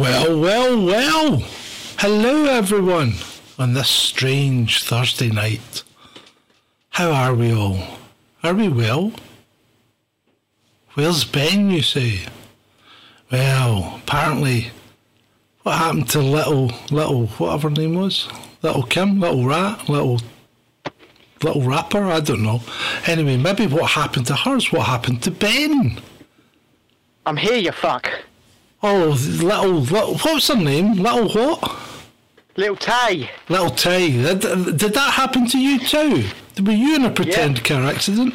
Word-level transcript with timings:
Well, 0.00 0.40
well, 0.40 0.82
well. 0.82 1.42
Hello, 1.98 2.46
everyone, 2.46 3.16
on 3.58 3.74
this 3.74 3.90
strange 3.90 4.82
Thursday 4.82 5.28
night. 5.28 5.82
How 6.88 7.12
are 7.12 7.34
we 7.34 7.52
all? 7.52 7.82
Are 8.42 8.54
we 8.54 8.70
well? 8.70 9.12
Where's 10.94 11.24
Ben, 11.24 11.70
you 11.70 11.82
say? 11.82 12.20
Well, 13.30 14.00
apparently, 14.02 14.70
what 15.64 15.76
happened 15.76 16.08
to 16.10 16.20
little, 16.20 16.72
little, 16.90 17.26
whatever 17.26 17.68
her 17.68 17.74
name 17.74 17.94
was? 17.94 18.26
Little 18.62 18.84
Kim? 18.84 19.20
Little 19.20 19.44
Rat? 19.44 19.86
Little, 19.86 20.18
little 21.42 21.60
rapper? 21.60 22.04
I 22.04 22.20
don't 22.20 22.42
know. 22.42 22.62
Anyway, 23.06 23.36
maybe 23.36 23.66
what 23.66 23.90
happened 23.90 24.28
to 24.28 24.34
hers? 24.34 24.72
What 24.72 24.86
happened 24.86 25.22
to 25.24 25.30
Ben? 25.30 26.00
I'm 27.26 27.36
here, 27.36 27.56
you 27.56 27.72
fuck. 27.72 28.10
Oh, 28.82 29.08
little, 29.42 29.72
little, 29.72 30.14
what's 30.18 30.48
her 30.48 30.56
name? 30.56 30.94
Little 30.94 31.28
what? 31.28 31.76
Little 32.56 32.76
Tay. 32.76 33.30
Little 33.48 33.70
Tay. 33.70 34.10
Did, 34.10 34.40
did 34.40 34.94
that 34.94 35.12
happen 35.14 35.46
to 35.48 35.58
you 35.58 35.78
too? 35.78 36.24
Were 36.62 36.72
you 36.72 36.96
in 36.96 37.04
a 37.04 37.10
pretend 37.10 37.58
Yeah. 37.58 37.64
car 37.64 37.84
accident? 37.84 38.34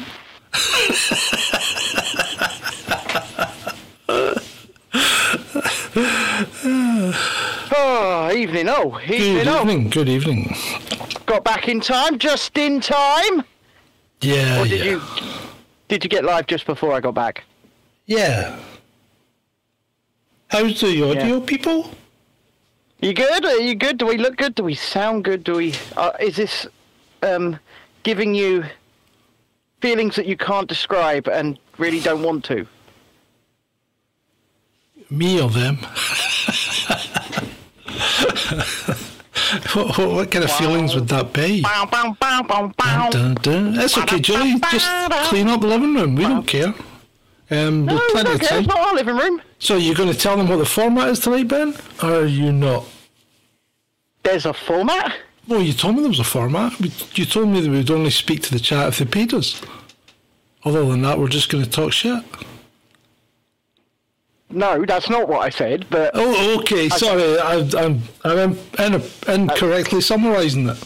Oh, 6.58 8.32
evening. 8.34 8.68
Oh, 8.68 8.98
evening. 9.04 9.34
Good 9.44 9.48
Oh, 9.48 9.60
evening. 9.60 9.90
Good 9.90 10.08
evening. 10.08 10.56
got 11.26 11.44
back 11.44 11.68
in 11.68 11.80
time, 11.80 12.18
just 12.18 12.56
in 12.56 12.80
time. 12.80 13.44
Yeah. 14.20 14.60
Or 14.60 14.66
did 14.66 14.80
yeah. 14.84 14.92
you? 14.92 15.02
Did 15.88 16.04
you 16.04 16.10
get 16.10 16.24
live 16.24 16.46
just 16.46 16.66
before 16.66 16.92
I 16.92 17.00
got 17.00 17.14
back? 17.14 17.44
Yeah. 18.06 18.56
How's 20.48 20.80
the 20.80 21.02
audio, 21.10 21.40
people? 21.40 21.90
You 23.00 23.12
good? 23.12 23.44
Are 23.44 23.58
you 23.58 23.74
good? 23.74 23.98
Do 23.98 24.06
we 24.06 24.16
look 24.16 24.36
good? 24.36 24.54
Do 24.54 24.62
we 24.62 24.74
sound 24.74 25.24
good? 25.24 25.44
Do 25.44 25.56
we? 25.56 25.74
Uh, 25.96 26.12
is 26.20 26.36
this 26.36 26.66
um, 27.22 27.58
giving 28.04 28.34
you 28.34 28.64
feelings 29.80 30.16
that 30.16 30.26
you 30.26 30.36
can't 30.36 30.68
describe 30.68 31.28
and 31.28 31.58
really 31.78 32.00
don't 32.00 32.22
want 32.22 32.44
to? 32.46 32.66
Me 35.10 35.40
or 35.40 35.50
them? 35.50 35.76
what, 39.74 39.98
what, 39.98 40.10
what 40.10 40.30
kind 40.30 40.44
of 40.44 40.52
feelings 40.52 40.94
would 40.94 41.08
that 41.08 41.32
be? 41.32 41.62
Dun, 43.10 43.34
dun. 43.34 43.74
That's 43.74 43.98
okay, 43.98 44.20
Julie. 44.20 44.58
Just 44.70 44.88
clean 45.28 45.48
up 45.48 45.60
the 45.60 45.66
living 45.66 45.94
room. 45.94 46.14
We 46.14 46.22
don't 46.22 46.46
care. 46.46 46.72
Um, 47.50 47.84
No, 47.86 47.96
of 47.96 48.02
okay, 48.16 48.22
time. 48.38 48.58
it's 48.60 48.68
not 48.68 48.78
our 48.78 48.94
living 48.94 49.16
room. 49.16 49.40
So 49.58 49.76
you're 49.76 49.94
going 49.94 50.12
to 50.12 50.18
tell 50.18 50.36
them 50.36 50.48
what 50.48 50.56
the 50.56 50.66
format 50.66 51.08
is 51.08 51.20
tonight, 51.20 51.48
Ben? 51.48 51.74
Or 52.02 52.22
are 52.22 52.26
you 52.26 52.52
not? 52.52 52.84
There's 54.22 54.46
a 54.46 54.52
format. 54.52 55.14
Well, 55.48 55.62
you 55.62 55.72
told 55.72 55.94
me 55.94 56.00
there 56.02 56.10
was 56.10 56.20
a 56.20 56.24
format. 56.24 56.78
You 57.16 57.24
told 57.24 57.48
me 57.48 57.60
that 57.60 57.70
we 57.70 57.76
would 57.78 57.90
only 57.90 58.10
speak 58.10 58.42
to 58.42 58.52
the 58.52 58.58
chat 58.58 58.88
if 58.88 58.98
they 58.98 59.04
paid 59.04 59.32
us. 59.32 59.62
Other 60.64 60.84
than 60.84 61.02
that, 61.02 61.18
we're 61.18 61.28
just 61.28 61.48
going 61.50 61.64
to 61.64 61.70
talk 61.70 61.92
shit. 61.92 62.22
No, 64.50 64.84
that's 64.84 65.08
not 65.10 65.28
what 65.28 65.40
I 65.40 65.50
said. 65.50 65.86
But 65.90 66.12
Oh, 66.14 66.58
okay. 66.60 66.88
Sorry, 66.88 67.38
I, 67.38 67.68
I'm 67.78 68.00
I'm 68.24 68.58
in, 68.78 69.02
incorrectly 69.28 70.00
summarising 70.00 70.68
it. 70.68 70.84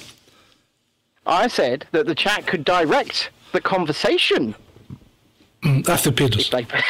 I 1.26 1.46
said 1.48 1.86
that 1.92 2.06
the 2.06 2.14
chat 2.14 2.46
could 2.46 2.64
direct 2.64 3.30
the 3.52 3.60
conversation. 3.60 4.54
Mm, 5.62 5.88
If 5.88 6.50
they 6.50 6.64
paid 6.64 6.84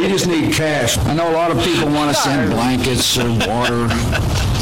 We 0.00 0.08
just 0.08 0.26
need 0.26 0.54
cash. 0.54 0.98
I 0.98 1.14
know 1.14 1.30
a 1.30 1.32
lot 1.32 1.50
of 1.50 1.62
people 1.62 1.86
want 1.88 2.14
to 2.14 2.20
send 2.20 2.50
blankets 2.50 3.16
or 3.18 3.28
water. 3.48 3.88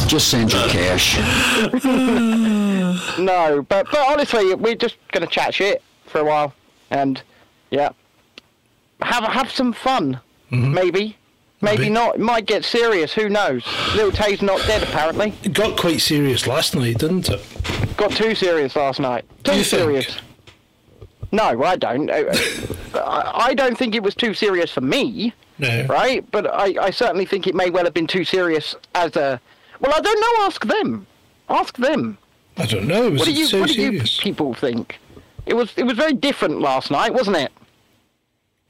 Just 0.07 0.29
send 0.29 0.53
your 0.53 0.69
cash. 0.69 1.17
no, 3.19 3.63
but 3.69 3.87
but 3.91 3.99
honestly, 4.09 4.55
we're 4.55 4.75
just 4.77 4.97
gonna 5.13 5.27
chat 5.27 5.55
shit 5.55 5.83
for 6.07 6.21
a 6.21 6.25
while, 6.25 6.53
and 6.91 7.21
yeah, 7.71 7.91
have 9.03 9.25
have 9.25 9.51
some 9.51 9.73
fun. 9.73 10.21
Maybe, 10.51 11.17
maybe 11.61 11.63
Maybe. 11.79 11.91
not. 11.91 12.15
It 12.17 12.21
might 12.21 12.47
get 12.47 12.65
serious. 12.65 13.13
Who 13.13 13.29
knows? 13.29 13.65
Little 13.97 14.13
Tay's 14.13 14.43
not 14.43 14.61
dead 14.67 14.83
apparently. 14.85 15.35
It 15.43 15.53
got 15.53 15.77
quite 15.77 16.01
serious 16.01 16.47
last 16.47 16.77
night, 16.77 16.99
didn't 16.99 17.29
it? 17.29 17.41
Got 17.97 18.13
too 18.13 18.35
serious 18.37 18.77
last 18.77 19.01
night. 19.01 19.25
Too 19.43 19.57
you 19.57 19.65
think? 19.65 19.83
serious. 19.83 20.17
No, 21.33 21.63
I 21.65 21.77
don't. 21.77 22.09
Uh, 22.11 22.33
I 23.35 23.55
don't 23.55 23.77
think 23.77 23.95
it 23.95 24.03
was 24.03 24.15
too 24.15 24.33
serious 24.35 24.71
for 24.71 24.81
me. 24.81 25.33
No. 25.59 25.87
right? 25.89 26.25
But 26.31 26.47
I, 26.53 26.75
I 26.87 26.91
certainly 26.91 27.25
think 27.27 27.47
it 27.47 27.55
may 27.55 27.71
well 27.71 27.85
have 27.85 27.95
been 27.95 28.07
too 28.07 28.25
serious 28.25 28.75
as 28.95 29.17
a. 29.17 29.41
Well, 29.81 29.93
I 29.95 30.01
don't 30.01 30.21
know. 30.21 30.45
Ask 30.47 30.65
them. 30.67 31.07
Ask 31.49 31.77
them. 31.79 32.19
I 32.59 32.67
don't 32.67 32.87
know. 32.87 33.11
Was 33.11 33.21
What 33.21 33.27
do 33.27 33.33
you 33.33 33.47
so 33.47 33.61
What 33.61 33.71
do 33.71 33.81
you 33.81 34.03
people 34.21 34.55
think? 34.55 34.99
It 35.47 35.55
was 35.55 35.73
It 35.77 35.85
was 35.85 35.97
very 35.97 36.13
different 36.15 36.61
last 36.61 36.91
night, 36.91 37.13
wasn't 37.15 37.37
it? 37.37 37.53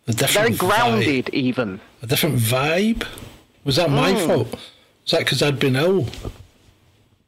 A 0.09 0.13
different 0.13 0.57
Very 0.57 0.57
grounded, 0.59 1.27
Vibe. 1.27 1.35
even. 1.35 1.81
A 2.03 2.07
different 2.07 2.37
vibe. 2.37 3.05
Was 3.65 3.77
that 3.77 3.91
my 3.91 4.13
Hmm. 4.13 4.27
fault? 4.27 4.51
Was 5.03 5.11
that 5.13 5.19
because 5.21 5.43
I'd 5.43 5.59
been 5.59 5.77
ill? 5.77 6.07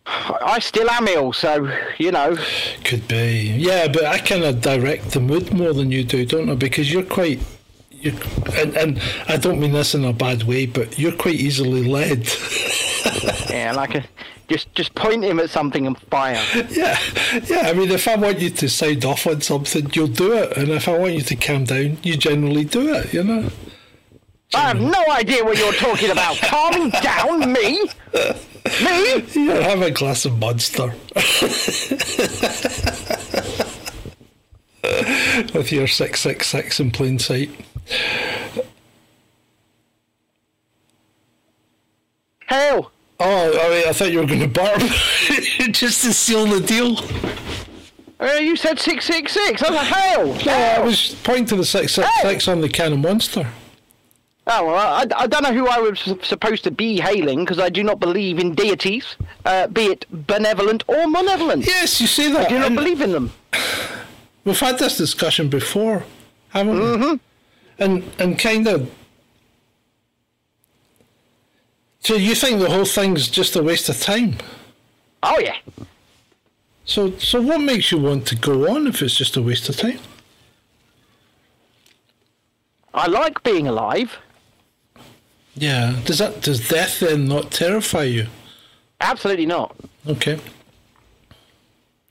I 0.08 0.58
still 0.60 0.88
am 0.90 1.06
ill, 1.08 1.32
so 1.32 1.70
you 1.98 2.12
know. 2.12 2.36
Could 2.84 3.06
be. 3.08 3.54
Yeah, 3.56 3.88
but 3.88 4.04
I 4.04 4.18
kind 4.18 4.44
of 4.44 4.60
direct 4.60 5.10
the 5.10 5.20
mood 5.20 5.52
more 5.52 5.72
than 5.72 5.90
you 5.90 6.04
do, 6.04 6.24
don't 6.24 6.48
I? 6.48 6.54
Because 6.54 6.92
you're 6.92 7.02
quite. 7.02 7.40
You 7.90 8.16
and, 8.56 8.76
and 8.76 9.02
I 9.28 9.36
don't 9.36 9.60
mean 9.60 9.72
this 9.72 9.94
in 9.94 10.04
a 10.04 10.12
bad 10.12 10.44
way, 10.44 10.66
but 10.66 10.98
you're 10.98 11.16
quite 11.16 11.34
easily 11.36 11.84
led. 11.84 12.28
Yeah, 13.50 13.72
like 13.72 13.94
a, 13.94 14.04
just 14.48 14.72
just 14.74 14.94
point 14.94 15.24
him 15.24 15.40
at 15.40 15.50
something 15.50 15.86
and 15.86 15.98
fire. 15.98 16.42
yeah, 16.70 16.98
yeah. 17.44 17.62
I 17.66 17.72
mean, 17.72 17.90
if 17.90 18.06
I 18.06 18.16
want 18.16 18.38
you 18.40 18.50
to 18.50 18.68
sound 18.68 19.04
off 19.04 19.26
on 19.26 19.40
something, 19.40 19.90
you'll 19.92 20.08
do 20.08 20.32
it, 20.34 20.56
and 20.56 20.68
if 20.68 20.88
I 20.88 20.96
want 20.96 21.14
you 21.14 21.22
to 21.22 21.36
calm 21.36 21.64
down, 21.64 21.98
you 22.02 22.16
generally 22.16 22.64
do 22.64 22.94
it. 22.94 23.12
You 23.12 23.24
know. 23.24 23.50
I 24.54 24.60
have 24.68 24.80
no 24.80 25.04
idea 25.10 25.44
what 25.44 25.58
you're 25.58 25.72
talking 25.74 26.10
about. 26.10 26.36
Calming 26.42 26.90
down, 27.02 27.52
me, 27.52 27.82
me. 27.82 29.24
Yeah, 29.34 29.60
have 29.68 29.82
a 29.82 29.90
glass 29.90 30.24
of 30.24 30.38
Monster. 30.38 30.94
With 35.54 35.70
your 35.72 35.86
666 35.86 36.80
in 36.80 36.90
plain 36.90 37.18
sight. 37.18 37.50
Hell, 42.46 42.90
Oh, 43.20 43.60
I, 43.60 43.68
mean, 43.68 43.88
I 43.88 43.92
thought 43.92 44.12
you 44.12 44.20
were 44.20 44.26
going 44.26 44.38
to 44.40 44.46
burp 44.48 44.78
just 45.72 46.02
to 46.04 46.12
seal 46.12 46.46
the 46.46 46.60
deal. 46.60 46.96
uh, 48.20 48.34
you 48.38 48.54
said 48.54 48.78
six 48.78 49.04
six 49.06 49.32
six. 49.32 49.60
I 49.62 49.70
was 49.70 49.76
like, 49.76 49.86
hell, 49.88 50.26
No, 50.46 50.52
I 50.52 50.78
was 50.78 51.16
pointing 51.24 51.46
to 51.46 51.56
the 51.56 51.64
666 51.64 52.46
on 52.48 52.60
the 52.60 52.68
can 52.68 52.92
of 52.92 53.00
Monster. 53.00 53.50
Oh, 54.50 54.64
well, 54.64 54.76
I, 54.76 55.06
I 55.14 55.26
don't 55.26 55.42
know 55.42 55.52
who 55.52 55.66
I 55.66 55.78
was 55.78 56.00
supposed 56.22 56.64
to 56.64 56.70
be 56.70 56.98
hailing 56.98 57.40
because 57.40 57.58
I 57.58 57.68
do 57.68 57.82
not 57.82 58.00
believe 58.00 58.38
in 58.38 58.54
deities, 58.54 59.16
uh, 59.44 59.66
be 59.66 59.86
it 59.86 60.06
benevolent 60.26 60.84
or 60.88 61.06
malevolent. 61.06 61.66
Yes, 61.66 62.00
you 62.00 62.06
see 62.06 62.32
that. 62.32 62.46
I 62.46 62.48
do 62.48 62.58
not 62.58 62.74
believe 62.74 63.02
in 63.02 63.12
them. 63.12 63.30
We've 64.46 64.58
had 64.58 64.78
this 64.78 64.96
discussion 64.96 65.50
before, 65.50 66.04
haven't 66.48 66.74
we? 66.74 66.80
Mm-hmm. 66.80 67.82
And, 67.82 68.04
and 68.18 68.38
kind 68.38 68.66
of. 68.66 68.90
So 72.00 72.14
you 72.14 72.34
think 72.34 72.60
the 72.60 72.70
whole 72.70 72.86
thing's 72.86 73.28
just 73.28 73.54
a 73.54 73.62
waste 73.62 73.90
of 73.90 74.00
time? 74.00 74.38
Oh, 75.22 75.38
yeah. 75.38 75.56
So, 76.86 77.10
so 77.18 77.42
what 77.42 77.60
makes 77.60 77.92
you 77.92 77.98
want 77.98 78.26
to 78.28 78.36
go 78.36 78.74
on 78.74 78.86
if 78.86 79.02
it's 79.02 79.14
just 79.14 79.36
a 79.36 79.42
waste 79.42 79.68
of 79.68 79.76
time? 79.76 79.98
I 82.94 83.08
like 83.08 83.42
being 83.42 83.68
alive. 83.68 84.16
Yeah. 85.60 85.98
Does 86.04 86.18
that 86.18 86.42
does 86.42 86.68
death 86.68 87.00
then 87.00 87.26
not 87.26 87.50
terrify 87.50 88.04
you? 88.04 88.26
Absolutely 89.00 89.46
not. 89.46 89.76
Okay. 90.06 90.38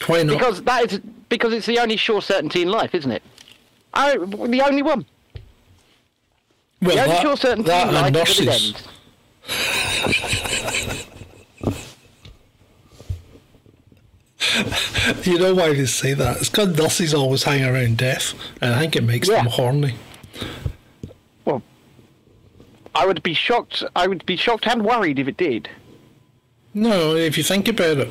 Why 0.06 0.24
not? 0.24 0.34
Because 0.38 0.62
that 0.64 0.92
is 0.92 1.00
because 1.30 1.54
it's 1.54 1.66
the 1.66 1.80
only 1.80 1.98
sure 1.98 2.22
certainty 2.22 2.62
in 2.62 2.70
life, 2.70 2.94
isn't 2.94 3.12
it? 3.12 3.24
I, 3.94 4.18
the 4.18 4.62
only 4.66 4.82
one. 4.82 5.06
well, 6.82 6.96
The 6.96 7.02
only 7.02 7.16
that, 7.16 7.22
sure 7.22 7.38
certainty 7.38 7.70
that 7.70 7.88
in 7.88 7.94
life 8.14 8.30
is 8.40 8.46
that. 8.74 8.84
You 15.24 15.38
know 15.40 15.54
why 15.54 15.74
they 15.74 15.86
say 15.86 16.14
that? 16.14 16.38
It's 16.38 16.50
because 16.50 16.78
nurses 16.78 17.14
always 17.14 17.44
hang 17.44 17.64
around 17.64 17.98
death, 17.98 18.34
and 18.62 18.74
I 18.74 18.80
think 18.80 18.96
it 18.96 19.04
makes 19.04 19.28
them 19.28 19.46
horny. 19.46 19.96
I 22.98 23.06
would 23.06 23.22
be 23.24 23.34
shocked. 23.34 23.84
I 23.96 24.08
would 24.08 24.26
be 24.26 24.36
shocked 24.36 24.68
and 24.68 24.84
worried 24.84 25.20
if 25.20 25.28
it 25.28 25.38
did. 25.38 25.70
No, 26.74 27.16
if 27.16 27.38
you 27.38 27.44
think 27.44 27.68
about 27.68 27.98
it, 27.98 28.10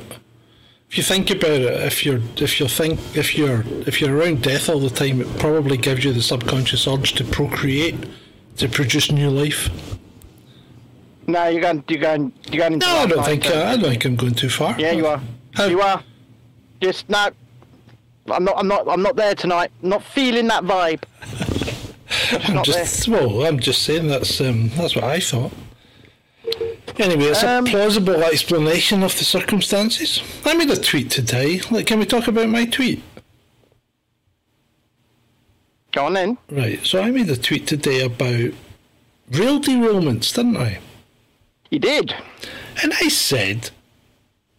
if 0.88 0.96
you 0.96 1.02
think 1.02 1.30
about 1.30 1.60
it, 1.60 1.80
if 1.82 2.04
you're 2.06 2.20
if 2.36 2.60
you 2.60 2.68
think 2.68 2.98
if 3.16 3.36
you're 3.36 3.64
if 3.86 4.00
you're 4.00 4.16
around 4.16 4.42
death 4.42 4.68
all 4.68 4.78
the 4.80 4.90
time, 4.90 5.20
it 5.20 5.38
probably 5.38 5.76
gives 5.76 6.04
you 6.04 6.12
the 6.12 6.22
subconscious 6.22 6.86
urge 6.86 7.14
to 7.14 7.24
procreate 7.24 7.96
to 8.58 8.68
produce 8.68 9.10
new 9.10 9.28
life. 9.30 9.68
No, 11.26 11.48
you're 11.48 11.60
going. 11.60 11.82
You're 11.88 11.98
going. 12.00 12.32
You're 12.50 12.68
going. 12.68 12.78
No, 12.78 12.86
I 12.86 13.06
don't 13.06 13.24
think. 13.24 13.46
Uh, 13.46 13.64
I 13.64 13.76
don't 13.76 13.90
think 13.90 14.04
I'm 14.04 14.16
going 14.16 14.34
too 14.34 14.48
far. 14.48 14.78
Yeah, 14.78 14.92
you 14.92 15.06
are. 15.06 15.20
How- 15.54 15.66
You 15.66 15.80
are. 15.80 16.02
Just 16.80 17.08
no. 17.08 17.30
I'm 18.30 18.44
not. 18.44 18.54
I'm 18.58 18.68
not. 18.68 18.88
I'm 18.88 19.02
not 19.02 19.16
there 19.16 19.34
tonight. 19.34 19.70
Not 19.82 20.02
feeling 20.04 20.46
that 20.48 20.62
vibe. 20.64 21.02
I'm 22.32 22.62
just 22.64 23.08
well. 23.08 23.44
I'm 23.46 23.58
just 23.58 23.82
saying 23.82 24.08
that's 24.08 24.40
um, 24.40 24.70
that's 24.70 24.94
what 24.94 25.04
I 25.04 25.20
thought. 25.20 25.52
Anyway, 26.98 27.24
it's 27.24 27.42
Um, 27.42 27.66
a 27.66 27.70
plausible 27.70 28.22
explanation 28.24 29.02
of 29.02 29.16
the 29.18 29.24
circumstances. 29.24 30.22
I 30.44 30.54
made 30.54 30.70
a 30.70 30.76
tweet 30.80 31.10
today. 31.10 31.60
Like, 31.70 31.86
can 31.86 31.98
we 31.98 32.06
talk 32.06 32.26
about 32.28 32.48
my 32.48 32.64
tweet? 32.64 33.02
Go 35.92 36.06
on 36.06 36.14
then. 36.14 36.38
Right. 36.50 36.84
So 36.86 37.02
I 37.02 37.10
made 37.10 37.28
a 37.30 37.36
tweet 37.36 37.66
today 37.66 38.02
about 38.02 38.52
rail 39.30 39.60
derailments, 39.60 40.34
didn't 40.34 40.56
I? 40.56 40.78
You 41.70 41.78
did. 41.78 42.14
And 42.82 42.92
I 42.94 43.08
said, 43.08 43.70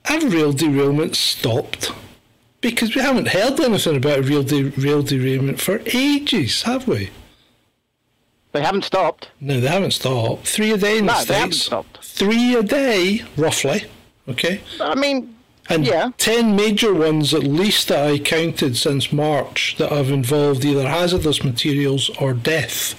have 0.05 0.33
rail 0.33 0.53
derailments 0.53 1.15
stopped? 1.15 1.91
Because 2.61 2.95
we 2.95 3.01
haven't 3.01 3.29
heard 3.29 3.59
anything 3.59 3.97
about 3.97 4.19
a 4.19 4.21
real 4.23 4.43
de- 4.43 4.69
rail 4.71 5.03
derailment 5.03 5.59
for 5.61 5.81
ages, 5.93 6.63
have 6.63 6.87
we? 6.87 7.11
They 8.57 8.63
haven't 8.63 8.85
stopped. 8.85 9.29
No, 9.39 9.59
they 9.59 9.67
haven't 9.67 9.91
stopped. 9.91 10.47
Three 10.47 10.71
a 10.71 10.77
day 10.77 10.97
in 10.97 11.05
the 11.05 11.13
No, 11.13 11.23
they 11.25 11.33
haven't 11.35 11.51
States. 11.53 11.65
stopped. 11.67 12.03
Three 12.03 12.55
a 12.55 12.63
day, 12.63 13.21
roughly. 13.37 13.83
Okay. 14.27 14.61
I 14.81 14.95
mean, 14.95 15.35
And 15.69 15.85
Yeah. 15.85 16.11
10 16.17 16.55
major 16.55 16.93
ones 16.93 17.33
at 17.33 17.43
least 17.43 17.89
that 17.89 18.09
I 18.09 18.17
counted 18.19 18.77
since 18.77 19.11
March 19.11 19.75
that 19.77 19.91
have 19.91 20.09
involved 20.09 20.63
either 20.65 20.87
hazardous 20.87 21.43
materials 21.43 22.09
or 22.21 22.33
death. 22.33 22.95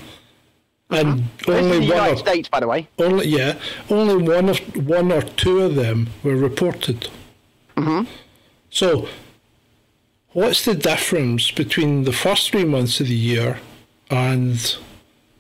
And 0.91 1.25
the 1.47 1.57
only 1.59 1.79
one 1.79 1.83
United 1.89 2.13
or, 2.15 2.17
States, 2.19 2.49
by 2.49 2.61
the 2.61 2.69
way. 2.69 2.87
only 2.99 3.27
yeah, 3.27 3.55
only 3.91 4.17
one 4.17 4.49
of 4.51 4.59
one 4.87 5.11
or 5.11 5.23
two 5.23 5.61
of 5.63 5.75
them 5.77 6.09
were 6.23 6.37
reported. 6.37 7.09
Mm-hmm. 7.77 8.05
So, 8.71 9.09
what's 10.33 10.65
the 10.65 10.75
difference 10.75 11.51
between 11.51 12.05
the 12.05 12.13
first 12.13 12.51
three 12.51 12.65
months 12.65 13.01
of 13.01 13.09
the 13.09 13.15
year 13.33 13.61
and 14.11 14.77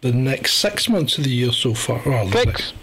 the 0.01 0.13
next 0.13 0.55
six 0.55 0.89
months 0.89 1.19
of 1.19 1.25
the 1.25 1.31
year 1.31 1.53
so 1.53 1.75
far? 1.75 2.01
Well, 2.05 2.27
the 2.27 2.33
Six. 2.33 2.47
next- 2.47 2.75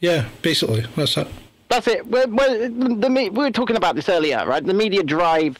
yeah, 0.00 0.28
basically 0.42 0.84
that's 0.96 1.16
it. 1.16 1.28
That's 1.68 1.86
it. 1.86 2.06
Well, 2.06 2.26
well 2.28 2.58
the, 2.58 2.68
the, 2.96 3.08
we 3.08 3.28
were 3.30 3.50
talking 3.50 3.76
about 3.76 3.94
this 3.94 4.08
earlier, 4.08 4.44
right? 4.46 4.64
The 4.64 4.74
media 4.74 5.02
drive, 5.02 5.58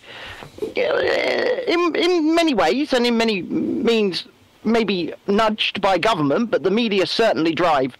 uh, 0.62 0.81
in 0.81 1.94
in 1.94 2.35
many 2.35 2.55
ways 2.55 2.93
and 2.93 3.06
in 3.06 3.17
many 3.17 3.43
means, 3.43 4.25
maybe 4.64 5.12
nudged 5.26 5.81
by 5.81 5.99
government, 5.99 6.50
but 6.50 6.62
the 6.62 6.70
media 6.70 7.06
certainly 7.06 7.55
drive 7.55 7.96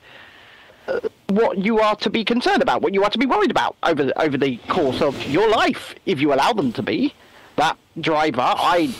uh, 0.89 1.01
what 1.29 1.59
you 1.59 1.79
are 1.79 1.95
to 1.97 2.11
be 2.11 2.25
concerned 2.25 2.63
about, 2.63 2.83
what 2.83 2.95
you 2.95 3.05
are 3.05 3.11
to 3.11 3.19
be 3.19 3.27
worried 3.27 3.51
about 3.51 3.77
over 3.83 4.11
over 4.17 4.37
the 4.37 4.57
course 4.69 5.01
of 5.03 5.15
your 5.29 5.49
life, 5.49 5.95
if 6.07 6.21
you 6.21 6.33
allow 6.33 6.53
them 6.53 6.73
to 6.73 6.83
be. 6.83 7.15
That 7.57 7.77
driver, 8.01 8.41
I 8.57 8.95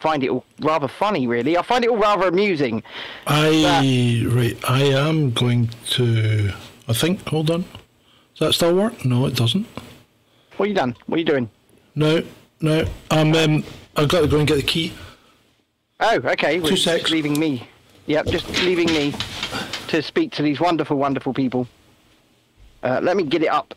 find 0.00 0.24
it 0.24 0.30
all 0.30 0.44
rather 0.60 0.88
funny, 0.88 1.26
really. 1.26 1.56
I 1.56 1.62
find 1.62 1.84
it 1.84 1.90
all 1.90 1.96
rather 1.98 2.26
amusing. 2.26 2.82
I 3.26 4.26
right. 4.26 4.56
I 4.68 4.82
am 4.84 5.30
going 5.30 5.70
to. 5.90 6.52
I 6.88 6.92
think. 6.92 7.26
Hold 7.28 7.50
on. 7.50 7.62
Does 8.34 8.48
that 8.48 8.52
still 8.54 8.74
work? 8.74 9.04
No, 9.04 9.26
it 9.26 9.36
doesn't. 9.36 9.66
What 10.56 10.66
are 10.66 10.68
you 10.68 10.74
done? 10.74 10.96
What 11.06 11.16
are 11.16 11.18
you 11.18 11.24
doing? 11.24 11.50
No, 11.94 12.22
no. 12.60 12.84
Um, 13.10 13.34
um 13.34 13.64
I've 13.96 14.08
got 14.08 14.22
to 14.22 14.28
go 14.28 14.38
and 14.38 14.48
get 14.48 14.56
the 14.56 14.62
key. 14.62 14.92
Oh, 16.00 16.16
okay. 16.16 16.58
Two 16.58 16.68
just 16.68 16.84
secs. 16.84 17.10
Leaving 17.10 17.38
me. 17.38 17.68
Yep, 18.06 18.26
just 18.26 18.48
leaving 18.62 18.86
me 18.86 19.14
to 19.88 20.02
speak 20.02 20.32
to 20.32 20.42
these 20.42 20.58
wonderful, 20.58 20.96
wonderful 20.96 21.34
people. 21.34 21.68
Uh, 22.82 22.98
let 23.02 23.16
me 23.16 23.22
get 23.22 23.42
it 23.42 23.48
up. 23.48 23.74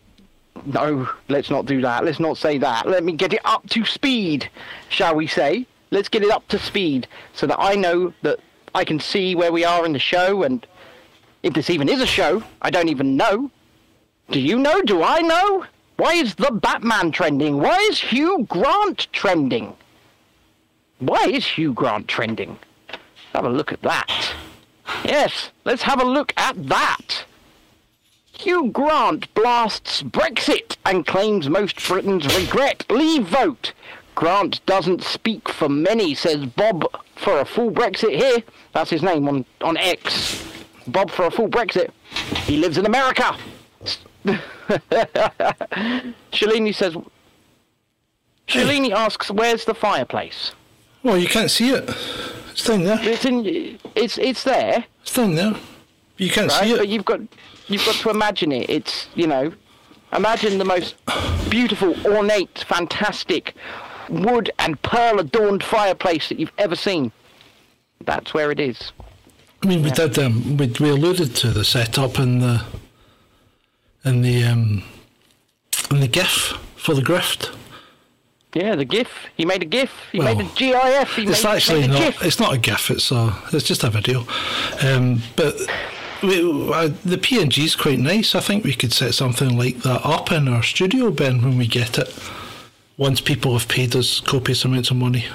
No, 0.65 1.09
let's 1.27 1.49
not 1.49 1.65
do 1.65 1.81
that. 1.81 2.05
Let's 2.05 2.19
not 2.19 2.37
say 2.37 2.57
that. 2.59 2.87
Let 2.87 3.03
me 3.03 3.13
get 3.13 3.33
it 3.33 3.41
up 3.43 3.67
to 3.69 3.85
speed, 3.85 4.49
shall 4.89 5.15
we 5.15 5.27
say? 5.27 5.67
Let's 5.93 6.09
get 6.09 6.23
it 6.23 6.31
up 6.31 6.47
to 6.47 6.57
speed 6.57 7.07
so 7.33 7.45
that 7.45 7.59
I 7.59 7.75
know 7.75 8.15
that 8.23 8.39
I 8.73 8.83
can 8.83 8.99
see 8.99 9.35
where 9.35 9.51
we 9.51 9.63
are 9.63 9.85
in 9.85 9.93
the 9.93 9.99
show 9.99 10.41
and 10.41 10.65
if 11.43 11.53
this 11.53 11.69
even 11.69 11.87
is 11.87 12.01
a 12.01 12.07
show. 12.07 12.43
I 12.63 12.71
don't 12.71 12.89
even 12.89 13.15
know. 13.15 13.51
Do 14.31 14.39
you 14.39 14.57
know? 14.57 14.81
Do 14.81 15.03
I 15.03 15.19
know? 15.21 15.67
Why 15.97 16.13
is 16.13 16.33
the 16.33 16.49
Batman 16.49 17.11
trending? 17.11 17.59
Why 17.59 17.77
is 17.91 17.99
Hugh 17.99 18.47
Grant 18.49 19.07
trending? 19.13 19.75
Why 20.97 21.25
is 21.25 21.45
Hugh 21.45 21.73
Grant 21.73 22.07
trending? 22.07 22.57
Have 23.33 23.45
a 23.45 23.49
look 23.49 23.71
at 23.71 23.83
that. 23.83 24.33
Yes, 25.05 25.51
let's 25.63 25.83
have 25.83 26.01
a 26.01 26.05
look 26.05 26.33
at 26.37 26.69
that. 26.69 27.25
Hugh 28.31 28.71
Grant 28.71 29.31
blasts 29.35 30.01
Brexit 30.01 30.75
and 30.87 31.05
claims 31.05 31.49
most 31.49 31.87
Britons 31.87 32.25
regret 32.35 32.83
leave 32.89 33.27
vote. 33.27 33.73
Grant 34.15 34.65
doesn't 34.65 35.03
speak 35.03 35.49
for 35.49 35.67
many, 35.69 36.13
says 36.15 36.45
Bob 36.45 36.85
for 37.15 37.39
a 37.39 37.45
full 37.45 37.71
Brexit 37.71 38.15
here. 38.15 38.43
That's 38.73 38.89
his 38.89 39.01
name 39.01 39.27
on, 39.27 39.45
on 39.61 39.77
X. 39.77 40.43
Bob 40.87 41.09
for 41.11 41.25
a 41.25 41.31
full 41.31 41.47
Brexit. 41.47 41.89
He 42.45 42.57
lives 42.57 42.77
in 42.77 42.85
America. 42.85 43.35
Shalini 46.31 46.73
says. 46.73 46.95
Shalini 48.47 48.91
asks, 48.91 49.31
"Where's 49.31 49.65
the 49.65 49.73
fireplace?" 49.73 50.51
Well, 51.01 51.17
you 51.17 51.27
can't 51.27 51.51
see 51.51 51.71
it. 51.71 51.83
It's 52.51 52.65
down 52.65 52.83
there. 52.83 52.99
It's 53.01 53.25
in. 53.25 53.79
It's 53.95 54.17
it's 54.17 54.43
there, 54.43 54.85
It's 55.01 55.13
down 55.13 55.35
there. 55.35 55.55
You 56.17 56.29
can't 56.29 56.51
right? 56.51 56.63
see 56.65 56.71
But 56.77 56.85
it. 56.85 56.89
you've 56.89 57.05
got 57.05 57.19
you've 57.67 57.85
got 57.85 57.95
to 57.95 58.09
imagine 58.09 58.51
it. 58.51 58.69
It's 58.69 59.07
you 59.15 59.27
know, 59.27 59.53
imagine 60.15 60.57
the 60.59 60.65
most 60.65 60.95
beautiful, 61.49 61.95
ornate, 62.05 62.63
fantastic 62.67 63.55
wood 64.09 64.51
and 64.59 64.81
pearl 64.81 65.19
adorned 65.19 65.63
fireplace 65.63 66.29
that 66.29 66.39
you've 66.39 66.51
ever 66.57 66.75
seen. 66.75 67.11
That's 68.05 68.33
where 68.33 68.51
it 68.51 68.59
is. 68.59 68.91
I 69.63 69.67
mean, 69.67 69.81
we 69.83 69.91
did. 69.91 70.17
Um, 70.19 70.57
we, 70.57 70.67
we 70.79 70.89
alluded 70.89 71.35
to 71.37 71.49
the 71.51 71.63
setup 71.63 72.19
in 72.19 72.39
the 72.39 72.63
in 74.03 74.21
the 74.21 74.43
um, 74.43 74.83
in 75.89 75.99
the 76.01 76.07
GIF 76.07 76.57
for 76.75 76.93
the 76.93 77.01
grift. 77.01 77.55
Yeah, 78.53 78.75
the 78.75 78.85
GIF. 78.85 79.07
He 79.35 79.45
made 79.45 79.63
a 79.63 79.65
GIF. 79.65 79.91
He 80.11 80.19
Well, 80.19 80.35
made 80.35 80.45
a 80.45 80.49
GIF. 80.55 81.15
He 81.15 81.23
It's 81.23 81.43
made, 81.43 81.49
actually 81.55 81.81
made 81.81 81.89
a 81.89 81.93
not. 81.93 81.99
GIF. 81.99 82.23
It's 82.23 82.39
not 82.39 82.53
a 82.53 82.57
GIF. 82.57 82.91
It's 82.91 83.11
a. 83.11 83.35
It's 83.51 83.65
just 83.65 83.83
a 83.83 83.89
video. 83.89 84.27
Um, 84.83 85.21
but 85.35 85.55
we, 86.21 86.39
uh, 86.71 86.89
the 87.03 87.17
PNG 87.17 87.63
is 87.63 87.75
quite 87.75 87.99
nice. 87.99 88.35
I 88.35 88.41
think 88.41 88.63
we 88.63 88.73
could 88.75 88.93
set 88.93 89.15
something 89.15 89.57
like 89.57 89.77
that 89.79 90.01
up 90.05 90.31
in 90.31 90.47
our 90.47 90.61
studio, 90.61 91.09
Ben, 91.09 91.41
when 91.41 91.57
we 91.57 91.65
get 91.67 91.97
it. 91.97 92.13
Once 92.97 93.19
people 93.21 93.53
have 93.57 93.67
paid 93.67 93.95
us 93.95 94.19
copious 94.19 94.63
amounts 94.65 94.91
of 94.91 94.97
money. 94.97 95.25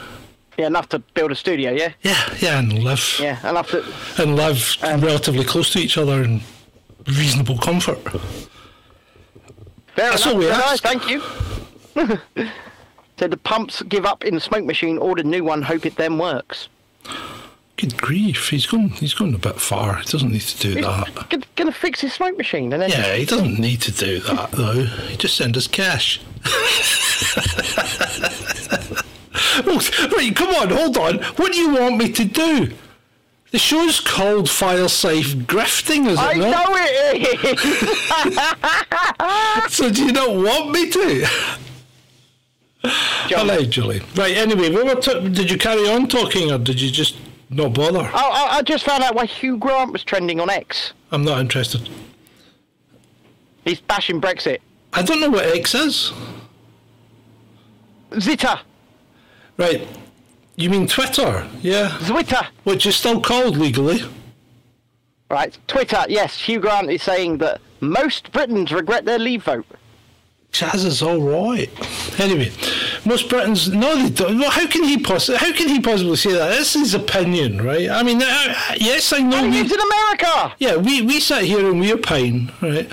Yeah, 0.57 0.67
enough 0.69 0.89
to 0.91 0.99
build 0.99 1.31
a 1.33 1.35
studio. 1.35 1.73
Yeah, 1.73 1.93
Yeah, 2.03 2.35
yeah, 2.41 2.59
and 2.59 2.83
live 2.85 3.19
yeah, 3.21 3.49
enough 3.49 3.71
to. 3.71 3.85
and 4.23 4.37
live 4.37 4.77
Um, 4.83 5.01
relatively 5.01 5.45
close 5.45 5.71
to 5.73 5.79
each 5.79 5.97
other 5.99 6.23
in 6.23 6.41
reasonable 7.07 7.59
comfort. 7.59 7.99
Fair 9.95 10.11
That's 10.11 10.23
enough. 10.25 10.35
all 10.35 10.39
we 10.39 10.47
Said 10.47 10.61
I. 10.61 10.77
Thank 10.77 11.09
you. 11.09 11.23
Said 13.19 13.31
the 13.33 13.37
pumps 13.37 13.83
give 13.83 14.07
up 14.07 14.25
in 14.25 14.35
the 14.35 14.41
smoke 14.41 14.65
machine. 14.65 14.99
Ordered 14.99 15.27
new 15.27 15.43
one. 15.45 15.63
Hope 15.63 15.85
it 15.87 15.97
then 15.97 16.19
works. 16.19 16.69
Good 17.79 17.97
grief, 17.97 18.49
he's 18.51 18.67
going. 18.67 18.91
He's 18.91 19.15
going 19.15 19.33
a 19.35 19.39
bit 19.39 19.61
far. 19.61 19.97
He 19.99 20.05
doesn't 20.05 20.33
need 20.33 20.41
to 20.43 20.59
do 20.59 20.75
He's 20.75 20.85
that. 20.85 21.27
g- 21.31 21.43
gonna 21.57 21.71
fix 21.73 22.01
his 22.01 22.13
smoke 22.13 22.37
machine 22.37 22.73
and 22.73 22.83
then 22.83 22.91
Yeah, 22.91 23.15
he 23.15 23.25
doesn't 23.25 23.59
need 23.59 23.81
to 23.83 23.93
do 23.93 24.19
that 24.21 24.51
though. 24.51 24.83
He 24.85 25.17
just 25.17 25.37
send 25.37 25.57
us 25.57 25.67
cash. 25.69 26.21
right, 30.17 30.33
come 30.35 30.55
on, 30.57 30.71
hold 30.71 30.97
on. 30.99 31.19
What 31.37 31.53
do 31.53 31.59
you 31.59 31.75
want 31.75 31.99
me 31.99 32.11
to 32.13 32.25
do? 32.25 32.73
The 33.51 33.59
show's 33.59 34.01
called 34.01 34.51
Fireside 34.51 35.47
Grifting, 35.47 36.07
is 36.09 36.19
it 36.19 36.21
I 36.23 36.35
not? 36.35 36.69
know 36.69 36.77
it 36.77 37.45
is. 37.45 37.61
So 39.73 39.91
do 39.91 40.05
you 40.07 40.13
not 40.13 40.35
want 40.35 40.71
me 40.73 40.91
to? 40.91 41.27
John, 43.29 43.41
Allegedly. 43.51 44.01
Right. 44.17 44.37
Anyway, 44.37 44.71
we 44.71 44.83
were 44.83 44.95
t- 44.97 45.29
did 45.31 45.51
you 45.51 45.59
carry 45.59 45.89
on 45.89 46.09
talking, 46.09 46.51
or 46.51 46.59
did 46.59 46.81
you 46.81 46.91
just 46.91 47.17
not 47.51 47.75
bother? 47.75 48.11
Oh, 48.13 48.31
I, 48.33 48.59
I 48.59 48.63
just 48.63 48.85
found 48.85 49.03
out 49.03 49.15
why 49.15 49.27
Hugh 49.27 49.57
Grant 49.57 49.93
was 49.93 50.05
trending 50.05 50.41
on 50.41 50.51
X. 50.51 50.93
I'm 51.11 51.25
not 51.25 51.41
interested. 51.41 51.89
He's 53.65 53.81
bashing 53.81 54.21
Brexit. 54.21 54.59
I 54.93 55.03
don't 55.03 55.21
know 55.21 55.31
what 55.31 55.45
X 55.45 55.75
is. 55.75 56.13
Zita. 58.19 58.61
Right. 59.57 59.87
You 60.57 60.71
mean 60.71 60.87
Twitter? 60.87 61.47
Yeah. 61.61 61.97
Twitter. 62.07 62.47
Which 62.65 62.87
is 62.87 62.97
still 62.97 63.21
called 63.21 63.57
legally. 63.57 64.01
Right, 65.31 65.57
Twitter. 65.69 66.05
Yes, 66.09 66.39
Hugh 66.39 66.61
Grant 66.61 66.91
is 66.91 67.03
saying 67.03 67.39
that 67.39 67.61
most 67.81 68.33
Britons 68.33 68.73
regret 68.73 69.05
their 69.05 69.19
leave 69.19 69.45
vote. 69.45 69.67
Chaz 70.53 70.85
is 70.85 71.03
all 71.03 71.21
right. 71.21 71.71
Anyway, 72.19 72.51
most 73.05 73.29
Britons, 73.29 73.69
no, 73.69 73.95
they 73.97 74.11
don't. 74.11 74.39
Well, 74.39 74.51
how 74.51 74.67
can 74.67 74.83
he 74.85 74.99
possibly? 74.99 75.39
How 75.39 75.53
can 75.53 75.69
he 75.69 75.81
possibly 75.81 76.17
say 76.17 76.33
that? 76.33 76.49
This 76.49 76.75
is 76.75 76.95
opinion, 76.95 77.61
right? 77.63 77.89
I 77.89 78.03
mean, 78.03 78.21
uh, 78.23 78.55
yes, 78.77 79.13
I 79.13 79.19
know. 79.19 79.43
He 79.45 79.51
We, 79.51 79.57
lives 79.63 79.73
in 79.73 79.79
America. 79.81 80.55
yeah, 80.59 80.77
we 80.77 81.03
we 81.03 81.21
sat 81.21 81.45
here 81.45 81.69
and 81.71 81.79
we 81.79 81.93
opine, 81.93 82.51
right? 82.63 82.91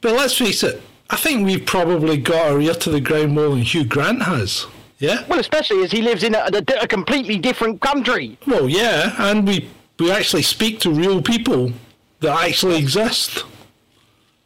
But 0.00 0.12
let's 0.12 0.36
face 0.36 0.62
it. 0.62 0.82
I 1.10 1.16
think 1.16 1.44
we've 1.46 1.64
probably 1.66 2.16
got 2.18 2.52
our 2.52 2.60
ear 2.60 2.74
to 2.74 2.90
the 2.90 3.00
ground 3.00 3.34
more 3.34 3.48
than 3.50 3.58
Hugh 3.62 3.84
Grant 3.84 4.22
has. 4.22 4.66
Yeah. 4.98 5.24
Well, 5.28 5.40
especially 5.40 5.82
as 5.84 5.90
he 5.92 6.00
lives 6.00 6.22
in 6.22 6.34
a, 6.34 6.48
a, 6.52 6.82
a 6.84 6.88
completely 6.88 7.36
different 7.38 7.80
country. 7.80 8.38
Well, 8.46 8.68
yeah, 8.68 9.14
and 9.18 9.46
we 9.46 9.68
we 9.98 10.10
actually 10.12 10.42
speak 10.42 10.78
to 10.80 10.90
real 10.90 11.20
people 11.22 11.72
that 12.20 12.38
actually 12.48 12.76
exist. 12.76 13.44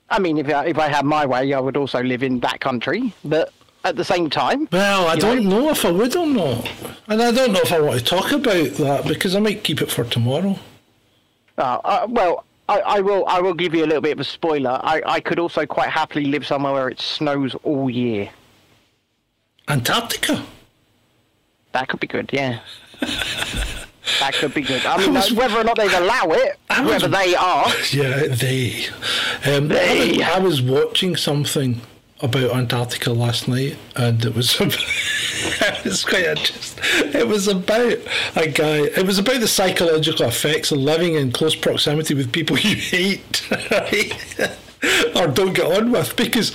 I 0.08 0.18
mean, 0.18 0.38
if 0.38 0.48
I, 0.48 0.66
if 0.66 0.78
I 0.78 0.88
had 0.88 1.04
my 1.04 1.26
way, 1.26 1.52
I 1.52 1.60
would 1.60 1.76
also 1.76 2.02
live 2.02 2.22
in 2.22 2.40
that 2.40 2.60
country. 2.60 3.12
But 3.24 3.52
at 3.84 3.96
the 3.96 4.04
same 4.04 4.30
time, 4.30 4.68
Well, 4.72 5.06
I 5.08 5.16
don't 5.16 5.44
know? 5.44 5.60
know 5.62 5.70
if 5.70 5.84
I 5.84 5.90
would 5.90 6.14
or 6.16 6.26
not, 6.26 6.68
and 7.08 7.22
I 7.22 7.30
don't 7.32 7.52
know 7.52 7.60
if 7.62 7.72
I 7.72 7.80
want 7.80 7.98
to 7.98 8.04
talk 8.04 8.32
about 8.32 8.70
that 8.74 9.06
because 9.06 9.34
I 9.36 9.40
might 9.40 9.64
keep 9.64 9.80
it 9.82 9.90
for 9.90 10.04
tomorrow. 10.04 10.58
uh, 11.58 11.78
uh, 11.84 12.06
well, 12.08 12.44
I, 12.68 12.80
I 12.80 13.00
will 13.00 13.24
I 13.26 13.40
will 13.40 13.54
give 13.54 13.74
you 13.74 13.84
a 13.84 13.86
little 13.86 14.00
bit 14.00 14.12
of 14.12 14.20
a 14.20 14.24
spoiler. 14.24 14.80
I, 14.82 15.00
I 15.06 15.20
could 15.20 15.38
also 15.38 15.64
quite 15.66 15.88
happily 15.90 16.24
live 16.26 16.44
somewhere 16.46 16.72
where 16.72 16.88
it 16.88 17.00
snows 17.00 17.54
all 17.62 17.88
year. 17.88 18.28
Antarctica. 19.68 20.44
That 21.72 21.88
could 21.88 22.00
be 22.00 22.06
good, 22.06 22.30
yeah. 22.32 22.60
that 24.20 24.34
could 24.34 24.54
be 24.54 24.62
good. 24.62 24.84
I 24.86 24.98
mean, 24.98 25.16
uh, 25.16 25.22
whether 25.34 25.58
or 25.58 25.64
not 25.64 25.76
they 25.76 25.86
allow 25.94 26.26
it, 26.30 26.58
I 26.70 26.80
was- 26.82 26.90
whether 27.02 27.08
they 27.08 27.34
are. 27.34 27.66
Yeah, 27.92 28.26
they. 28.28 28.86
Um, 29.44 29.68
They. 29.68 30.22
I, 30.22 30.38
was, 30.38 30.62
was 30.62 30.84
watching 30.84 31.16
something 31.16 31.80
about 32.20 32.52
Antarctica 32.52 33.12
last 33.12 33.46
night, 33.48 33.76
and 33.94 34.24
it 34.24 34.34
was 34.34 34.56
it 34.60 35.84
was 35.84 36.04
quite 36.04 36.24
interesting. 36.24 36.82
It 37.12 37.26
was 37.28 37.48
about 37.48 37.98
a 38.36 38.48
guy. 38.48 38.78
It 38.96 39.04
was 39.06 39.18
about 39.18 39.40
the 39.40 39.48
psychological 39.48 40.26
effects 40.26 40.72
of 40.72 40.78
living 40.78 41.14
in 41.14 41.32
close 41.32 41.54
proximity 41.54 42.14
with 42.14 42.32
people 42.32 42.58
you 42.60 42.76
hate. 42.76 43.46
right? 43.70 44.56
Or 45.16 45.26
don't 45.26 45.54
get 45.54 45.64
on 45.66 45.90
with 45.90 46.14
because 46.16 46.54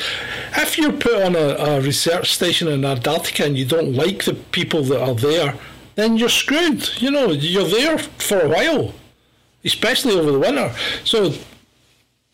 if 0.55 0.77
you're 0.77 0.93
put 0.93 1.21
on 1.23 1.35
a, 1.35 1.55
a 1.57 1.81
research 1.81 2.33
station 2.33 2.67
in 2.69 2.85
Antarctica 2.85 3.43
and 3.43 3.57
you 3.57 3.65
don't 3.65 3.93
like 3.93 4.23
the 4.23 4.35
people 4.35 4.83
that 4.83 5.01
are 5.01 5.15
there, 5.15 5.55
then 5.95 6.17
you're 6.17 6.29
screwed. 6.29 6.89
You 7.01 7.11
know, 7.11 7.27
you're 7.31 7.67
there 7.67 7.97
for 7.97 8.39
a 8.41 8.47
while, 8.49 8.93
especially 9.65 10.13
over 10.19 10.31
the 10.31 10.39
winter. 10.39 10.73
So, 11.03 11.33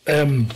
um, 0.08 0.48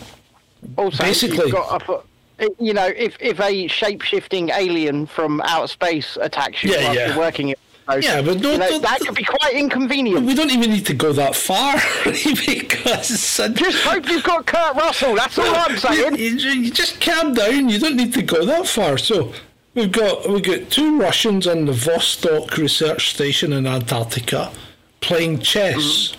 Also, 0.77 1.03
Basically- 1.03 1.51
a 1.51 2.47
you 2.59 2.73
know, 2.73 2.87
if 2.95 3.15
if 3.19 3.39
a 3.39 3.67
shape 3.67 4.01
shifting 4.01 4.49
alien 4.49 5.05
from 5.05 5.41
outer 5.41 5.67
space 5.67 6.17
attacks 6.21 6.63
you 6.63 6.71
Yeah, 6.71 6.83
whilst 6.85 6.99
yeah. 6.99 7.07
you're 7.07 7.17
working 7.17 7.49
it, 7.49 7.59
Yeah, 8.01 8.21
but 8.21 8.39
no- 8.39 8.51
you 8.53 8.57
know, 8.57 8.69
no- 8.69 8.79
that 8.79 8.99
could 9.01 9.15
be 9.15 9.23
quite 9.23 9.53
inconvenient. 9.53 10.25
we 10.25 10.33
don't 10.33 10.51
even 10.51 10.69
need 10.71 10.85
to 10.87 10.93
go 10.93 11.11
that 11.13 11.35
far 11.35 11.75
because 12.05 13.07
Just 13.53 13.83
hope 13.83 14.07
you've 14.09 14.23
got 14.23 14.45
Kurt 14.45 14.75
Russell. 14.75 15.15
That's 15.15 15.37
all 15.37 15.53
I'm 15.55 15.77
saying. 15.85 16.15
You, 16.15 16.29
you- 16.45 16.61
you 16.65 16.71
just 16.71 16.99
calm 17.01 17.33
down. 17.33 17.69
You 17.69 17.79
don't 17.79 17.95
need 17.95 18.13
to 18.13 18.21
go 18.23 18.45
that 18.45 18.65
far. 18.67 18.97
So 18.97 19.33
we've 19.73 19.91
got 19.91 20.29
we've 20.29 20.43
got 20.43 20.69
two 20.69 20.99
Russians 20.99 21.47
on 21.47 21.65
the 21.65 21.71
Vostok 21.71 22.57
research 22.57 23.09
station 23.11 23.53
in 23.53 23.65
Antarctica 23.65 24.51
playing 24.99 25.39
chess, 25.39 26.15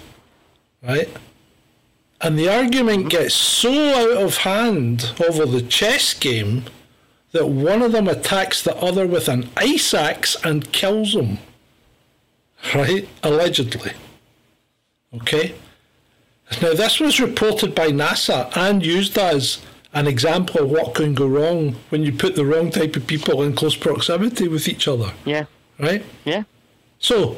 mm-hmm. 0.83 0.89
right? 0.89 1.09
And 2.21 2.39
the 2.39 2.49
argument 2.49 3.01
mm-hmm. 3.01 3.09
gets 3.09 3.35
so 3.35 3.73
out 3.73 4.23
of 4.23 4.39
hand 4.39 5.13
over 5.29 5.45
the 5.45 5.63
chess 5.63 6.15
game 6.15 6.65
that 7.33 7.49
one 7.49 7.83
of 7.83 7.93
them 7.93 8.09
attacks 8.09 8.63
the 8.63 8.77
other 8.77 9.07
with 9.07 9.29
an 9.29 9.49
ice 9.57 9.93
axe 9.95 10.37
and 10.45 10.71
kills 10.73 11.15
him. 11.15 11.39
Right? 12.75 13.09
Allegedly. 13.23 13.93
Okay? 15.15 15.55
Now, 16.61 16.75
this 16.75 17.01
was 17.01 17.19
reported 17.19 17.75
by 17.75 17.89
NASA 17.89 18.55
and 18.57 18.85
used 18.85 19.19
as 19.19 19.65
an 19.95 20.07
example 20.07 20.63
of 20.63 20.71
what 20.71 20.95
can 20.95 21.15
go 21.15 21.27
wrong 21.27 21.77
when 21.91 22.03
you 22.03 22.13
put 22.13 22.35
the 22.37 22.45
wrong 22.47 22.71
type 22.71 22.97
of 22.97 23.07
people 23.07 23.43
in 23.43 23.55
close 23.55 23.77
proximity 23.77 24.49
with 24.49 24.67
each 24.69 24.89
other, 24.89 25.13
Yeah, 25.25 25.45
right? 25.79 26.05
yeah. 26.25 26.45
So, 26.99 27.37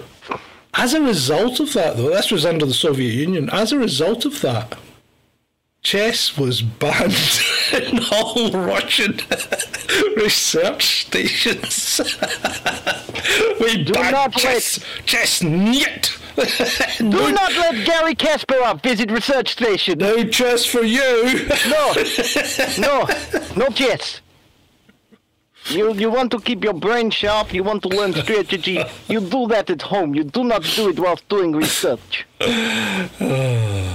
as 0.75 0.95
a 0.95 1.01
result 1.01 1.61
of 1.61 1.73
that, 1.73 1.97
though, 1.97 2.11
this 2.11 2.31
was 2.31 2.45
under 2.45 2.67
the 2.67 2.75
Soviet 2.75 3.13
Union, 3.13 3.49
as 3.51 3.73
a 3.73 3.79
result 3.79 4.25
of 4.25 4.41
that, 4.43 4.77
chess 5.83 6.37
was 6.39 6.63
banned 6.63 7.41
in 7.73 8.01
all 8.13 8.51
Russian 8.53 9.19
research 10.17 11.03
stations. 11.07 12.01
we 13.61 13.85
Do 13.85 13.93
banned 13.93 14.13
not 14.13 14.33
chess, 14.33 14.79
chess, 15.05 15.43
niet. 15.43 16.19
Do 16.99 17.33
not 17.33 17.53
let 17.53 17.87
Gary 17.87 18.15
Kasparov 18.15 18.83
visit 18.83 19.11
research 19.11 19.53
station. 19.53 19.99
No 19.99 20.25
chess 20.25 20.65
for 20.67 20.83
you. 20.83 21.49
No, 21.69 21.95
no, 22.79 23.07
not 23.57 23.79
yet. 23.79 24.21
You 25.69 25.95
you 25.95 26.11
want 26.11 26.31
to 26.33 26.41
keep 26.41 26.63
your 26.63 26.75
brain 26.75 27.11
sharp. 27.11 27.55
You 27.55 27.63
want 27.63 27.83
to 27.85 27.89
learn 27.89 28.13
strategy. 28.13 28.83
You 29.09 29.21
do 29.21 29.47
that 29.49 29.71
at 29.71 29.83
home. 29.83 30.15
You 30.15 30.25
do 30.25 30.45
not 30.45 30.63
do 30.63 30.89
it 30.91 30.99
whilst 30.99 31.27
doing 31.29 31.53
research. 31.53 32.27
yeah, 32.41 33.89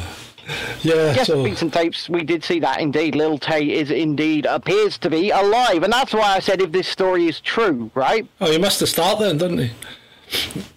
Yes, 0.83 1.27
so 1.27 1.43
beats 1.43 1.61
and 1.61 1.71
tapes. 1.71 2.09
We 2.09 2.23
did 2.23 2.43
see 2.43 2.59
that 2.61 2.79
indeed. 2.79 3.15
Lil 3.15 3.37
Tay 3.37 3.65
is 3.69 3.91
indeed 3.91 4.45
appears 4.45 4.97
to 4.99 5.09
be 5.09 5.29
alive, 5.29 5.83
and 5.83 5.93
that's 5.93 6.13
why 6.13 6.35
I 6.35 6.39
said 6.39 6.61
if 6.61 6.71
this 6.71 6.87
story 6.87 7.27
is 7.27 7.39
true, 7.39 7.91
right? 7.93 8.27
oh, 8.41 8.51
he 8.51 8.57
must 8.57 8.79
have 8.79 8.89
started 8.89 9.25
then, 9.25 9.37
didn't 9.37 9.57
he? 9.59 9.71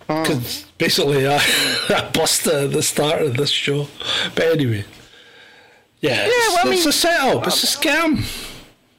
Oh. 0.08 0.22
Because 0.22 0.38
mm. 0.38 0.64
basically, 0.78 1.26
I, 1.26 1.36
I 1.88 2.10
busted 2.12 2.52
at 2.54 2.72
the 2.72 2.82
start 2.82 3.22
of 3.22 3.36
this 3.36 3.50
show. 3.50 3.88
But 4.34 4.46
anyway, 4.46 4.84
yeah, 6.00 6.26
it's, 6.26 6.54
well, 6.54 6.66
I 6.66 6.70
it's 6.70 6.80
mean- 6.80 6.88
a 6.88 6.92
setup. 6.92 7.46
It's 7.46 7.76
a 7.86 7.90
um, 7.90 8.16
scam. 8.18 8.48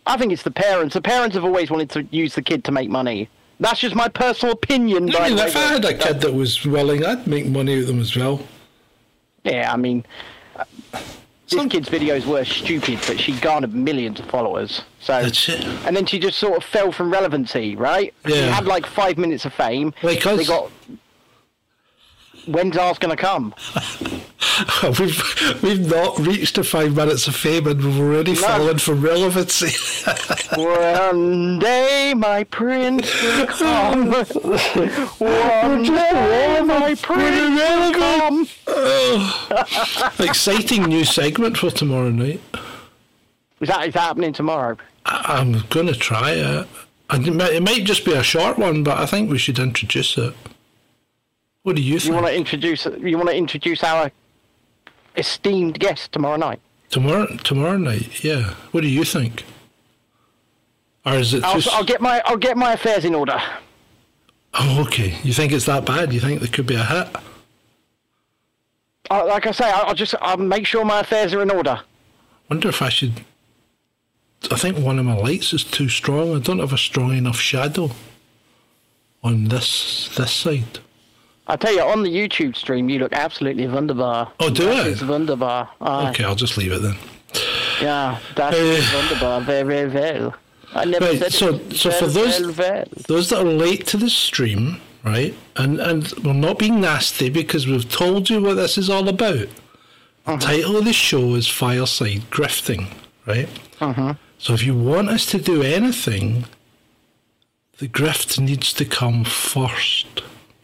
I 0.05 0.17
think 0.17 0.33
it's 0.33 0.43
the 0.43 0.51
parents. 0.51 0.93
The 0.95 1.01
parents 1.01 1.35
have 1.35 1.45
always 1.45 1.71
wanted 1.71 1.89
to 1.91 2.07
use 2.11 2.35
the 2.35 2.41
kid 2.41 2.63
to 2.65 2.71
make 2.71 2.89
money. 2.89 3.29
That's 3.59 3.79
just 3.79 3.95
my 3.95 4.09
personal 4.09 4.53
opinion. 4.53 5.15
I 5.15 5.29
mean, 5.29 5.37
if. 5.37 5.55
I 5.55 5.59
had 5.59 5.85
a 5.85 5.93
kid 5.93 6.19
that 6.21 6.33
was 6.33 6.65
willing, 6.65 7.05
I'd 7.05 7.25
make 7.27 7.45
money 7.45 7.77
with 7.77 7.87
them 7.87 7.99
as 7.99 8.15
well. 8.15 8.41
yeah, 9.43 9.71
I 9.71 9.77
mean, 9.77 10.03
this 11.55 11.71
kid's 11.71 11.89
videos 11.89 12.25
were 12.25 12.43
stupid, 12.45 12.99
but 13.07 13.19
she 13.19 13.33
garnered 13.39 13.73
millions 13.73 14.19
of 14.19 14.25
followers. 14.27 14.81
So, 14.99 15.21
That's 15.21 15.49
it. 15.49 15.63
and 15.85 15.95
then 15.95 16.05
she 16.05 16.19
just 16.19 16.37
sort 16.39 16.57
of 16.57 16.63
fell 16.63 16.91
from 16.91 17.11
relevancy, 17.11 17.75
right? 17.75 18.13
She 18.25 18.35
Yeah. 18.35 18.51
had 18.53 18.65
like 18.65 18.85
five 18.85 19.17
minutes 19.17 19.45
of 19.45 19.53
fame. 19.53 19.93
Us. 20.03 20.21
They 20.23 20.45
got. 20.45 20.69
When's 22.45 22.75
ours 22.77 22.97
gonna 22.97 23.15
come? 23.15 23.53
we've 24.99 25.61
we've 25.63 25.87
not 25.89 26.17
reached 26.19 26.55
the 26.55 26.63
five 26.63 26.95
minutes 26.95 27.27
of 27.27 27.35
fame, 27.35 27.67
and 27.67 27.83
we've 27.83 27.99
already 27.99 28.35
fallen 28.35 28.77
from 28.77 29.01
relevancy. 29.01 29.71
One 30.55 31.59
day 31.59 32.13
my 32.15 32.43
prince 32.43 33.09
will 33.23 33.47
come. 33.47 34.11
One 35.19 35.83
day 35.83 36.61
my 36.63 36.95
prince 37.01 37.59
will 37.59 37.93
come. 37.93 38.47
Oh. 38.67 40.11
Exciting 40.19 40.83
new 40.83 41.03
segment 41.05 41.57
for 41.57 41.71
tomorrow 41.71 42.09
night. 42.09 42.41
Is 43.61 43.69
that 43.69 43.87
is 43.87 43.93
that 43.93 44.01
happening 44.01 44.33
tomorrow? 44.33 44.77
I- 45.05 45.37
I'm 45.39 45.59
going 45.69 45.87
to 45.87 45.95
try 45.95 46.31
it. 46.31 46.67
It 47.11 47.61
might, 47.63 47.83
just 47.83 48.05
be 48.05 48.13
a 48.13 48.23
short 48.23 48.57
one, 48.57 48.83
but 48.83 48.97
I 48.97 49.05
think 49.05 49.29
we 49.29 49.37
should 49.37 49.59
introduce 49.59 50.17
it. 50.17 50.33
What 51.61 51.75
do 51.75 51.81
you 51.81 51.93
You 51.93 51.99
think? 51.99 52.13
want 52.15 52.25
to 52.27 52.35
introduce 52.35 52.85
you 52.85 53.17
want 53.17 53.29
to 53.29 53.35
introduce 53.35 53.83
our 53.83 54.11
esteemed 55.15 55.79
guest 55.79 56.11
tomorrow 56.11 56.37
night? 56.37 56.59
tomorrow, 56.93 57.25
tomorrow 57.37 57.77
night, 57.77 58.23
yeah. 58.23 58.53
What 58.71 58.81
do 58.81 58.87
you 58.87 59.03
think? 59.03 59.43
Or 61.05 61.15
is 61.15 61.33
it 61.33 61.43
I'll, 61.43 61.55
just? 61.55 61.73
I'll 61.75 61.83
get 61.83 61.99
my 61.99 62.21
I'll 62.25 62.37
get 62.37 62.55
my 62.55 62.73
affairs 62.73 63.03
in 63.03 63.13
order. 63.15 63.41
Oh, 64.53 64.83
okay. 64.87 65.17
You 65.23 65.33
think 65.33 65.51
it's 65.51 65.65
that 65.65 65.85
bad? 65.85 66.13
You 66.13 66.19
think 66.19 66.39
there 66.39 66.49
could 66.49 66.67
be 66.67 66.75
a 66.75 66.83
hit? 66.83 67.07
Uh, 69.09 69.25
like 69.25 69.47
I 69.47 69.51
say, 69.51 69.69
I'll, 69.69 69.87
I'll 69.87 69.95
just 69.95 70.15
I'll 70.21 70.37
make 70.37 70.65
sure 70.65 70.85
my 70.85 71.01
affairs 71.01 71.33
are 71.33 71.41
in 71.41 71.49
order. 71.49 71.81
Wonder 72.49 72.69
if 72.69 72.81
I 72.81 72.89
should. 72.89 73.25
I 74.51 74.55
think 74.55 74.77
one 74.77 74.99
of 74.99 75.05
my 75.05 75.15
lights 75.15 75.51
is 75.53 75.63
too 75.63 75.89
strong. 75.89 76.35
I 76.35 76.39
don't 76.39 76.59
have 76.59 76.73
a 76.73 76.77
strong 76.77 77.17
enough 77.17 77.39
shadow 77.39 77.89
on 79.23 79.45
this 79.45 80.15
this 80.15 80.31
side. 80.31 80.79
I 81.47 81.55
tell 81.57 81.73
you, 81.73 81.81
on 81.81 82.03
the 82.03 82.09
YouTube 82.09 82.55
stream, 82.55 82.89
you 82.89 82.99
look 82.99 83.11
absolutely 83.13 83.67
wunderbar. 83.67 84.31
Oh, 84.39 84.49
do 84.49 84.65
that 84.65 84.85
I? 84.85 84.89
is 84.89 85.03
wunderbar. 85.03 85.69
Aye. 85.81 86.09
Okay, 86.11 86.23
I'll 86.23 86.35
just 86.35 86.57
leave 86.57 86.71
it 86.71 86.81
then. 86.81 86.95
Yeah, 87.81 88.17
that 88.35 88.53
Uh, 88.53 88.57
is 88.57 88.93
wunderbar. 88.93 89.41
Very, 89.41 89.89
very 89.89 90.19
well. 90.21 90.35
I 90.73 90.85
never 90.85 91.05
Right, 91.05 91.19
said 91.19 91.33
so- 91.33 91.55
it. 91.55 91.75
so 91.75 91.91
for 91.91 92.07
those- 92.07 92.39
well, 92.39 92.53
well. 92.57 92.85
those 93.07 93.29
that 93.29 93.39
are 93.39 93.43
late 93.43 93.85
to 93.87 93.97
the 93.97 94.09
stream, 94.09 94.79
right, 95.03 95.35
and 95.57 95.79
and 95.79 96.11
we're 96.23 96.33
not 96.33 96.57
being 96.59 96.79
nasty 96.81 97.29
because 97.29 97.67
we've 97.67 97.89
told 97.89 98.29
you 98.29 98.41
what 98.41 98.55
this 98.55 98.77
is 98.77 98.89
all 98.89 99.07
about. 99.09 99.49
The 100.25 100.37
title 100.37 100.77
of 100.77 100.85
the 100.85 100.93
show 100.93 101.35
is 101.35 101.47
Fireside 101.49 102.23
Grifting, 102.31 102.87
right? 103.27 103.49
Uh-huh. 103.81 104.13
So 104.37 104.53
if 104.53 104.63
you 104.63 104.73
want 104.75 105.09
us 105.09 105.25
to 105.27 105.37
do 105.37 105.61
anything 105.61 106.45
the 107.79 107.87
grift 107.89 108.39
needs 108.39 108.71
to 108.73 108.85
come 108.85 109.25
first. 109.25 110.07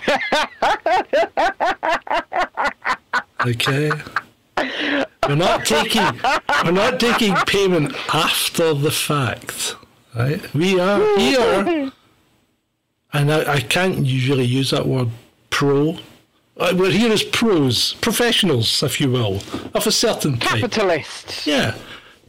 okay. 3.46 3.92
We're 5.28 5.36
not 5.36 5.66
taking 5.66 6.04
we're 6.64 6.72
not 6.72 7.00
taking 7.00 7.36
payment 7.48 7.96
after 8.14 8.74
the 8.74 8.92
fact. 8.92 9.76
Right? 10.16 10.54
We 10.54 10.80
are 10.80 11.18
here 11.18 11.92
and 13.14 13.32
I, 13.32 13.54
I 13.56 13.60
can't 13.62 14.06
usually 14.06 14.46
use 14.46 14.72
that 14.72 14.86
word 14.86 15.10
pro. 15.50 15.98
Uh, 16.58 16.74
We're 16.76 16.92
here 16.92 17.12
as 17.12 17.24
pros, 17.24 17.94
professionals, 17.96 18.84
if 18.84 19.00
you 19.00 19.10
will, 19.10 19.42
of 19.74 19.88
a 19.88 19.92
certain 19.92 20.38
type. 20.38 20.60
Capitalists. 20.60 21.48
Yeah, 21.48 21.76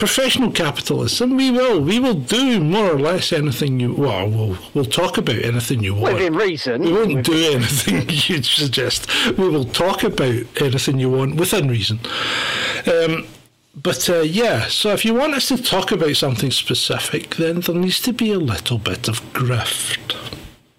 professional 0.00 0.50
capitalism, 0.50 1.37
we 1.37 1.50
will, 1.50 1.80
we 1.80 2.00
will 2.00 2.14
do 2.14 2.59
more 2.59 2.90
or 2.90 2.99
less 2.99 3.33
anything 3.33 3.78
you. 3.78 3.95
Well, 3.95 4.28
we'll 4.28 4.59
we'll 4.75 4.85
talk 4.87 5.19
about 5.19 5.37
anything 5.37 5.85
you 5.85 5.95
want. 5.95 6.14
Within 6.14 6.35
reason. 6.35 6.83
We 6.83 6.92
won't 6.92 7.25
do 7.25 7.52
anything 7.52 8.09
you 8.09 8.42
suggest. 8.42 9.07
We 9.38 9.49
will 9.49 9.66
talk 9.66 10.02
about 10.02 10.45
anything 10.61 10.99
you 10.99 11.11
want 11.11 11.37
within 11.37 11.69
reason. 11.69 12.00
Um, 12.87 13.26
but 13.76 14.09
uh, 14.09 14.23
yeah, 14.23 14.66
so 14.66 14.92
if 14.92 15.04
you 15.04 15.14
want 15.14 15.35
us 15.35 15.49
to 15.49 15.62
talk 15.62 15.92
about 15.92 16.16
something 16.16 16.50
specific, 16.50 17.37
then 17.37 17.61
there 17.61 17.76
needs 17.76 18.00
to 18.00 18.12
be 18.12 18.33
a 18.33 18.38
little 18.38 18.78
bit 18.78 19.07
of 19.07 19.21
grift. 19.33 20.16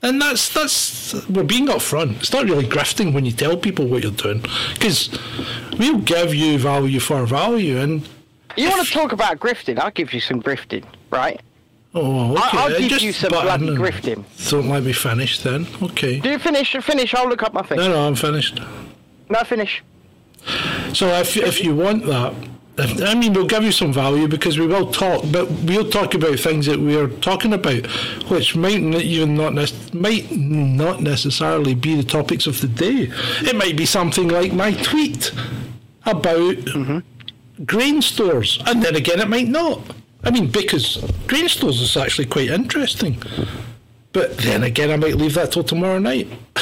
And 0.01 0.19
that's 0.19 0.51
that's 0.51 1.13
we're 1.29 1.43
being 1.43 1.67
upfront. 1.67 2.17
It's 2.17 2.33
not 2.33 2.45
really 2.45 2.65
grifting 2.65 3.13
when 3.13 3.25
you 3.25 3.31
tell 3.31 3.55
people 3.55 3.85
what 3.85 4.01
you're 4.01 4.11
doing, 4.11 4.43
because 4.73 5.15
we'll 5.77 5.99
give 5.99 6.33
you 6.33 6.57
value 6.57 6.99
for 6.99 7.23
value. 7.27 7.77
And 7.77 8.09
You 8.57 8.69
want 8.69 8.85
to 8.85 8.93
talk 8.93 9.11
about 9.11 9.39
grifting? 9.39 9.79
I'll 9.79 9.91
give 9.91 10.13
you 10.13 10.19
some 10.19 10.41
grifting, 10.41 10.83
right? 11.09 11.39
oh, 11.93 12.31
okay, 12.33 12.57
I'll 12.57 12.69
give 12.69 12.89
just 12.89 13.03
you 13.03 13.13
some 13.13 13.31
bloody 13.31 13.69
grifting. 13.69 14.23
Don't 14.49 14.69
let 14.69 14.83
me 14.83 14.93
finish 14.93 15.39
then. 15.39 15.67
Okay. 15.81 16.19
Do 16.19 16.29
you 16.29 16.39
finish? 16.39 16.75
Finish. 16.81 17.13
I'll 17.13 17.27
look 17.27 17.43
up 17.43 17.53
my 17.53 17.61
thing. 17.63 17.77
No, 17.77 17.89
no, 17.89 18.07
I'm 18.07 18.15
finished. 18.15 18.61
No, 19.29 19.39
finish. 19.43 19.83
So 20.93 21.07
if 21.07 21.37
if 21.37 21.63
you 21.63 21.75
want 21.75 22.05
that, 22.05 22.33
if, 22.77 23.01
I 23.03 23.13
mean, 23.13 23.33
we'll 23.33 23.45
give 23.45 23.63
you 23.63 23.71
some 23.71 23.93
value 23.93 24.27
because 24.27 24.57
we 24.57 24.65
will 24.65 24.91
talk, 24.91 25.23
but 25.31 25.49
we'll 25.51 25.89
talk 25.89 26.13
about 26.13 26.39
things 26.39 26.65
that 26.65 26.79
we're 26.79 27.07
talking 27.07 27.53
about, 27.53 27.85
which 28.29 28.55
might 28.55 28.75
n- 28.75 28.95
even 28.95 29.35
not 29.35 29.53
nec- 29.53 29.93
might 29.93 30.31
not 30.31 31.01
necessarily 31.01 31.75
be 31.75 31.95
the 31.95 32.03
topics 32.03 32.47
of 32.47 32.61
the 32.61 32.67
day. 32.67 33.11
It 33.41 33.55
might 33.55 33.75
be 33.77 33.85
something 33.85 34.29
like 34.29 34.53
my 34.53 34.71
tweet 34.73 35.31
about 36.05 36.55
mm-hmm. 36.55 36.99
Grain 37.65 38.01
stores, 38.01 38.59
and 38.65 38.81
then 38.81 38.95
again, 38.95 39.19
it 39.19 39.29
might 39.29 39.47
not. 39.47 39.79
I 40.23 40.31
mean, 40.31 40.47
because 40.47 40.97
grain 41.27 41.47
stores 41.49 41.81
is 41.81 41.97
actually 41.97 42.25
quite 42.27 42.49
interesting. 42.49 43.21
But 44.13 44.37
then 44.37 44.63
again, 44.63 44.91
I 44.91 44.97
might 44.97 45.15
leave 45.15 45.33
that 45.35 45.51
till 45.51 45.63
tomorrow 45.63 45.97
night. 45.97 46.27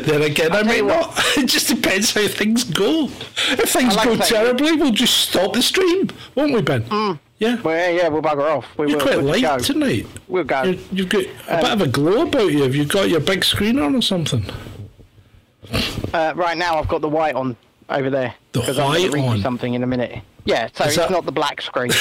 then 0.00 0.22
again, 0.22 0.52
I 0.52 0.62
might 0.62 0.84
not. 0.84 1.18
It 1.36 1.46
just 1.46 1.68
depends 1.68 2.12
how 2.12 2.26
things 2.26 2.64
go. 2.64 3.04
If 3.04 3.70
things 3.70 3.94
like 3.96 4.06
go 4.06 4.16
that. 4.16 4.26
terribly, 4.26 4.72
we'll 4.72 4.90
just 4.92 5.16
stop 5.28 5.52
the 5.52 5.62
stream, 5.62 6.10
won't 6.34 6.52
we, 6.52 6.60
Ben? 6.60 6.84
Yeah. 7.38 7.58
Well, 7.62 7.74
yeah, 7.74 8.02
yeah, 8.02 8.08
we'll 8.08 8.20
bugger 8.20 8.56
off. 8.56 8.66
We 8.76 8.88
You're 8.90 8.98
will. 8.98 9.06
quite 9.06 9.16
we'll 9.18 9.26
light 9.26 9.42
go. 9.42 9.58
tonight. 9.58 10.06
We'll 10.28 10.44
go. 10.44 10.62
You're, 10.64 10.74
you've 10.92 11.08
got 11.08 11.24
a 11.48 11.56
bit 11.62 11.72
of 11.72 11.80
a 11.80 11.88
glow 11.88 12.22
about 12.26 12.52
you. 12.52 12.62
Have 12.62 12.74
you 12.74 12.84
got 12.84 13.08
your 13.08 13.20
big 13.20 13.44
screen 13.44 13.78
on 13.78 13.94
or 13.94 14.02
something? 14.02 14.44
Uh, 16.12 16.34
right 16.36 16.58
now, 16.58 16.78
I've 16.78 16.88
got 16.88 17.00
the 17.00 17.08
white 17.08 17.34
on 17.34 17.56
over 17.90 18.10
there. 18.10 18.34
The 18.52 18.60
'cause 18.60 18.78
I'm 18.78 18.86
gonna 18.92 18.98
white 19.00 19.12
read 19.12 19.36
you 19.36 19.42
something 19.42 19.74
in 19.74 19.82
a 19.82 19.86
minute. 19.86 20.20
Yeah, 20.44 20.68
so 20.74 20.84
Is 20.84 20.88
it's 20.90 20.96
that- 20.96 21.10
not 21.10 21.24
the 21.26 21.32
black 21.32 21.60
screen. 21.62 21.90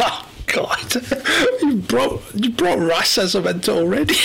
Oh 0.00 0.24
God! 0.46 0.96
You 1.62 1.76
brought 1.76 2.22
you 2.34 2.50
brought 2.50 2.78
racism 2.78 3.46
into 3.46 3.72
already. 3.72 4.14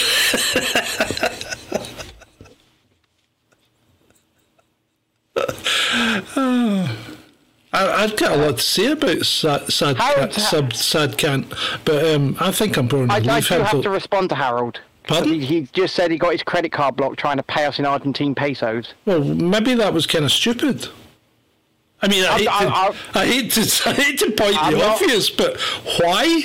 I, 6.36 8.04
I've 8.04 8.16
got 8.18 8.34
a 8.34 8.36
lot 8.38 8.58
to 8.58 8.64
say 8.64 8.92
about 8.92 9.26
sad, 9.26 9.72
sad, 9.72 9.98
Harold- 9.98 10.32
Cat- 10.32 10.42
sub, 10.42 10.74
sad 10.74 11.18
Kant, 11.18 11.52
but 11.86 12.06
um, 12.14 12.38
I 12.40 12.52
think 12.52 12.78
I'm 12.78 12.88
going 12.88 13.08
to 13.08 13.14
I, 13.14 13.18
I 13.18 13.20
leave 13.20 13.48
do 13.48 13.56
have 13.60 13.82
to 13.82 13.90
respond 13.90 14.30
to 14.30 14.36
Harold. 14.36 14.80
Pardon? 15.08 15.34
He, 15.34 15.46
he 15.46 15.62
just 15.74 15.96
said 15.96 16.12
he 16.12 16.18
got 16.18 16.32
his 16.32 16.44
credit 16.44 16.72
card 16.72 16.96
blocked 16.96 17.18
trying 17.20 17.38
to 17.38 17.44
pay 17.44 17.66
us 17.66 17.80
in 17.80 17.86
Argentine 17.86 18.34
pesos. 18.36 18.94
Well, 19.06 19.24
maybe 19.24 19.74
that 19.76 19.94
was 19.94 20.08
kind 20.08 20.26
of 20.26 20.32
stupid. 20.32 20.88
I 22.02 22.08
mean, 22.08 22.24
I 22.26 22.28
I'm- 22.28 22.38
hate, 22.38 22.46
to, 22.46 22.52
I'm- 22.52 22.94
I 23.14 23.26
hate 23.26 23.52
to, 23.52 23.82
I 23.90 23.94
hate 23.94 24.20
to 24.20 24.32
point 24.32 24.56
I'm 24.64 24.74
the 24.74 24.80
not- 24.80 25.02
obvious, 25.02 25.30
but 25.30 25.60
why? 26.00 26.44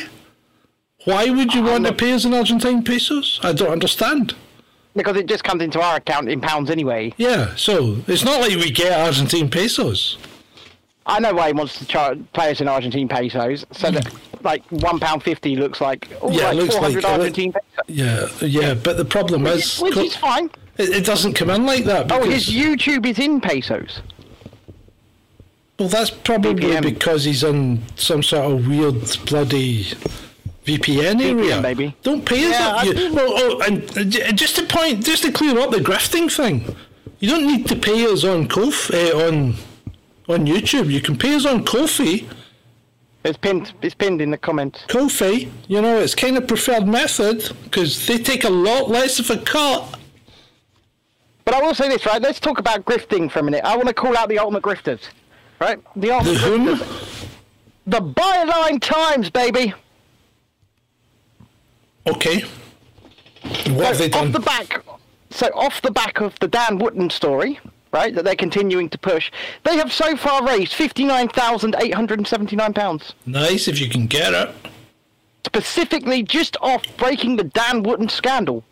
Why 1.05 1.31
would 1.31 1.55
you 1.55 1.63
want 1.63 1.87
to 1.87 1.93
pay 1.93 2.13
us 2.13 2.25
in 2.25 2.35
Argentine 2.35 2.83
pesos? 2.85 3.41
I 3.43 3.53
don't 3.53 3.71
understand. 3.71 4.35
Because 4.95 5.17
it 5.17 5.27
just 5.27 5.45
comes 5.45 5.63
into 5.63 5.81
our 5.81 5.97
account 5.97 6.29
in 6.29 6.41
pounds 6.41 6.71
anyway. 6.71 7.15
Yeah, 7.17 7.55
so 7.55 7.99
it's 8.09 8.25
not 8.25 8.41
like 8.41 8.51
we 8.57 8.71
get 8.71 8.93
Argentine 8.99 9.49
pesos. 9.49 10.19
I 11.09 11.19
know 11.21 11.33
why 11.35 11.49
he 11.49 11.53
wants 11.55 11.79
to 11.79 11.87
char- 11.87 12.17
pay 12.35 12.51
us 12.51 12.61
in 12.61 12.69
Argentine 12.69 13.09
pesos, 13.09 13.65
so 13.73 13.91
that 13.91 14.13
like 14.43 14.63
one 14.71 15.01
pound 15.01 15.23
fifty 15.23 15.57
looks 15.57 15.81
like 15.81 16.07
oh, 16.23 16.31
Yeah, 16.31 16.49
like 16.49 16.57
looks 16.57 16.75
four 16.75 16.83
hundred 16.85 17.03
like- 17.05 17.13
Argentine 17.13 17.53
pesos, 17.53 17.87
Yeah, 17.89 18.29
yeah, 18.43 18.75
but 18.75 18.97
the 18.99 19.05
problem 19.05 19.47
is, 19.47 19.79
which 19.81 19.97
is 19.97 20.15
fine. 20.17 20.51
it, 20.77 20.91
it 20.91 21.05
doesn't 21.07 21.33
come 21.35 21.51
in 21.51 21.65
like 21.67 21.85
that. 21.85 22.13
Oh, 22.13 22.21
Because, 22.21 22.47
his 22.47 22.55
YouTube 22.55 23.07
is 23.07 23.19
in 23.19 23.41
pesos. 23.41 24.01
well, 25.79 25.89
that's 25.89 26.11
probably 26.11 26.55
VPN. 26.73 26.83
because 26.83 27.25
he's 27.25 27.43
in 27.43 27.83
some 27.97 28.23
sort 28.23 28.51
of 28.53 28.67
weird 28.69 28.97
bloody 29.27 29.85
VPN 30.67 31.23
area. 31.23 31.61
maybe 31.63 31.97
Don't 32.03 32.25
pay 32.27 32.45
us 32.45 32.51
Yeah. 32.53 32.75
I 32.77 32.83
You, 32.83 33.15
well, 33.15 33.33
oh, 33.35 33.61
and 33.67 33.97
uh, 33.97 34.33
just 34.33 34.57
to 34.57 34.65
point, 34.65 35.05
just 35.05 35.23
to 35.23 35.33
clear 35.33 35.59
up 35.59 35.71
the 35.71 35.79
grifting 35.79 36.31
thing, 36.31 36.77
you 37.21 37.31
don't 37.31 37.47
need 37.47 37.67
to 37.69 37.77
pay 37.77 38.05
us 38.05 38.25
on 38.25 38.47
Kof, 38.49 38.93
uh, 38.93 39.27
on 39.27 39.55
on 40.29 40.47
YouTube. 40.47 40.91
You 40.91 41.01
can 41.01 41.17
pay 41.17 41.35
us 41.35 41.47
on 41.47 41.65
Ko-fi. 41.65 42.27
It's 43.25 43.37
pinned. 43.39 43.73
It's 43.83 43.95
pinned 43.95 44.21
in 44.21 44.31
the 44.31 44.39
comments. 44.39 44.81
Ko-fi, 44.89 45.49
you 45.67 45.83
know, 45.83 45.99
it's 45.99 46.15
kind 46.15 46.37
of 46.37 46.47
preferred 46.47 46.87
method 46.87 47.51
because 47.65 48.07
they 48.07 48.19
take 48.19 48.45
a 48.45 48.49
lot 48.51 48.89
less 48.89 49.19
of 49.19 49.29
a 49.31 49.39
cut. 49.43 49.99
But 51.45 51.55
I 51.55 51.61
will 51.63 51.75
say 51.75 51.89
this, 51.89 52.07
right? 52.07 52.21
Let's 52.23 52.39
talk 52.41 52.59
about 52.59 52.85
grifting 52.85 53.31
for 53.31 53.41
a 53.41 53.43
minute. 53.43 53.65
I 53.65 53.75
want 53.77 53.89
to 53.89 53.95
call 53.95 54.17
out 54.17 54.29
the 54.29 54.39
ultimate 54.39 54.63
grifters, 54.63 55.01
right? 55.61 55.83
The 55.95 56.01
The 56.09 56.11
ultimate 56.13 56.37
whom? 56.39 56.67
grifters. 56.77 57.27
The 57.87 58.01
Byline 58.01 58.81
Times, 58.81 59.31
baby. 59.31 59.73
Okay. 62.07 62.43
What 63.71 63.87
have 63.87 63.97
So 63.97 64.03
they 64.03 64.09
done? 64.11 64.27
off 64.29 64.33
the 64.33 64.41
back, 64.41 64.85
so 65.31 65.47
off 65.55 65.81
the 65.83 65.91
back 65.91 66.21
of 66.21 66.39
the 66.41 66.49
Dan 66.49 66.79
Wootton 66.79 67.11
story, 67.11 67.59
right? 67.93 68.15
That 68.15 68.25
they're 68.25 68.35
continuing 68.37 68.89
to 68.91 68.99
push. 68.99 69.31
They 69.65 69.77
have 69.77 69.93
so 69.93 70.17
far 70.17 70.45
raised 70.47 70.75
fifty-nine 70.75 71.29
thousand 71.29 71.77
eight 71.81 71.95
hundred 71.95 72.19
and 72.19 72.27
seventy-nine 72.27 72.75
pounds, 72.75 73.15
Nice 73.27 73.69
if 73.69 73.81
you 73.81 73.89
can 73.89 74.07
get 74.07 74.33
it. 74.35 74.51
specifically 75.47 76.23
just 76.23 76.57
off 76.61 76.83
breaking 76.99 77.37
the 77.37 77.45
Dan 77.45 77.83
Wootton 77.83 78.09
scandal. 78.11 78.63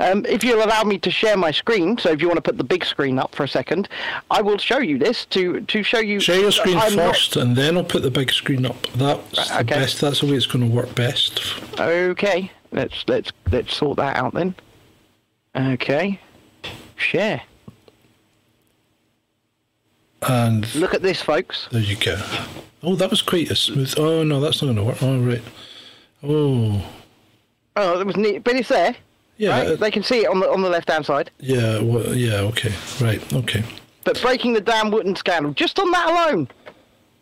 Um, 0.00 0.24
if 0.26 0.42
you'll 0.42 0.64
allow 0.64 0.82
me 0.82 0.98
to 0.98 1.10
share 1.10 1.36
my 1.36 1.50
screen, 1.52 1.96
so 1.98 2.10
if 2.10 2.20
you 2.20 2.26
want 2.26 2.38
to 2.38 2.42
put 2.42 2.58
the 2.58 2.64
big 2.64 2.84
screen 2.84 3.18
up 3.18 3.34
for 3.34 3.44
a 3.44 3.48
second, 3.48 3.88
I 4.30 4.42
will 4.42 4.58
show 4.58 4.78
you 4.78 4.98
this 4.98 5.26
to 5.26 5.60
to 5.60 5.82
show 5.82 6.00
you. 6.00 6.18
Share 6.20 6.40
your 6.40 6.50
screen 6.52 6.76
I'm 6.78 6.96
not- 6.96 7.14
first, 7.14 7.36
and 7.36 7.54
then 7.54 7.76
I'll 7.76 7.84
put 7.84 8.02
the 8.02 8.10
big 8.10 8.32
screen 8.32 8.66
up. 8.66 8.80
That's 8.96 9.48
the 9.48 9.60
Okay. 9.60 9.74
best. 9.80 10.00
That's 10.00 10.20
the 10.20 10.26
way 10.26 10.32
it's 10.32 10.46
going 10.46 10.68
to 10.68 10.74
work 10.74 10.92
best. 10.94 11.40
Okay, 11.78 12.50
let's 12.72 13.04
let's 13.06 13.30
let's 13.52 13.76
sort 13.76 13.98
that 13.98 14.16
out 14.16 14.34
then. 14.34 14.54
Okay, 15.56 16.18
share. 16.96 17.42
And 20.28 20.72
Look 20.74 20.94
at 20.94 21.02
this, 21.02 21.20
folks. 21.20 21.68
there 21.70 21.80
you 21.82 21.96
go. 21.96 22.16
Oh, 22.82 22.94
that 22.96 23.10
was 23.10 23.22
quite 23.22 23.50
a 23.50 23.56
smooth. 23.56 23.94
Oh 23.96 24.22
no, 24.22 24.40
that's 24.40 24.60
not 24.62 24.66
going 24.74 24.76
to 24.76 24.84
work. 24.84 25.02
All 25.02 25.18
right. 25.18 25.42
Oh, 26.22 26.84
Oh, 27.76 28.00
it 28.00 28.06
was 28.06 28.16
neat, 28.16 28.44
but 28.44 28.54
it's 28.54 28.68
there. 28.68 28.94
yeah, 29.36 29.50
right? 29.58 29.66
uh, 29.68 29.76
They 29.76 29.90
can 29.90 30.02
see 30.04 30.20
it 30.24 30.28
on 30.28 30.38
the 30.40 30.48
on 30.50 30.62
the 30.62 30.68
left 30.70 30.88
hand 30.90 31.04
side. 31.06 31.30
yeah, 31.40 31.80
well, 31.80 32.14
yeah. 32.14 32.40
Okay, 32.40 32.72
right. 33.00 33.32
Okay. 33.34 33.64
But 34.04 34.20
breaking 34.22 34.52
the 34.52 34.60
Dan 34.60 34.90
Wootton 34.90 35.16
scandal, 35.16 35.52
just 35.54 35.78
on 35.80 35.90
that 35.90 36.08
alone, 36.08 36.48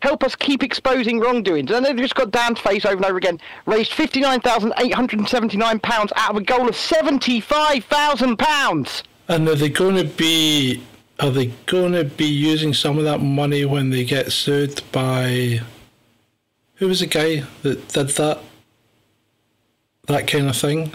help 0.01 0.23
us 0.23 0.35
keep 0.35 0.61
exposing 0.63 1.19
wrongdoings. 1.19 1.71
And 1.71 1.85
they've 1.85 1.95
just 1.97 2.13
got 2.15 2.29
Dan's 2.31 2.59
face 2.59 2.85
over 2.85 2.97
and 2.97 3.05
over 3.05 3.17
again. 3.17 3.39
Raised 3.65 3.93
fifty 3.93 4.19
nine 4.19 4.41
thousand 4.41 4.73
eight 4.79 4.93
hundred 4.93 5.19
and 5.19 5.27
seventy 5.29 5.57
nine 5.57 5.79
pounds 5.79 6.11
out 6.15 6.31
of 6.31 6.37
a 6.37 6.41
goal 6.43 6.67
of 6.69 6.75
seventy 6.75 7.39
five 7.39 7.83
thousand 7.85 8.37
pounds. 8.37 9.03
And 9.27 9.47
are 9.47 9.55
they 9.55 9.69
going 9.69 9.95
to 9.95 10.03
be? 10.03 10.83
Are 11.19 11.29
they 11.29 11.47
going 11.67 11.93
to 11.93 12.03
be 12.03 12.25
using 12.25 12.73
some 12.73 12.97
of 12.97 13.03
that 13.03 13.19
money 13.21 13.65
when 13.65 13.89
they 13.91 14.03
get 14.03 14.31
sued 14.31 14.81
by? 14.91 15.61
Who 16.75 16.87
was 16.87 16.99
the 17.01 17.05
guy 17.07 17.43
that 17.61 17.87
did 17.89 18.09
that? 18.09 18.39
That 20.07 20.27
kind 20.27 20.49
of 20.49 20.57
thing. 20.57 20.91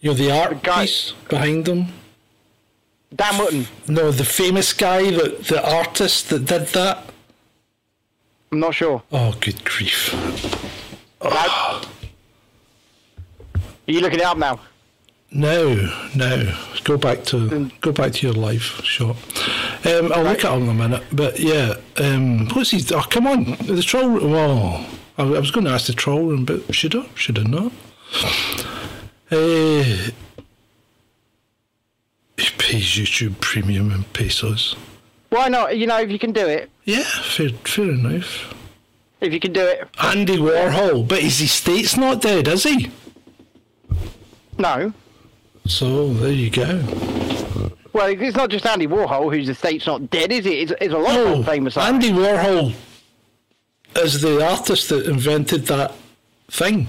You 0.00 0.10
know, 0.10 0.14
the 0.14 0.30
art 0.30 0.62
guy- 0.62 0.82
piece 0.86 1.12
behind 1.28 1.64
them. 1.64 1.86
Dan 3.14 3.34
Wootton. 3.38 3.66
No, 3.88 4.10
the 4.12 4.24
famous 4.24 4.72
guy, 4.74 5.10
that 5.10 5.44
the 5.44 5.66
artist 5.76 6.28
that 6.28 6.44
did 6.44 6.66
that. 6.68 7.04
I'm 8.52 8.60
not 8.60 8.74
sure. 8.74 9.02
Oh, 9.10 9.34
good 9.40 9.64
grief! 9.64 10.14
No. 11.22 11.30
Are 11.30 11.82
you 13.86 14.00
looking 14.00 14.20
it 14.20 14.24
up 14.24 14.36
now? 14.38 14.60
No, 15.30 15.74
no. 16.16 16.54
Go 16.84 16.96
back 16.96 17.24
to 17.26 17.70
go 17.82 17.92
back 17.92 18.12
to 18.12 18.26
your 18.26 18.34
live 18.34 18.62
shot. 18.62 19.16
Um, 19.86 20.10
I'll 20.14 20.24
look 20.24 20.44
at 20.44 20.52
him 20.56 20.62
in 20.64 20.68
a 20.70 20.74
minute. 20.74 21.02
But 21.12 21.38
yeah, 21.38 21.74
um, 21.98 22.48
what's 22.50 22.70
he? 22.70 22.82
Oh, 22.94 23.02
come 23.10 23.26
on, 23.26 23.44
the 23.66 23.82
troll. 23.82 24.08
room- 24.08 24.30
Well, 24.30 24.86
I, 25.18 25.22
I 25.24 25.38
was 25.38 25.50
going 25.50 25.66
to 25.66 25.70
ask 25.72 25.86
the 25.86 25.92
troll 25.92 26.24
room, 26.28 26.44
but 26.46 26.74
should 26.74 26.96
I? 26.96 27.06
Should 27.14 27.38
I 27.38 27.42
not? 27.42 27.72
Uh, 29.30 30.10
he 32.38 32.50
pays 32.56 32.84
YouTube 32.84 33.38
Premium 33.40 33.90
in 33.90 34.04
pesos. 34.04 34.76
Why 35.28 35.48
not? 35.48 35.76
You 35.76 35.86
know, 35.86 35.98
if 36.00 36.10
you 36.10 36.18
can 36.18 36.32
do 36.32 36.46
it, 36.46 36.70
Yeah, 36.84 37.02
fair, 37.02 37.50
fair 37.50 37.90
enough. 37.90 38.54
if 39.20 39.30
you 39.34 39.40
can 39.40 39.52
do 39.52 39.60
it, 39.66 39.86
Andy 40.02 40.38
Warhol, 40.38 41.06
but 41.06 41.20
his 41.20 41.42
estate's 41.42 41.98
not 41.98 42.22
dead, 42.22 42.48
is 42.48 42.62
he? 42.62 42.90
no. 44.56 44.94
So 45.68 46.12
there 46.14 46.32
you 46.32 46.50
go. 46.50 46.82
Well, 47.92 48.08
it's 48.08 48.36
not 48.36 48.50
just 48.50 48.64
Andy 48.66 48.86
Warhol 48.86 49.32
whose 49.34 49.48
estate's 49.48 49.86
not 49.86 50.08
dead, 50.10 50.32
is 50.32 50.46
it? 50.46 50.50
It's, 50.52 50.72
it's 50.80 50.94
a 50.94 50.98
lot 50.98 51.16
of 51.18 51.44
famous 51.44 51.76
Oh, 51.76 51.80
Andy 51.82 52.10
Warhol 52.10 52.74
is 53.96 54.20
the 54.20 54.44
artist 54.46 54.88
that 54.88 55.06
invented 55.06 55.66
that 55.66 55.92
thing. 56.48 56.86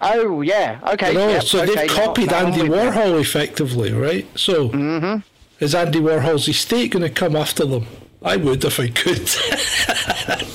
Oh 0.00 0.40
yeah, 0.40 0.80
okay. 0.94 1.12
You 1.12 1.18
know, 1.18 1.28
yep, 1.28 1.42
so 1.44 1.62
okay, 1.62 1.74
they've 1.74 1.90
copied 1.90 2.32
Andy. 2.32 2.60
Warhol 2.62 3.20
effectively, 3.20 3.92
right? 3.92 4.26
So 4.38 4.68
Mm-hmm. 4.70 5.20
is 5.64 5.74
Andy 5.74 6.00
Warhol's 6.00 6.48
estate 6.48 6.92
going 6.92 7.02
to 7.04 7.10
come 7.10 7.36
after 7.36 7.64
them? 7.64 7.86
I 8.22 8.36
would 8.36 8.64
if 8.64 8.78
I 8.80 8.88
could. 8.88 9.28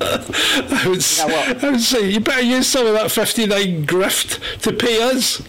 I 0.00 0.88
would, 0.88 0.98
s- 0.98 1.20
You 1.20 1.28
know? 1.28 1.68
I 1.68 1.70
would 1.70 1.80
say 1.80 2.10
you 2.10 2.20
better 2.20 2.42
use 2.42 2.66
some 2.66 2.86
of 2.86 2.94
that 2.94 3.10
59 3.10 3.86
grift 3.86 4.60
to 4.62 4.72
pay 4.72 5.02
us. 5.02 5.42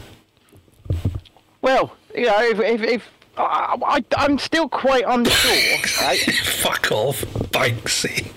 Well, 1.63 1.95
you 2.13 2.25
know, 2.25 2.43
if, 2.43 2.59
if, 2.59 2.81
if 2.83 3.09
I, 3.37 3.77
I, 3.83 4.03
I'm 4.17 4.37
still 4.37 4.67
quite 4.69 5.05
unsure, 5.07 5.77
right? 6.05 6.19
Fuck 6.19 6.91
off, 6.91 7.21
Banksy. 7.51 8.27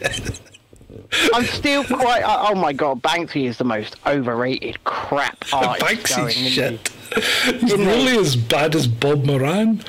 I'm 1.34 1.44
still 1.44 1.82
quite. 1.84 2.22
Uh, 2.22 2.46
oh 2.50 2.54
my 2.54 2.72
god, 2.72 3.02
Banksy 3.02 3.46
is 3.46 3.58
the 3.58 3.64
most 3.64 3.96
overrated 4.06 4.82
crap 4.84 5.44
artist. 5.52 5.84
Banksy 5.84 6.30
he? 6.30 6.48
shit. 6.50 6.88
He's 7.60 7.64
Isn't 7.64 7.80
he? 7.80 7.84
nearly 7.84 8.16
as 8.18 8.36
bad 8.36 8.76
as 8.76 8.86
Bob 8.86 9.24
Moran. 9.24 9.82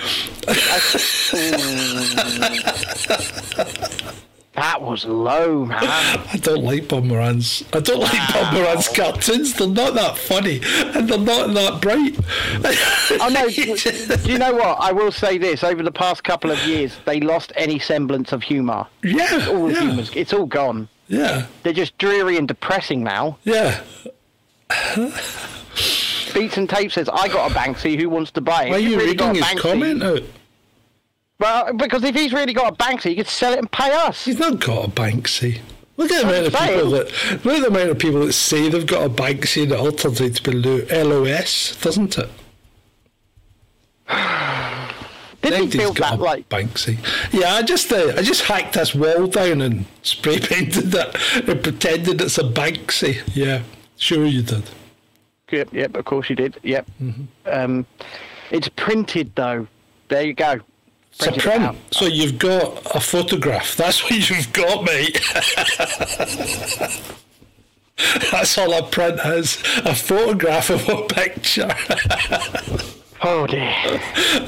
That 4.58 4.82
was 4.82 5.06
low, 5.06 5.66
man. 5.66 5.78
I 5.84 6.38
don't 6.42 6.64
like 6.64 6.88
Bob 6.88 7.04
Moran's. 7.04 7.64
I 7.74 7.80
don't 7.80 8.00
like 8.00 8.12
Bob 8.34 8.54
Wow. 8.56 8.60
Moran's 8.64 8.88
cartoons. 8.90 9.54
They're 9.54 9.68
not 9.68 9.94
that 9.94 10.18
funny, 10.18 10.62
and 10.96 11.08
they're 11.08 11.20
not 11.20 11.54
that 11.54 11.80
bright. 11.80 12.16
Oh 13.22 13.30
no, 13.30 13.48
do 13.50 14.32
you 14.32 14.40
know 14.40 14.54
what? 14.54 14.78
I 14.82 14.92
will 14.92 15.12
say 15.12 15.38
this: 15.38 15.64
over 15.64 15.84
the 15.84 15.92
past 15.92 16.24
couple 16.24 16.50
of 16.50 16.58
years, 16.66 16.98
they 17.06 17.20
lost 17.20 17.52
any 17.56 17.78
semblance 17.78 18.32
of 18.32 18.42
humour. 18.42 18.88
yeah, 19.04 19.46
All 19.48 19.72
yeah, 19.72 19.82
humours, 19.82 20.12
it's 20.16 20.34
all 20.34 20.48
gone. 20.48 20.90
yeah, 21.08 21.46
They're 21.62 21.72
just 21.72 21.96
dreary 22.00 22.38
and 22.38 22.48
depressing 22.48 23.04
now. 23.04 23.38
yeah. 23.44 23.80
Beats 26.34 26.58
and 26.58 26.70
Tape 26.70 26.92
says, 26.92 27.08
"I 27.10 27.28
got 27.28 27.52
a 27.52 27.54
Banksy. 27.54 28.00
Who 28.00 28.10
wants 28.10 28.32
to 28.32 28.42
buy 28.42 28.66
it?" 28.66 28.70
Why 28.72 28.76
are 28.78 28.80
you 28.80 28.98
really 28.98 29.12
reading 29.12 29.36
his 29.36 29.62
comment 29.62 30.04
out? 30.04 30.24
Well, 31.40 31.74
because 31.74 32.04
if 32.04 32.16
he's 32.16 32.34
really 32.34 32.54
got 32.54 32.74
a 32.74 32.76
Banksy, 32.76 33.10
he 33.10 33.16
could 33.16 33.28
sell 33.28 33.54
it 33.54 33.60
and 33.60 33.72
pay 33.72 33.92
us. 33.92 34.26
He's 34.26 34.40
not 34.40 34.60
got 34.60 34.88
a 34.88 34.92
Banksy. 34.92 35.60
Look 35.98 36.12
at 36.12 36.22
the 36.24 36.30
amount 36.30 36.48
of 36.48 36.54
people 36.54 36.90
that 36.92 37.46
look 37.46 37.56
at 37.56 37.62
the 37.62 37.68
amount 37.68 37.90
of 37.90 38.00
people 38.00 38.26
that 38.26 38.34
say 38.34 38.70
they've 38.70 38.86
got 38.86 39.06
a 39.06 39.10
Banksy 39.10 39.64
and 39.64 39.72
it 39.72 39.80
all 39.80 39.92
turns 39.92 40.22
out 40.22 40.36
to 40.36 40.44
be 40.44 40.52
LOS, 40.54 41.76
doesn't 41.82 42.18
it? 42.18 42.30
Did 45.42 45.72
he 45.72 45.78
build 45.78 45.98
got 45.98 46.18
that 46.18 46.20
like? 46.20 46.50
Banksy. 46.50 46.98
Yeah, 47.32 47.54
I 47.54 47.62
just 47.62 47.92
uh, 47.92 48.14
I 48.16 48.22
just 48.22 48.44
hacked 48.44 48.74
this 48.74 48.94
wall 48.94 49.28
down 49.28 49.62
and 49.62 49.86
spray 50.04 50.40
painted 50.40 50.94
it 50.94 51.48
and 51.48 51.64
pretended 51.64 52.22
it's 52.22 52.38
a 52.38 52.44
Banksy. 52.44 53.22
Yeah, 53.34 53.64
sure 53.98 54.26
you 54.26 54.42
did. 54.42 54.70
Yep, 55.52 55.74
yep. 55.74 55.96
Of 55.96 56.06
course 56.06 56.30
you 56.30 56.36
did. 56.36 56.60
Yep. 56.64 56.88
Mm-hmm. 57.02 57.24
Um, 57.46 57.86
it's 58.52 58.70
printed 58.70 59.36
though. 59.36 59.68
There 60.10 60.24
you 60.24 60.34
go. 60.34 60.60
It's 61.20 61.28
a 61.28 61.32
print. 61.32 61.76
So 61.92 62.06
you've 62.06 62.38
got 62.38 62.96
a 62.96 63.00
photograph. 63.00 63.76
That's 63.76 64.04
what 64.04 64.30
you've 64.30 64.54
got, 64.54 64.84
mate. 64.84 65.20
That's 68.32 68.56
all 68.58 68.72
a 68.74 68.84
print 68.84 69.20
is. 69.26 69.56
A 69.84 69.96
photograph 69.96 70.70
of 70.70 70.88
a 70.88 71.04
picture. 71.08 71.74
Oh 73.24 73.48
dear. 73.48 73.74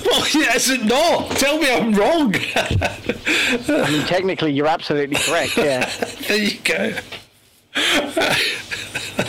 well, 0.06 0.28
yeah, 0.32 0.54
is 0.56 0.70
it 0.70 0.86
not? 0.86 1.32
Tell 1.32 1.58
me 1.58 1.74
I'm 1.74 1.92
wrong. 1.92 2.36
I 2.56 3.90
mean, 3.92 4.06
technically, 4.06 4.52
you're 4.52 4.68
absolutely 4.68 5.16
correct. 5.16 5.58
Yeah. 5.58 5.86
there 6.28 6.38
you 6.38 6.60
go. 6.60 6.94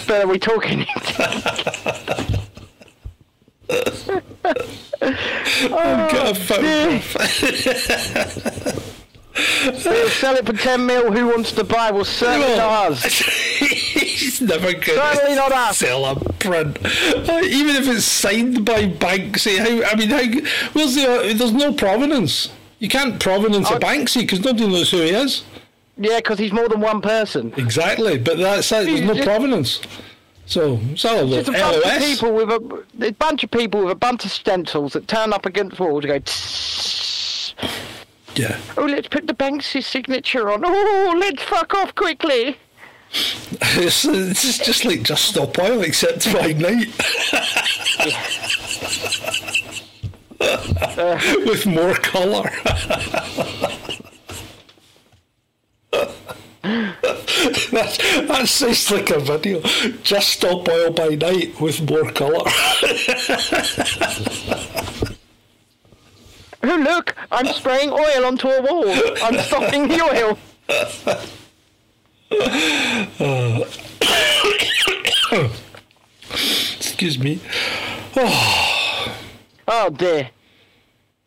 But 0.07 0.11
are 0.11 0.27
we 0.27 0.39
talking? 0.39 0.85
I've 5.03 6.13
got 6.13 6.51
a. 6.51 7.03
We'll 9.65 10.09
sell 10.11 10.37
it 10.37 10.45
for 10.45 10.53
10 10.53 10.85
mil. 10.87 11.13
Who 11.13 11.29
wants 11.29 11.53
to 11.53 11.65
buy? 11.65 11.91
Well, 11.91 12.05
certainly 12.05 12.57
not 12.57 12.93
us. 12.93 13.05
He's 13.61 14.41
never 14.41 14.73
going 14.73 14.83
Certainly 14.85 15.31
to 15.31 15.35
not 15.37 15.53
us. 15.53 15.79
sell 15.79 16.05
a 16.05 16.17
print, 16.35 16.79
Uh, 16.85 17.41
even 17.45 17.77
if 17.77 17.89
it's 17.89 18.05
signed 18.05 18.65
by 18.67 18.87
Banksy. 18.87 19.59
How? 19.59 19.91
I 19.91 19.95
mean, 19.97 20.11
how? 20.11 20.25
Where's 20.73 20.95
the? 20.95 21.07
Uh, 21.09 21.33
there's 21.35 21.53
no 21.53 21.73
provenance. 21.73 22.51
You 22.81 22.89
can't 22.89 23.21
provenance 23.21 23.71
a 23.71 23.75
I- 23.75 23.79
Banksy 23.79 24.23
because 24.23 24.41
nobody 24.45 24.67
knows 24.67 24.91
who 24.91 24.99
he 24.99 25.11
is. 25.11 25.45
Yeah, 25.97 26.17
because 26.17 26.39
he's 26.39 26.53
more 26.53 26.69
than 26.69 26.81
one 26.81 27.01
person. 27.01 27.53
Exactly, 27.57 28.19
but 28.19 28.39
that's 28.39 28.71
it. 28.73 28.87
There's 28.87 29.03
no 29.03 29.23
provenance. 29.23 29.81
So 30.51 30.81
it's 30.91 31.05
all 31.05 31.33
It's 31.33 31.49
a 31.49 31.53
bunch 31.53 31.77
of 31.77 32.01
people 32.01 32.33
with 32.33 32.51
a, 32.51 32.85
a 33.07 33.13
bunch 33.13 33.45
of 33.45 33.53
people 33.53 33.83
with 33.83 33.93
a 33.93 33.95
bunch 33.95 34.25
of 34.25 34.33
stencils 34.33 34.95
that 34.95 35.07
turn 35.07 35.33
up 35.33 35.47
against 35.47 35.79
walls 35.79 36.05
and 36.05 36.13
go. 36.13 36.19
"Tss." 36.19 37.55
Yeah. 38.35 38.59
Oh, 38.77 38.85
let's 38.85 39.07
put 39.07 39.29
the 39.29 39.33
Banksy 39.33 39.81
signature 39.81 40.51
on. 40.51 40.65
Oh, 40.65 41.15
let's 41.17 41.41
fuck 41.45 41.73
off 41.75 41.95
quickly. 41.95 42.57
It's, 43.73 44.05
it's 44.05 44.59
just 44.59 44.85
like 44.85 45.03
just 45.03 45.25
stop 45.25 45.59
oil 45.59 45.83
except 45.83 46.33
by 46.33 46.53
night. 46.53 46.89
With 51.47 51.67
more 51.67 51.95
colour. 51.95 52.51
that, 56.63 58.25
that 58.29 58.49
sounds 58.49 58.91
like 58.91 59.11
a 59.11 59.19
video. 59.21 59.61
Just 60.03 60.29
stop 60.29 60.69
oil 60.69 60.91
by 60.93 61.09
night 61.15 61.59
with 61.61 61.89
more 61.89 62.11
colour. 62.13 62.45
Oh, 66.63 66.77
look, 66.77 67.17
I'm 67.33 67.47
spraying 67.55 67.91
oil 67.91 68.27
onto 68.27 68.47
a 68.47 68.61
wall. 68.61 68.85
I'm 69.23 69.39
stopping 69.39 69.89
the 69.89 70.03
oil. 70.03 70.39
Excuse 76.31 77.19
me. 77.19 77.41
Oh 79.73 79.89
dear. 79.89 80.29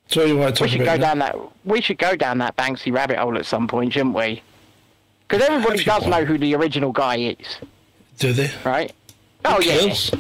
So 0.08 0.26
you 0.26 0.36
want 0.38 0.58
to 0.58 0.64
We 0.64 0.68
talk 0.68 0.78
should 0.78 0.86
go 0.86 0.98
now? 0.98 1.00
down 1.02 1.20
that. 1.20 1.36
We 1.64 1.80
should 1.80 1.98
go 1.98 2.14
down 2.18 2.40
that 2.40 2.58
Banksy 2.58 2.94
rabbit 2.94 3.18
hole 3.18 3.38
at 3.38 3.46
some 3.46 3.70
point, 3.70 3.94
shouldn't 3.94 4.14
we? 4.16 4.44
Because 5.28 5.48
everybody 5.48 5.80
If 5.80 5.86
does 5.86 6.06
know 6.08 6.26
who 6.26 6.38
the 6.38 6.54
original 6.56 6.92
guy 6.92 7.18
is, 7.18 7.58
Do 8.20 8.34
they? 8.34 8.52
right? 8.64 8.92
Oh 9.46 9.56
Who 9.56 9.64
yeah. 9.64 9.80
cares? 9.80 10.12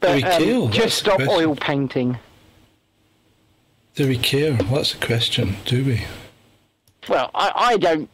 But 0.00 0.16
we 0.16 0.22
um, 0.64 0.70
just 0.72 0.98
stop 0.98 1.20
oil 1.20 1.56
painting. 1.56 2.18
Do 3.94 4.06
we 4.08 4.18
care? 4.18 4.52
That's 4.52 4.92
the 4.94 5.06
question. 5.06 5.56
Do 5.64 5.84
we? 5.84 6.04
Well, 7.08 7.30
I, 7.34 7.52
I 7.54 7.76
don't. 7.78 8.08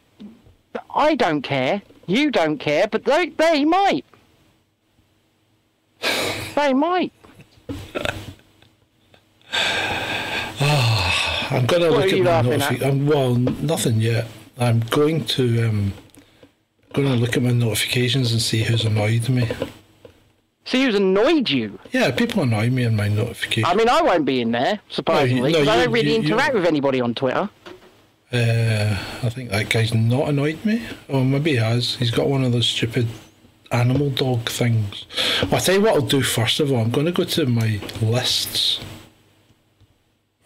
I 0.94 1.14
don't 1.14 1.42
care. 1.42 1.82
You 2.06 2.30
don't 2.30 2.58
care, 2.58 2.86
but 2.86 3.04
they 3.04 3.30
they 3.30 3.64
might. 3.64 4.04
They 6.56 6.74
might. 6.74 7.12
I'm 11.50 11.66
going 11.66 11.82
to 11.82 11.90
What 11.90 12.10
look 12.10 12.12
at 12.12 12.20
my 12.20 12.30
at? 12.30 12.44
notifications. 12.44 13.08
Well, 13.08 13.34
nothing 13.36 14.00
yet. 14.00 14.26
I'm 14.60 14.80
going 14.90 15.24
to 15.24 15.68
um, 15.68 15.92
going 16.92 17.08
to 17.08 17.14
look 17.14 17.36
at 17.36 17.42
my 17.42 17.50
notifications 17.52 18.32
and 18.32 18.40
see 18.40 18.62
who's 18.62 18.84
annoyed 18.84 19.28
me. 19.28 19.48
See 20.66 20.84
who's 20.84 20.94
annoyed 20.94 21.48
you. 21.48 21.78
Yeah, 21.92 22.10
people 22.10 22.42
annoy 22.42 22.68
me 22.70 22.84
in 22.84 22.94
my 22.94 23.08
notifications. 23.08 23.66
I 23.66 23.74
mean, 23.74 23.88
I 23.88 24.02
won't 24.02 24.24
be 24.26 24.40
in 24.42 24.52
there, 24.52 24.78
surprisingly, 24.90 25.52
no, 25.52 25.58
'cause 25.60 25.68
I 25.68 25.84
don't 25.84 25.92
really 25.92 26.14
you- 26.14 26.20
you- 26.22 26.28
interact 26.28 26.54
with 26.54 26.66
anybody 26.66 27.00
on 27.00 27.14
Twitter. 27.14 27.48
Uh, 28.32 28.96
I 29.24 29.28
think 29.30 29.50
that 29.50 29.70
guy's 29.70 29.92
not 29.92 30.28
annoyed 30.28 30.64
me. 30.64 30.82
Oh, 31.08 31.24
maybe 31.24 31.52
he 31.52 31.56
has. 31.56 31.96
He's 31.96 32.12
got 32.12 32.28
one 32.28 32.44
of 32.44 32.52
those 32.52 32.68
stupid 32.68 33.08
animal 33.72 34.10
dog 34.10 34.48
things. 34.48 35.06
Well, 35.42 35.54
I'll 35.54 35.60
tell 35.60 35.74
you 35.74 35.80
what 35.80 35.94
I'll 35.94 36.00
do 36.02 36.22
first 36.22 36.60
of 36.60 36.70
all. 36.70 36.78
I'm 36.80 36.90
going 36.90 37.06
to 37.06 37.12
go 37.12 37.24
to 37.24 37.46
my 37.46 37.80
lists. 38.02 38.78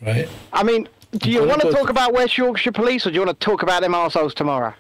Right? 0.00 0.29
I 0.53 0.62
mean, 0.62 0.88
do 1.18 1.31
you 1.31 1.44
want 1.44 1.61
to 1.62 1.70
talk 1.70 1.90
about 1.90 2.12
West 2.12 2.37
Yorkshire 2.37 2.72
Police, 2.72 3.07
or 3.07 3.11
do 3.11 3.14
you 3.14 3.24
want 3.24 3.38
to 3.38 3.44
talk 3.44 3.62
about 3.62 3.83
them 3.83 3.92
arseholes 3.92 4.35
tomorrow? 4.35 4.74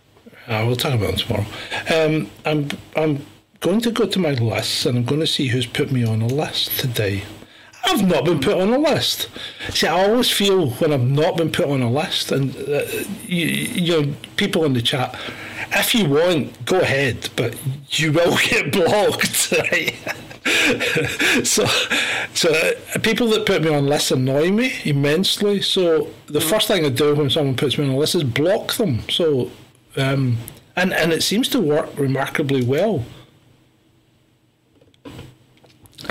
Uh, 0.46 0.64
we'll 0.66 0.76
talk 0.76 0.94
about 0.94 1.14
it 1.14 1.18
tomorrow. 1.18 1.46
Um, 1.94 2.30
I'm 2.44 2.68
I'm 2.96 3.26
going 3.60 3.80
to 3.80 3.90
go 3.90 4.06
to 4.06 4.18
my 4.18 4.32
list, 4.32 4.84
and 4.86 4.98
I'm 4.98 5.04
going 5.04 5.20
to 5.20 5.26
see 5.26 5.48
who's 5.48 5.66
put 5.66 5.90
me 5.90 6.04
on 6.04 6.22
a 6.22 6.26
list 6.26 6.78
today. 6.78 7.24
I've 7.86 8.06
not 8.06 8.24
been 8.24 8.40
put 8.40 8.58
on 8.58 8.72
a 8.72 8.78
list. 8.78 9.28
See, 9.70 9.86
I 9.86 10.08
always 10.08 10.30
feel 10.30 10.70
when 10.70 10.92
I've 10.92 11.02
not 11.02 11.36
been 11.36 11.52
put 11.52 11.66
on 11.66 11.82
a 11.82 11.90
list, 11.90 12.32
and 12.32 12.56
uh, 12.56 12.82
you, 13.22 13.46
you 13.46 14.02
know, 14.02 14.14
people 14.36 14.64
in 14.64 14.72
the 14.72 14.82
chat, 14.82 15.18
if 15.72 15.94
you 15.94 16.08
want, 16.08 16.64
go 16.66 16.80
ahead, 16.80 17.28
but 17.36 17.56
you 17.90 18.12
will 18.12 18.36
get 18.48 18.72
blocked, 18.72 19.52
right? 19.52 19.94
so, 21.44 21.64
so 22.34 22.72
people 23.02 23.28
that 23.28 23.44
put 23.46 23.62
me 23.62 23.74
on 23.74 23.86
lists 23.86 24.10
annoy 24.10 24.50
me 24.50 24.74
immensely. 24.84 25.62
So 25.62 26.10
the 26.26 26.40
first 26.40 26.68
thing 26.68 26.84
I 26.84 26.90
do 26.90 27.14
when 27.14 27.30
someone 27.30 27.56
puts 27.56 27.78
me 27.78 27.84
on 27.84 27.90
a 27.92 27.96
list 27.96 28.14
is 28.14 28.24
block 28.24 28.72
them. 28.74 29.08
So, 29.08 29.50
um, 29.96 30.36
and 30.76 30.92
and 30.92 31.12
it 31.12 31.22
seems 31.22 31.48
to 31.50 31.60
work 31.60 31.96
remarkably 31.98 32.64
well. 32.64 33.04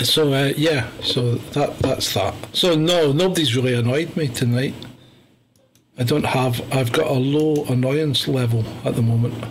So 0.02 0.34
uh, 0.34 0.54
yeah, 0.58 0.90
so 1.02 1.36
that 1.36 1.78
that's 1.80 2.14
that. 2.16 2.34
So 2.54 2.76
no, 2.76 3.12
nobody's 3.12 3.56
really 3.56 3.76
annoyed 3.76 4.16
me 4.18 4.28
tonight. 4.28 4.74
I 5.98 6.04
don't 6.04 6.26
have. 6.26 6.62
I've 6.74 6.92
got 6.92 7.08
a 7.08 7.14
low 7.14 7.66
annoyance 7.66 8.28
level 8.28 8.64
at 8.84 8.96
the 8.96 9.02
moment. 9.02 9.44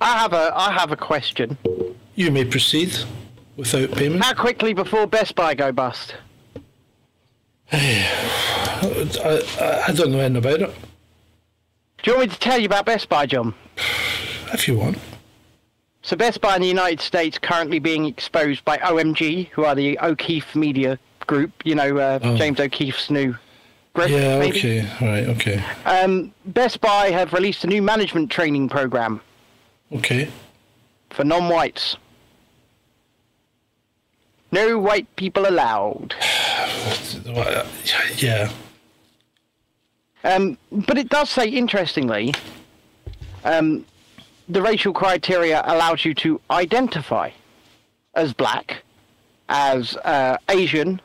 I 0.00 0.18
have 0.18 0.32
a 0.32 0.52
I 0.54 0.72
have 0.72 0.90
a 0.92 0.96
question. 0.96 1.56
You 2.14 2.30
may 2.30 2.44
proceed 2.44 2.94
without 3.56 3.90
payment. 3.92 4.22
How 4.24 4.34
quickly 4.34 4.72
before 4.72 5.06
Best 5.06 5.34
Buy 5.34 5.54
go 5.54 5.72
bust? 5.72 6.14
I, 7.72 9.42
I, 9.60 9.84
I 9.88 9.92
don't 9.92 10.10
know 10.12 10.18
anything 10.20 10.36
about 10.36 10.60
it. 10.62 10.74
Do 12.02 12.10
you 12.10 12.16
want 12.18 12.28
me 12.30 12.34
to 12.34 12.40
tell 12.40 12.58
you 12.58 12.66
about 12.66 12.84
Best 12.86 13.08
Buy, 13.08 13.26
John? 13.26 13.54
If 14.52 14.68
you 14.68 14.76
want. 14.78 14.98
So 16.02 16.16
Best 16.16 16.40
Buy 16.40 16.56
in 16.56 16.62
the 16.62 16.68
United 16.68 17.00
States 17.00 17.38
currently 17.38 17.78
being 17.78 18.04
exposed 18.04 18.64
by 18.64 18.76
OMG, 18.78 19.48
who 19.48 19.64
are 19.64 19.74
the 19.74 19.98
O'Keefe 20.00 20.54
Media 20.54 20.98
Group. 21.26 21.50
You 21.64 21.74
know, 21.74 21.96
uh, 21.98 22.18
Oh. 22.22 22.36
James 22.36 22.60
O'Keefe's 22.60 23.10
new. 23.10 23.34
Yeah. 23.96 24.38
maybe? 24.38 24.58
Okay. 24.58 24.80
Right. 25.00 25.28
Okay. 25.36 25.64
Um, 25.84 26.32
Best 26.46 26.80
Buy 26.80 27.10
have 27.10 27.32
released 27.32 27.64
a 27.64 27.66
new 27.68 27.80
management 27.82 28.30
training 28.30 28.68
program 28.68 29.20
Okay. 29.92 30.28
for 31.10 31.24
non-whites. 31.24 31.96
No 34.50 34.78
white 34.78 35.06
people 35.16 35.48
allowed. 35.48 36.14
Yeah. 38.18 38.50
Um, 40.24 40.56
but 40.70 40.96
it 40.98 41.08
does 41.08 41.28
say, 41.30 41.48
interestingly, 41.48 42.32
um, 43.44 43.84
the 44.48 44.60
racial 44.62 44.92
criteria 44.92 45.62
allows 45.66 46.04
you 46.04 46.14
to 46.14 46.40
identify 46.50 47.30
as 48.14 48.32
black, 48.32 48.82
as 49.48 49.96
uh, 50.04 50.36
Asian, 50.48 51.00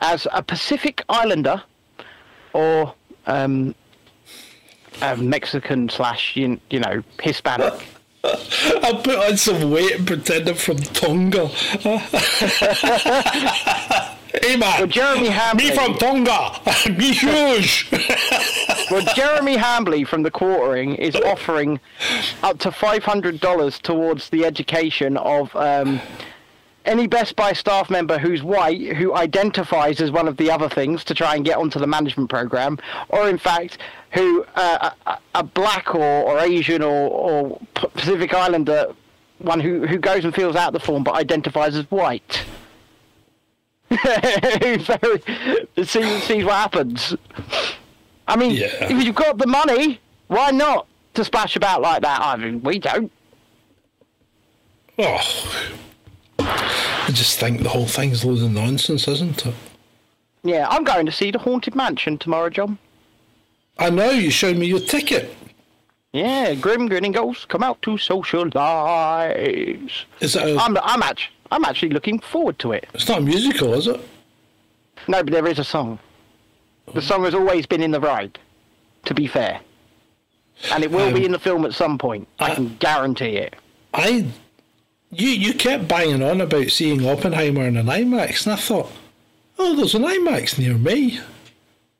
as 0.00 0.26
a 0.32 0.42
Pacific 0.42 1.02
Islander, 1.08 1.62
or 2.52 2.94
um, 3.26 3.74
Mexican 5.18 5.88
slash, 5.88 6.36
you, 6.36 6.60
you 6.70 6.80
know, 6.80 7.02
Hispanic. 7.20 7.74
I'll 8.24 9.02
put 9.02 9.16
on 9.16 9.36
some 9.36 9.70
weight 9.70 9.96
and 9.96 10.06
pretend 10.06 10.48
I'm 10.48 10.54
from 10.54 10.76
Tonga. 10.76 11.48
hey 14.42 14.56
man. 14.56 14.78
Well, 14.78 14.86
Jeremy 14.86 15.28
Hamblin. 15.28 15.68
Me 15.68 15.74
from 15.74 15.98
Tonga. 15.98 16.60
Me 16.96 17.12
huge. 17.12 17.90
Well, 18.90 19.04
Jeremy 19.16 19.56
Hambly 19.56 20.06
from 20.06 20.22
the 20.22 20.30
Quartering 20.30 20.94
is 20.94 21.16
offering 21.16 21.80
up 22.44 22.58
to 22.60 22.70
five 22.70 23.02
hundred 23.02 23.40
dollars 23.40 23.80
towards 23.80 24.30
the 24.30 24.44
education 24.44 25.16
of 25.16 25.54
um, 25.56 26.00
any 26.84 27.06
Best 27.06 27.36
Buy 27.36 27.52
staff 27.52 27.90
member 27.90 28.18
who's 28.18 28.42
white 28.42 28.80
who 28.96 29.14
identifies 29.14 30.00
as 30.00 30.10
one 30.10 30.28
of 30.28 30.36
the 30.36 30.50
other 30.50 30.68
things 30.68 31.04
to 31.04 31.14
try 31.14 31.36
and 31.36 31.44
get 31.44 31.58
onto 31.58 31.78
the 31.78 31.86
management 31.86 32.30
program, 32.30 32.78
or 33.08 33.28
in 33.28 33.38
fact, 33.38 33.78
who 34.12 34.44
uh, 34.56 34.90
a, 35.06 35.18
a 35.36 35.42
black 35.42 35.94
or, 35.94 36.00
or 36.24 36.38
Asian 36.40 36.82
or, 36.82 37.10
or 37.10 37.60
Pacific 37.74 38.34
Islander 38.34 38.94
one 39.38 39.58
who, 39.58 39.86
who 39.86 39.98
goes 39.98 40.24
and 40.24 40.32
fills 40.34 40.54
out 40.54 40.72
the 40.72 40.78
form 40.80 41.02
but 41.02 41.14
identifies 41.14 41.74
as 41.74 41.84
white. 41.90 42.44
so 44.04 44.98
see, 45.84 46.20
see 46.20 46.44
what 46.44 46.54
happens. 46.54 47.14
I 48.28 48.36
mean, 48.36 48.52
Yeah. 48.52 48.68
if 48.88 49.04
you've 49.04 49.14
got 49.16 49.38
the 49.38 49.46
money, 49.46 50.00
why 50.28 50.50
not 50.52 50.86
to 51.14 51.24
splash 51.24 51.56
about 51.56 51.82
like 51.82 52.02
that? 52.02 52.20
I 52.20 52.36
mean, 52.36 52.62
we 52.62 52.78
don't. 52.78 53.10
oh. 54.98 55.20
I 56.54 57.10
just 57.12 57.38
think 57.38 57.62
the 57.62 57.68
whole 57.68 57.86
thing's 57.86 58.24
loads 58.24 58.42
of 58.42 58.52
nonsense, 58.52 59.08
isn't 59.08 59.44
it? 59.46 59.54
Yeah, 60.44 60.66
I'm 60.68 60.84
going 60.84 61.06
to 61.06 61.12
see 61.12 61.30
the 61.30 61.38
Haunted 61.38 61.74
Mansion 61.74 62.18
tomorrow, 62.18 62.50
John. 62.50 62.78
I 63.78 63.90
know 63.90 64.10
you 64.10 64.30
showed 64.30 64.56
me 64.56 64.66
your 64.66 64.80
ticket. 64.80 65.34
Yeah, 66.12 66.54
Grim 66.54 66.88
Grinning 66.88 67.12
Ghosts 67.12 67.44
come 67.46 67.62
out 67.62 67.80
to 67.82 67.92
socialise. 67.92 69.90
Is 70.20 70.36
it 70.36 70.42
a, 70.42 70.56
I'm, 70.60 70.76
I'm, 70.82 71.02
actually, 71.02 71.34
I'm 71.50 71.64
actually 71.64 71.88
looking 71.90 72.18
forward 72.20 72.58
to 72.60 72.72
it. 72.72 72.86
it's 72.92 73.08
not 73.08 73.18
a 73.18 73.22
musical, 73.22 73.72
is 73.74 73.86
it? 73.86 74.00
No, 75.08 75.22
but 75.22 75.32
there 75.32 75.46
is 75.46 75.58
a 75.58 75.64
song. 75.64 75.98
The 76.94 77.02
song 77.02 77.24
has 77.24 77.34
always 77.34 77.66
been 77.66 77.82
in 77.82 77.90
the 77.92 78.00
ride, 78.00 78.38
to 79.06 79.14
be 79.14 79.26
fair. 79.26 79.60
And 80.72 80.84
it 80.84 80.90
will 80.90 81.08
Um, 81.08 81.14
be 81.14 81.24
in 81.24 81.32
the 81.32 81.38
film 81.38 81.64
at 81.64 81.72
some 81.72 81.96
point. 81.98 82.28
I 82.38 82.50
I- 82.52 82.54
can 82.54 82.76
guarantee 82.78 83.36
it. 83.36 83.54
I, 83.94 84.26
you 85.12 85.28
you 85.28 85.54
kept 85.54 85.86
banging 85.88 86.22
on 86.22 86.40
about 86.40 86.70
seeing 86.70 87.06
Oppenheimer 87.06 87.66
in 87.66 87.76
an 87.76 87.86
IMAX, 87.86 88.44
and 88.46 88.54
I 88.54 88.56
thought, 88.56 88.90
oh, 89.58 89.76
there's 89.76 89.94
an 89.94 90.02
IMAX 90.02 90.58
near 90.58 90.74
me. 90.74 91.20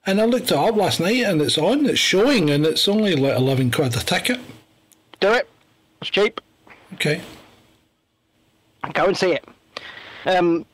And 0.05 0.20
I 0.20 0.25
looked 0.25 0.46
it 0.51 0.57
up 0.57 0.75
last 0.75 0.98
night, 0.98 1.22
and 1.25 1.40
it's 1.40 1.57
on, 1.57 1.87
it's 1.87 1.98
showing, 2.01 2.51
and 2.51 2.66
it's 2.66 2.88
only 2.88 3.14
like 3.14 3.37
11 3.37 3.70
quid 3.70 3.94
a 3.96 4.01
ticket. 4.01 4.40
Do 5.20 5.33
it. 5.33 5.48
It's 6.01 6.11
cheap. 6.11 6.40
Okay. 6.94 7.20
Go 8.94 9.05
and 9.07 9.16
see 9.16 9.33
it. 9.35 9.44
Um, 10.27 10.66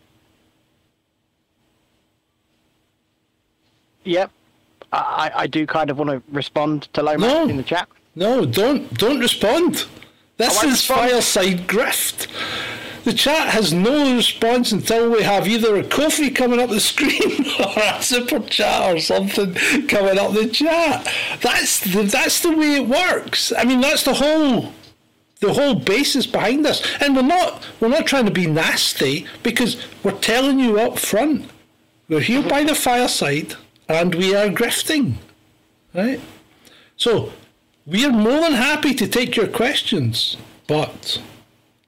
yep. 4.04 4.30
I, 4.92 5.30
I 5.36 5.42
I 5.42 5.46
do 5.46 5.66
kind 5.66 5.90
of 5.90 5.98
want 5.98 6.10
to 6.10 6.22
respond 6.32 6.88
to 6.94 7.02
Lomax 7.02 7.20
No. 7.20 7.48
in 7.48 7.56
the 7.58 7.62
chat. 7.62 7.88
No, 8.14 8.46
don't 8.46 8.92
don't 8.96 9.20
respond. 9.20 9.84
This 10.38 10.62
is 10.62 10.84
fireside 10.86 11.66
grift. 11.66 12.28
The 13.02 13.12
chat 13.12 13.48
has 13.48 13.72
no 13.72 14.14
response 14.14 14.70
until 14.70 15.10
we 15.10 15.22
have 15.24 15.48
either 15.48 15.76
a 15.76 15.84
coffee 15.84 16.30
coming 16.30 16.60
up 16.60 16.70
the 16.70 16.80
screen 16.92 17.44
or 17.58 17.82
a 17.82 18.02
super 18.02 18.38
chat 18.40 18.94
or 18.94 19.00
something 19.00 19.54
coming 19.88 20.16
up 20.16 20.32
the 20.32 20.48
chat. 20.48 21.12
That's 21.40 21.80
the, 21.80 22.04
that's 22.04 22.40
the 22.40 22.52
way 22.56 22.76
it 22.76 22.86
works. 22.86 23.52
I 23.56 23.64
mean, 23.64 23.80
that's 23.80 24.04
the 24.04 24.14
whole 24.14 24.72
the 25.40 25.52
whole 25.52 25.74
basis 25.74 26.26
behind 26.26 26.64
this. 26.64 26.82
And 27.00 27.16
we're 27.16 27.22
not 27.22 27.64
we're 27.80 27.88
not 27.88 28.06
trying 28.06 28.26
to 28.26 28.30
be 28.30 28.46
nasty 28.46 29.26
because 29.42 29.84
we're 30.04 30.18
telling 30.20 30.60
you 30.60 30.78
up 30.78 30.98
front. 30.98 31.50
We're 32.08 32.20
here 32.20 32.42
by 32.42 32.62
the 32.62 32.76
fireside 32.76 33.54
and 33.88 34.14
we 34.14 34.36
are 34.36 34.48
grifting. 34.48 35.14
Right? 35.94 36.20
So 36.96 37.32
we 37.88 38.04
are 38.04 38.12
more 38.12 38.40
than 38.40 38.52
happy 38.52 38.92
to 38.94 39.08
take 39.08 39.34
your 39.34 39.46
questions, 39.48 40.36
but 40.66 41.20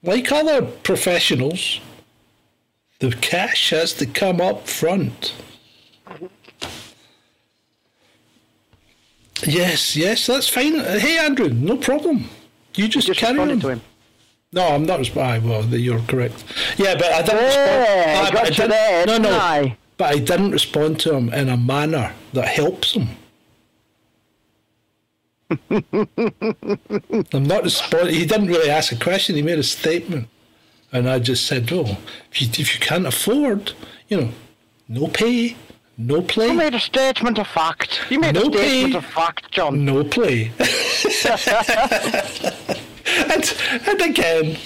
like 0.02 0.32
other 0.32 0.62
professionals, 0.62 1.80
the 3.00 3.10
cash 3.12 3.70
has 3.70 3.92
to 3.94 4.06
come 4.06 4.40
up 4.40 4.66
front. 4.66 5.34
Yes, 9.44 9.96
yes, 9.96 10.26
that's 10.26 10.48
fine. 10.48 10.78
Hey, 10.80 11.18
Andrew, 11.18 11.48
no 11.48 11.76
problem. 11.76 12.28
You 12.76 12.88
just, 12.88 13.06
Just 13.06 13.20
carry 13.20 13.38
on. 13.38 13.60
to 13.60 13.68
him. 13.68 13.80
No, 14.52 14.66
I'm 14.68 14.84
not 14.84 14.98
responding. 14.98 15.48
Well, 15.48 15.64
you're 15.66 16.00
correct. 16.00 16.44
Yeah, 16.76 16.94
but 16.94 17.06
I 17.12 17.22
didn't 17.22 17.40
Yeah, 17.40 18.20
respond. 18.20 18.26
But 18.26 18.32
got 18.34 18.44
I 18.44 18.48
you 18.48 18.54
didn't- 18.54 18.70
there, 18.70 19.06
No, 19.06 19.18
no. 19.18 19.38
I? 19.38 19.76
But 19.96 20.14
I 20.14 20.18
didn't 20.18 20.50
respond 20.50 20.98
to 21.00 21.14
him 21.14 21.32
in 21.32 21.48
a 21.48 21.56
manner 21.56 22.12
that 22.32 22.48
helps 22.48 22.92
him. 22.94 23.08
I'm 27.32 27.44
not 27.44 27.62
responding. 27.64 28.14
He 28.14 28.26
didn't 28.26 28.48
really 28.48 28.70
ask 28.70 28.92
a 28.92 28.96
question. 28.96 29.36
He 29.36 29.42
made 29.42 29.58
a 29.58 29.62
statement, 29.62 30.28
and 30.92 31.08
I 31.08 31.18
just 31.18 31.46
said, 31.46 31.68
"Oh, 31.72 31.96
if 32.30 32.40
you 32.40 32.48
if 32.48 32.74
you 32.74 32.80
can't 32.80 33.06
afford, 33.06 33.72
you 34.08 34.16
know, 34.20 34.28
no 34.88 35.06
pay, 35.08 35.56
no 35.98 36.22
play, 36.22 36.48
You 36.48 36.54
made 36.54 36.74
a 36.74 36.80
statement 36.80 37.38
of 37.38 37.46
fact. 37.46 38.00
You 38.10 38.20
made 38.20 38.34
No 38.34 38.42
a 38.42 38.44
statement 38.52 38.92
pay. 38.92 38.98
of 38.98 39.04
fact, 39.06 39.50
John. 39.52 39.84
no 39.84 40.04
play." 40.04 40.50
and, 43.32 43.54
and 43.88 44.00
again, 44.02 44.56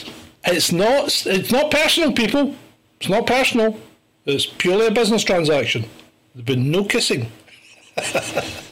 it's 0.47 0.73
not 0.73 1.27
it's 1.27 1.51
not 1.53 1.71
personal, 1.71 2.13
people. 2.13 2.55
It's 3.01 3.09
not 3.09 3.27
personal. 3.27 3.79
It's 4.27 4.47
purely 4.47 4.87
a 4.87 4.91
business 4.91 5.23
transaction. 5.25 5.85
There's 6.35 6.47
been 6.47 6.71
no 6.71 6.85
kissing. 6.85 7.31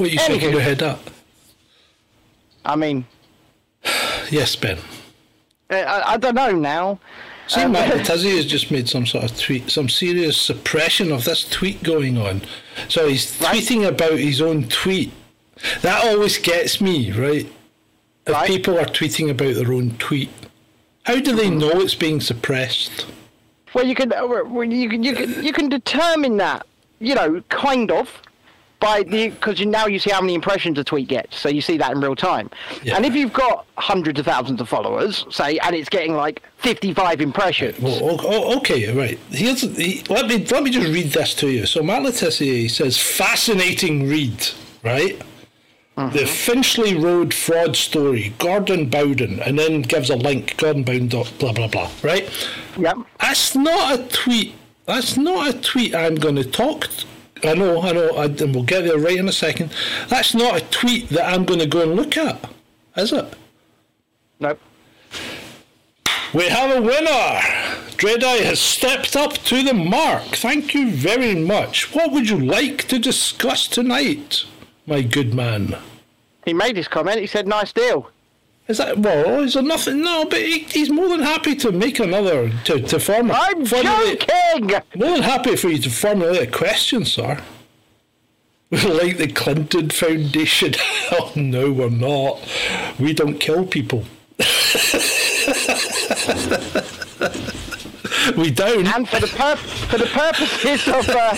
what 0.00 0.08
are 0.08 0.12
you 0.12 0.18
shaking 0.18 0.48
Anywho. 0.48 0.52
your 0.52 0.60
head 0.62 0.82
up? 0.82 1.10
I 2.64 2.76
mean, 2.76 3.04
Yes, 4.30 4.54
Ben. 4.56 4.78
I, 5.70 6.02
I 6.12 6.16
don't 6.16 6.34
know 6.34 6.52
now. 6.52 6.98
See, 7.48 7.62
Um, 7.62 7.72
Matt 7.72 8.04
Tizzy 8.06 8.36
has 8.36 8.46
just 8.46 8.70
made 8.70 8.88
some 8.88 9.06
sort 9.06 9.24
of 9.24 9.38
tweet, 9.38 9.70
some 9.70 9.88
serious 9.88 10.36
suppression 10.40 11.10
of 11.12 11.24
this 11.24 11.48
tweet 11.48 11.82
going 11.82 12.16
on. 12.18 12.42
So 12.88 13.08
he's 13.08 13.36
Right. 13.40 13.56
tweeting 13.62 13.86
about 13.86 14.18
his 14.18 14.40
own 14.40 14.68
tweet. 14.68 15.12
That 15.82 16.04
always 16.04 16.38
gets 16.38 16.80
me, 16.80 17.10
right? 17.12 17.46
If 18.26 18.32
Right. 18.34 18.46
people 18.46 18.78
are 18.78 18.84
tweeting 18.84 19.30
about 19.30 19.54
their 19.54 19.72
own 19.72 19.96
tweet, 19.98 20.30
how 21.04 21.16
do 21.18 21.34
they 21.34 21.50
know 21.50 21.80
it's 21.80 21.94
being 21.94 22.20
suppressed? 22.20 23.06
Well, 23.74 23.86
you 23.86 23.94
can, 23.94 24.12
uh, 24.12 24.24
you 24.62 24.88
can, 24.88 25.02
you 25.02 25.14
can, 25.14 25.44
you 25.44 25.52
can 25.52 25.68
determine 25.68 26.36
that, 26.38 26.66
you 27.00 27.14
know, 27.14 27.42
kind 27.48 27.90
of, 27.90 28.20
by 28.80 29.02
the 29.02 29.28
because 29.28 29.60
you, 29.60 29.66
now 29.66 29.86
you 29.86 29.98
see 29.98 30.10
how 30.10 30.20
many 30.20 30.34
impressions 30.34 30.78
a 30.78 30.84
tweet 30.84 31.08
gets, 31.08 31.38
so 31.38 31.48
you 31.48 31.60
see 31.60 31.76
that 31.76 31.92
in 31.92 32.00
real 32.00 32.16
time. 32.16 32.50
Yeah. 32.82 32.96
And 32.96 33.04
if 33.06 33.14
you've 33.14 33.32
got 33.32 33.66
hundreds 33.76 34.18
of 34.18 34.24
thousands 34.26 34.60
of 34.60 34.68
followers, 34.68 35.26
say, 35.30 35.58
and 35.58 35.76
it's 35.76 35.88
getting 35.88 36.14
like 36.14 36.42
fifty-five 36.58 37.20
impressions, 37.20 37.78
Well, 37.78 37.98
o- 38.02 38.18
o- 38.22 38.56
okay, 38.58 38.92
right. 38.92 39.18
Here's 39.30 39.60
he, 39.60 40.02
let 40.08 40.26
me 40.26 40.44
let 40.46 40.62
me 40.62 40.70
just 40.70 40.88
read 40.88 41.12
this 41.12 41.34
to 41.36 41.48
you. 41.50 41.66
So 41.66 41.82
Matt 41.82 42.02
Le 42.02 42.10
Tissier 42.10 42.68
says, 42.70 42.98
"Fascinating 42.98 44.08
read." 44.08 44.48
Right. 44.82 45.20
Mm-hmm. 45.98 46.16
The 46.16 46.24
Finchley 46.26 46.94
Road 46.96 47.34
fraud 47.34 47.76
story, 47.76 48.32
Gordon 48.38 48.88
Bowden, 48.88 49.40
and 49.40 49.58
then 49.58 49.82
gives 49.82 50.08
a 50.08 50.16
link, 50.16 50.56
Gordon 50.56 50.82
Bowden, 50.84 51.08
blah 51.08 51.52
blah 51.52 51.68
blah. 51.68 51.90
Right. 52.02 52.26
yep, 52.78 52.96
That's 53.20 53.54
not 53.54 53.98
a 54.00 54.02
tweet. 54.08 54.54
That's 54.86 55.18
not 55.18 55.54
a 55.54 55.60
tweet 55.60 55.94
I'm 55.94 56.14
going 56.14 56.36
to 56.36 56.44
talk. 56.44 56.88
I 57.44 57.54
know, 57.54 57.80
I 57.82 57.92
know, 57.92 58.16
I, 58.16 58.24
and 58.24 58.54
we'll 58.54 58.64
get 58.64 58.84
there 58.84 58.98
right 58.98 59.18
in 59.18 59.28
a 59.28 59.32
second. 59.32 59.72
That's 60.08 60.34
not 60.34 60.56
a 60.56 60.64
tweet 60.66 61.08
that 61.10 61.32
I'm 61.32 61.44
going 61.44 61.60
to 61.60 61.66
go 61.66 61.82
and 61.82 61.94
look 61.96 62.16
at, 62.16 62.50
is 62.96 63.12
it? 63.12 63.34
nope. 64.38 64.58
We 66.32 66.44
have 66.48 66.76
a 66.76 66.80
winner. 66.80 67.40
Dreadeye 67.96 68.44
has 68.44 68.60
stepped 68.60 69.16
up 69.16 69.32
to 69.32 69.64
the 69.64 69.74
mark. 69.74 70.22
Thank 70.22 70.74
you 70.74 70.90
very 70.90 71.34
much. 71.34 71.92
What 71.94 72.12
would 72.12 72.30
you 72.30 72.38
like 72.38 72.86
to 72.88 72.98
discuss 73.00 73.66
tonight, 73.66 74.44
my 74.86 75.02
good 75.02 75.34
man? 75.34 75.76
He 76.44 76.54
made 76.54 76.76
his 76.76 76.86
comment. 76.88 77.18
He 77.18 77.26
said, 77.26 77.48
"Nice 77.48 77.72
deal." 77.72 78.10
Is 78.70 78.78
that 78.78 78.98
well? 78.98 79.40
Is 79.40 79.54
there 79.54 79.64
nothing? 79.64 80.00
No, 80.00 80.26
but 80.26 80.40
he, 80.40 80.60
he's 80.60 80.90
more 80.90 81.08
than 81.08 81.22
happy 81.22 81.56
to 81.56 81.72
make 81.72 81.98
another 81.98 82.52
to 82.66 82.80
to 82.80 83.00
form. 83.00 83.32
I'm 83.32 83.66
formulate- 83.66 84.20
joking. 84.20 84.80
More 84.94 85.14
than 85.14 85.22
happy 85.22 85.56
for 85.56 85.68
you 85.68 85.78
to 85.78 85.90
formulate 85.90 86.40
a 86.40 86.46
question, 86.46 87.04
sir. 87.04 87.42
We're 88.70 88.94
like 88.94 89.16
the 89.16 89.26
Clinton 89.26 89.90
Foundation. 89.90 90.74
oh 91.10 91.32
no, 91.34 91.72
we're 91.72 91.90
not. 91.90 92.38
We 93.00 93.12
don't 93.12 93.40
kill 93.40 93.66
people. 93.66 94.04
we 98.36 98.50
don't. 98.50 98.86
And 98.86 99.08
for 99.08 99.20
the 99.20 99.26
pur- 99.26 99.56
for 99.56 99.98
the 99.98 100.06
purposes 100.06 100.86
of 100.88 101.08
uh, 101.08 101.30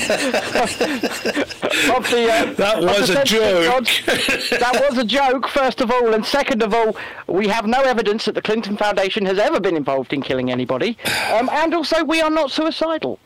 of 1.96 2.10
the 2.10 2.28
uh, 2.30 2.52
That 2.56 2.82
was 2.82 3.08
the 3.08 3.20
a 3.22 3.24
joke. 3.24 3.86
that 4.60 4.86
was 4.88 4.98
a 4.98 5.04
joke, 5.04 5.48
first 5.48 5.80
of 5.80 5.90
all, 5.90 6.14
and 6.14 6.24
second 6.24 6.62
of 6.62 6.74
all, 6.74 6.96
we 7.26 7.48
have 7.48 7.66
no 7.66 7.80
evidence 7.82 8.24
that 8.26 8.34
the 8.34 8.42
Clinton 8.42 8.76
Foundation 8.76 9.26
has 9.26 9.38
ever 9.38 9.60
been 9.60 9.76
involved 9.76 10.12
in 10.12 10.22
killing 10.22 10.50
anybody, 10.50 10.96
um, 11.32 11.48
and 11.52 11.74
also 11.74 12.04
we 12.04 12.20
are 12.20 12.30
not 12.30 12.50
suicidal. 12.50 13.18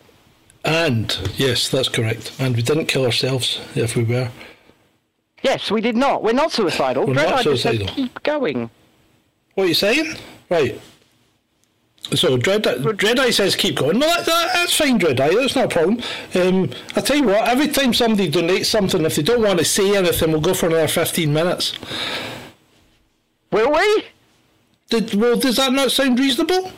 And 0.65 1.17
yes, 1.37 1.69
that's 1.69 1.89
correct. 1.89 2.33
And 2.41 2.57
we 2.57 2.63
didn't 2.63 2.87
kill 2.87 3.05
ourselves 3.05 3.61
if 3.77 3.95
we 3.97 4.03
were. 4.03 4.31
Yes, 5.43 5.71
we 5.71 5.81
did 5.81 5.97
not. 5.97 6.23
We're 6.25 6.33
not 6.33 6.51
suicidal. 6.51 7.07
We're 7.07 7.15
Dread, 7.15 7.31
not 7.31 7.39
I 7.41 7.43
just 7.45 7.63
said 7.63 7.77
suicidal. 7.77 7.95
keep 7.95 8.23
going. 8.25 8.71
What 9.55 9.65
are 9.65 9.69
you 9.69 9.75
saying? 9.75 10.17
Right. 10.51 10.81
So 12.15 12.37
Dread 12.37 12.65
says 13.35 13.57
keep 13.57 13.77
going. 13.77 13.99
Well, 13.99 14.09
that, 14.17 14.27
that, 14.27 14.51
that's 14.55 14.77
fine, 14.77 14.99
Dreadeye. 14.99 15.35
That's 15.35 15.57
not 15.57 15.65
a 15.65 15.69
problem. 15.69 16.01
Um, 16.35 16.71
I 16.95 17.01
tell 17.01 17.17
you 17.17 17.25
what. 17.25 17.49
Every 17.49 17.69
time 17.69 17.93
somebody 17.95 18.31
donates 18.31 18.67
something, 18.67 19.05
if 19.05 19.17
they 19.17 19.23
don't 19.23 19.43
want 19.43 19.59
to 19.59 19.65
say 19.65 19.97
anything, 19.97 20.31
we'll 20.31 20.41
go 20.41 20.55
for 20.55 20.67
another 20.67 20.89
fifteen 20.89 21.33
minutes. 21.33 21.73
Will 23.51 23.73
we? 23.73 24.05
Did, 24.89 25.15
well, 25.15 25.37
does 25.37 25.57
that 25.57 25.73
not 25.73 25.91
sound 25.91 26.19
reasonable? 26.19 26.71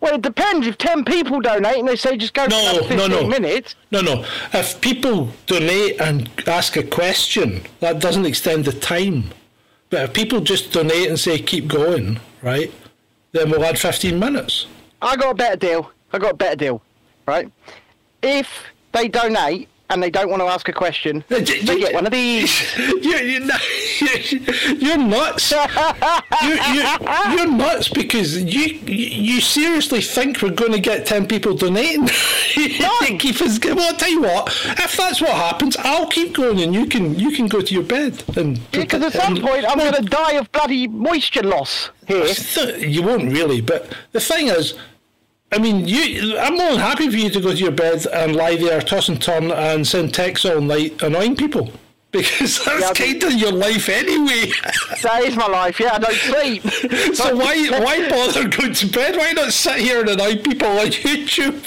Well, 0.00 0.16
it 0.16 0.22
depends. 0.22 0.66
If 0.66 0.76
ten 0.76 1.04
people 1.04 1.40
donate 1.40 1.78
and 1.78 1.88
they 1.88 1.96
say 1.96 2.18
just 2.18 2.34
go 2.34 2.44
No, 2.46 2.82
for 2.86 2.92
another 2.92 3.08
no, 3.08 3.20
no. 3.22 3.28
minutes, 3.28 3.74
No, 3.90 4.02
no. 4.02 4.26
If 4.52 4.78
people 4.82 5.30
donate 5.46 5.98
and 6.00 6.28
ask 6.46 6.76
a 6.76 6.82
question, 6.82 7.62
that 7.80 8.00
doesn't 8.00 8.26
extend 8.26 8.66
the 8.66 8.72
time. 8.72 9.30
But 9.88 10.02
if 10.02 10.12
people 10.12 10.40
just 10.40 10.72
donate 10.72 11.08
and 11.08 11.18
say 11.18 11.38
keep 11.38 11.68
going, 11.68 12.20
right, 12.42 12.70
then 13.34 13.50
we'll 13.50 13.64
add 13.64 13.78
15 13.78 14.18
minutes. 14.18 14.66
I 15.02 15.16
got 15.16 15.32
a 15.32 15.34
better 15.34 15.56
deal. 15.56 15.90
I 16.12 16.18
got 16.18 16.30
a 16.30 16.36
better 16.36 16.56
deal, 16.56 16.82
right? 17.26 17.50
If 18.22 18.48
they 18.92 19.08
donate 19.08 19.68
and 19.90 20.02
they 20.02 20.10
don't 20.10 20.30
want 20.30 20.40
to 20.40 20.46
ask 20.46 20.68
a 20.68 20.72
question, 20.72 21.22
they 21.28 21.42
get 21.44 21.92
one 21.94 22.06
of 22.06 22.12
these. 22.20 22.76
You're, 22.78 23.20
you're, 23.22 23.40
not- 23.44 23.60
you're 24.80 24.96
nuts. 24.98 25.52
You're, 26.42 26.56
you're, 26.74 27.30
you're 27.36 27.50
nuts 27.50 27.88
because 27.88 28.42
you 28.42 28.64
you 28.86 29.40
seriously 29.40 30.00
think 30.00 30.42
we're 30.42 30.50
going 30.50 30.72
to 30.72 30.80
get 30.80 31.06
10 31.06 31.26
people 31.26 31.54
donating? 31.54 32.08
You 32.56 33.18
keep 33.18 33.40
us, 33.40 33.58
well, 33.62 33.80
I'll 33.80 33.96
tell 33.96 34.10
you 34.10 34.22
what, 34.22 34.48
if 34.78 34.96
that's 34.96 35.20
what 35.20 35.30
happens, 35.32 35.76
I'll 35.78 36.06
keep 36.08 36.34
going 36.34 36.60
and 36.60 36.74
you 36.74 36.86
can 36.86 37.18
you 37.18 37.30
can 37.32 37.46
go 37.46 37.60
to 37.60 37.74
your 37.74 37.82
bed. 37.82 38.22
and 38.36 38.58
Because 38.72 39.02
at 39.02 39.12
some 39.12 39.36
and- 39.36 39.44
point 39.44 39.64
I'm 39.66 39.78
well, 39.78 39.92
going 39.92 40.04
to 40.04 40.08
die 40.10 40.32
of 40.32 40.50
bloody 40.52 40.88
moisture 40.88 41.42
loss 41.42 41.90
here. 42.06 42.26
You 42.78 43.02
won't 43.02 43.32
really, 43.32 43.60
but 43.60 43.92
the 44.12 44.20
thing 44.20 44.48
is, 44.48 44.74
I 45.54 45.58
mean, 45.58 45.86
you. 45.86 46.36
I'm 46.38 46.56
more 46.56 46.70
than 46.72 46.80
happy 46.80 47.08
for 47.08 47.16
you 47.16 47.30
to 47.30 47.40
go 47.40 47.50
to 47.52 47.56
your 47.56 47.70
bed 47.70 48.06
and 48.12 48.34
lie 48.34 48.56
there, 48.56 48.80
toss 48.80 49.08
and 49.08 49.20
turn, 49.22 49.50
and 49.52 49.86
send 49.86 50.12
texts 50.12 50.44
all 50.44 50.60
night 50.60 51.00
annoying 51.02 51.36
people. 51.36 51.70
Because 52.14 52.64
that's 52.64 52.80
Yeah, 52.80 53.06
kind 53.06 53.22
of 53.24 53.32
your 53.32 53.50
life 53.50 53.88
anyway. 53.88 54.52
That 55.02 55.24
is 55.24 55.34
my 55.36 55.48
life. 55.48 55.80
Yeah, 55.80 55.94
I 55.94 55.98
don't 55.98 56.14
sleep. 56.14 56.62
so 57.20 57.34
why 57.36 57.54
why 57.84 58.08
bother 58.08 58.48
going 58.48 58.72
to 58.72 58.86
bed? 58.86 59.16
Why 59.16 59.32
not 59.32 59.52
sit 59.52 59.78
here 59.78 59.98
and 60.00 60.10
annoy 60.10 60.36
people 60.36 60.68
on 60.68 60.86
YouTube? 60.86 61.58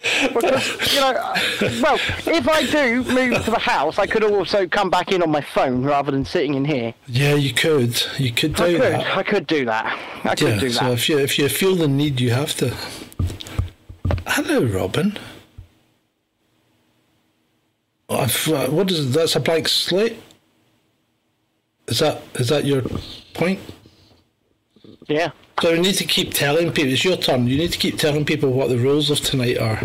Because, 0.00 0.94
you 0.94 1.00
know, 1.00 1.10
uh, 1.10 1.36
well, 1.82 1.96
if 2.26 2.48
I 2.48 2.64
do 2.66 3.02
move 3.04 3.44
to 3.44 3.50
the 3.50 3.58
house, 3.58 3.98
I 3.98 4.06
could 4.06 4.22
also 4.22 4.66
come 4.66 4.90
back 4.90 5.10
in 5.10 5.22
on 5.22 5.30
my 5.30 5.40
phone 5.40 5.82
rather 5.82 6.12
than 6.12 6.24
sitting 6.24 6.54
in 6.54 6.64
here. 6.64 6.94
Yeah, 7.08 7.34
you 7.34 7.52
could. 7.52 8.00
You 8.16 8.32
could 8.32 8.54
do 8.54 8.64
I 8.64 8.72
could. 8.72 8.80
that. 8.80 9.16
I 9.16 9.22
could 9.24 9.46
do 9.46 9.64
that. 9.64 9.98
I 10.24 10.34
could 10.36 10.48
Yeah. 10.48 10.60
do 10.60 10.70
So 10.70 10.92
if 10.92 11.08
you 11.08 11.18
if 11.18 11.38
you 11.38 11.48
feel 11.48 11.74
the 11.74 11.88
need, 11.88 12.20
you 12.20 12.30
have 12.30 12.54
to. 12.56 12.72
Hello, 14.26 14.64
Robin. 14.64 15.18
I've, 18.08 18.48
uh, 18.48 18.68
what 18.68 18.90
is 18.90 19.12
that's 19.12 19.36
a 19.36 19.40
blank 19.40 19.68
slate? 19.68 20.16
Is 21.88 21.98
that 21.98 22.22
is 22.34 22.48
that 22.48 22.64
your 22.64 22.82
point? 23.34 23.60
Yeah. 25.08 25.30
So 25.60 25.72
we 25.72 25.80
need 25.80 25.96
to 25.96 26.04
keep 26.04 26.34
telling 26.34 26.72
people. 26.72 26.92
It's 26.92 27.04
your 27.04 27.16
turn. 27.16 27.48
You 27.48 27.58
need 27.58 27.72
to 27.72 27.78
keep 27.78 27.98
telling 27.98 28.24
people 28.24 28.52
what 28.52 28.68
the 28.68 28.78
rules 28.78 29.10
of 29.10 29.20
tonight 29.20 29.58
are. 29.58 29.80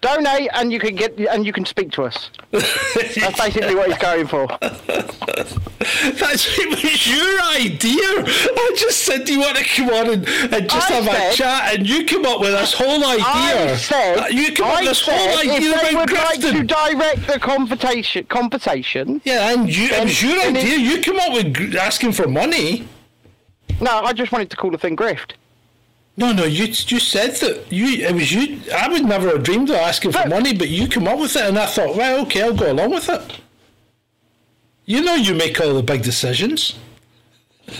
Donate 0.00 0.48
and 0.54 0.72
you 0.72 0.80
can 0.80 0.96
get 0.96 1.18
and 1.18 1.44
you 1.44 1.52
can 1.52 1.66
speak 1.66 1.92
to 1.92 2.04
us. 2.04 2.30
That's 2.50 3.38
basically 3.38 3.74
what 3.74 3.88
he's 3.88 3.98
going 3.98 4.26
for. 4.26 4.46
That's 4.60 6.58
it 6.58 6.70
was 6.70 7.06
your 7.06 7.40
idea. 7.52 8.24
I 8.24 8.74
just 8.78 9.04
said, 9.04 9.26
do 9.26 9.34
you 9.34 9.40
want 9.40 9.58
to 9.58 9.64
come 9.64 9.90
on 9.90 10.10
and, 10.10 10.28
and 10.54 10.70
just 10.70 10.90
I 10.90 10.94
have 10.94 11.06
a 11.06 11.36
chat? 11.36 11.74
And 11.74 11.86
you 11.86 12.06
come 12.06 12.24
up 12.24 12.40
with 12.40 12.52
this 12.52 12.72
whole 12.72 13.04
idea. 13.04 13.72
I 13.72 13.76
said, 13.76 14.18
Uh, 14.18 14.26
you 14.30 14.52
come 14.54 14.68
up 14.70 14.76
I 14.76 14.80
with 14.80 14.88
this 14.88 15.02
said 15.02 15.18
whole 15.18 15.38
idea 15.38 15.70
if 15.70 15.82
they 15.82 15.90
about 15.90 16.10
would 16.10 16.18
like 16.18 16.40
to 16.40 16.62
direct 16.64 17.26
the 17.26 17.38
conversation, 17.38 18.24
conversation. 18.24 19.20
Yeah, 19.24 19.52
and 19.52 19.68
you, 19.68 19.88
it 19.90 20.02
was 20.02 20.22
your 20.22 20.36
then 20.36 20.56
idea. 20.56 20.78
You 20.78 21.02
come 21.02 21.18
up 21.18 21.32
with 21.34 21.76
asking 21.76 22.12
for 22.12 22.26
money. 22.26 22.88
No, 23.80 24.00
I 24.00 24.12
just 24.12 24.30
wanted 24.32 24.50
to 24.50 24.56
call 24.56 24.70
the 24.70 24.78
thing 24.78 24.96
grift. 24.96 25.32
No, 26.16 26.32
no, 26.32 26.44
you 26.44 26.64
you 26.66 27.00
said 27.00 27.36
that 27.36 27.70
you 27.72 28.04
it 28.06 28.12
was 28.14 28.30
you. 28.32 28.60
I 28.74 28.88
would 28.88 29.04
never 29.04 29.28
have 29.28 29.42
dreamed 29.42 29.70
of 29.70 29.76
asking 29.76 30.12
for 30.12 30.18
But- 30.18 30.28
money, 30.28 30.52
but 30.54 30.68
you 30.68 30.86
come 30.88 31.08
up 31.08 31.18
with 31.18 31.34
it, 31.36 31.42
and 31.46 31.58
I 31.58 31.66
thought, 31.66 31.96
well, 31.96 32.20
okay, 32.22 32.42
I'll 32.42 32.52
go 32.54 32.70
along 32.70 32.90
with 32.90 33.08
it. 33.08 33.38
You 34.84 35.02
know, 35.02 35.14
you 35.14 35.34
make 35.34 35.60
all 35.60 35.74
the 35.74 35.82
big 35.82 36.02
decisions. 36.02 36.74
Do 37.66 37.74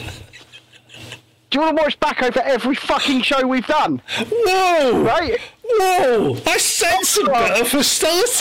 you 1.59 1.61
want 1.61 1.77
to 1.77 1.83
watch 1.83 1.99
back 1.99 2.23
over 2.23 2.41
every 2.43 2.77
fucking 2.77 3.23
show 3.23 3.45
we've 3.45 3.67
done? 3.67 4.01
Whoa! 4.31 5.03
Right? 5.03 5.41
Whoa! 5.65 6.37
I 6.47 6.57
sense 6.59 7.17
a 7.19 7.25
bit 7.25 7.61
of 7.61 7.73
hostility. 7.73 8.39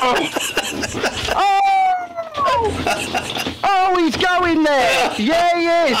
Oh! 0.00 0.30
Oh! 2.46 3.60
Oh, 3.64 3.96
he's 3.98 4.16
going 4.16 4.62
there! 4.62 5.14
Yeah, 5.18 5.58
he 5.58 5.92
is! 5.92 5.98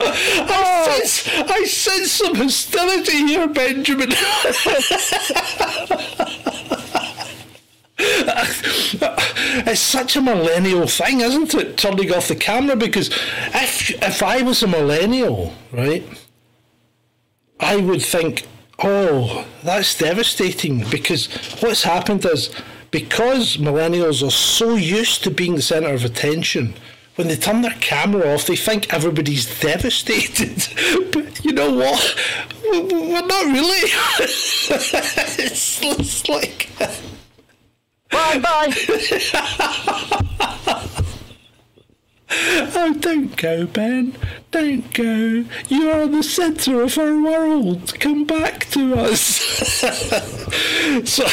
I 0.00 0.98
sense, 0.98 1.28
I 1.50 1.64
sense 1.64 2.12
some 2.12 2.34
hostility 2.34 3.26
here, 3.26 3.48
Benjamin. 3.48 4.10
it's 9.66 9.80
such 9.80 10.16
a 10.16 10.20
millennial 10.20 10.86
thing, 10.86 11.20
isn't 11.20 11.54
it? 11.54 11.76
Turning 11.76 12.12
off 12.12 12.28
the 12.28 12.34
camera 12.34 12.76
because 12.76 13.08
if 13.54 13.90
if 14.02 14.22
I 14.22 14.42
was 14.42 14.62
a 14.62 14.66
millennial, 14.66 15.54
right, 15.72 16.04
I 17.60 17.76
would 17.76 18.02
think, 18.02 18.46
oh, 18.80 19.46
that's 19.62 19.96
devastating 19.96 20.84
because 20.90 21.28
what's 21.60 21.84
happened 21.84 22.24
is 22.24 22.50
because 22.90 23.56
millennials 23.56 24.26
are 24.26 24.30
so 24.30 24.74
used 24.74 25.24
to 25.24 25.30
being 25.30 25.56
the 25.56 25.62
centre 25.62 25.92
of 25.92 26.04
attention. 26.04 26.74
When 27.16 27.28
they 27.28 27.36
turn 27.36 27.62
their 27.62 27.76
camera 27.80 28.34
off, 28.34 28.46
they 28.46 28.56
think 28.56 28.92
everybody's 28.92 29.60
devastated. 29.60 30.66
but 31.12 31.44
you 31.44 31.52
know 31.52 31.72
what? 31.72 32.16
We're 32.64 33.26
not 33.26 33.46
really. 33.46 33.88
it's, 34.18 35.80
it's 35.82 36.28
like. 36.28 36.68
Bye 38.10 38.38
bye! 38.38 38.72
Oh, 42.36 42.94
don't 42.98 43.36
go, 43.36 43.66
Ben. 43.66 44.16
Don't 44.50 44.92
go. 44.92 45.44
You 45.68 45.90
are 45.90 46.06
the 46.06 46.22
centre 46.22 46.82
of 46.82 46.98
our 46.98 47.22
world. 47.22 47.98
Come 48.00 48.24
back 48.24 48.68
to 48.70 48.94
us. 48.94 49.20
so, 51.04 51.24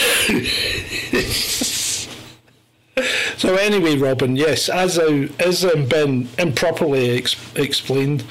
so 3.37 3.55
anyway, 3.55 3.97
Robin. 3.97 4.35
Yes, 4.35 4.69
as 4.69 4.99
I, 4.99 5.29
as 5.39 5.65
Ben 5.89 6.29
improperly 6.37 7.17
ex- 7.17 7.35
explained, 7.55 8.23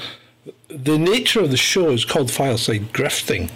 the 0.69 0.97
nature 0.97 1.41
of 1.41 1.51
the 1.51 1.57
show 1.57 1.89
is 1.89 2.05
called 2.05 2.31
Fireside 2.31 2.93
Grifting, 2.93 3.49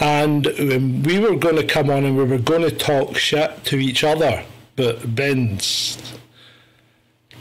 and 0.00 0.46
um, 0.46 1.02
we 1.02 1.18
were 1.18 1.36
going 1.36 1.56
to 1.56 1.64
come 1.64 1.90
on 1.90 2.04
and 2.04 2.16
we 2.16 2.24
were 2.24 2.38
going 2.38 2.62
to 2.62 2.70
talk 2.70 3.16
shit 3.16 3.64
to 3.64 3.76
each 3.78 4.02
other, 4.04 4.44
but 4.76 5.14
Ben's 5.14 6.17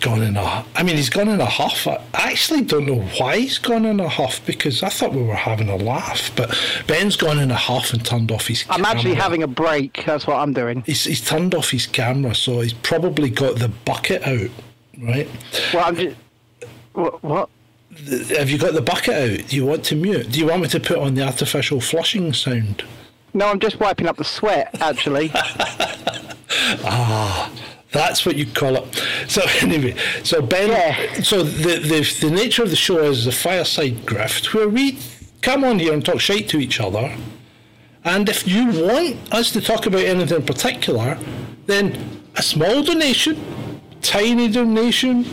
gone 0.02 0.22
in 0.22 0.38
a. 0.38 0.66
I 0.76 0.84
mean, 0.84 0.96
he's 0.96 1.10
gone 1.10 1.28
in 1.28 1.42
a 1.42 1.46
huff. 1.46 1.88
I 1.88 2.02
actually 2.14 2.62
don't 2.62 2.86
know 2.86 3.02
why 3.18 3.38
he's 3.38 3.58
gone 3.58 3.86
in 3.86 4.00
a 4.00 4.10
huff 4.10 4.46
because 4.46 4.84
I 4.84 4.90
thought 4.90 5.14
we 5.14 5.24
were 5.24 5.36
having 5.36 5.70
a 5.70 5.76
laugh, 5.76 6.32
but 6.36 6.58
Ben's 6.88 7.16
gone 7.16 7.40
in 7.40 7.52
a 7.52 7.56
huff 7.56 7.94
and 7.94 8.06
turned 8.06 8.32
off 8.32 8.48
his. 8.48 8.66
I'm 8.70 8.86
actually 8.86 9.12
camera. 9.12 9.24
having 9.24 9.44
a 9.44 9.48
break. 9.48 10.04
That's 10.06 10.28
what 10.28 10.38
I'm 10.38 10.54
doing. 10.54 10.84
He's, 10.86 11.04
he's 11.04 11.26
turned 11.26 11.56
off 11.56 11.72
his 11.72 11.86
camera, 11.86 12.36
so 12.36 12.62
he's 12.62 12.74
probably 12.74 13.30
got 13.30 13.60
the 13.60 13.70
bucket 13.70 14.24
out, 14.24 14.50
right? 15.00 15.30
Well, 15.74 15.86
I'm 15.86 15.96
just. 15.96 16.18
What? 16.94 17.24
what? 17.24 17.50
Have 18.30 18.50
you 18.50 18.58
got 18.58 18.74
the 18.74 18.82
bucket 18.82 19.14
out? 19.14 19.48
Do 19.48 19.56
you 19.56 19.66
want 19.66 19.84
to 19.86 19.96
mute? 19.96 20.32
Do 20.32 20.40
you 20.40 20.48
want 20.48 20.62
me 20.62 20.68
to 20.70 20.80
put 20.80 20.98
on 20.98 21.16
the 21.16 21.24
artificial 21.26 21.82
flushing 21.82 22.34
sound? 22.34 22.84
No, 23.34 23.48
I'm 23.48 23.60
just 23.60 23.80
wiping 23.80 24.08
up 24.08 24.18
the 24.18 24.24
sweat, 24.24 24.70
actually. 24.82 25.32
Ah, 26.84 27.52
That's 27.92 28.26
what 28.26 28.36
you 28.36 28.46
call 28.46 28.76
it. 28.76 29.04
So 29.28 29.42
anyway, 29.62 29.96
so 30.24 30.42
Ben, 30.42 30.70
Yeah. 30.70 31.22
so 31.22 31.44
the, 31.44 31.80
the 31.80 32.28
the 32.28 32.32
nature 32.32 32.64
of 32.64 32.70
the 32.70 32.76
show 32.76 33.00
is 33.04 33.26
the 33.26 33.32
fireside 33.32 34.06
grift, 34.06 34.54
where 34.54 34.70
we 34.70 35.00
come 35.42 35.64
on 35.64 35.80
here 35.80 35.94
and 35.94 36.04
talk 36.04 36.20
shite 36.20 36.50
to 36.50 36.60
each 36.60 36.80
other. 36.80 37.16
And 38.04 38.30
if 38.30 38.48
you 38.48 38.66
want 38.86 39.34
us 39.34 39.52
to 39.52 39.62
talk 39.62 39.86
about 39.86 40.02
anything 40.02 40.38
in 40.38 40.46
particular, 40.46 41.18
then 41.66 42.22
a 42.36 42.42
small 42.42 42.84
donation, 42.84 43.36
tiny 44.02 44.48
donation, 44.50 45.26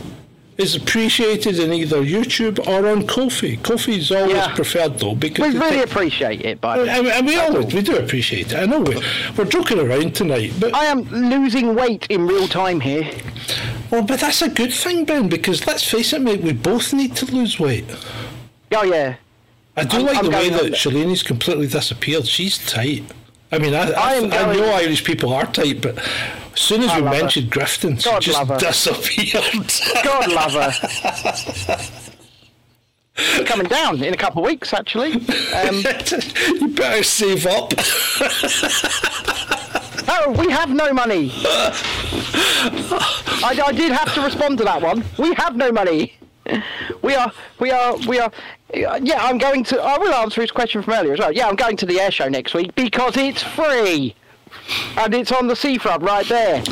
is 0.56 0.76
appreciated 0.76 1.58
in 1.58 1.72
either 1.72 1.96
YouTube 2.02 2.64
or 2.68 2.86
on 2.88 3.06
Ko-fi. 3.06 3.56
Ko-fi 3.56 3.92
is 3.98 4.12
always 4.12 4.34
Yeah. 4.36 4.54
preferred 4.54 4.98
though 5.00 5.14
because 5.14 5.52
we 5.52 5.58
really 5.58 5.82
appreciate 5.82 6.42
it, 6.42 6.60
by 6.60 6.78
the 6.78 6.84
way. 6.84 7.20
we 7.22 7.36
always 7.38 7.74
we 7.74 7.82
do 7.82 7.96
appreciate 7.96 8.52
it. 8.52 8.56
I 8.58 8.64
know 8.66 8.80
we, 8.80 8.96
we're 9.36 9.46
joking 9.46 9.80
around 9.80 10.14
tonight, 10.14 10.52
but 10.60 10.72
I 10.74 10.84
am 10.84 11.02
losing 11.10 11.74
weight 11.74 12.06
in 12.08 12.26
real 12.26 12.46
time 12.46 12.80
here. 12.80 13.10
well, 13.90 14.02
but 14.02 14.20
that's 14.20 14.42
a 14.42 14.48
good 14.48 14.72
thing, 14.72 15.04
Ben, 15.04 15.28
because 15.28 15.66
let's 15.66 15.82
face 15.88 16.12
it, 16.12 16.22
mate, 16.22 16.40
we 16.42 16.52
both 16.52 16.92
need 16.92 17.16
to 17.16 17.26
lose 17.26 17.58
weight. 17.58 17.86
Oh, 18.72 18.84
yeah. 18.84 19.16
I 19.76 19.82
do 19.84 19.96
I'm- 19.96 20.06
like 20.06 20.16
I'm 20.18 20.24
the 20.26 20.30
way 20.30 20.50
that 20.50 20.72
Shalini's 20.74 21.24
completely 21.24 21.66
disappeared. 21.66 22.26
She's 22.28 22.58
tight. 22.64 23.02
I 23.50 23.58
mean, 23.58 23.74
I, 23.74 23.90
I, 23.90 24.14
I 24.14 24.50
I 24.50 24.56
know 24.56 24.72
Irish 24.72 25.04
people 25.04 25.32
are 25.32 25.46
tight, 25.46 25.80
but 25.80 25.98
as 26.54 26.60
soon 26.60 26.82
as 26.82 26.90
I 26.90 26.96
we 26.96 27.02
love 27.02 27.14
her. 27.14 27.20
mentioned 27.20 27.50
grifting, 27.50 28.00
she 28.00 28.10
God 28.10 28.22
just 28.22 28.48
disappeared. 28.58 29.72
God 30.04 30.30
love 30.32 30.52
her. 30.52 30.70
Coming 33.44 33.68
down 33.68 34.02
in 34.02 34.12
a 34.12 34.16
couple 34.16 34.42
of 34.42 34.46
weeks, 34.50 34.72
actually. 34.72 35.12
Um, 35.12 35.76
you 36.60 36.68
better 36.68 37.02
save 37.04 37.46
up. 37.46 37.72
oh, 40.08 40.34
we 40.36 40.50
have 40.50 40.70
no 40.70 40.92
money. 40.92 41.30
I, 43.44 43.60
I 43.66 43.72
did 43.72 43.92
have 43.92 44.12
to 44.14 44.20
respond 44.22 44.58
to 44.58 44.64
that 44.64 44.82
one. 44.82 45.04
We 45.18 45.32
have 45.34 45.56
no 45.56 45.70
money. 45.70 46.14
We 47.02 47.14
are, 47.14 47.32
we 47.60 47.70
are, 47.70 47.96
we 48.08 48.18
are. 48.18 48.32
Yeah, 48.74 49.18
I'm 49.20 49.38
going 49.38 49.62
to. 49.64 49.80
I 49.80 49.96
will 49.98 50.12
answer 50.14 50.40
his 50.40 50.50
question 50.50 50.82
from 50.82 50.94
earlier 50.94 51.12
as 51.12 51.20
well. 51.20 51.32
Yeah, 51.32 51.46
I'm 51.46 51.56
going 51.56 51.76
to 51.78 51.86
the 51.86 52.00
air 52.00 52.10
show 52.10 52.28
next 52.28 52.52
week 52.54 52.74
because 52.74 53.16
it's 53.16 53.42
free, 53.42 54.14
and 54.96 55.14
it's 55.14 55.32
on 55.32 55.46
the 55.46 55.56
seafront 55.56 56.02
right 56.02 56.26
there. 56.28 56.62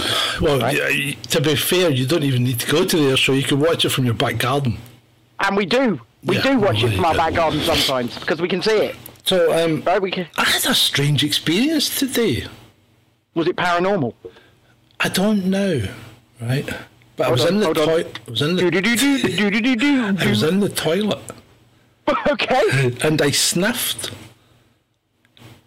well, 0.41 0.59
yeah, 0.73 1.15
to 1.31 1.41
be 1.41 1.57
fair, 1.57 1.91
you 1.91 2.07
don't 2.07 2.23
even 2.23 2.45
need 2.45 2.61
to 2.61 2.71
go 2.71 2.85
to 2.85 2.97
the 2.97 3.11
air 3.11 3.17
show. 3.17 3.33
You 3.33 3.43
can 3.43 3.61
watch 3.61 3.85
it 3.85 3.91
from 3.91 4.05
your 4.05 4.15
back 4.15 4.39
garden. 4.39 4.79
And 5.41 5.57
we 5.57 5.67
do, 5.67 6.01
we 6.25 6.37
Yeah, 6.37 6.43
do 6.43 6.59
watch 6.61 6.83
well, 6.83 6.93
it 6.93 6.97
from 6.97 7.05
our 7.05 7.15
back 7.15 7.35
garden 7.35 7.61
sometimes 7.61 8.19
because 8.19 8.41
we 8.41 8.49
can 8.49 8.63
see 8.63 8.77
it. 8.77 8.97
So, 9.25 9.53
um, 9.53 9.83
Right? 9.83 10.01
We 10.01 10.11
can. 10.11 10.27
I 10.37 10.45
had 10.45 10.67
a 10.67 10.75
strange 10.75 11.23
experience 11.25 11.99
today. 11.99 12.47
Was 13.35 13.47
it 13.47 13.57
paranormal? 13.57 14.15
I 15.01 15.09
don't 15.09 15.47
know, 15.47 15.83
right? 16.41 16.69
But 17.17 17.27
I 17.27 17.31
was 17.31 17.45
on, 17.45 17.55
in 17.55 17.61
the 17.61 17.73
toilet. 17.75 18.19
I 18.27 18.31
was 18.31 18.43
in 18.43 18.57
the 18.57 18.71
do 18.71 18.81
do 18.81 19.77
do 19.77 20.17
I 20.19 20.29
was 20.29 20.43
in 20.43 20.61
the 20.61 20.69
toilet 20.69 21.21
Okay. 22.31 22.95
and 23.03 23.21
I 23.21 23.31
sniffed. 23.31 24.13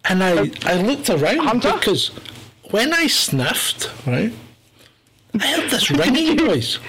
And 0.10 0.24
I, 0.24 0.38
um, 0.38 0.52
I 0.66 0.82
looked 0.82 1.10
around 1.10 1.40
Hunter? 1.40 1.74
because 1.74 2.08
when 2.72 2.94
I 2.94 3.08
sniffed, 3.08 3.90
right, 4.06 4.32
I 5.40 5.48
heard 5.48 5.70
this 5.70 5.90
ringing 6.02 6.36
noise. 6.36 6.80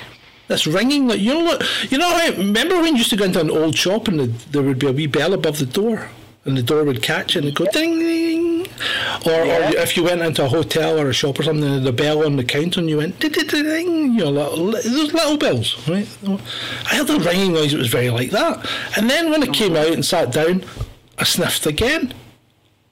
This 0.48 0.66
ringing, 0.66 1.08
like 1.08 1.20
you 1.20 1.34
know, 1.34 1.44
what- 1.44 1.90
you 1.90 1.98
know. 1.98 2.30
Remember 2.36 2.76
when 2.76 2.92
you 2.92 2.98
used 2.98 3.10
to 3.10 3.16
go 3.16 3.24
into 3.24 3.40
an 3.40 3.50
old 3.50 3.76
shop 3.76 4.06
and 4.08 4.20
the, 4.20 4.26
there 4.50 4.62
would 4.62 4.78
be 4.78 4.86
a 4.86 4.92
wee 4.92 5.06
bell 5.08 5.32
above 5.32 5.58
the 5.58 5.66
door, 5.66 6.08
and 6.44 6.56
the 6.56 6.62
door 6.62 6.84
would 6.84 7.02
catch 7.02 7.34
and 7.34 7.44
it'd 7.46 7.56
go 7.56 7.66
ding 7.72 7.98
ding. 7.98 8.66
Or, 9.24 9.30
Yeah. 9.44 9.70
or 9.72 9.76
if 9.78 9.96
you 9.96 10.04
went 10.04 10.20
into 10.22 10.44
a 10.44 10.48
hotel 10.48 11.00
or 11.00 11.08
a 11.08 11.12
shop 11.12 11.40
or 11.40 11.42
something, 11.42 11.64
and 11.68 11.84
the 11.86 11.92
bell 11.92 12.24
on 12.24 12.36
the 12.36 12.44
counter, 12.44 12.78
and 12.80 12.88
you 12.88 12.98
went 12.98 13.18
ding 13.18 13.32
ding 13.32 13.46
ding, 13.48 14.12
you 14.14 14.24
know, 14.24 14.30
little, 14.30 14.70
those 14.72 15.12
little 15.12 15.36
bells, 15.38 15.88
right? 15.88 16.06
I 16.90 16.96
heard 16.96 17.10
a 17.10 17.18
ringing 17.18 17.52
noise. 17.54 17.74
It 17.74 17.78
was 17.78 17.88
very 17.88 18.10
like 18.10 18.30
that. 18.30 18.64
And 18.96 19.10
then 19.10 19.30
when 19.30 19.42
I 19.42 19.46
came 19.46 19.74
out 19.74 19.88
and 19.88 20.04
sat 20.04 20.30
down, 20.30 20.62
I 21.18 21.24
sniffed 21.24 21.66
again. 21.66 22.14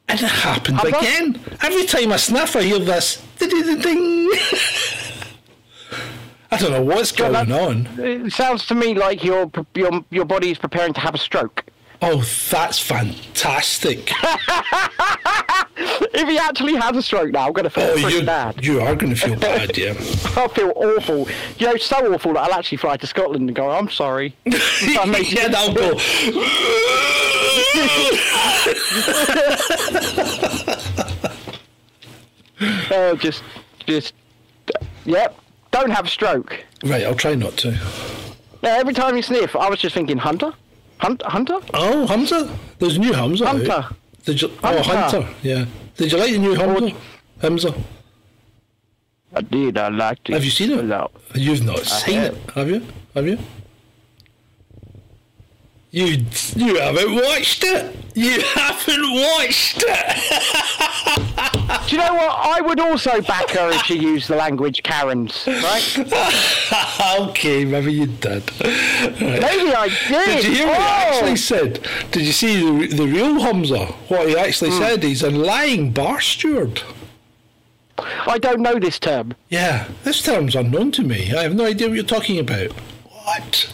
And 0.09 0.21
it 0.21 0.27
happened 0.31 0.79
Have 0.79 0.89
again. 0.89 1.41
Every 1.63 1.87
time 1.87 2.13
I 2.13 2.17
sniff, 2.17 2.57
I 2.57 2.63
hear 2.63 2.79
this 2.79 3.23
ding. 3.39 4.31
I 6.51 6.57
don't 6.59 6.71
know 6.71 6.83
what's 6.83 7.11
going 7.11 7.51
on. 7.51 7.87
It 7.99 8.33
sounds 8.33 8.67
to 8.67 8.75
me 8.75 8.95
like 8.95 9.25
your 9.25 9.51
your 9.75 10.05
your 10.11 10.25
body 10.25 10.51
is 10.51 10.59
preparing 10.59 10.93
to 10.95 11.01
have 11.01 11.15
a 11.15 11.19
stroke. 11.19 11.65
Oh, 12.03 12.23
that's 12.51 12.79
fantastic. 12.79 14.11
If 16.17 16.29
he 16.29 16.39
actually 16.39 16.75
has 16.77 16.97
a 16.97 17.03
stroke 17.03 17.33
now, 17.33 17.47
I'm 17.49 17.53
going 17.53 17.65
to 17.65 17.71
feel 17.71 17.85
Oh, 17.85 18.01
pretty 18.01 18.19
you, 18.19 18.25
bad. 18.25 18.65
you 18.65 18.81
are 18.81 18.95
going 18.95 19.13
to 19.15 19.21
feel 19.21 19.37
bad, 19.41 19.77
yeah. 19.77 19.95
I'll 20.37 20.49
feel 20.49 20.73
awful. 20.77 21.29
You 21.59 21.67
know, 21.67 21.77
so 21.77 22.15
awful 22.15 22.35
that 22.35 22.45
I'll 22.49 22.55
actually 22.55 22.79
fly 22.79 22.97
to 22.97 23.07
Scotland 23.07 23.49
and 23.49 23.57
go, 23.57 23.69
I'm 23.71 23.91
sorry. 23.91 24.35
I 24.47 25.05
made 25.07 25.27
you- 25.27 25.37
yeah, 25.39 25.49
that'll 25.49 25.75
go. 25.75 25.99
Oh, 32.91 33.17
just, 33.17 33.43
just, 33.87 34.15
yep. 35.05 35.37
Don't 35.71 35.91
have 35.91 36.07
a 36.07 36.09
stroke. 36.09 36.65
right, 36.85 37.03
I'll 37.05 37.15
try 37.17 37.35
not 37.35 37.57
to. 37.59 37.71
Yeah, 38.63 38.77
every 38.79 38.95
time 38.95 39.17
you 39.17 39.23
sniff, 39.23 39.57
I 39.57 39.69
was 39.69 39.81
just 39.81 39.95
thinking, 39.95 40.19
Hunter? 40.19 40.53
Hunt, 40.99 41.23
Hunter? 41.23 41.59
Oh, 41.75 42.07
Humza? 42.09 42.51
There's 42.79 42.97
a 42.97 43.01
new 43.01 43.13
Humza. 43.13 43.43
out. 43.47 43.57
Hunter. 43.57 43.97
Did 44.25 44.43
you, 44.43 44.51
oh, 44.63 44.83
Hunter. 44.83 45.21
Hunter, 45.21 45.29
yeah. 45.43 45.65
Did 45.97 46.13
you 46.13 46.19
like 46.19 46.33
the 46.33 46.39
new 46.39 46.53
oh, 46.53 46.57
Humza? 46.57 46.97
Humza? 47.41 47.83
I 49.35 49.41
did, 49.41 49.79
I 49.79 49.89
liked 49.89 50.31
it. 50.31 50.35
Have 50.35 50.45
you 50.45 50.51
seen 50.51 50.71
it? 50.73 50.85
No. 50.85 51.11
You've 51.35 51.65
not 51.65 51.81
seen 51.81 52.21
have. 52.21 52.35
it, 52.35 52.51
have 52.53 52.71
you? 52.71 52.87
Have 53.15 53.27
you? 53.27 53.39
You 55.95 56.25
you 56.57 56.75
haven't 56.81 57.15
watched 57.15 57.63
it. 57.63 57.95
You 58.17 58.41
haven't 58.41 59.13
watched 59.13 59.85
it. 59.87 61.89
Do 61.89 61.95
you 61.95 61.99
know 62.03 62.15
what? 62.15 62.33
I 62.57 62.61
would 62.61 62.81
also 62.81 63.21
back 63.23 63.51
her 63.51 63.71
if 63.71 63.83
she 63.83 63.97
used 63.99 64.27
the 64.29 64.35
language 64.35 64.83
Karens, 64.83 65.45
right? 65.47 65.99
okay, 67.29 67.65
maybe 67.65 67.93
you 67.93 68.07
did. 68.07 68.43
Right. 68.61 69.21
Maybe 69.21 69.73
I 69.73 69.89
did. 70.09 70.43
Did 70.43 70.45
you 70.47 70.55
hear 70.55 70.67
what 70.67 70.79
he 70.79 70.83
Oh! 70.83 71.13
actually 71.13 71.37
said? 71.37 71.87
Did 72.11 72.23
you 72.23 72.33
see 72.33 72.57
the, 72.57 72.89
the 72.97 73.07
real 73.07 73.35
Humza? 73.39 73.93
What 74.09 74.29
he 74.29 74.37
actually 74.37 74.71
Hmm. 74.71 74.79
said? 74.79 75.03
He's 75.05 75.23
a 75.23 75.31
lying 75.31 75.93
bar 75.93 76.21
steward. 76.21 76.83
I 78.27 78.39
don't 78.39 78.61
know 78.63 78.81
this 78.81 78.99
term. 78.99 79.35
Yeah, 79.49 79.87
this 80.03 80.21
term's 80.23 80.57
unknown 80.57 80.91
to 80.93 81.03
me. 81.03 81.33
I 81.33 81.43
have 81.45 81.55
no 81.55 81.67
idea 81.67 81.87
what 81.89 81.95
you're 81.95 82.05
talking 82.05 82.41
about. 82.41 82.73
What? 83.25 83.69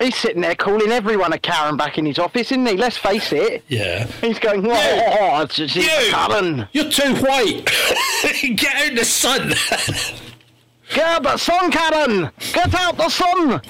He's 0.00 0.16
sitting 0.16 0.40
there 0.40 0.54
calling 0.54 0.90
everyone 0.90 1.34
a 1.34 1.38
Karen 1.38 1.76
back 1.76 1.98
in 1.98 2.06
his 2.06 2.18
office, 2.18 2.50
isn't 2.52 2.64
he? 2.64 2.74
Let's 2.74 2.96
face 2.96 3.32
it. 3.32 3.62
Yeah. 3.68 4.06
He's 4.22 4.38
going, 4.38 4.66
oh, 4.66 4.70
oh, 4.72 5.42
it's 5.42 5.58
You! 5.58 5.82
Karen. 6.10 6.66
You're 6.72 6.90
too 6.90 7.14
white. 7.16 7.66
Get 8.56 8.76
out 8.76 8.96
the 8.96 9.04
sun. 9.04 9.48
Get 10.94 11.04
out 11.04 11.22
the 11.22 11.36
sun, 11.36 11.70
Karen. 11.70 12.30
Get 12.54 12.74
out 12.74 12.96
the 12.96 13.08
sun. 13.10 13.60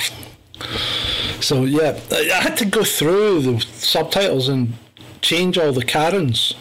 so 1.41 1.65
yeah, 1.65 1.99
I 2.13 2.41
had 2.41 2.57
to 2.59 2.65
go 2.65 2.85
through 2.85 3.41
the 3.41 3.61
subtitles 3.61 4.49
and 4.49 4.75
change 5.23 5.59
all 5.59 5.73
the 5.73 5.85
Karens 5.85 6.55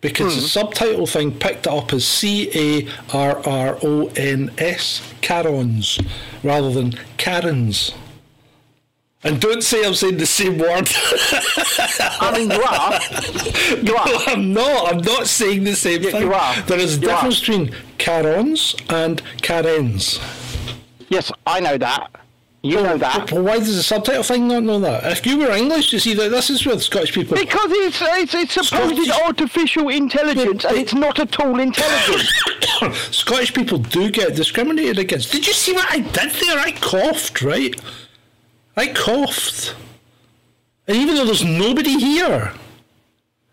because 0.00 0.36
the 0.36 0.40
hmm. 0.42 0.46
subtitle 0.46 1.06
thing 1.06 1.36
picked 1.36 1.66
it 1.66 1.72
up 1.72 1.92
as 1.92 2.06
C 2.06 2.50
A 2.54 2.88
R 3.12 3.38
R 3.44 3.78
O 3.82 4.06
N 4.16 4.52
S 4.56 5.02
Karons 5.20 5.98
rather 6.44 6.70
than 6.70 6.92
Karens. 7.16 7.92
And 9.24 9.40
don't 9.40 9.62
say 9.62 9.84
I'm 9.84 9.94
saying 9.94 10.18
the 10.18 10.26
same 10.26 10.58
word. 10.58 10.88
I 12.20 12.32
mean, 12.36 12.50
you 12.50 12.62
are. 12.62 13.00
You 13.84 13.96
are. 13.96 14.08
I'm 14.28 14.52
not. 14.52 14.94
I'm 14.94 15.00
not 15.02 15.26
saying 15.26 15.64
the 15.64 15.74
same 15.74 16.02
You- 16.02 16.10
thing. 16.12 16.22
you 16.22 16.32
are. 16.34 16.62
There 16.62 16.78
is 16.78 16.94
a 16.96 16.98
are. 16.98 17.00
difference 17.00 17.40
between 17.40 17.74
Karons 17.98 18.76
and 18.88 19.20
Karens. 19.42 20.20
Yes, 21.08 21.32
I 21.46 21.60
know 21.60 21.76
that. 21.78 22.10
You 22.62 22.82
know 22.82 22.96
that. 22.98 23.30
Well, 23.32 23.42
why 23.44 23.58
does 23.58 23.76
the 23.76 23.82
subtitle 23.82 24.22
thing 24.24 24.48
not 24.48 24.62
know 24.64 24.80
that? 24.80 25.04
If 25.12 25.26
you 25.26 25.38
were 25.38 25.50
English, 25.52 25.92
you 25.92 25.98
see 26.00 26.14
that 26.14 26.30
this 26.30 26.50
is 26.50 26.64
where 26.66 26.78
Scottish 26.78 27.12
people. 27.12 27.36
Because 27.36 27.70
it's 27.72 28.00
it's, 28.02 28.34
it's 28.34 28.68
supposed 28.68 28.96
Scottish- 28.96 29.22
artificial 29.26 29.88
intelligence, 29.88 30.64
and 30.64 30.76
it's 30.76 30.94
not 30.94 31.18
at 31.18 31.38
all 31.40 31.58
intelligent. 31.60 32.28
Scottish 33.12 33.52
people 33.54 33.78
do 33.78 34.10
get 34.10 34.34
discriminated 34.36 34.98
against. 34.98 35.30
Did 35.32 35.46
you 35.46 35.52
see 35.52 35.72
what 35.72 35.86
I 35.90 36.00
did 36.00 36.30
there? 36.32 36.58
I 36.58 36.72
coughed, 36.80 37.42
right? 37.42 37.80
I 38.78 38.86
coughed. 38.86 39.74
And 40.86 40.96
even 40.96 41.16
though 41.16 41.24
there's 41.24 41.44
nobody 41.44 41.98
here, 41.98 42.52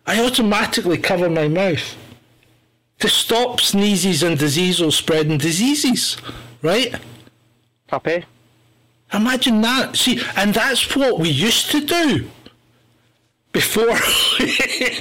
I 0.05 0.23
automatically 0.23 0.99
cover 0.99 1.31
my 1.31 1.47
mouth 1.47 1.97
to 2.99 3.09
stop 3.09 3.59
sneezes 3.59 4.21
and 4.21 4.37
diseases 4.37 4.95
spreading 4.95 5.39
diseases, 5.39 6.17
right? 6.61 6.89
Here. 6.91 6.99
Imagine 9.13 9.61
that. 9.61 9.95
See, 9.95 10.21
and 10.35 10.53
that's 10.53 10.95
what 10.95 11.19
we 11.19 11.29
used 11.29 11.71
to 11.71 11.81
do 11.81 12.29
before 13.51 13.87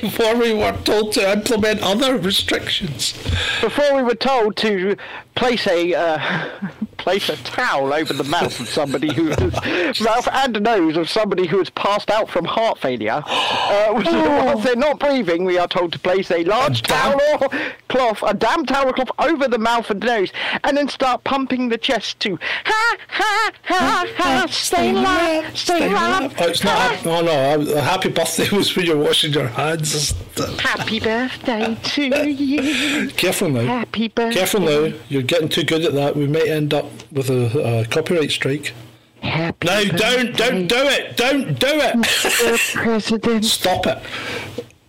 before 0.00 0.36
we 0.36 0.54
were 0.54 0.76
told 0.84 1.12
to 1.12 1.32
implement 1.32 1.82
other 1.82 2.16
restrictions. 2.16 3.12
Before 3.60 3.94
we 3.94 4.02
were 4.02 4.14
told 4.14 4.56
to 4.58 4.96
place 5.34 5.66
a 5.66 5.92
uh, 5.92 6.48
place 6.94 7.28
a 7.28 7.36
towel 7.36 7.92
over 7.92 8.12
the 8.12 8.24
mouth 8.24 8.58
of 8.60 8.68
somebody 8.68 9.12
who 9.12 9.26
has 9.28 10.00
mouth 10.00 10.28
and 10.32 10.60
nose 10.62 10.96
of 10.96 11.08
somebody 11.08 11.46
who 11.46 11.58
has 11.58 11.70
passed 11.70 12.10
out 12.10 12.28
from 12.30 12.44
heart 12.44 12.78
failure. 12.78 13.22
Uh, 13.26 13.92
which 13.94 14.06
is 14.06 14.14
whilst 14.14 14.64
they're 14.64 14.76
not 14.76 14.98
breathing, 14.98 15.44
we 15.44 15.58
are 15.58 15.68
told 15.68 15.92
to 15.92 15.98
place 15.98 16.30
a 16.30 16.44
large 16.44 16.82
towel 16.82 17.20
or 17.40 17.48
cloth, 17.88 18.22
a 18.26 18.34
damp 18.34 18.68
towel 18.68 18.92
cloth 18.92 19.10
over 19.18 19.48
the 19.48 19.58
mouth 19.58 19.90
and 19.90 20.00
nose, 20.02 20.32
and 20.64 20.76
then 20.76 20.88
start 20.88 21.22
pumping 21.24 21.68
the 21.68 21.78
chest 21.78 22.18
to 22.20 22.38
ha 22.64 22.96
ha 23.08 23.50
ha 23.64 24.06
ha. 24.16 24.46
Stay 24.48 24.90
alive, 24.90 25.56
stay 25.56 25.86
alive. 25.88 26.34
Oh, 26.38 26.48
it's 26.48 26.64
not. 26.64 26.76
hap- 26.78 27.06
Oh 27.06 27.20
no! 27.22 27.72
A 27.74 27.80
happy 27.80 28.08
birthday 28.08 28.48
was 28.50 28.74
when 28.74 28.86
you're 28.86 28.96
washing 28.96 29.32
your 29.32 29.46
hands. 29.48 30.12
Happy 30.60 30.98
birthday 31.00 31.76
to 31.82 32.28
you. 32.30 33.08
Careful 33.10 33.50
now. 33.50 33.60
Happy 33.64 34.08
birthday. 34.08 34.38
Careful 34.38 34.60
now. 34.60 34.92
You're 35.08 35.22
getting 35.22 35.48
too 35.48 35.64
good 35.64 35.84
at 35.84 35.92
that. 35.94 36.16
We 36.16 36.26
might 36.26 36.46
end 36.48 36.72
up 36.74 36.83
with 37.12 37.30
a, 37.30 37.80
a 37.80 37.86
copyright 37.86 38.30
strike. 38.30 38.72
Happy 39.20 39.66
No, 39.66 39.84
don't, 39.84 40.36
don't 40.36 40.66
do 40.66 40.76
it. 40.76 41.16
Don't 41.16 41.58
do 41.58 41.66
it. 41.66 41.96
Mr. 41.96 42.74
President. 42.82 43.44
Stop 43.44 43.86
it. 43.86 43.98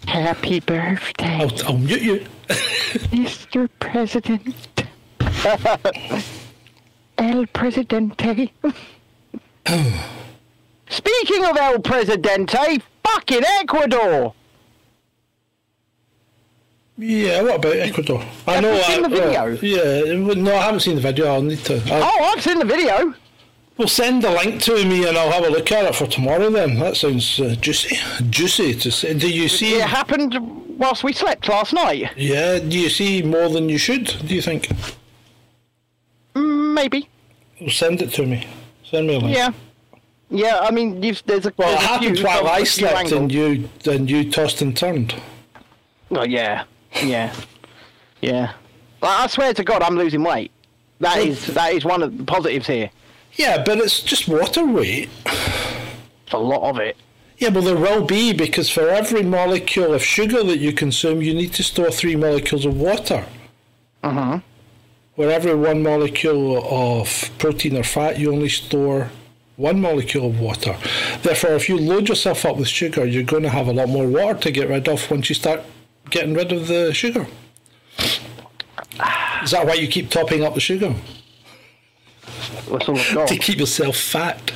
Happy 0.07 0.59
birthday, 0.59 1.25
I'll, 1.25 1.51
I'll 1.65 1.77
mute 1.77 2.01
you. 2.01 2.25
Mr. 2.47 3.69
President. 3.79 4.55
El 7.17 7.47
Presidente. 7.47 8.51
Speaking 10.89 11.45
of 11.45 11.57
El 11.57 11.79
Presidente, 11.79 12.81
fucking 13.03 13.43
Ecuador. 13.61 14.33
Yeah, 16.97 17.41
what 17.41 17.55
about 17.55 17.75
Ecuador? 17.75 18.23
I 18.47 18.61
know. 18.61 18.73
you 18.73 18.83
seen 18.83 19.03
I, 19.05 19.09
the 19.09 19.15
well, 19.19 19.55
video? 19.55 20.05
yeah, 20.07 20.33
no, 20.35 20.55
I 20.55 20.61
haven't 20.61 20.79
seen 20.79 20.95
the 20.95 21.01
video. 21.01 21.25
I'll 21.27 21.41
need 21.41 21.59
to. 21.65 21.75
I'll, 21.93 22.03
Oh, 22.03 22.23
I've 22.33 22.41
seen 22.41 22.59
the 22.59 22.65
video. 22.65 23.13
Well, 23.77 23.89
send 23.89 24.23
the 24.23 24.31
link 24.31 24.61
to 24.63 24.85
me 24.85 25.05
and 25.05 25.17
I'll 25.17 25.31
have 25.31 25.43
a 25.45 25.49
look 25.49 25.69
at 25.73 25.83
it 25.83 25.95
for 25.95 26.07
tomorrow. 26.07 26.49
Then 26.49 26.79
that 26.79 26.95
sounds 26.95 27.39
uh, 27.41 27.55
juicy. 27.59 27.97
Juicy 28.29 28.73
to 28.75 28.91
say. 28.91 29.13
Do 29.13 29.29
you 29.29 29.49
see? 29.49 29.75
It 29.75 29.81
happened 29.87 30.37
whilst 30.77 31.03
we 31.03 31.11
slept 31.11 31.49
last 31.49 31.73
night. 31.73 32.11
Yeah. 32.15 32.59
Do 32.59 32.79
you 32.79 32.89
see 32.89 33.21
more 33.21 33.49
than 33.49 33.67
you 33.67 33.77
should? 33.77 34.05
Do 34.25 34.33
you 34.33 34.41
think? 34.41 34.69
Mm, 36.35 36.73
Maybe. 36.73 37.09
Well, 37.59 37.69
send 37.69 38.01
it 38.01 38.13
to 38.13 38.25
me. 38.25 38.47
Send 38.89 39.07
me 39.07 39.15
a 39.15 39.19
link. 39.19 39.35
Yeah. 39.35 39.51
Yeah, 40.29 40.59
I 40.61 40.71
mean, 40.71 41.03
you've, 41.03 41.21
there's 41.25 41.45
a. 41.45 41.53
Well, 41.57 41.71
it 41.73 41.83
a 41.83 41.85
happened 41.85 42.19
while 42.19 42.47
I 42.47 42.63
slept 42.63 43.11
and 43.11 43.31
you 43.31 43.69
and 43.85 44.09
you 44.09 44.31
tossed 44.31 44.61
and 44.61 44.75
turned. 44.75 45.13
Oh, 46.11 46.23
yeah. 46.23 46.63
Yeah. 47.03 47.33
Yeah. 48.21 48.53
I 49.01 49.23
I 49.23 49.27
swear 49.27 49.53
to 49.53 49.63
God, 49.63 49.81
I'm 49.81 49.97
losing 49.97 50.23
weight. 50.23 50.51
That 50.99 51.17
is 51.17 51.47
that 51.47 51.73
is 51.73 51.83
one 51.85 52.01
of 52.03 52.17
the 52.17 52.23
positives 52.23 52.67
here. 52.67 52.89
Yeah, 53.33 53.63
but 53.63 53.79
it's 53.79 54.01
just 54.01 54.27
water 54.27 54.65
weight. 54.65 55.09
It's 55.25 56.33
a 56.33 56.37
lot 56.37 56.69
of 56.69 56.79
it. 56.79 56.95
Yeah, 57.37 57.49
well, 57.49 57.63
there 57.63 57.75
will 57.75 58.05
be 58.05 58.31
because 58.31 58.69
for 58.69 58.87
every 58.87 59.21
molecule 59.21 59.93
of 59.93 60.01
sugar 60.01 60.41
that 60.43 60.59
you 60.59 60.71
consume, 60.71 61.21
you 61.21 61.33
need 61.33 61.53
to 61.53 61.63
store 61.63 61.91
three 61.91 62.15
molecules 62.15 62.65
of 62.65 62.79
water. 62.79 63.25
Uh 64.03 64.11
huh. 64.11 64.39
Where 65.15 65.31
every 65.31 65.55
one 65.55 65.83
molecule 65.83 66.63
of 66.65 67.29
protein 67.37 67.77
or 67.77 67.83
fat, 67.83 68.19
you 68.19 68.31
only 68.31 68.49
store 68.49 69.11
one 69.57 69.79
molecule 69.81 70.27
of 70.27 70.39
water. 70.39 70.77
Therefore, 71.21 71.51
if 71.51 71.69
you 71.69 71.77
load 71.77 72.09
yourself 72.09 72.45
up 72.45 72.57
with 72.57 72.67
sugar, 72.67 73.05
you're 73.05 73.23
going 73.23 73.43
to 73.43 73.49
have 73.49 73.67
a 73.67 73.73
lot 73.73 73.89
more 73.89 74.07
water 74.07 74.39
to 74.39 74.51
get 74.51 74.69
rid 74.69 74.87
of 74.87 75.09
once 75.09 75.29
you 75.29 75.35
start 75.35 75.61
getting 76.09 76.33
rid 76.33 76.51
of 76.51 76.67
the 76.67 76.93
sugar. 76.93 77.27
Is 79.43 79.51
that 79.51 79.65
why 79.65 79.73
you 79.73 79.87
keep 79.87 80.09
topping 80.09 80.43
up 80.43 80.53
the 80.53 80.59
sugar? 80.59 80.93
That's 82.69 82.89
all 82.89 82.97
I've 82.97 83.13
got. 83.13 83.27
To 83.27 83.37
keep 83.37 83.57
yourself 83.59 83.97
fat. 83.97 84.51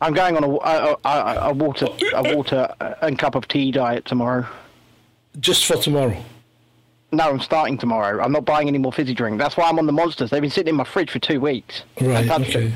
I'm 0.00 0.14
going 0.14 0.36
on 0.36 0.44
a, 0.44 0.48
a, 0.50 0.96
a, 1.04 1.50
a 1.50 1.52
water 1.52 1.86
a 2.14 2.34
water 2.34 2.74
and 3.02 3.18
cup 3.18 3.34
of 3.34 3.46
tea 3.48 3.70
diet 3.70 4.06
tomorrow. 4.06 4.46
Just 5.40 5.66
for 5.66 5.76
tomorrow. 5.76 6.16
No, 7.12 7.28
I'm 7.28 7.40
starting 7.40 7.76
tomorrow. 7.76 8.22
I'm 8.22 8.32
not 8.32 8.44
buying 8.44 8.68
any 8.68 8.78
more 8.78 8.92
fizzy 8.92 9.14
drink. 9.14 9.38
That's 9.38 9.56
why 9.56 9.68
I'm 9.68 9.78
on 9.78 9.86
the 9.86 9.92
monsters. 9.92 10.30
They've 10.30 10.40
been 10.40 10.50
sitting 10.50 10.70
in 10.70 10.76
my 10.76 10.84
fridge 10.84 11.10
for 11.10 11.18
two 11.18 11.40
weeks. 11.40 11.82
Right, 12.00 12.28
okay. 12.30 12.68
them. 12.68 12.72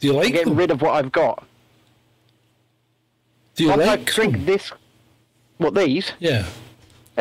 Do 0.00 0.06
you 0.06 0.12
I'm 0.12 0.18
like 0.20 0.32
getting 0.32 0.50
them? 0.50 0.56
rid 0.58 0.70
of 0.70 0.80
what 0.82 0.94
I've 0.94 1.12
got. 1.12 1.44
Do 3.56 3.64
you 3.64 3.70
Once 3.70 3.82
I 3.82 3.86
like 3.86 4.04
drink 4.06 4.32
them? 4.32 4.44
this, 4.46 4.72
what 5.58 5.74
these? 5.74 6.12
Yeah. 6.20 6.46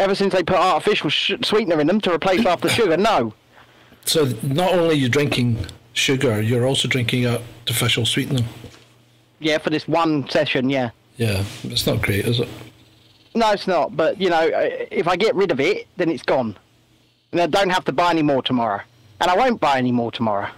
Ever 0.02 0.16
since 0.16 0.34
they 0.34 0.42
put 0.42 0.58
artificial 0.58 1.12
sh- 1.12 1.34
sweetener 1.44 1.80
in 1.80 1.86
them 1.86 2.02
to 2.02 2.12
replace 2.12 2.42
half 2.42 2.60
the 2.62 2.70
sugar, 2.70 2.98
no. 2.98 3.36
So 4.04 4.26
not 4.42 4.74
only 4.74 4.96
are 4.96 4.98
you 4.98 5.10
drinking 5.10 5.64
sugar, 5.94 6.42
you're 6.42 6.66
also 6.66 6.88
drinking 6.88 7.28
artificial 7.28 8.08
sweetener. 8.08 8.42
Yeah, 9.40 9.60
for 9.60 9.70
this 9.70 9.88
one 9.88 10.28
session, 10.28 10.72
yeah. 10.72 10.90
Yeah, 11.18 11.44
it's 11.66 11.86
not 11.86 12.02
great, 12.02 12.26
is 12.26 12.40
it? 12.40 12.50
No, 13.36 13.52
it's 13.52 13.68
not. 13.68 13.96
But 13.96 14.20
you 14.20 14.32
know, 14.32 14.40
uh, 14.40 14.70
if 14.90 15.08
I 15.08 15.16
get 15.16 15.36
rid 15.36 15.52
of 15.52 15.60
it, 15.60 15.88
then 15.98 16.10
it's 16.10 16.24
gone, 16.24 16.58
and 17.32 17.40
I 17.40 17.46
don't 17.46 17.70
have 17.70 17.86
to 17.86 17.92
buy 17.92 18.10
any 18.10 18.24
more 18.24 18.42
tomorrow. 18.42 18.82
And 19.20 19.30
I 19.30 19.36
won't 19.38 19.62
buy 19.62 19.78
any 19.78 19.92
more 19.92 20.12
tomorrow. 20.12 20.50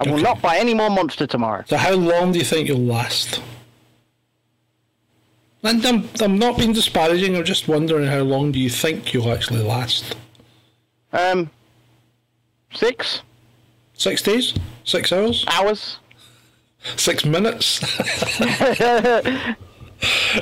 I 0.00 0.10
will 0.10 0.18
not 0.18 0.42
buy 0.42 0.56
any 0.58 0.74
more 0.74 0.90
Monster 0.90 1.28
tomorrow. 1.28 1.62
So 1.68 1.76
how 1.76 1.92
long 1.92 2.32
do 2.32 2.38
you 2.40 2.44
think 2.44 2.66
you'll 2.66 2.78
last? 2.80 3.40
And 5.62 5.84
I'm, 5.84 6.08
I'm 6.20 6.38
not 6.38 6.56
being 6.56 6.72
disparaging, 6.72 7.36
I'm 7.36 7.44
just 7.44 7.66
wondering 7.66 8.06
how 8.06 8.20
long 8.20 8.52
do 8.52 8.58
you 8.58 8.70
think 8.70 9.12
you'll 9.12 9.32
actually 9.32 9.62
last? 9.62 10.16
Um, 11.12 11.50
six 12.72 13.22
Six 13.98 14.22
days? 14.22 14.54
Six 14.84 15.12
hours? 15.12 15.44
hours. 15.48 15.98
Six 16.96 17.24
minutes? 17.24 17.80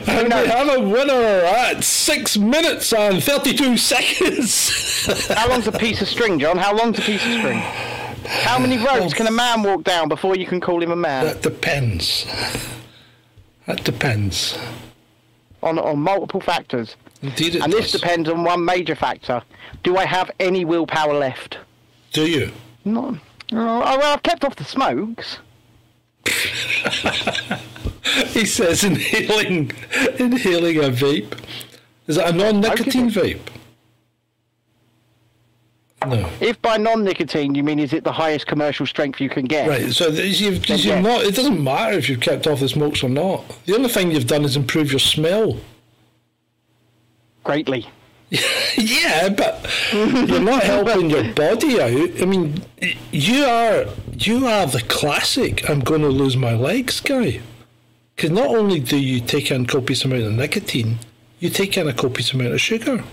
And 0.06 0.28
we 0.28 0.48
have 0.48 0.68
a 0.68 0.80
winner 0.80 1.12
at 1.14 1.82
six 1.82 2.36
minutes 2.36 2.92
and 2.92 3.22
32 3.22 3.78
seconds. 3.78 5.06
How 5.28 5.48
long's 5.48 5.66
a 5.66 5.72
piece 5.72 6.02
of 6.02 6.08
string, 6.08 6.38
John? 6.38 6.58
How 6.58 6.76
long's 6.76 6.98
a 6.98 7.02
piece 7.02 7.24
of 7.24 7.32
string? 7.32 7.58
How 8.26 8.58
many 8.58 8.76
roads 8.84 9.14
can 9.14 9.26
a 9.26 9.30
man 9.30 9.62
walk 9.62 9.82
down 9.82 10.08
before 10.08 10.36
you 10.36 10.44
can 10.44 10.60
call 10.60 10.82
him 10.82 10.90
a 10.90 10.96
man? 10.96 11.24
that 11.24 11.40
depends. 11.40 12.26
That 13.64 13.82
depends. 13.82 14.58
On 15.66 15.78
on 15.80 15.98
multiple 15.98 16.40
factors. 16.40 16.94
Indeed, 17.22 17.56
And 17.56 17.72
this 17.72 17.90
does. 17.90 18.00
depends 18.00 18.28
on 18.28 18.44
one 18.44 18.64
major 18.64 18.94
factor. 18.94 19.42
Do 19.82 19.96
I 19.96 20.06
have 20.06 20.30
any 20.38 20.64
willpower 20.64 21.12
left? 21.14 21.58
Do 22.12 22.24
you? 22.26 22.52
No. 22.84 23.18
Oh, 23.52 23.56
well, 23.98 24.14
I've 24.14 24.22
kept 24.22 24.44
off 24.44 24.54
the 24.56 24.64
smokes. 24.64 25.38
He 28.28 28.46
says 28.46 28.84
inhaling, 28.84 29.72
inhaling 30.18 30.76
a 30.78 30.88
vape. 30.90 31.36
Is 32.06 32.16
that 32.16 32.30
a 32.30 32.32
non-nicotine 32.32 33.10
vape? 33.10 33.40
No. 36.08 36.28
If 36.40 36.60
by 36.62 36.76
non-nicotine 36.76 37.54
you 37.54 37.62
mean 37.62 37.78
is 37.78 37.92
it 37.92 38.04
the 38.04 38.12
highest 38.12 38.46
commercial 38.46 38.86
strength 38.86 39.20
you 39.20 39.28
can 39.28 39.44
get? 39.44 39.68
Right. 39.68 39.92
So 39.92 40.08
you've, 40.08 40.62
'cause 40.64 40.84
you've 40.84 41.02
not. 41.02 41.22
It 41.24 41.34
doesn't 41.34 41.62
matter 41.62 41.96
if 41.98 42.08
you've 42.08 42.20
kept 42.20 42.46
off 42.46 42.60
the 42.60 42.68
smokes 42.68 43.02
or 43.02 43.08
not. 43.10 43.44
The 43.66 43.74
only 43.74 43.88
thing 43.88 44.10
you've 44.10 44.26
done 44.26 44.44
is 44.44 44.56
improve 44.56 44.92
your 44.92 44.98
smell. 45.00 45.58
Greatly. 47.44 47.86
yeah, 48.76 49.28
but 49.28 49.64
you're 49.92 50.40
not 50.40 50.62
helping 50.64 51.10
your 51.10 51.32
body 51.34 51.80
out. 51.80 52.20
I 52.20 52.24
mean, 52.24 52.60
you 53.12 53.44
are 53.44 53.86
you 54.18 54.46
are 54.48 54.66
the 54.66 54.82
classic. 54.88 55.68
I'm 55.70 55.80
going 55.80 56.00
to 56.00 56.08
lose 56.08 56.36
my 56.36 56.54
legs 56.54 56.98
guy. 57.00 57.40
Because 58.16 58.30
not 58.30 58.46
only 58.48 58.80
do 58.80 58.96
you 58.98 59.20
take 59.20 59.50
in 59.50 59.66
copious 59.66 60.04
amount 60.04 60.22
of 60.22 60.32
nicotine, 60.32 60.98
you 61.38 61.50
take 61.50 61.76
in 61.76 61.86
a 61.86 61.92
copious 61.92 62.32
amount 62.32 62.52
of 62.54 62.60
sugar. 62.60 63.04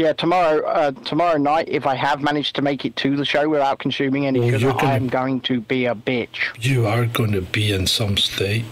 Yeah, 0.00 0.14
tomorrow 0.14 0.66
uh, 0.66 0.92
tomorrow 0.92 1.36
night, 1.36 1.68
if 1.68 1.86
I 1.86 1.94
have 1.94 2.22
managed 2.22 2.56
to 2.56 2.62
make 2.62 2.86
it 2.86 2.96
to 2.96 3.16
the 3.16 3.24
show 3.26 3.50
without 3.50 3.80
consuming 3.80 4.26
any 4.26 4.40
Oh, 4.40 4.50
sugar, 4.58 4.72
gonna- 4.72 4.92
I'm 4.92 5.08
going 5.08 5.42
to 5.42 5.60
be 5.60 5.84
a 5.84 5.94
bitch. 5.94 6.38
You 6.58 6.86
are 6.86 7.04
going 7.04 7.32
to 7.32 7.42
be 7.42 7.70
in 7.70 7.86
some 7.86 8.16
state. 8.16 8.64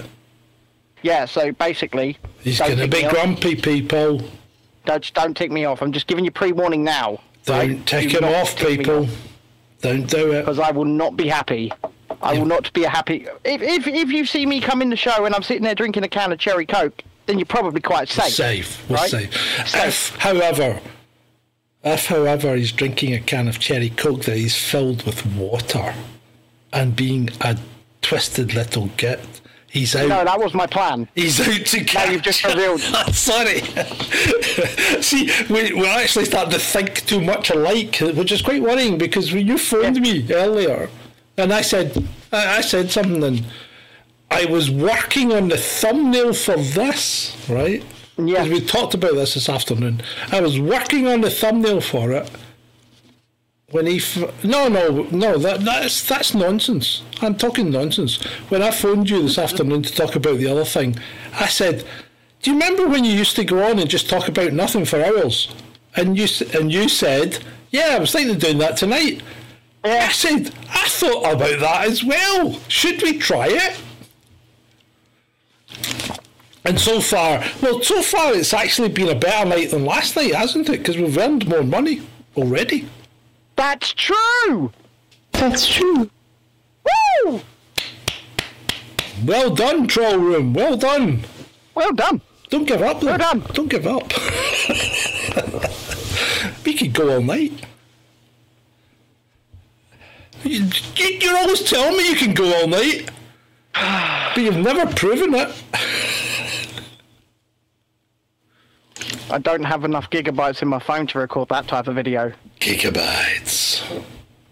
Yeah, 1.03 1.27
so 1.27 1.53
basically, 1.53 2.17
He's 2.41 2.59
going 2.61 2.79
to 2.79 2.89
be 2.89 3.01
me 3.01 3.05
off. 3.05 3.13
grumpy, 3.13 3.57
people. 3.57 4.23
Don't, 4.87 5.13
don't 5.13 5.37
tick 5.37 5.51
me 5.51 5.67
off. 5.67 5.83
I'm 5.83 5.93
just 5.93 6.07
giving 6.07 6.25
you 6.25 6.31
pre-warning 6.31 6.83
now. 6.83 7.21
Don't 7.45 7.87
take 7.87 8.11
him 8.11 8.25
off, 8.25 8.57
people. 8.57 9.07
Don't 9.83 10.09
do 10.09 10.33
it. 10.33 10.41
Because 10.41 10.59
I 10.59 10.71
will 10.71 10.87
not 10.87 11.15
be 11.15 11.29
happy. 11.29 11.71
I 12.23 12.39
will 12.39 12.47
not 12.47 12.73
be 12.73 12.85
a 12.85 12.89
happy. 12.89 13.27
If, 13.45 13.61
if 13.61 13.87
if 13.87 14.09
you 14.11 14.25
see 14.25 14.47
me 14.47 14.63
come 14.63 14.81
in 14.81 14.89
the 14.89 14.97
show 14.97 15.27
and 15.27 15.35
I'm 15.35 15.43
sitting 15.43 15.63
there 15.63 15.75
drinking 15.75 16.05
a 16.05 16.09
can 16.09 16.33
of 16.33 16.39
cherry 16.39 16.65
coke, 16.65 17.03
then 17.27 17.39
you're 17.39 17.45
probably 17.45 17.83
quite 17.83 18.09
safe. 18.09 18.33
Safe. 18.33 18.89
We're 18.89 18.97
right? 18.97 19.11
safe. 19.11 19.69
Safe. 19.69 20.15
If, 20.15 20.17
however, 20.17 20.81
if, 21.85 22.07
however, 22.07 22.57
he's 22.57 22.73
drinking 22.73 23.15
a 23.15 23.21
can 23.21 23.49
of 23.49 23.59
cherry 23.59 23.91
coke 23.91 24.25
that 24.25 24.37
he's 24.37 24.57
filled 24.57 25.05
with 25.05 25.25
water 25.37 25.95
and 26.73 26.97
being 26.97 27.31
a 27.41 27.57
twisted 28.03 28.55
little 28.55 28.89
git, 28.97 29.21
he's 29.71 29.95
out. 29.95 30.09
No, 30.09 30.25
that 30.25 30.39
was 30.39 30.55
my 30.55 30.67
plan. 30.67 31.09
He's 31.15 31.41
out 31.41 31.67
to 31.67 31.85
catch. 31.85 32.11
you've 32.11 32.23
just 32.23 32.45
revealed. 32.45 32.81
Sorry. 33.13 33.61
See, 35.03 35.31
we, 35.49 35.73
we're 35.73 35.87
actually 35.87 36.25
starting 36.25 36.53
to 36.53 36.59
think 36.59 37.07
too 37.07 37.21
much 37.21 37.51
alike, 37.51 37.97
which 37.97 38.33
is 38.33 38.43
quite 38.43 38.63
worrying 38.63 38.99
because 38.99 39.33
when 39.33 39.47
you 39.47 39.57
phoned 39.57 40.01
me 40.01 40.27
earlier, 40.33 40.91
and 41.37 41.53
I 41.53 41.63
said, 41.63 42.07
I, 42.33 42.59
I 42.59 42.61
said 42.61 42.91
something, 42.91 43.23
and 43.23 43.45
I 44.31 44.47
was 44.47 44.71
working 44.71 45.33
on 45.33 45.49
the 45.49 45.57
thumbnail 45.57 46.35
for 46.35 46.57
this, 46.57 47.37
right? 47.49 47.85
Yeah. 48.19 48.43
we 48.45 48.61
talked 48.61 48.95
about 48.95 49.15
this 49.15 49.35
this 49.35 49.49
afternoon. 49.49 50.03
I 50.33 50.41
was 50.41 50.59
working 50.59 51.07
on 51.07 51.21
the 51.21 51.31
thumbnail 51.31 51.81
for 51.81 52.13
it. 52.13 52.31
When 53.71 53.87
he 53.87 53.99
f- 53.99 54.43
no 54.45 54.69
no 54.69 55.07
no 55.11 55.37
that 55.39 55.61
that's 55.61 56.03
that's 56.09 56.35
nonsense. 56.35 57.03
I'm 57.21 57.37
talking 57.37 57.71
nonsense. 57.71 58.17
When 58.49 58.63
I 58.63 58.71
phoned 58.71 59.11
you 59.11 59.23
this 59.23 59.39
afternoon 59.39 59.83
to 59.83 59.93
talk 59.95 60.17
about 60.17 60.39
the 60.39 60.49
other 60.51 60.65
thing, 60.65 60.97
I 61.35 61.47
said, 61.49 61.85
"Do 62.43 62.51
you 62.51 62.59
remember 62.59 62.89
when 62.89 63.05
you 63.05 63.13
used 63.13 63.37
to 63.37 63.45
go 63.45 63.63
on 63.63 63.79
and 63.79 63.91
just 63.91 64.09
talk 64.09 64.27
about 64.27 64.55
nothing 64.55 64.87
for 64.87 65.05
hours?" 65.05 65.49
And 65.97 66.17
you 66.17 66.27
and 66.59 66.73
you 66.73 66.89
said, 66.89 67.45
"Yeah, 67.71 67.89
I 67.91 67.99
was 67.99 68.11
thinking 68.11 68.35
of 68.37 68.41
doing 68.41 68.59
that 68.59 68.79
tonight." 68.79 69.21
I 69.85 70.09
said, 70.13 70.51
"I 70.71 70.89
thought 70.89 71.31
about 71.35 71.61
that 71.61 71.87
as 71.87 72.03
well. 72.03 72.59
Should 72.69 73.03
we 73.03 73.19
try 73.19 73.49
it?" 73.49 73.77
And 76.69 76.79
so 76.79 77.01
far, 77.01 77.43
well, 77.63 77.81
so 77.83 78.03
far 78.03 78.35
it's 78.35 78.53
actually 78.53 78.91
been 78.91 79.09
a 79.09 79.15
better 79.15 79.49
night 79.49 79.71
than 79.71 79.87
last 79.87 80.15
night, 80.17 80.35
hasn't 80.35 80.69
it? 80.69 80.79
Because 80.79 80.99
we've 80.99 81.17
earned 81.17 81.49
more 81.49 81.63
money 81.63 82.03
already. 82.37 82.87
That's 83.57 83.95
true. 83.95 84.71
That's 85.33 85.67
true. 85.67 86.11
Woo! 87.25 87.41
Well 89.25 89.55
done, 89.55 89.87
Troll 89.87 90.19
Room. 90.19 90.53
Well 90.53 90.77
done. 90.77 91.23
Well 91.75 91.93
done. 91.95 92.21
Don't 92.51 92.67
give 92.67 92.83
up. 92.83 93.01
Though. 93.01 93.07
Well 93.07 93.19
done. 93.19 93.41
Don't 93.55 93.69
give 93.69 93.87
up. 93.87 94.13
we 96.67 96.75
could 96.75 96.93
go 96.93 97.15
all 97.15 97.23
night. 97.23 97.53
You, 100.45 100.69
you- 100.97 101.19
you're 101.21 101.39
always 101.39 101.63
telling 101.63 101.97
me 101.97 102.11
you 102.11 102.17
can 102.17 102.35
go 102.35 102.45
all 102.61 102.67
night, 102.69 103.11
but 103.73 104.37
you've 104.43 104.57
never 104.59 104.87
proven 104.95 105.35
it. 105.35 105.49
I 109.31 109.39
don't 109.39 109.63
have 109.65 109.85
enough 109.85 110.09
gigabytes 110.11 110.63
in 110.63 110.69
my 110.69 110.79
phone 110.79 111.07
to 111.09 111.19
record 111.19 111.49
that 111.51 111.69
type 111.69 111.87
of 111.87 111.95
video. 111.95 112.33
Gigabytes. 112.61 114.03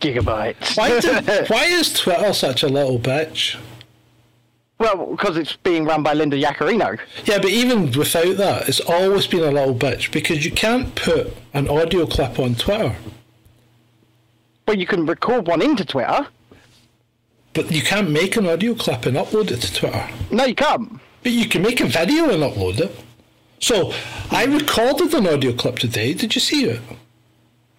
Gigabytes. 0.00 0.76
Why, 0.76 1.00
did, 1.00 1.48
why 1.50 1.64
is 1.64 1.92
Twitter 1.98 2.32
such 2.32 2.62
a 2.62 2.68
little 2.68 2.98
bitch? 2.98 3.56
well, 4.78 5.06
because 5.06 5.38
it's 5.38 5.56
being 5.56 5.86
run 5.86 6.02
by 6.02 6.12
Linda 6.12 6.36
Yaccarino. 6.38 6.98
Yeah, 7.24 7.38
but 7.38 7.48
even 7.50 7.90
without 7.92 8.36
that, 8.36 8.68
it's 8.68 8.80
always 8.80 9.26
been 9.26 9.42
a 9.42 9.50
little 9.50 9.74
bitch 9.74 10.12
because 10.12 10.44
you 10.44 10.50
can't 10.52 10.94
put 10.94 11.34
an 11.54 11.66
audio 11.68 12.04
clip 12.06 12.38
on 12.38 12.54
Twitter, 12.56 12.94
Well, 14.68 14.76
you 14.76 14.86
can 14.86 15.06
record 15.06 15.46
one 15.46 15.62
into 15.62 15.84
Twitter. 15.86 16.26
but 17.54 17.72
you 17.72 17.80
can't 17.80 18.10
make 18.10 18.36
an 18.36 18.46
audio 18.46 18.74
clip 18.74 19.06
and 19.06 19.16
upload 19.16 19.50
it 19.50 19.62
to 19.62 19.72
Twitter. 19.72 20.06
No, 20.30 20.44
you 20.44 20.54
can't. 20.54 21.00
But 21.22 21.32
you 21.32 21.48
can 21.48 21.62
make 21.62 21.80
a 21.80 21.86
video 21.86 22.28
and 22.28 22.42
upload 22.42 22.78
it. 22.80 22.94
So 23.60 23.92
I 24.30 24.44
recorded 24.44 25.12
an 25.14 25.26
audio 25.26 25.52
clip 25.52 25.78
today. 25.78 26.14
Did 26.14 26.34
you 26.34 26.40
see 26.40 26.64
it? 26.64 26.80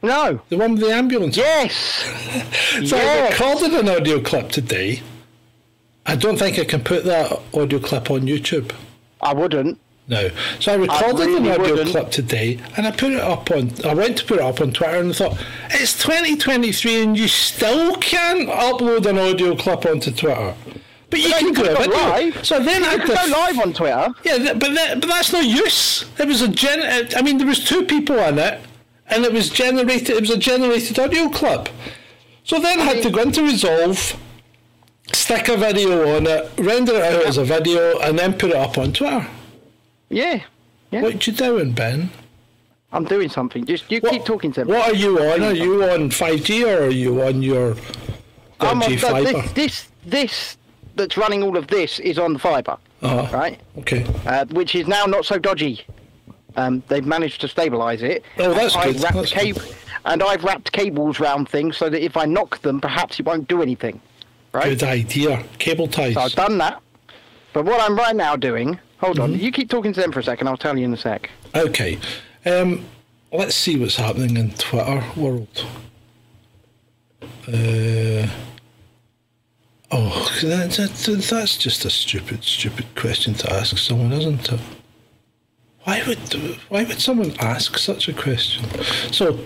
No. 0.01 0.41
The 0.49 0.57
one 0.57 0.73
with 0.73 0.81
the 0.81 0.91
ambulance. 0.91 1.37
Yes. 1.37 2.03
So 2.85 2.95
I 2.95 3.29
recorded 3.29 3.73
an 3.73 3.89
audio 3.89 4.21
clip 4.21 4.49
today. 4.49 5.01
I 6.05 6.15
don't 6.15 6.37
think 6.37 6.59
I 6.59 6.63
can 6.63 6.83
put 6.83 7.05
that 7.05 7.41
audio 7.53 7.79
clip 7.79 8.11
on 8.11 8.21
YouTube. 8.21 8.71
I 9.19 9.33
wouldn't. 9.33 9.79
No. 10.07 10.29
So 10.59 10.73
I 10.73 10.75
recorded 10.75 11.25
really 11.25 11.37
an 11.49 11.59
audio 11.59 11.71
wouldn't. 11.71 11.89
clip 11.89 12.11
today 12.11 12.59
and 12.77 12.85
I 12.85 12.91
put 12.91 13.13
it 13.13 13.19
up 13.19 13.49
on 13.49 13.71
I 13.83 13.93
went 13.95 14.17
to 14.19 14.25
put 14.25 14.37
it 14.37 14.43
up 14.43 14.61
on 14.61 14.73
Twitter 14.73 14.97
and 14.99 15.09
I 15.09 15.13
thought, 15.13 15.43
it's 15.71 15.99
twenty 15.99 16.37
twenty 16.37 16.71
three 16.71 17.01
and 17.01 17.17
you 17.17 17.27
still 17.27 17.95
can't 17.95 18.47
upload 18.47 19.05
an 19.07 19.17
audio 19.17 19.55
clip 19.55 19.85
onto 19.85 20.11
Twitter. 20.11 20.53
But 21.09 21.19
you 21.21 21.29
can 21.29 21.53
do 21.53 21.61
could 21.63 21.71
a 21.71 21.75
go 21.75 21.95
live. 21.95 22.45
So 22.45 22.59
then 22.61 22.83
I 22.83 22.93
You 22.93 22.99
can 22.99 23.07
go 23.31 23.37
live 23.37 23.59
on 23.59 23.73
Twitter. 23.73 24.07
Yeah, 24.23 24.37
th- 24.37 24.59
but 24.59 24.73
that, 24.73 24.99
but 24.99 25.07
that's 25.07 25.31
no 25.31 25.39
use. 25.39 26.05
It 26.19 26.27
was 26.27 26.41
a 26.41 26.47
gen. 26.49 26.81
uh, 26.81 27.09
I 27.17 27.21
mean, 27.21 27.37
there 27.37 27.47
was 27.47 27.63
two 27.63 27.83
people 27.85 28.19
on 28.19 28.37
it, 28.37 28.59
and 29.07 29.23
it 29.23 29.31
was 29.31 29.49
generated. 29.49 30.09
It 30.09 30.21
was 30.21 30.31
a 30.31 30.37
generated 30.37 30.99
audio 30.99 31.29
clip. 31.29 31.69
So 32.43 32.59
then 32.59 32.79
I 32.79 32.83
had 32.83 33.03
to 33.03 33.09
go 33.09 33.21
into 33.21 33.41
Resolve, 33.43 34.17
stick 35.13 35.47
a 35.49 35.57
video 35.57 36.15
on 36.17 36.27
it, 36.27 36.51
render 36.57 36.95
it 36.95 37.03
out 37.13 37.25
as 37.25 37.37
a 37.37 37.43
video, 37.45 37.99
and 37.99 38.17
then 38.19 38.33
put 38.33 38.49
it 38.51 38.55
up 38.57 38.77
on 38.77 38.91
Twitter. 38.93 39.25
Yeah. 40.09 40.43
Yeah. 40.91 41.01
What 41.01 41.25
you 41.27 41.33
doing, 41.33 41.73
Ben? 41.73 42.09
I'm 42.93 43.03
doing 43.03 43.27
something. 43.29 43.65
Just 43.65 43.91
you 43.91 43.99
What, 43.99 44.11
keep 44.13 44.23
talking 44.25 44.51
to 44.53 44.63
me. 44.63 44.71
What 44.73 44.89
are 44.91 44.95
you 44.95 45.19
on? 45.19 45.43
Are 45.43 45.51
you 45.53 45.83
on 45.83 46.09
5G 46.09 46.65
or 46.65 46.85
are 46.85 46.89
you 46.89 47.21
on 47.21 47.41
your 47.43 47.75
I'm 48.61 48.77
on, 48.77 48.79
dodgy 48.79 48.95
but 48.95 49.11
fibre? 49.11 49.41
this, 49.41 49.51
this 49.53 49.87
this 50.05 50.57
that's 50.97 51.15
running 51.17 51.43
all 51.43 51.55
of 51.57 51.67
this 51.67 51.99
is 51.99 52.17
on 52.19 52.33
the 52.33 52.39
fibre, 52.39 52.77
Uh-huh. 53.01 53.35
right? 53.37 53.59
Okay. 53.79 54.05
Uh, 54.25 54.45
which 54.47 54.75
is 54.75 54.87
now 54.87 55.05
not 55.05 55.25
so 55.25 55.37
dodgy. 55.39 55.85
Um, 56.55 56.81
they've 56.87 57.05
managed 57.05 57.39
to 57.41 57.47
stabilise 57.47 58.01
it. 58.01 58.23
Oh, 58.39 58.53
that's 58.53 58.75
I've 58.75 58.93
good, 58.95 59.03
Wrapped 59.03 59.15
that's 59.15 59.29
the 59.31 59.35
cable, 59.39 59.61
and 60.05 60.23
I've 60.23 60.43
wrapped 60.43 60.71
cables 60.71 61.19
round 61.19 61.47
things 61.49 61.77
so 61.77 61.89
that 61.89 62.03
if 62.03 62.17
I 62.17 62.25
knock 62.25 62.61
them, 62.61 62.81
perhaps 62.81 63.19
it 63.19 63.25
won't 63.27 63.47
do 63.47 63.61
anything. 63.61 64.01
Right. 64.53 64.63
Good 64.77 64.83
idea. 64.83 65.43
Cable 65.59 65.87
ties. 65.87 66.15
So 66.15 66.21
I've 66.21 66.33
done 66.33 66.57
that. 66.57 66.81
But 67.53 67.65
what 67.65 67.79
I'm 67.79 67.95
right 67.95 68.15
now 68.15 68.35
doing, 68.35 68.79
hold 68.97 69.17
Mm-hmm. 69.17 69.33
on, 69.35 69.39
you 69.39 69.51
keep 69.51 69.69
talking 69.69 69.93
to 69.93 70.01
them 70.01 70.11
for 70.11 70.19
a 70.19 70.23
second. 70.23 70.47
I'll 70.47 70.57
tell 70.57 70.77
you 70.77 70.85
in 70.85 70.93
a 70.93 70.97
sec. 70.97 71.29
Okay. 71.55 71.99
Um, 72.45 72.85
let's 73.31 73.55
see 73.55 73.77
what's 73.77 73.97
happening 73.97 74.35
in 74.37 74.51
Twitter 74.53 75.03
world. 75.15 75.65
Uh, 77.47 78.27
Oh, 79.89 80.29
that, 80.41 80.71
that, 80.71 81.27
that's 81.29 81.57
just 81.57 81.85
a 81.85 81.89
stupid, 81.89 82.43
stupid 82.43 82.85
question 82.95 83.33
to 83.35 83.53
ask 83.53 83.77
someone, 83.77 84.11
isn't 84.11 84.51
it? 84.51 84.59
Why 85.83 86.03
would 86.05 86.33
why 86.67 86.83
would 86.83 86.99
someone 86.99 87.33
ask 87.39 87.77
such 87.77 88.09
a 88.09 88.13
question? 88.13 88.65
So, 89.13 89.39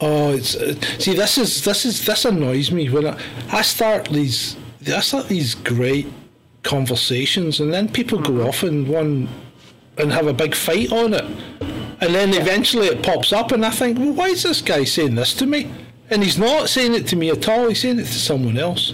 oh, 0.00 0.32
it's 0.32 0.56
uh, 0.56 0.74
see 0.98 1.14
this 1.14 1.38
is 1.38 1.62
this 1.62 1.84
is 1.84 2.04
this 2.04 2.24
annoys 2.24 2.72
me 2.72 2.90
when 2.90 3.06
I, 3.06 3.20
I 3.52 3.62
start 3.62 4.08
these 4.08 4.56
I 4.88 4.98
start 4.98 5.28
these 5.28 5.54
great 5.54 6.08
conversations 6.64 7.60
and 7.60 7.72
then 7.72 7.88
people 7.88 8.18
go 8.18 8.48
off 8.48 8.64
and 8.64 8.88
one 8.88 9.28
and 9.96 10.10
have 10.10 10.26
a 10.26 10.32
big 10.32 10.56
fight 10.56 10.90
on 10.90 11.14
it, 11.14 11.24
and 12.00 12.12
then 12.12 12.34
eventually 12.34 12.88
it 12.88 13.04
pops 13.04 13.32
up 13.32 13.52
and 13.52 13.64
I 13.64 13.70
think, 13.70 13.96
well, 14.00 14.12
why 14.12 14.30
is 14.30 14.42
this 14.42 14.60
guy 14.60 14.82
saying 14.82 15.14
this 15.14 15.34
to 15.34 15.46
me? 15.46 15.70
And 16.10 16.24
he's 16.24 16.36
not 16.36 16.68
saying 16.68 16.94
it 16.94 17.06
to 17.08 17.16
me 17.16 17.30
at 17.30 17.48
all. 17.48 17.68
He's 17.68 17.82
saying 17.82 18.00
it 18.00 18.06
to 18.06 18.12
someone 18.12 18.58
else. 18.58 18.92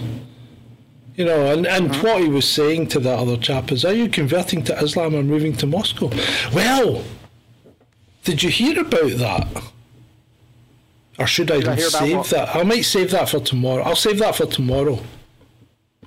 You 1.21 1.27
know, 1.27 1.53
and, 1.53 1.67
and 1.67 1.95
what 1.97 2.19
he 2.19 2.29
was 2.29 2.49
saying 2.49 2.87
to 2.87 2.99
that 3.01 3.19
other 3.19 3.37
chap 3.37 3.71
is, 3.71 3.85
Are 3.85 3.93
you 3.93 4.09
converting 4.09 4.63
to 4.63 4.75
Islam 4.79 5.13
or 5.13 5.21
moving 5.21 5.55
to 5.57 5.67
Moscow? 5.67 6.09
Well, 6.51 7.03
did 8.23 8.41
you 8.41 8.49
hear 8.49 8.79
about 8.81 9.11
that? 9.11 9.63
Or 11.19 11.27
should 11.27 11.51
I, 11.51 11.73
I 11.73 11.75
save 11.75 12.27
that? 12.31 12.55
I 12.55 12.63
might 12.63 12.85
save 12.85 13.11
that 13.11 13.29
for 13.29 13.39
tomorrow. 13.39 13.83
I'll 13.83 13.95
save 13.95 14.17
that 14.17 14.35
for 14.35 14.47
tomorrow. 14.47 14.99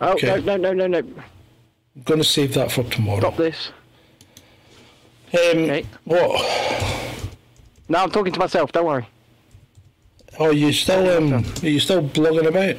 Oh 0.01 0.15
Okay. 0.15 0.27
no 0.27 0.57
no 0.57 0.73
no 0.73 0.73
no 0.73 0.87
no! 0.89 0.99
I'm 0.99 2.03
going 2.03 2.19
to 2.19 2.25
save 2.27 2.53
that 2.55 2.73
for 2.73 2.83
tomorrow. 2.83 3.21
Stop 3.21 3.37
this. 3.37 3.69
Um, 5.33 5.39
Okay. 5.39 5.87
What? 6.03 7.29
No, 7.89 7.99
I'm 8.01 8.11
talking 8.11 8.33
to 8.33 8.41
myself. 8.41 8.73
Don't 8.73 8.87
worry. 8.87 9.07
Oh, 10.41 10.51
you 10.51 10.73
still 10.73 11.09
um, 11.17 11.45
are 11.63 11.69
you 11.69 11.79
still 11.79 12.03
blogging 12.03 12.49
about? 12.49 12.75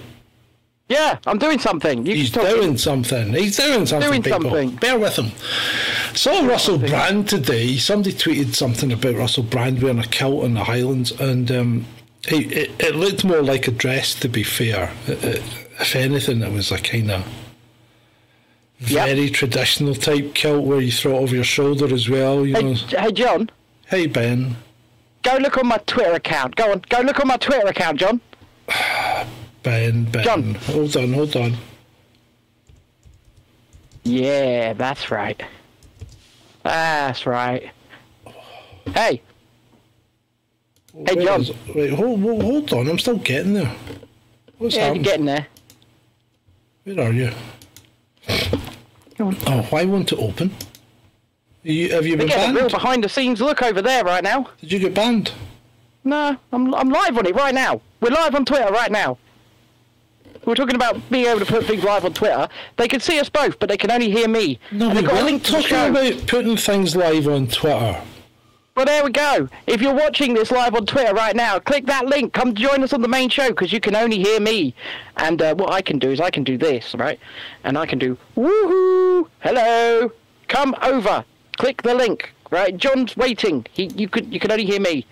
Yeah, 0.87 1.17
I'm 1.25 1.39
doing 1.39 1.57
something. 1.57 2.05
You 2.05 2.13
He's 2.15 2.29
doing 2.31 2.77
something. 2.77 3.33
He's 3.33 3.57
doing 3.57 3.85
something. 3.87 4.07
Doing 4.09 4.21
people. 4.21 4.41
something. 4.41 4.69
Bear 4.75 4.99
with 4.99 5.15
him. 5.17 5.31
Saw 6.13 6.45
Russell 6.45 6.77
Brand 6.77 7.27
today. 7.27 7.77
Somebody 7.77 8.13
tweeted 8.13 8.53
something 8.55 8.91
about 8.91 9.15
Russell 9.15 9.43
Brand 9.43 9.81
wearing 9.81 9.97
a 9.99 10.03
kilt 10.03 10.43
in 10.43 10.53
the 10.53 10.63
Highlands, 10.63 11.11
and 11.19 11.49
um, 11.51 11.85
it, 12.27 12.51
it, 12.51 12.71
it 12.79 12.95
looked 12.95 13.23
more 13.25 13.41
like 13.41 13.67
a 13.67 13.71
dress. 13.71 14.13
To 14.19 14.29
be 14.29 14.43
fair, 14.43 14.91
It- 15.07 15.41
if 15.79 15.93
anything, 15.95 16.41
it 16.41 16.51
was 16.53 16.71
a 16.71 16.77
kind 16.77 17.11
of 17.11 17.25
Yep. 18.79 19.07
very 19.07 19.29
traditional 19.29 19.95
type 19.95 20.33
kilt 20.35 20.65
where 20.65 20.81
you 20.81 20.91
throw 20.91 21.15
it 21.15 21.21
over 21.21 21.33
your 21.35 21.43
shoulder 21.45 21.91
as 21.93 22.07
well. 22.09 22.45
You 22.45 22.55
Hey, 22.55 22.61
know. 22.63 22.73
Hey, 22.75 23.11
John. 23.13 23.49
Hey 23.87 24.05
Ben. 24.05 24.57
Go 25.23 25.37
look 25.37 25.57
on 25.57 25.67
my 25.67 25.77
Twitter 25.87 26.11
account. 26.13 26.55
Go 26.57 26.71
on. 26.73 26.83
Go 26.89 26.99
look 27.01 27.19
on 27.21 27.27
my 27.27 27.37
Twitter 27.37 27.65
account, 27.67 27.99
John. 27.99 28.21
Ben, 29.65 30.03
Ben. 30.05 30.23
John. 30.23 30.53
Hold 30.53 30.95
on, 30.95 31.11
hold 31.13 31.35
on. 31.35 31.55
Yeah, 34.03 34.73
that's 34.73 35.09
right. 35.09 35.41
That's 36.63 37.25
right. 37.25 37.71
Hey, 38.93 39.21
Hey, 40.93 41.15
Where 41.15 41.25
John. 41.25 41.41
is- 41.41 41.51
Wait, 41.73 41.91
hold, 41.91 42.21
hold, 42.21 42.41
hold 42.43 42.73
on. 42.73 42.87
I'm 42.87 42.99
still 42.99 43.17
getting 43.17 43.53
there. 43.55 43.75
What's 44.59 44.75
yeah, 44.75 44.93
you're 44.93 45.03
happening? 45.03 45.03
getting 45.03 45.25
there. 45.25 45.47
Where 46.85 46.99
are 47.07 47.11
you? 47.11 47.31
Go 49.17 49.27
on. 49.27 49.37
Oh, 49.47 49.61
why 49.71 49.83
won't 49.85 50.11
it 50.13 50.19
open? 50.19 50.51
Are 51.65 51.69
you, 51.71 51.91
have 51.91 52.05
you 52.05 52.13
We're 52.13 52.19
been 52.19 52.27
getting 52.27 52.55
a 52.55 52.59
real 52.59 52.69
behind 52.69 53.03
the 53.03 53.09
scenes 53.09 53.41
look 53.41 53.61
over 53.63 53.81
there 53.81 54.03
right 54.05 54.23
now. 54.23 54.47
Did 54.61 54.71
you 54.71 54.79
get 54.79 54.93
banned? 54.93 55.31
No, 56.05 56.37
I'm, 56.53 56.73
I'm 56.75 56.89
live 56.89 57.17
on 57.17 57.25
it 57.25 57.35
right 57.35 57.53
now. 57.55 57.81
We're 57.99 58.11
live 58.11 58.35
on 58.35 58.45
Twitter 58.45 58.71
right 58.71 58.91
now. 58.91 59.17
We're 60.45 60.55
talking 60.55 60.75
about 60.75 61.09
being 61.09 61.25
able 61.25 61.39
to 61.39 61.45
put 61.45 61.65
things 61.65 61.83
live 61.83 62.05
on 62.05 62.13
Twitter. 62.13 62.47
They 62.77 62.87
can 62.87 62.99
see 62.99 63.19
us 63.19 63.29
both, 63.29 63.57
but 63.59 63.67
they 63.67 63.77
can 63.77 63.89
only 63.89 64.11
hear 64.11 64.27
me. 64.27 64.59
No, 64.71 64.89
and 64.89 64.99
we 64.99 65.07
weren't 65.07 65.43
talking 65.45 65.89
about 65.89 66.27
putting 66.27 66.55
things 66.55 66.95
live 66.95 67.27
on 67.27 67.47
Twitter. 67.47 68.01
Well, 68.75 68.85
there 68.85 69.05
we 69.05 69.11
go. 69.11 69.47
If 69.67 69.81
you're 69.81 69.93
watching 69.93 70.33
this 70.33 70.51
live 70.51 70.75
on 70.75 70.85
Twitter 70.85 71.13
right 71.13 71.35
now, 71.35 71.59
click 71.59 71.85
that 71.85 72.07
link. 72.07 72.33
Come 72.33 72.53
join 72.53 72.83
us 72.83 72.91
on 72.91 73.01
the 73.01 73.07
main 73.07 73.29
show 73.29 73.47
because 73.47 73.71
you 73.71 73.79
can 73.79 73.95
only 73.95 74.19
hear 74.19 74.39
me. 74.39 74.75
And 75.15 75.41
uh, 75.41 75.55
what 75.55 75.71
I 75.71 75.81
can 75.81 75.97
do 75.97 76.11
is 76.11 76.19
I 76.19 76.29
can 76.29 76.43
do 76.43 76.57
this, 76.57 76.93
right? 76.93 77.17
And 77.63 77.77
I 77.77 77.85
can 77.85 77.99
do 77.99 78.17
woohoo, 78.35 79.29
hello, 79.39 80.11
come 80.49 80.75
over. 80.81 81.23
Click 81.57 81.83
the 81.83 81.95
link, 81.95 82.33
right? 82.51 82.75
John's 82.75 83.15
waiting. 83.15 83.65
He, 83.71 83.85
you 83.95 84.09
could, 84.09 84.31
you 84.31 84.41
can 84.41 84.51
only 84.51 84.65
hear 84.65 84.81
me, 84.81 85.05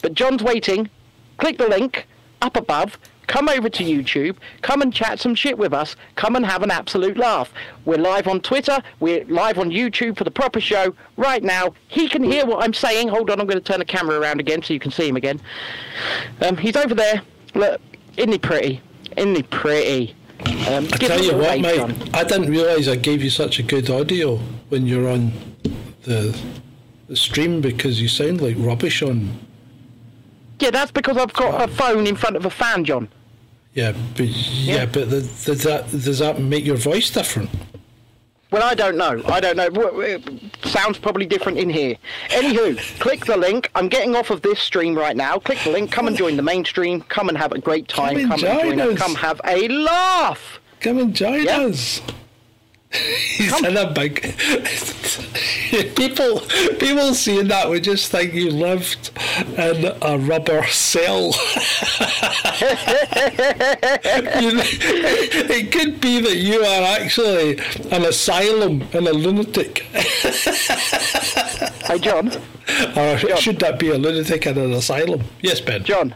but 0.00 0.14
John's 0.14 0.42
waiting. 0.42 0.88
Click 1.36 1.58
the 1.58 1.68
link 1.68 2.06
up 2.40 2.56
above. 2.56 2.98
Come 3.26 3.48
over 3.48 3.68
to 3.68 3.84
YouTube. 3.84 4.36
Come 4.62 4.82
and 4.82 4.92
chat 4.92 5.18
some 5.20 5.34
shit 5.34 5.56
with 5.56 5.72
us. 5.72 5.96
Come 6.16 6.36
and 6.36 6.44
have 6.44 6.62
an 6.62 6.70
absolute 6.70 7.16
laugh. 7.16 7.52
We're 7.84 7.98
live 7.98 8.28
on 8.28 8.40
Twitter. 8.40 8.82
We're 9.00 9.24
live 9.26 9.58
on 9.58 9.70
YouTube 9.70 10.18
for 10.18 10.24
the 10.24 10.30
proper 10.30 10.60
show 10.60 10.94
right 11.16 11.42
now. 11.42 11.74
He 11.88 12.08
can 12.08 12.22
hear 12.22 12.44
what 12.46 12.62
I'm 12.62 12.74
saying. 12.74 13.08
Hold 13.08 13.30
on, 13.30 13.40
I'm 13.40 13.46
going 13.46 13.58
to 13.58 13.64
turn 13.64 13.78
the 13.78 13.84
camera 13.84 14.18
around 14.18 14.40
again 14.40 14.62
so 14.62 14.74
you 14.74 14.80
can 14.80 14.90
see 14.90 15.08
him 15.08 15.16
again. 15.16 15.40
Um, 16.40 16.56
he's 16.56 16.76
over 16.76 16.94
there. 16.94 17.22
Look, 17.54 17.80
isn't 18.16 18.32
he 18.32 18.38
pretty? 18.38 18.80
Isn't 19.16 19.34
he 19.34 19.42
pretty? 19.42 20.14
Um, 20.68 20.88
I 20.92 20.96
tell 20.96 21.22
you 21.22 21.36
what, 21.36 21.60
mate. 21.60 21.76
John. 21.76 21.96
I 22.14 22.24
didn't 22.24 22.50
realise 22.50 22.88
I 22.88 22.96
gave 22.96 23.22
you 23.22 23.30
such 23.30 23.58
a 23.58 23.62
good 23.62 23.88
audio 23.88 24.36
when 24.68 24.86
you're 24.86 25.08
on 25.08 25.32
the 26.02 26.38
the 27.08 27.16
stream 27.16 27.60
because 27.60 28.00
you 28.00 28.08
sound 28.08 28.40
like 28.40 28.56
rubbish 28.58 29.02
on. 29.02 29.38
Yeah, 30.62 30.70
that's 30.70 30.92
because 30.92 31.16
I've 31.16 31.32
got 31.32 31.68
a 31.68 31.72
phone 31.72 32.06
in 32.06 32.14
front 32.14 32.36
of 32.36 32.44
a 32.46 32.50
fan, 32.50 32.84
John. 32.84 33.08
Yeah, 33.74 33.92
but 34.16 34.26
yeah, 34.26 34.86
but 34.86 35.10
the, 35.10 35.20
does 35.44 35.62
that 35.64 35.90
does 35.90 36.20
that 36.20 36.38
make 36.40 36.64
your 36.64 36.76
voice 36.76 37.10
different? 37.10 37.50
Well, 38.52 38.62
I 38.62 38.74
don't 38.74 38.96
know. 38.96 39.22
I 39.26 39.40
don't 39.40 39.56
know. 39.56 39.70
W- 39.70 40.20
Sounds 40.64 40.98
probably 40.98 41.26
different 41.26 41.58
in 41.58 41.68
here. 41.68 41.96
Anywho, 42.28 42.78
click 43.00 43.24
the 43.24 43.36
link. 43.36 43.70
I'm 43.74 43.88
getting 43.88 44.14
off 44.14 44.30
of 44.30 44.42
this 44.42 44.60
stream 44.60 44.94
right 44.94 45.16
now. 45.16 45.38
Click 45.40 45.58
the 45.64 45.70
link. 45.70 45.90
Come 45.90 46.06
and 46.06 46.16
join 46.16 46.36
the 46.36 46.42
main 46.42 46.64
stream. 46.64 47.00
Come 47.00 47.28
and 47.28 47.36
have 47.38 47.50
a 47.52 47.58
great 47.58 47.88
time. 47.88 48.14
Come 48.28 48.32
and 48.32 48.42
Come 48.42 48.50
and 48.60 48.76
join 48.78 48.80
us. 48.92 48.98
Come 48.98 49.14
have 49.16 49.40
a 49.46 49.66
laugh. 49.68 50.60
Come 50.80 50.98
and 50.98 51.12
join 51.14 51.42
Yeah. 51.44 51.60
us. 51.62 52.00
He's 52.92 53.50
Come. 53.50 53.64
in 53.64 53.76
a 53.78 53.90
big. 53.90 54.20
people, 55.96 56.40
people 56.78 57.14
seeing 57.14 57.48
that 57.48 57.68
would 57.68 57.84
just 57.84 58.10
think 58.10 58.34
you 58.34 58.50
lived 58.50 59.10
in 59.56 59.92
a 60.02 60.18
rubber 60.18 60.64
cell. 60.66 61.32
You- 64.42 64.60
it 64.62 65.72
could 65.72 66.00
be 66.00 66.20
that 66.20 66.36
you 66.36 66.60
are 66.60 66.82
actually 67.00 67.58
an 67.90 68.04
asylum 68.04 68.82
and 68.92 69.06
a 69.08 69.12
lunatic, 69.12 69.78
Hey, 71.84 71.98
John. 71.98 72.28
or 72.96 73.18
should 73.36 73.58
that 73.60 73.78
be 73.78 73.90
a 73.90 73.98
lunatic 73.98 74.46
and 74.46 74.58
an 74.58 74.72
asylum? 74.72 75.22
Yes, 75.40 75.60
Ben. 75.60 75.84
John. 75.84 76.14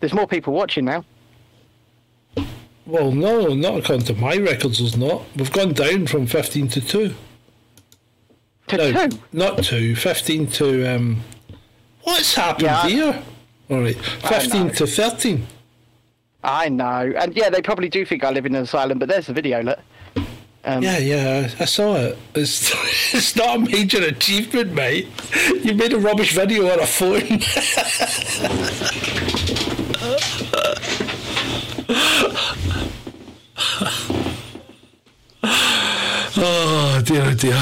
There's 0.00 0.12
more 0.14 0.26
people 0.26 0.52
watching 0.52 0.84
now. 0.84 1.04
Well, 2.88 3.12
no, 3.12 3.48
not 3.54 3.80
according 3.80 4.06
to 4.06 4.14
my 4.14 4.36
records. 4.38 4.78
There's 4.78 4.96
not. 4.96 5.22
We've 5.36 5.52
gone 5.52 5.74
down 5.74 6.06
from 6.06 6.26
fifteen 6.26 6.68
to 6.68 6.80
two. 6.80 7.14
To 8.68 8.76
No, 8.78 9.08
two. 9.08 9.18
not 9.34 9.62
two. 9.62 9.94
Fifteen 9.94 10.46
to 10.52 10.86
um. 10.96 11.22
What's 12.04 12.34
happened 12.34 12.62
Yeah, 12.64 12.88
here? 12.88 13.22
All 13.68 13.80
right, 13.82 13.94
fifteen 13.96 14.70
to 14.70 14.86
thirteen. 14.86 15.46
I 16.42 16.70
know. 16.70 17.12
And 17.18 17.36
yeah, 17.36 17.50
they 17.50 17.60
probably 17.60 17.90
do 17.90 18.06
think 18.06 18.24
I 18.24 18.30
live 18.30 18.46
in 18.46 18.54
an 18.54 18.62
asylum, 18.62 18.98
but 18.98 19.08
there's 19.10 19.26
the 19.26 19.34
video, 19.34 19.62
look. 19.62 19.78
Um, 20.64 20.82
Yeah, 20.82 20.96
yeah, 20.98 21.50
I 21.58 21.62
I 21.62 21.66
saw 21.66 21.94
it. 21.96 22.16
It's 22.34 22.72
it's 23.14 23.36
not 23.36 23.56
a 23.56 23.58
major 23.58 24.02
achievement, 24.02 24.72
mate. 24.72 25.08
You 25.62 25.74
made 25.74 25.92
a 25.92 25.98
rubbish 25.98 26.32
video 26.34 26.70
on 26.72 26.80
a 26.80 26.86
phone. 26.86 27.42
oh 36.40 37.02
dear. 37.38 37.60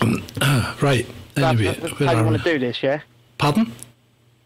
Um, 0.00 0.22
uh, 0.40 0.76
right. 0.80 1.06
Anyway, 1.36 1.74
that's 1.74 1.98
how 1.98 2.18
you 2.18 2.24
want 2.24 2.42
to 2.42 2.52
do 2.52 2.58
this, 2.58 2.82
yeah? 2.82 3.00
Pardon? 3.38 3.72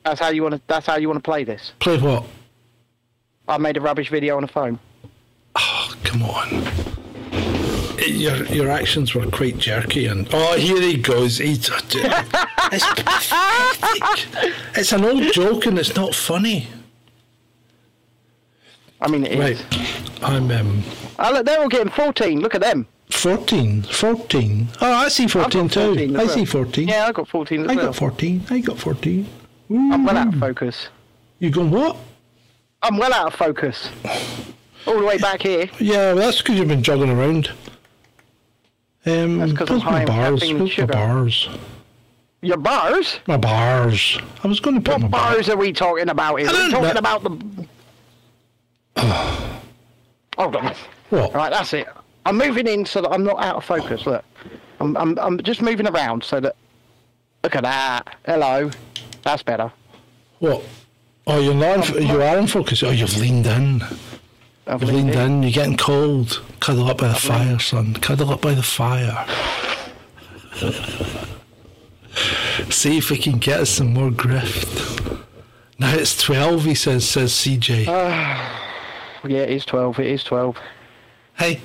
That's 0.05 0.21
how 0.21 0.29
you 0.31 0.43
want 0.43 0.55
to. 0.55 0.61
That's 0.67 0.87
how 0.87 0.97
you 0.97 1.09
want 1.09 1.23
to 1.23 1.29
play 1.29 1.45
this. 1.45 1.73
Play 1.79 1.99
what? 1.99 2.25
I 3.47 3.59
made 3.59 3.77
a 3.77 3.81
rubbish 3.81 4.11
video 4.11 4.37
on 4.37 4.45
a 4.45 4.49
phone. 4.49 4.79
Oh, 5.57 5.95
come 6.05 6.23
on. 6.23 6.65
Your 8.07 8.45
your 8.47 8.71
actions 8.71 9.15
were 9.15 9.27
quite 9.27 9.59
jerky, 9.59 10.07
and 10.07 10.29
oh, 10.33 10.57
here 10.57 10.81
he 10.81 10.97
goes. 10.97 11.39
He's, 11.39 11.69
it's 11.93 12.87
pathetic. 12.87 14.55
It's 14.75 14.93
an 14.93 15.05
old 15.05 15.33
joke, 15.33 15.67
and 15.67 15.79
it's 15.79 15.95
not 15.95 16.15
funny. 16.15 16.69
I 19.01 19.09
mean, 19.09 19.25
it 19.25 19.33
is. 19.33 19.63
Right, 19.63 20.23
I'm 20.23 20.51
um, 20.51 20.83
Oh, 21.23 21.33
look, 21.33 21.45
they're 21.45 21.61
all 21.61 21.69
getting 21.69 21.93
14. 21.93 22.41
Look 22.41 22.55
at 22.55 22.63
them. 22.63 22.87
14. 23.11 23.83
14. 23.83 24.69
Oh, 24.81 24.93
I 24.93 25.09
see 25.09 25.27
14 25.27 25.69
too. 25.69 25.81
14 25.95 26.11
as 26.17 26.21
I 26.21 26.25
well. 26.25 26.35
see 26.35 26.45
14. 26.45 26.89
Yeah, 26.89 27.07
I 27.07 27.13
got 27.13 27.29
14 27.29 27.61
as 27.61 27.67
well. 27.67 27.73
I 27.73 27.77
well. 27.77 27.87
got 27.87 27.97
14. 27.97 28.45
I 28.51 28.59
got 28.61 28.79
14. 28.79 29.27
I'm 29.71 30.05
well 30.05 30.17
out 30.17 30.29
of 30.35 30.41
focus. 30.41 30.89
You 31.39 31.51
going 31.51 31.71
what? 31.71 31.97
I'm 32.83 32.97
well 32.99 33.13
out 33.13 33.29
of 33.29 33.35
focus. 33.35 33.91
all 34.87 34.99
the 34.99 35.05
way 35.05 35.19
back 35.19 35.43
here. 35.43 35.69
Yeah, 35.79 36.13
well, 36.13 36.17
that's 36.17 36.39
because 36.39 36.59
you've 36.59 36.69
been 36.69 36.83
jogging 36.83 37.11
around. 37.11 37.51
Um, 39.07 39.39
That's 39.39 39.53
'cause 39.55 39.71
I'm 39.71 39.79
my 39.79 39.83
high 40.01 40.05
bars? 40.05 40.41
Where's 40.43 40.77
my 40.79 40.85
bars? 40.87 41.49
Your 42.43 42.57
bars? 42.59 43.19
My 43.27 43.37
bars. 43.39 44.19
I 44.45 44.49
was 44.49 44.61
going 44.61 44.77
to 44.77 44.83
put 44.83 44.99
my 45.01 45.05
What 45.07 45.11
bar- 45.11 45.35
bars 45.35 45.49
are 45.49 45.57
we 45.57 45.73
talking 45.73 46.09
about 46.11 46.37
here? 46.41 46.49
I 46.49 46.53
Are 46.53 46.65
we 46.67 46.71
talking 46.71 46.95
know. 46.95 46.99
about 46.99 47.23
the. 47.23 47.67
Hold 50.37 50.57
on. 50.57 50.75
What? 51.11 51.35
Right, 51.35 51.51
that's 51.51 51.73
it. 51.73 51.89
I'm 52.27 52.37
moving 52.37 52.67
in 52.67 52.85
so 52.87 53.01
that 53.03 53.11
I'm 53.11 53.25
not 53.25 53.43
out 53.43 53.57
of 53.57 53.65
focus. 53.65 54.07
Look, 54.07 54.25
I'm, 54.81 54.97
I'm, 54.97 55.19
I'm 55.19 55.43
just 55.43 55.63
moving 55.63 55.89
around 55.89 56.23
so 56.25 56.41
that. 56.41 56.57
Look 57.43 57.57
at 57.57 57.63
that. 57.63 58.17
Hello. 58.27 58.71
That's 59.23 59.43
better. 59.43 59.73
What? 60.41 60.63
Oh, 61.27 61.41
you're 61.41 61.55
not. 61.55 61.89
In, 61.97 62.07
you 62.07 62.23
are 62.23 62.39
in 62.39 62.47
focus. 62.47 62.83
Oh, 62.83 62.91
you've 62.91 63.17
leaned 63.17 63.47
in. 63.47 63.83
I've 64.67 64.83
You've 64.83 64.93
leaned 64.93 65.11
leaned 65.11 65.15
in. 65.15 65.33
in. 65.39 65.43
You're 65.45 65.53
getting 65.53 65.77
cold. 65.77 66.43
Cuddle 66.61 66.89
up 66.89 66.99
by 66.99 67.09
the 67.09 67.15
fire, 67.15 67.59
son. 67.59 67.95
Cuddle 67.95 68.31
up 68.31 68.43
by 68.43 68.55
the 68.55 68.63
fire. 68.63 69.27
See 72.71 72.99
if 72.99 73.11
we 73.11 73.17
can 73.17 73.39
get 73.39 73.61
us 73.61 73.71
some 73.71 73.95
more 73.95 74.11
grift. 74.11 75.19
Now 75.79 75.95
it's 75.95 76.21
twelve. 76.21 76.65
He 76.65 76.75
says. 76.75 77.09
Says 77.09 77.33
CJ. 77.33 77.87
Yeah, 79.23 79.41
it 79.41 79.51
is 79.51 79.67
12. 79.67 80.01
It 80.01 80.07
is 80.07 80.25
12. 80.25 80.57
Hey. 81.37 81.61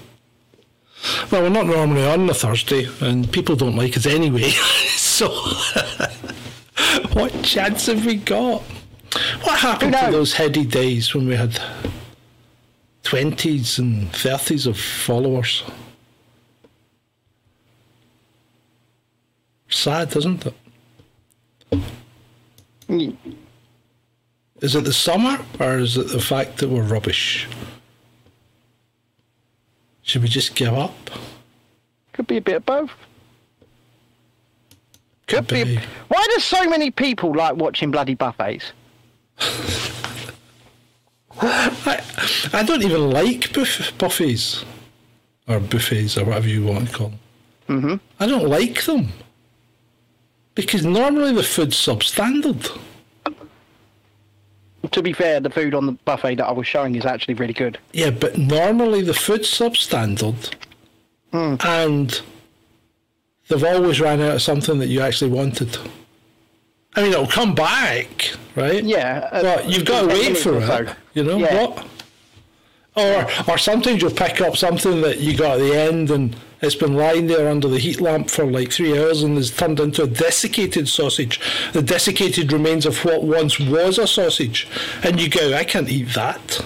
Well, 1.32 1.44
we're 1.44 1.50
not 1.50 1.68
normally 1.68 2.06
on 2.06 2.30
a 2.30 2.34
Thursday, 2.34 2.88
and 3.02 3.32
people 3.32 3.56
don't 3.56 3.76
like 3.76 3.96
us 3.98 4.06
anyway. 4.06 4.50
so, 4.96 5.28
what 7.14 7.32
chance 7.44 7.86
have 7.88 8.06
we 8.06 8.16
got? 8.16 8.62
What 9.44 9.60
happened 9.60 9.94
to 9.94 10.12
those 10.12 10.34
heady 10.34 10.66
days 10.66 11.14
when 11.14 11.28
we 11.28 11.36
had 11.36 11.60
twenties 13.04 13.80
and 13.80 14.12
thirties 14.14 14.66
of 14.68 14.78
followers? 14.80 15.64
Sad, 19.70 20.16
isn't 20.16 20.46
it? 20.46 20.54
Mm, 22.90 23.16
Is 24.62 24.76
it 24.76 24.84
the 24.84 24.94
summer, 24.94 25.44
or 25.60 25.80
is 25.80 25.98
it 25.98 26.10
the 26.10 26.20
fact 26.20 26.58
that 26.58 26.70
we're 26.70 26.84
rubbish? 26.84 27.48
Should 30.06 30.22
we 30.22 30.28
just 30.28 30.54
give 30.54 30.74
up? 30.74 30.96
Could 32.14 32.28
be 32.28 32.38
a 32.38 32.42
bit 32.42 32.58
of 32.58 32.66
both. 32.66 32.92
Could 35.28 35.48
be. 35.48 35.64
be. 35.64 35.80
Why 36.08 36.28
do 36.34 36.40
so 36.40 36.70
many 36.70 36.92
people 36.92 37.36
like 37.36 37.56
watching 37.56 37.90
bloody 37.90 38.14
buffets? 38.14 38.72
I, 41.42 42.04
I 42.54 42.64
don't 42.64 42.84
even 42.84 43.10
like 43.10 43.52
buff- 43.52 43.98
buffets 43.98 44.64
or 45.48 45.60
buffets 45.60 46.20
or 46.20 46.26
whatever 46.26 46.48
you 46.48 46.64
want 46.64 46.88
to 46.88 46.96
call 46.96 47.10
them. 47.10 47.20
Mm-hmm. 47.68 47.96
I 48.20 48.28
don't 48.28 48.48
like 48.48 48.84
them 48.84 49.10
because 50.54 50.86
normally 50.86 51.34
the 51.34 51.42
food's 51.44 51.76
substandard. 51.76 52.80
To 54.92 55.02
be 55.02 55.14
fair, 55.14 55.40
the 55.40 55.50
food 55.50 55.74
on 55.74 55.86
the 55.86 55.92
buffet 55.94 56.36
that 56.36 56.46
I 56.46 56.52
was 56.52 56.68
showing 56.68 56.96
is 56.96 57.06
actually 57.06 57.34
really 57.36 57.54
good. 57.54 57.78
Yeah, 57.94 58.10
but 58.12 58.38
normally 58.38 59.02
the 59.02 59.14
food's 59.14 59.48
substandard 59.50 60.54
and 61.34 62.22
they've 63.50 63.64
always 63.64 64.00
ran 64.00 64.22
out 64.22 64.36
of 64.36 64.42
something 64.42 64.80
that 64.80 64.88
you 64.88 65.02
actually 65.02 65.32
wanted. 65.32 65.78
I 66.96 67.02
mean, 67.04 67.12
it'll 67.12 67.28
come 67.28 67.54
back, 67.54 68.32
right? 68.56 68.82
Yeah, 68.84 69.28
uh, 69.32 69.42
But 69.42 69.70
you've 69.70 69.86
got 69.86 70.02
to 70.04 70.08
wait 70.08 70.38
for 70.38 70.58
it. 70.58 70.68
so. 70.68 70.88
You 71.14 71.24
know 71.26 71.38
Yeah. 71.38 71.66
what? 71.66 71.86
Or, 72.96 73.28
or 73.52 73.58
sometimes 73.58 74.02
you'll 74.02 74.12
pick 74.12 74.40
up 74.40 74.56
something 74.56 75.02
that 75.02 75.20
you 75.20 75.36
got 75.36 75.60
at 75.60 75.60
the 75.60 75.78
end 75.78 76.12
and 76.12 76.34
it's 76.66 76.76
been 76.76 76.96
lying 76.96 77.28
there 77.28 77.50
under 77.50 77.68
the 77.68 77.80
heat 77.80 78.02
lamp 78.02 78.30
for 78.30 78.46
like 78.46 78.72
three 78.72 78.98
hours 78.98 79.24
and 79.24 79.38
is 79.38 79.52
turned 79.52 79.80
into 79.80 80.04
a 80.04 80.08
desiccated 80.08 80.88
sausage. 80.88 81.40
The 81.74 81.82
desiccated 81.82 82.52
remains 82.52 82.86
of 82.86 82.98
what 83.06 83.24
once 83.24 83.60
was 83.60 83.98
a 83.98 84.08
sausage. 84.08 84.68
And 85.04 85.20
you 85.20 85.30
go, 85.30 85.54
I 85.54 85.64
can't 85.64 85.90
eat 85.90 86.14
that. 86.16 86.66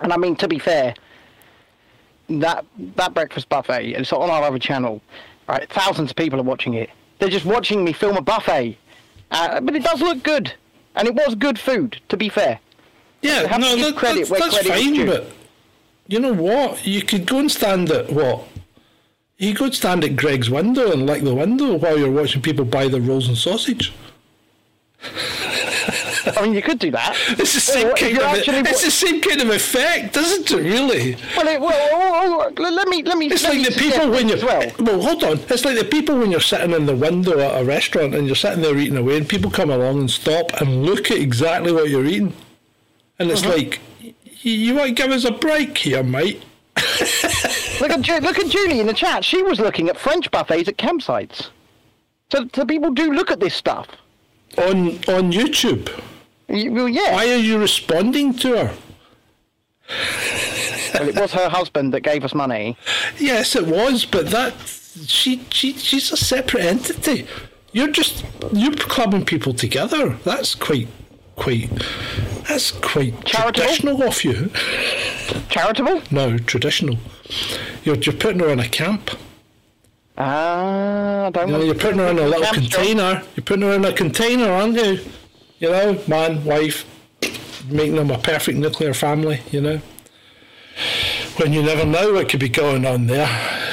And 0.00 0.12
I 0.12 0.16
mean, 0.16 0.36
to 0.36 0.48
be 0.48 0.58
fair, 0.58 0.94
that 2.28 2.64
that 2.96 3.14
breakfast 3.14 3.48
buffet, 3.48 3.92
it's 3.92 4.12
on 4.12 4.30
our 4.30 4.42
other 4.42 4.58
channel, 4.58 5.00
right? 5.48 5.68
Thousands 5.70 6.10
of 6.10 6.16
people 6.16 6.38
are 6.38 6.44
watching 6.44 6.74
it. 6.74 6.90
They're 7.18 7.28
just 7.28 7.44
watching 7.44 7.84
me 7.84 7.92
film 7.92 8.16
a 8.16 8.20
buffet, 8.20 8.78
uh, 9.30 9.60
but 9.60 9.74
it 9.74 9.82
does 9.82 10.00
look 10.00 10.22
good, 10.22 10.52
and 10.94 11.08
it 11.08 11.14
was 11.14 11.34
good 11.34 11.58
food. 11.58 12.00
To 12.10 12.16
be 12.16 12.28
fair, 12.28 12.60
Yeah, 13.22 13.48
have 13.48 13.60
no, 13.60 13.74
that, 13.76 13.96
credit 13.96 14.28
that's, 14.28 14.54
that's 14.54 14.68
fine, 14.68 15.06
but 15.06 15.32
you 16.06 16.20
know 16.20 16.32
what? 16.32 16.86
You 16.86 17.02
could 17.02 17.26
go 17.26 17.38
and 17.38 17.50
stand 17.50 17.90
at 17.90 18.10
what? 18.12 18.46
You 19.38 19.54
could 19.54 19.72
stand 19.74 20.02
at 20.04 20.16
Greggs 20.16 20.50
window 20.50 20.90
and 20.92 21.06
lick 21.06 21.22
the 21.22 21.34
window 21.34 21.76
while 21.76 21.96
you're 21.96 22.10
watching 22.10 22.42
people 22.42 22.64
buy 22.64 22.88
their 22.88 23.00
rolls 23.00 23.28
and 23.28 23.36
sausage. 23.38 23.92
I 26.36 26.42
mean, 26.42 26.52
you 26.54 26.60
could 26.62 26.78
do 26.80 26.90
that. 26.90 27.16
It's 27.38 27.54
the 27.54 27.60
same 27.60 27.86
Well, 27.86 27.96
kind 27.96 28.16
of 28.18 28.22
actually 28.24 28.58
it's 28.58 28.84
the 28.84 28.90
same 28.90 29.20
kind 29.20 29.40
of 29.40 29.48
effect, 29.50 30.16
isn't 30.16 30.50
it? 30.50 30.56
Really? 30.56 31.16
Well, 31.36 31.46
it, 31.48 31.60
well, 31.60 31.70
well, 31.70 32.52
well, 32.56 32.72
let 32.72 32.88
me 32.88 33.02
let 33.04 33.16
me. 33.16 33.26
It's 33.26 33.44
let 33.44 33.50
like 33.54 33.58
me 33.60 33.64
the 33.68 33.78
people 33.78 34.10
when 34.10 34.28
you're 34.28 34.44
well. 34.44 34.70
well. 34.80 35.00
hold 35.00 35.22
on. 35.24 35.38
It's 35.48 35.64
like 35.64 35.78
the 35.78 35.84
people 35.84 36.18
when 36.18 36.30
you're 36.32 36.40
sitting 36.40 36.72
in 36.72 36.84
the 36.86 36.96
window 36.96 37.38
at 37.38 37.60
a 37.62 37.64
restaurant 37.64 38.14
and 38.14 38.26
you're 38.26 38.36
sitting 38.36 38.60
there 38.60 38.76
eating 38.76 38.96
away, 38.98 39.16
and 39.18 39.28
people 39.28 39.50
come 39.50 39.70
along 39.70 40.00
and 40.00 40.10
stop 40.10 40.52
and 40.60 40.84
look 40.84 41.10
at 41.12 41.16
exactly 41.18 41.72
what 41.72 41.88
you're 41.88 42.04
eating, 42.06 42.34
and 43.20 43.30
it's 43.30 43.42
Uh-huh. 43.44 43.52
like, 43.54 43.78
"Y- 44.02 44.14
you 44.42 44.74
want 44.74 44.88
to 44.88 44.94
give 45.02 45.10
us 45.12 45.24
a 45.24 45.30
break 45.32 45.78
here, 45.78 46.02
mate? 46.02 46.42
Look 47.80 47.90
at 47.90 48.00
Ju- 48.00 48.18
look 48.20 48.38
at 48.38 48.48
Julie 48.50 48.80
in 48.80 48.86
the 48.86 48.92
chat. 48.94 49.24
She 49.24 49.42
was 49.42 49.60
looking 49.60 49.88
at 49.88 49.96
French 49.98 50.30
buffets 50.30 50.68
at 50.68 50.76
campsites. 50.78 51.48
So, 52.32 52.46
so 52.54 52.64
people 52.64 52.90
do 52.92 53.12
look 53.12 53.30
at 53.30 53.40
this 53.40 53.54
stuff. 53.54 53.86
On 54.56 54.88
on 55.08 55.32
YouTube. 55.32 55.88
You- 56.48 56.72
Well, 56.72 56.88
yeah. 56.88 57.12
Why 57.14 57.28
are 57.30 57.36
you 57.36 57.58
responding 57.58 58.34
to 58.38 58.56
her? 58.56 58.74
Well, 60.94 61.08
it 61.08 61.16
was 61.16 61.32
her 61.32 61.48
husband 61.48 61.92
that 61.94 62.00
gave 62.00 62.24
us 62.24 62.34
money. 62.34 62.76
Yes, 63.18 63.54
it 63.54 63.66
was, 63.66 64.04
but 64.04 64.30
that 64.30 64.54
she 65.06 65.44
she 65.50 65.72
she's 65.74 66.10
a 66.12 66.16
separate 66.16 66.64
entity. 66.64 67.26
You're 67.72 67.92
just 67.92 68.24
you're 68.52 68.74
clubbing 68.74 69.24
people 69.24 69.52
together. 69.54 70.16
That's 70.24 70.54
quite 70.54 70.88
quite 71.36 71.70
that's 72.48 72.72
quite 72.72 73.24
Charitable? 73.24 73.52
traditional 73.52 74.02
of 74.02 74.24
you. 74.24 74.50
Charitable? 75.50 76.02
No, 76.10 76.38
traditional. 76.38 76.96
You're 77.84 77.96
you're 77.96 78.14
putting 78.14 78.40
her 78.40 78.48
in 78.48 78.60
a 78.60 78.68
camp. 78.68 79.10
Ah, 80.16 81.26
I 81.26 81.30
don't 81.30 81.48
You 81.48 81.58
know, 81.58 81.62
you're 81.64 81.74
putting 81.74 81.98
her 81.98 82.08
in 82.08 82.18
a 82.18 82.26
little 82.26 82.52
container. 82.52 83.22
You're 83.36 83.44
putting 83.44 83.62
her 83.62 83.72
in 83.74 83.84
a 83.84 83.92
container, 83.92 84.50
aren't 84.50 84.74
you? 84.76 84.98
You 85.60 85.70
know, 85.70 86.02
man, 86.08 86.44
wife, 86.44 86.84
making 87.68 87.96
them 87.96 88.10
a 88.10 88.18
perfect 88.18 88.58
nuclear 88.58 88.94
family. 88.94 89.40
You 89.50 89.60
know. 89.60 89.80
When 91.36 91.52
you 91.52 91.62
never 91.62 91.84
know 91.84 92.14
what 92.14 92.28
could 92.28 92.40
be 92.40 92.48
going 92.48 92.84
on 92.84 93.06
there, 93.06 93.28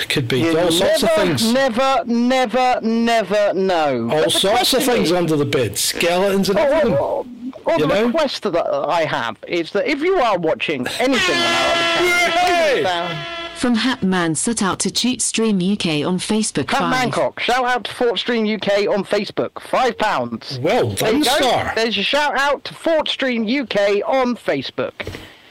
could 0.09 0.27
be 0.27 0.39
You 0.39 0.57
all 0.59 0.71
sorts 0.71 1.01
of 1.03 1.09
never, 1.09 1.21
things. 1.21 1.53
Never, 1.53 2.03
never, 2.05 2.79
never 2.81 3.53
know. 3.53 4.09
all 4.11 4.29
sorts 4.29 4.73
of 4.73 4.83
things 4.83 5.07
is- 5.09 5.11
under 5.13 5.35
the 5.35 5.45
bed, 5.45 5.77
skeletons 5.77 6.49
and 6.49 6.59
Oh, 6.59 6.61
everything. 6.63 6.93
oh, 6.99 7.25
oh, 7.65 7.71
You 7.73 7.87
the 7.87 7.87
know? 7.87 8.05
request 8.05 8.43
that 8.43 8.67
I 8.67 9.05
have 9.05 9.37
is 9.47 9.71
that 9.71 9.87
if 9.87 10.01
you 10.01 10.15
are 10.17 10.37
watching 10.37 10.85
anything 10.99 11.35
on 11.35 11.43
our 11.43 11.71
other 11.73 12.31
channel, 12.31 12.75
Yay! 12.77 12.83
down. 12.83 13.25
From 13.55 13.75
Hatman 13.77 14.35
set 14.37 14.61
out 14.61 14.79
to 14.81 14.91
Cheat 14.91 15.21
Stream 15.21 15.55
UK 15.57 16.05
on 16.05 16.19
Facebook 16.19 16.67
Pat 16.67 16.91
Mancock, 16.93 17.39
shout 17.39 17.65
out 17.65 17.85
to 17.85 17.93
Fort 17.93 18.19
Stream 18.19 18.45
UK 18.45 18.87
on 18.87 19.03
Facebook, 19.03 19.59
five 19.61 19.97
pounds. 19.97 20.59
Well 20.59 20.89
There 20.89 21.11
done, 21.11 21.19
you 21.19 21.25
go. 21.25 21.37
sir. 21.39 21.71
There's 21.75 21.95
your 21.97 22.03
shout 22.03 22.37
out 22.37 22.63
to 22.65 22.73
Fort 22.75 23.07
Stream 23.07 23.43
UK 23.43 24.03
on 24.05 24.35
Facebook. 24.35 24.93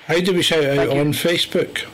How 0.07 0.21
do 0.21 0.33
we 0.35 0.43
shout 0.43 0.63
out 0.65 0.77
Thank 0.77 0.95
you. 0.95 1.01
on 1.01 1.07
Facebook? 1.13 1.87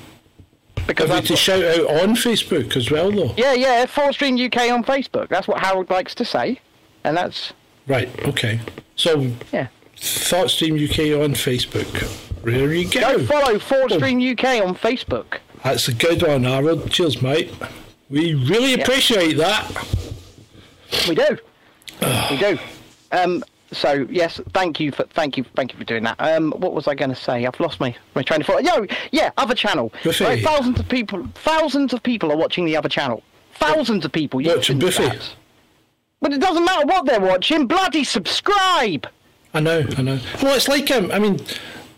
Because 0.87 1.09
Have 1.09 1.09
we 1.09 1.15
that's 1.15 1.27
to 1.29 1.33
what- 1.35 1.39
shout 1.39 1.63
out 1.65 2.01
on 2.03 2.17
Facebook 2.17 2.77
as 2.77 2.91
well, 2.91 3.11
though? 3.13 3.33
yeah, 3.37 3.53
yeah, 3.55 3.87
Fort 3.87 4.15
Stream 4.15 4.35
UK 4.37 4.71
on 4.71 4.85
Facebook. 4.85 5.29
That's 5.29 5.47
what 5.49 5.61
Harold 5.61 5.89
likes 5.91 6.15
to 6.17 6.25
say, 6.25 6.61
and 7.05 7.17
that's 7.17 7.53
Right, 7.87 8.09
okay. 8.27 8.61
So, 8.97 9.31
yeah. 9.53 9.69
ThoughtStream 9.97 10.75
UK 10.79 11.19
on 11.23 11.35
Facebook. 11.35 12.43
There 12.45 12.73
you 12.73 12.89
Go 12.91 13.19
go. 13.19 13.25
follow 13.25 13.59
Fort 13.59 13.91
oh. 13.93 13.97
Stream 13.97 14.19
UK 14.21 14.63
on 14.65 14.75
Facebook. 14.75 15.39
That's 15.63 15.89
a 15.89 15.95
good 15.95 16.23
one, 16.23 16.45
Harold. 16.45 16.91
Cheers, 16.91 17.21
mate. 17.23 17.53
We 18.09 18.35
really 18.35 18.75
appreciate 18.75 19.37
that. 19.37 19.67
We 21.09 21.15
do. 21.15 21.39
we 22.31 22.37
do. 22.39 22.59
Um, 23.13 23.45
so 23.73 24.07
yes, 24.11 24.41
thank 24.53 24.81
you 24.81 24.91
for 24.91 25.05
thank 25.05 25.37
you 25.37 25.45
thank 25.55 25.73
you 25.73 25.79
for 25.79 25.85
doing 25.85 26.03
that. 26.05 26.17
Um, 26.19 26.51
what 26.57 26.73
was 26.73 26.89
I 26.89 26.95
going 26.95 27.11
to 27.11 27.17
say? 27.17 27.47
I've 27.47 27.59
lost 27.61 27.79
my 27.79 27.95
my 28.15 28.23
train 28.23 28.41
of 28.41 28.47
thought. 28.47 28.65
Yo, 28.65 28.87
yeah, 29.13 29.31
other 29.37 29.55
channel. 29.55 29.93
Buffet. 30.03 30.25
Right, 30.25 30.43
thousands 30.45 30.81
of 30.81 30.89
people, 30.89 31.29
thousands 31.37 31.93
of 31.93 32.03
people 32.03 32.33
are 32.33 32.37
watching 32.37 32.65
the 32.65 32.77
other 32.77 32.89
channel. 32.89 33.23
Thousands 33.55 34.05
of 34.05 34.13
people. 34.13 34.41
You 34.41 34.57
Watching 34.57 34.79
Buffet. 34.79 35.09
that. 35.11 35.35
But 36.21 36.33
it 36.33 36.41
doesn't 36.41 36.65
matter 36.65 36.87
what 36.87 37.07
they're 37.07 37.21
watching. 37.21 37.67
Bloody 37.67 38.05
subscribe. 38.05 39.07
I 39.55 39.61
know, 39.61 39.85
I 39.97 40.03
know. 40.03 40.19
Well, 40.43 40.57
it's 40.57 40.69
like 40.69 40.91
um, 40.91 41.13
I 41.13 41.19
mean, 41.19 41.41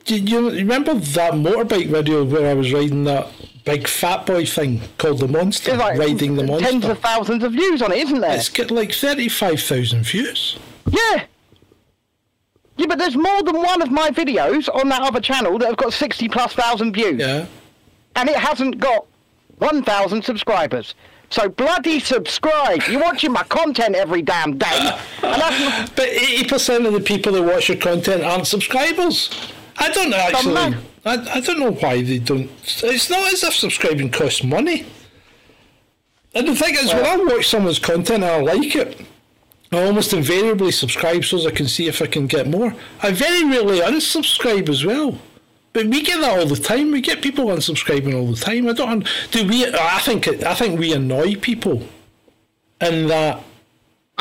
Do 0.04 0.16
you 0.18 0.50
remember 0.50 0.94
that 0.94 1.32
motorbike 1.34 1.86
video 1.88 2.24
where 2.24 2.50
I 2.50 2.54
was 2.54 2.72
riding 2.72 3.04
that 3.04 3.28
big 3.64 3.86
fat 3.88 4.26
boy 4.26 4.44
thing 4.46 4.80
called 4.98 5.20
the 5.20 5.28
Monster? 5.28 5.76
Like 5.76 5.98
riding 5.98 6.36
the 6.36 6.44
Monster. 6.44 6.70
tens 6.70 6.84
of 6.84 6.98
thousands 6.98 7.44
of 7.44 7.52
views 7.52 7.82
on 7.82 7.92
it, 7.92 7.98
isn't 7.98 8.20
there? 8.20 8.36
It's 8.36 8.48
got 8.48 8.70
like 8.70 8.92
35,000 8.92 10.02
views. 10.04 10.58
Yeah. 10.88 11.24
Yeah, 12.76 12.86
but 12.86 12.98
there's 12.98 13.16
more 13.16 13.42
than 13.42 13.56
one 13.56 13.82
of 13.82 13.90
my 13.90 14.10
videos 14.10 14.68
on 14.74 14.88
that 14.88 15.02
other 15.02 15.20
channel 15.20 15.58
that 15.58 15.66
have 15.66 15.76
got 15.76 15.92
60 15.92 16.28
plus 16.28 16.54
thousand 16.54 16.94
views. 16.94 17.20
Yeah. 17.20 17.46
And 18.16 18.28
it 18.28 18.36
hasn't 18.36 18.78
got 18.78 19.06
1,000 19.58 20.22
subscribers. 20.24 20.94
So 21.30 21.48
bloody 21.48 21.98
subscribe. 21.98 22.82
You're 22.88 23.00
watching 23.00 23.32
my 23.32 23.42
content 23.44 23.94
every 23.94 24.22
damn 24.22 24.58
day. 24.58 24.98
But 25.22 26.08
80% 26.08 26.86
of 26.86 26.92
the 26.92 27.00
people 27.00 27.32
that 27.32 27.42
watch 27.42 27.68
your 27.68 27.78
content 27.78 28.22
aren't 28.22 28.46
subscribers. 28.46 29.30
I 29.78 29.90
don't 29.90 30.10
know, 30.10 30.16
actually. 30.16 30.76
I, 31.04 31.36
I 31.36 31.40
don't 31.40 31.58
know 31.58 31.72
why 31.72 32.02
they 32.02 32.18
don't. 32.18 32.50
It's 32.64 33.10
not 33.10 33.32
as 33.32 33.42
if 33.42 33.54
subscribing 33.54 34.10
costs 34.10 34.44
money. 34.44 34.86
And 36.34 36.48
the 36.48 36.54
thing 36.54 36.74
is, 36.74 36.92
when 36.94 37.04
I 37.04 37.16
watch 37.16 37.48
someone's 37.48 37.78
content 37.78 38.22
and 38.22 38.24
I 38.24 38.40
like 38.40 38.74
it, 38.74 39.00
I 39.72 39.84
almost 39.84 40.12
invariably 40.12 40.70
subscribe 40.70 41.24
so 41.24 41.38
as 41.38 41.46
I 41.46 41.50
can 41.50 41.66
see 41.66 41.88
if 41.88 42.00
I 42.00 42.06
can 42.06 42.26
get 42.26 42.46
more. 42.46 42.74
I 43.02 43.10
very 43.10 43.44
rarely 43.44 43.80
unsubscribe 43.80 44.68
as 44.68 44.84
well. 44.84 45.18
But 45.72 45.86
we 45.86 46.02
get 46.02 46.20
that 46.20 46.38
all 46.38 46.46
the 46.46 46.56
time. 46.56 46.90
We 46.90 47.00
get 47.00 47.22
people 47.22 47.46
unsubscribing 47.46 48.14
all 48.14 48.26
the 48.26 48.36
time. 48.36 48.68
I 48.68 48.72
don't. 48.72 49.06
Do 49.30 49.46
we? 49.46 49.66
I 49.66 49.98
think. 50.00 50.28
I 50.28 50.54
think 50.54 50.78
we 50.78 50.92
annoy 50.92 51.36
people. 51.36 51.82
In 52.80 53.06
that 53.06 53.42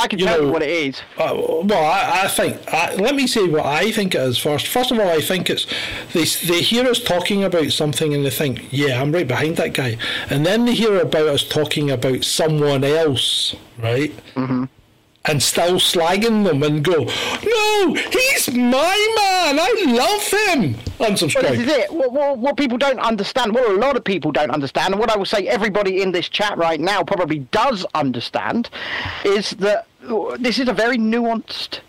I 0.02 0.08
can 0.08 0.20
You 0.20 0.26
tell 0.26 0.39
you 0.39 0.45
know- 0.47 0.52
what 0.52 0.64
it 0.64 0.70
is. 0.70 1.02
uh, 1.18 1.34
well, 1.64 1.74
I, 1.86 2.24
I 2.24 2.28
think. 2.28 2.58
I, 2.74 2.95
let 2.95 3.16
me 3.16 3.28
say 3.28 3.47
what 3.47 3.66
I 3.66 3.91
think 3.91 4.16
it 4.16 4.22
is 4.22 4.38
first. 4.38 4.68
First 4.68 4.91
of 4.91 4.99
all, 4.99 5.08
I 5.08 5.22
think 5.22 5.49
it's 5.49 5.66
they 6.14 6.26
they 6.47 6.62
hear 6.62 6.86
us 6.88 6.99
talking 6.99 7.43
about 7.43 7.72
something 7.72 8.14
and 8.14 8.26
they 8.26 8.30
think, 8.32 8.68
"Yeah, 8.72 9.02
I'm 9.02 9.12
right 9.12 9.28
behind 9.28 9.58
that 9.58 9.74
guy," 9.74 9.97
and 10.30 10.45
then 10.45 10.66
they 10.66 10.74
hear 10.74 10.99
about 10.99 11.28
us 11.28 11.43
talking 11.47 11.91
about 11.91 12.24
someone 12.24 12.84
else, 12.84 13.56
right? 13.78 14.12
Mm-hmm. 14.36 14.66
And 15.24 15.43
still 15.43 15.76
slagging 15.80 16.45
them 16.45 16.64
and 16.64 16.84
go, 16.84 17.04
"No, 17.06 17.93
he's 17.93 18.49
my 18.52 18.97
man. 19.20 19.60
I 19.60 19.84
love 19.86 20.58
him." 20.58 20.76
But 20.97 21.18
this 21.20 21.36
is 21.36 21.68
it. 21.68 21.93
What, 21.93 22.12
what, 22.12 22.38
what 22.39 22.58
people 22.58 22.78
don't 22.80 22.99
understand, 22.99 23.54
what 23.54 23.70
a 23.70 23.74
lot 23.74 23.95
of 23.95 24.04
people 24.04 24.32
don't 24.32 24.49
understand, 24.52 24.93
and 24.95 24.99
what 24.99 25.12
I 25.12 25.18
will 25.18 25.26
say 25.26 25.47
everybody 25.47 26.02
in 26.02 26.12
this 26.12 26.28
chat 26.28 26.58
right 26.58 26.80
now 26.80 27.04
probably 27.04 27.39
does 27.52 27.86
understand, 27.93 28.70
is 29.24 29.52
that 29.52 29.86
this 30.39 30.60
is 30.60 30.68
a 30.68 30.74
very 30.74 30.97
nuanced 30.97 31.80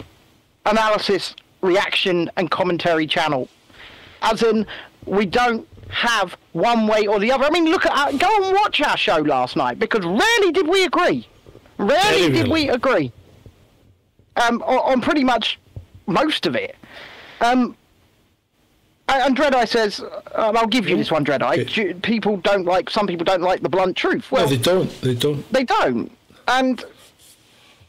analysis, 0.67 1.35
reaction, 1.61 2.31
and 2.37 2.51
commentary 2.51 3.07
channel. 3.07 3.49
As 4.23 4.43
in, 4.43 4.67
we 5.07 5.27
don't 5.27 5.67
have 5.89 6.37
one 6.53 6.87
way 6.87 7.07
or 7.07 7.19
the 7.19 7.31
other. 7.33 7.45
I 7.45 7.51
mean, 7.51 7.67
look 7.67 7.85
at 7.87 7.93
our, 7.93 8.13
go 8.13 8.45
and 8.45 8.55
watch 8.55 8.81
our 8.81 8.97
show 8.97 9.17
last 9.19 9.57
night 9.57 9.79
because 9.79 10.05
rarely 10.05 10.53
did 10.53 10.69
we 10.69 10.85
agree. 10.85 11.27
Rarely 11.79 12.29
Very 12.29 12.33
did 12.33 12.49
we 12.51 12.69
agree. 12.69 13.13
Um, 14.37 14.63
on, 14.63 14.93
on 14.93 15.01
pretty 15.01 15.25
much 15.25 15.59
most 16.07 16.47
of 16.47 16.55
it. 16.57 16.77
Um, 17.41 17.77
and 19.09 19.37
Dreadeye 19.37 19.69
says, 19.69 20.01
um, 20.35 20.57
I'll 20.57 20.67
give 20.67 20.89
you 20.89 20.97
this 20.97 21.11
one, 21.11 21.25
Dreadeye. 21.25 21.63
Okay. 21.63 21.95
People 21.95 22.39
don't 22.39 22.65
like, 22.65 22.89
some 22.89 23.07
people 23.07 23.25
don't 23.25 23.43
like 23.43 23.61
the 23.61 23.69
blunt 23.69 23.97
truth. 23.97 24.31
Well, 24.33 24.45
No, 24.45 24.49
they 24.49 24.57
don't. 24.63 25.01
They 25.03 25.15
don't. 25.15 25.53
they 25.53 25.65
don't. 25.65 26.11
And 26.49 26.83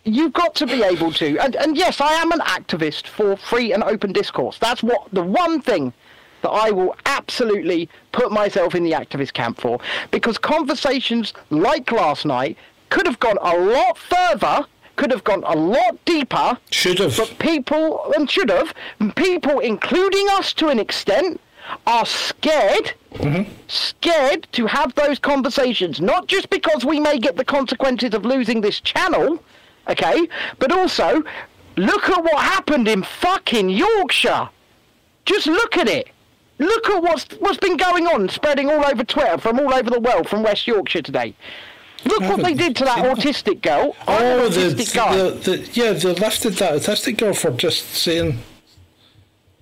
you've 0.04 0.34
got 0.34 0.56
to 0.56 0.66
be 0.66 0.84
able 0.84 1.12
to. 1.14 1.38
And, 1.40 1.56
and 1.56 1.78
yes, 1.78 2.02
I 2.02 2.14
am 2.14 2.32
an 2.32 2.40
activist 2.40 3.08
for 3.08 3.38
free 3.38 3.74
and 3.74 3.84
open 3.84 4.12
discourse. 4.12 4.58
That's 4.60 4.84
what 4.84 5.08
the 5.12 5.24
one 5.24 5.62
thing 5.62 5.94
that 6.42 6.50
I 6.50 6.72
will 6.72 6.96
absolutely 7.06 7.90
put 8.12 8.32
myself 8.32 8.76
in 8.76 8.84
the 8.84 8.92
activist 8.92 9.34
camp 9.34 9.60
for. 9.60 9.80
Because 10.12 10.38
conversations 10.38 11.34
like 11.50 11.92
last 11.92 12.26
night 12.26 12.58
could 12.90 13.08
have 13.08 13.20
gone 13.20 13.38
a 13.42 13.58
lot 13.58 13.98
further, 13.98 14.66
could 14.98 15.10
have 15.10 15.24
gone 15.24 15.44
a 15.46 15.56
lot 15.56 16.04
deeper. 16.06 16.58
Should 16.70 17.00
have. 17.00 17.16
But 17.18 17.40
people, 17.40 18.12
and 18.16 18.30
should 18.30 18.50
have, 18.50 18.74
people, 19.16 19.60
including 19.60 20.28
us 20.32 20.54
to 20.54 20.68
an 20.68 20.80
extent, 20.80 21.40
are 21.88 22.06
scared, 22.06 22.94
mm-hmm. 23.14 23.50
scared 23.68 24.46
to 24.52 24.68
have 24.68 24.94
those 24.96 25.18
conversations, 25.18 26.02
not 26.02 26.28
just 26.28 26.50
because 26.50 26.84
we 26.84 27.00
may 27.00 27.18
get 27.18 27.38
the 27.38 27.46
consequences 27.46 28.14
of 28.14 28.26
losing 28.26 28.60
this 28.60 28.82
channel, 28.82 29.42
okay, 29.88 30.28
but 30.60 30.72
also 30.72 31.24
look 31.78 32.10
at 32.10 32.24
what 32.24 32.44
happened 32.44 32.88
in 32.88 33.04
fucking 33.04 33.70
Yorkshire. 33.70 34.50
Just 35.26 35.48
look 35.48 35.78
at 35.78 35.88
it. 35.88 36.10
Look 36.60 36.90
at 36.90 37.02
what's 37.02 37.26
what's 37.40 37.58
been 37.58 37.78
going 37.78 38.08
on, 38.08 38.30
spreading 38.30 38.70
all 38.70 38.86
over 38.86 39.04
Twitter 39.04 39.38
from 39.38 39.60
all 39.60 39.74
over 39.74 39.90
the 39.90 40.00
world 40.00 40.30
from 40.30 40.44
West 40.44 40.68
Yorkshire 40.68 41.02
today. 41.02 41.34
Look 42.06 42.22
what 42.22 42.44
they 42.44 42.54
did 42.54 42.76
to 42.78 42.86
that 42.86 43.06
autistic 43.06 43.62
girl. 43.62 43.96
Oh, 44.08 44.50
the, 44.50 44.60
autistic 44.60 45.44
the, 45.44 45.52
the 45.52 45.70
yeah, 45.72 45.94
they 45.94 46.14
lifted 46.14 46.54
that 46.56 46.74
autistic 46.74 47.18
girl 47.18 47.34
for 47.34 47.52
just 47.52 47.86
saying 47.94 48.40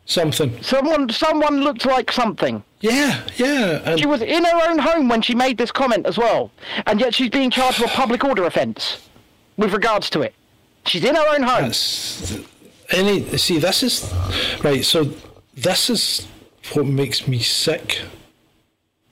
something. 0.05 0.61
Someone, 0.63 1.09
someone 1.09 1.61
looked 1.61 1.85
like 1.85 2.11
something. 2.11 2.63
Yeah, 2.79 3.21
yeah, 3.37 3.81
and 3.85 3.99
She 3.99 4.07
was 4.07 4.23
in 4.23 4.43
her 4.43 4.69
own 4.69 4.79
home 4.79 5.07
when 5.07 5.21
she 5.21 5.35
made 5.35 5.59
this 5.59 5.71
comment 5.71 6.07
as 6.07 6.17
well, 6.17 6.49
and 6.87 6.99
yet 6.99 7.13
she's 7.13 7.29
being 7.29 7.51
charged 7.51 7.79
with 7.79 7.91
a 7.91 7.93
public 7.93 8.23
order 8.23 8.45
offence 8.45 9.07
with 9.57 9.73
regards 9.73 10.09
to 10.11 10.21
it. 10.21 10.33
She's 10.85 11.03
in 11.03 11.15
her 11.15 11.25
own 11.35 11.43
home. 11.43 11.63
That's 11.65 12.39
any 12.89 13.23
see 13.37 13.57
this 13.59 13.83
is 13.83 14.13
right 14.63 14.83
so 14.83 15.05
this 15.55 15.89
is 15.89 16.27
what 16.73 16.85
makes 16.85 17.27
me 17.27 17.39
sick. 17.39 18.01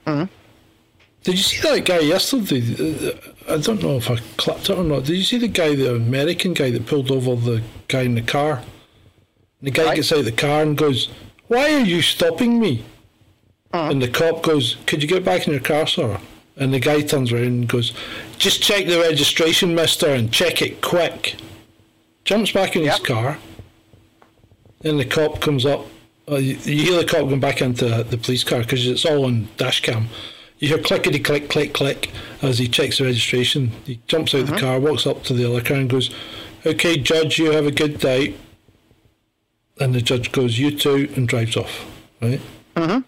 Did 0.06 1.38
you 1.38 1.44
see 1.44 1.62
that 1.70 1.86
guy 1.86 2.00
yesterday? 2.00 2.62
Uh, 3.10 3.12
i 3.54 3.58
don't 3.58 3.82
know 3.84 3.98
if 3.98 4.10
i 4.10 4.16
clipped 4.38 4.70
it 4.70 4.78
or 4.78 4.84
not. 4.84 5.04
Did 5.06 5.18
you 5.18 5.24
see 5.24 5.38
the 5.38 5.48
guy 5.48 5.76
the 5.76 5.96
american 5.96 6.54
guy 6.54 6.72
that 6.72 6.86
pulled 6.88 7.12
over 7.12 7.36
the 7.36 7.62
guy 7.88 8.02
in 8.02 8.16
the 8.16 8.22
car? 8.22 8.58
And 9.60 9.68
the 9.68 9.72
guy 9.72 9.86
Right. 9.86 9.96
gets 9.98 10.12
out 10.12 10.20
of 10.20 10.26
the 10.26 10.32
car 10.32 10.62
and 10.64 10.78
goes 10.78 11.10
why 11.48 11.74
are 11.74 11.80
you 11.86 12.02
stopping 12.02 12.60
me? 12.60 12.84
And 13.72 14.02
the 14.02 14.08
cop 14.08 14.42
goes 14.44 14.78
could 14.88 15.02
you 15.04 15.08
get 15.08 15.24
back 15.24 15.46
in 15.48 15.54
your 15.54 15.62
car 15.62 15.86
sir 15.88 16.20
and 16.60 16.74
the 16.74 16.80
guy 16.80 17.02
turns 17.02 17.32
around 17.32 17.46
and 17.46 17.68
goes 17.68 17.94
just 18.38 18.62
check 18.62 18.86
the 18.86 19.00
registration 19.00 19.74
mister 19.74 20.10
and 20.10 20.32
check 20.32 20.62
it 20.62 20.82
quick 20.82 21.36
jumps 22.30 22.52
back 22.52 22.76
in 22.76 22.84
his 22.84 23.00
car. 23.00 23.40
Then 24.82 24.98
the 24.98 25.06
cop 25.06 25.42
comes 25.42 25.66
up. 25.66 25.88
Uh, 26.30 26.36
you, 26.36 26.58
you 26.58 26.84
hear 26.84 27.02
the 27.02 27.06
cop 27.06 27.22
going 27.22 27.40
back 27.40 27.60
into 27.60 28.04
the 28.04 28.18
police 28.18 28.44
car 28.44 28.60
because 28.60 28.88
it's 28.88 29.04
all 29.04 29.26
on 29.26 29.48
dash 29.58 29.82
cam. 29.82 30.10
You 30.60 30.68
hear 30.68 30.78
clickety 30.78 31.20
click 31.20 31.50
click 31.50 31.74
click 31.74 32.12
as 32.44 32.60
he 32.60 32.68
checks 32.68 33.00
the 33.00 33.06
registration. 33.06 33.72
He 33.86 34.00
jumps 34.06 34.36
out 34.36 34.42
of 34.42 34.50
the 34.52 34.58
car, 34.58 34.80
walks 34.80 35.08
up 35.08 35.24
to 35.24 35.34
the 35.34 35.50
other 35.50 35.62
car, 35.62 35.78
and 35.78 35.90
goes, 35.90 36.14
"Okay, 36.68 36.98
judge, 36.98 37.40
you 37.40 37.52
have 37.52 37.66
a 37.66 37.72
good 37.72 38.00
day." 38.00 38.36
And 39.80 39.96
the 39.96 40.02
judge 40.02 40.32
goes, 40.32 40.60
"You 40.60 40.70
too," 40.70 41.12
and 41.16 41.28
drives 41.28 41.58
off. 41.58 41.90
Right. 42.22 42.42
Mm-hmm. 42.76 43.00
Judge 43.00 43.06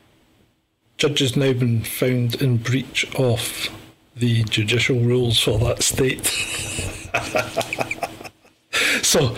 has 1.02 1.36
now 1.36 1.54
been 1.54 1.84
found 1.84 2.42
in 2.42 2.58
breach 2.58 3.14
of 3.16 3.70
the 4.16 4.44
judicial 4.44 5.00
rules 5.00 5.40
for 5.40 5.58
that 5.60 5.84
state. 5.84 6.32
So 9.12 9.36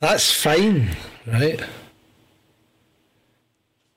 that's 0.00 0.32
fine, 0.32 0.96
right? 1.26 1.62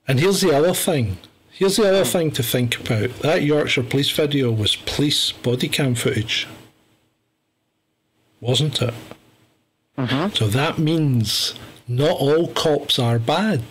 And 0.05 0.19
here's 0.19 0.41
the 0.41 0.53
other 0.53 0.73
thing. 0.73 1.17
Here's 1.49 1.77
the 1.77 1.87
other 1.87 2.03
hmm. 2.03 2.09
thing 2.09 2.31
to 2.31 2.43
think 2.43 2.79
about. 2.79 3.19
That 3.19 3.43
Yorkshire 3.43 3.83
police 3.83 4.09
video 4.09 4.51
was 4.51 4.75
police 4.75 5.31
body 5.31 5.69
cam 5.69 5.95
footage, 5.95 6.47
wasn't 8.41 8.81
it? 8.81 8.93
Mm-hmm. 9.97 10.35
So 10.35 10.47
that 10.47 10.77
means 10.77 11.53
not 11.87 12.19
all 12.19 12.47
cops 12.49 12.99
are 12.99 13.19
bad. 13.19 13.61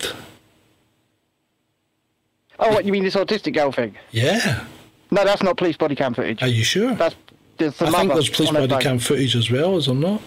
Oh, 2.63 2.73
what 2.73 2.85
you 2.85 2.91
mean 2.91 3.03
this 3.03 3.15
autistic 3.15 3.53
girl 3.53 3.71
thing? 3.71 3.95
Yeah. 4.11 4.65
No, 5.11 5.23
that's 5.23 5.43
not 5.43 5.57
police 5.57 5.77
body 5.77 5.95
cam 5.95 6.13
footage. 6.13 6.41
Are 6.41 6.47
you 6.47 6.63
sure? 6.63 6.95
That's 6.95 7.15
there's 7.57 7.77
the 7.77 7.87
I 7.87 7.91
think 7.91 8.13
there's 8.13 8.29
police 8.29 8.51
body 8.51 8.77
cam 8.77 8.99
footage 8.99 9.35
as 9.35 9.51
well, 9.51 9.77
is 9.77 9.85
there 9.85 9.95
not? 9.95 10.21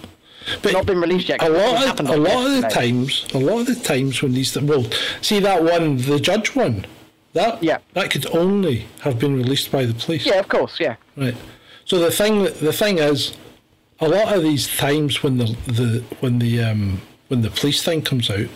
But 0.62 0.72
Not 0.72 0.87
been 0.87 1.01
released 1.01 1.28
yet, 1.28 1.43
A 1.43 1.49
lot, 1.49 1.99
of, 1.99 2.09
a 2.09 2.16
lot 2.16 2.47
of 2.47 2.62
the 2.62 2.68
times, 2.68 3.26
a 3.34 3.39
lot 3.39 3.61
of 3.61 3.66
the 3.66 3.74
times 3.74 4.22
when 4.22 4.32
these, 4.32 4.53
things, 4.53 4.68
well, 4.68 4.87
see 5.20 5.41
that 5.41 5.64
one, 5.64 5.97
the 5.97 6.20
judge 6.20 6.55
one, 6.55 6.87
that 7.32 7.61
Yeah. 7.62 7.78
that 7.95 8.11
could 8.12 8.26
only 8.34 8.87
have 9.01 9.18
been 9.18 9.37
released 9.37 9.72
by 9.72 9.87
the 9.87 9.95
police. 9.95 10.24
Yeah, 10.24 10.39
of 10.39 10.47
course, 10.49 10.78
yeah. 10.78 10.97
Right. 11.16 11.34
So 11.84 11.99
the 11.99 12.12
thing, 12.12 12.45
the 12.45 12.72
thing 12.72 12.99
is, 12.99 13.37
a 13.99 14.09
lot 14.09 14.32
of 14.37 14.43
these 14.45 14.76
times 14.76 15.22
when 15.22 15.39
the 15.39 15.47
the 15.66 16.05
when 16.20 16.39
the 16.39 16.62
um 16.62 17.01
when 17.28 17.43
the 17.43 17.51
police 17.51 17.82
thing 17.82 18.03
comes 18.03 18.30
out, 18.30 18.49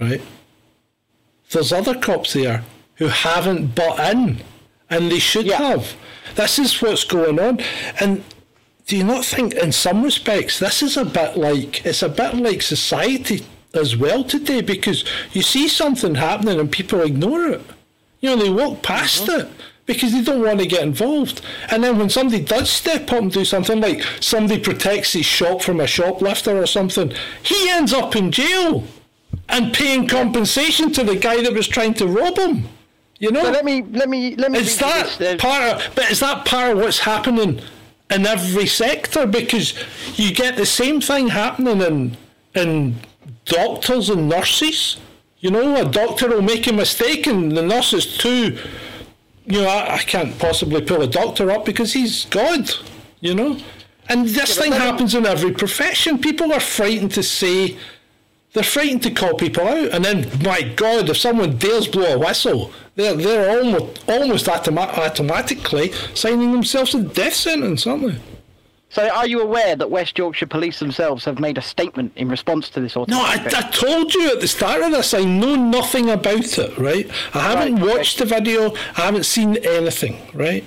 right? 0.00 0.20
There's 1.50 1.72
other 1.72 1.94
cops 1.94 2.32
there 2.32 2.64
who 2.98 3.08
haven't 3.08 3.74
bought 3.74 3.98
in, 4.12 4.38
and 4.90 5.10
they 5.10 5.18
should 5.18 5.46
Yeah. 5.46 5.58
have. 5.58 5.94
This 6.34 6.58
is 6.58 6.80
what's 6.82 7.04
going 7.04 7.40
on, 7.40 7.60
and 7.98 8.22
do 8.86 8.96
you 8.96 9.04
not 9.04 9.24
think, 9.24 9.54
in 9.54 9.72
some 9.72 10.02
respects, 10.02 10.58
this 10.58 10.82
is 10.82 10.96
a 10.96 11.04
bit 11.04 11.36
like 11.36 11.84
it's 11.84 12.02
a 12.02 12.08
bit 12.08 12.34
like 12.36 12.62
society 12.62 13.44
as 13.74 13.96
well 13.96 14.24
today 14.24 14.62
because 14.62 15.04
you 15.32 15.42
see 15.42 15.68
something 15.68 16.14
happening 16.14 16.58
and 16.58 16.72
people 16.72 17.02
ignore 17.02 17.46
it. 17.48 17.62
You 18.20 18.30
know, 18.30 18.42
they 18.42 18.50
walk 18.50 18.82
past 18.82 19.26
mm-hmm. 19.26 19.40
it 19.40 19.48
because 19.84 20.12
they 20.12 20.22
don't 20.22 20.42
want 20.42 20.60
to 20.60 20.66
get 20.66 20.82
involved. 20.82 21.42
And 21.70 21.84
then 21.84 21.98
when 21.98 22.08
somebody 22.08 22.42
does 22.42 22.70
step 22.70 23.12
up 23.12 23.22
and 23.22 23.32
do 23.32 23.44
something 23.44 23.80
like 23.80 24.02
somebody 24.20 24.60
protects 24.60 25.12
his 25.12 25.26
shop 25.26 25.62
from 25.62 25.80
a 25.80 25.86
shoplifter 25.86 26.56
or 26.56 26.66
something, 26.66 27.12
he 27.42 27.70
ends 27.70 27.92
up 27.92 28.16
in 28.16 28.32
jail 28.32 28.84
and 29.48 29.74
paying 29.74 30.08
compensation 30.08 30.92
to 30.92 31.04
the 31.04 31.16
guy 31.16 31.42
that 31.42 31.52
was 31.52 31.68
trying 31.68 31.94
to 31.94 32.06
rob 32.06 32.38
him. 32.38 32.68
You 33.18 33.32
know? 33.32 33.44
So 33.44 33.50
let 33.50 33.64
me 33.64 33.82
let 33.82 34.08
me 34.08 34.36
let 34.36 34.52
me. 34.52 34.58
Is 34.58 34.78
that 34.78 35.16
this. 35.18 35.40
Part 35.40 35.62
of, 35.62 35.94
but 35.94 36.10
is 36.10 36.20
that 36.20 36.44
part 36.44 36.72
of 36.72 36.78
what's 36.78 37.00
happening 37.00 37.60
in 38.10 38.26
every 38.26 38.66
sector? 38.66 39.26
Because 39.26 39.74
you 40.16 40.32
get 40.32 40.56
the 40.56 40.66
same 40.66 41.00
thing 41.00 41.28
happening 41.28 41.80
in 41.80 42.16
in 42.54 42.96
doctors 43.44 44.08
and 44.10 44.28
nurses. 44.28 44.98
You 45.40 45.50
know, 45.50 45.76
a 45.76 45.88
doctor 45.88 46.28
will 46.28 46.42
make 46.42 46.66
a 46.66 46.72
mistake 46.72 47.28
and 47.28 47.56
the 47.56 47.62
nurse 47.62 47.92
is 47.92 48.18
too 48.18 48.58
you 49.48 49.62
know, 49.62 49.68
I, 49.68 49.94
I 49.94 49.98
can't 49.98 50.38
possibly 50.38 50.82
pull 50.82 51.02
a 51.02 51.06
doctor 51.06 51.50
up 51.50 51.64
because 51.64 51.94
he's 51.94 52.26
God, 52.26 52.70
you 53.20 53.34
know? 53.34 53.58
And 54.08 54.26
this 54.26 54.56
but 54.56 54.64
thing 54.64 54.72
happens 54.72 55.14
in 55.14 55.26
every 55.26 55.52
profession. 55.52 56.18
People 56.18 56.52
are 56.52 56.60
frightened 56.60 57.12
to 57.12 57.22
say 57.22 57.76
they're 58.52 58.62
frightened 58.62 59.02
to 59.04 59.10
call 59.10 59.34
people 59.34 59.66
out, 59.66 59.90
and 59.92 60.04
then, 60.04 60.30
my 60.42 60.62
God, 60.62 61.08
if 61.10 61.18
someone 61.18 61.56
dares 61.56 61.86
blow 61.86 62.14
a 62.14 62.18
whistle, 62.18 62.72
they're 62.98 63.14
they're 63.14 63.58
almost 63.58 64.08
almost 64.08 64.46
automa- 64.46 64.92
automatically 64.98 65.92
signing 66.14 66.52
themselves 66.52 66.94
a 66.94 67.02
death 67.02 67.32
sentence, 67.34 67.86
aren't 67.86 68.08
they? 68.08 68.18
So 68.90 69.06
are 69.08 69.26
you 69.26 69.40
aware 69.42 69.76
that 69.76 69.90
West 69.90 70.16
Yorkshire 70.18 70.46
Police 70.46 70.78
themselves 70.78 71.24
have 71.26 71.38
made 71.38 71.58
a 71.58 71.62
statement 71.62 72.10
in 72.16 72.28
response 72.28 72.70
to 72.70 72.80
this 72.80 72.96
No, 72.96 73.06
I, 73.20 73.34
I 73.54 73.62
told 73.70 74.14
you 74.14 74.30
at 74.32 74.40
the 74.40 74.48
start 74.48 74.82
of 74.82 74.92
this, 74.92 75.12
I 75.12 75.24
know 75.24 75.54
nothing 75.56 76.08
about 76.10 76.58
it, 76.58 76.78
right? 76.78 77.06
I 77.34 77.40
haven't 77.40 77.74
Right, 77.76 77.82
okay. 77.84 77.96
watched 77.98 78.18
the 78.18 78.24
video, 78.24 78.74
I 78.96 79.02
haven't 79.02 79.24
seen 79.26 79.58
anything, 79.58 80.16
right? 80.32 80.64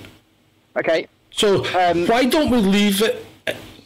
Okay. 0.76 1.08
So 1.32 1.66
Um, 1.76 2.06
why 2.06 2.24
don't 2.24 2.48
we 2.50 2.58
leave 2.58 3.02
it 3.02 3.26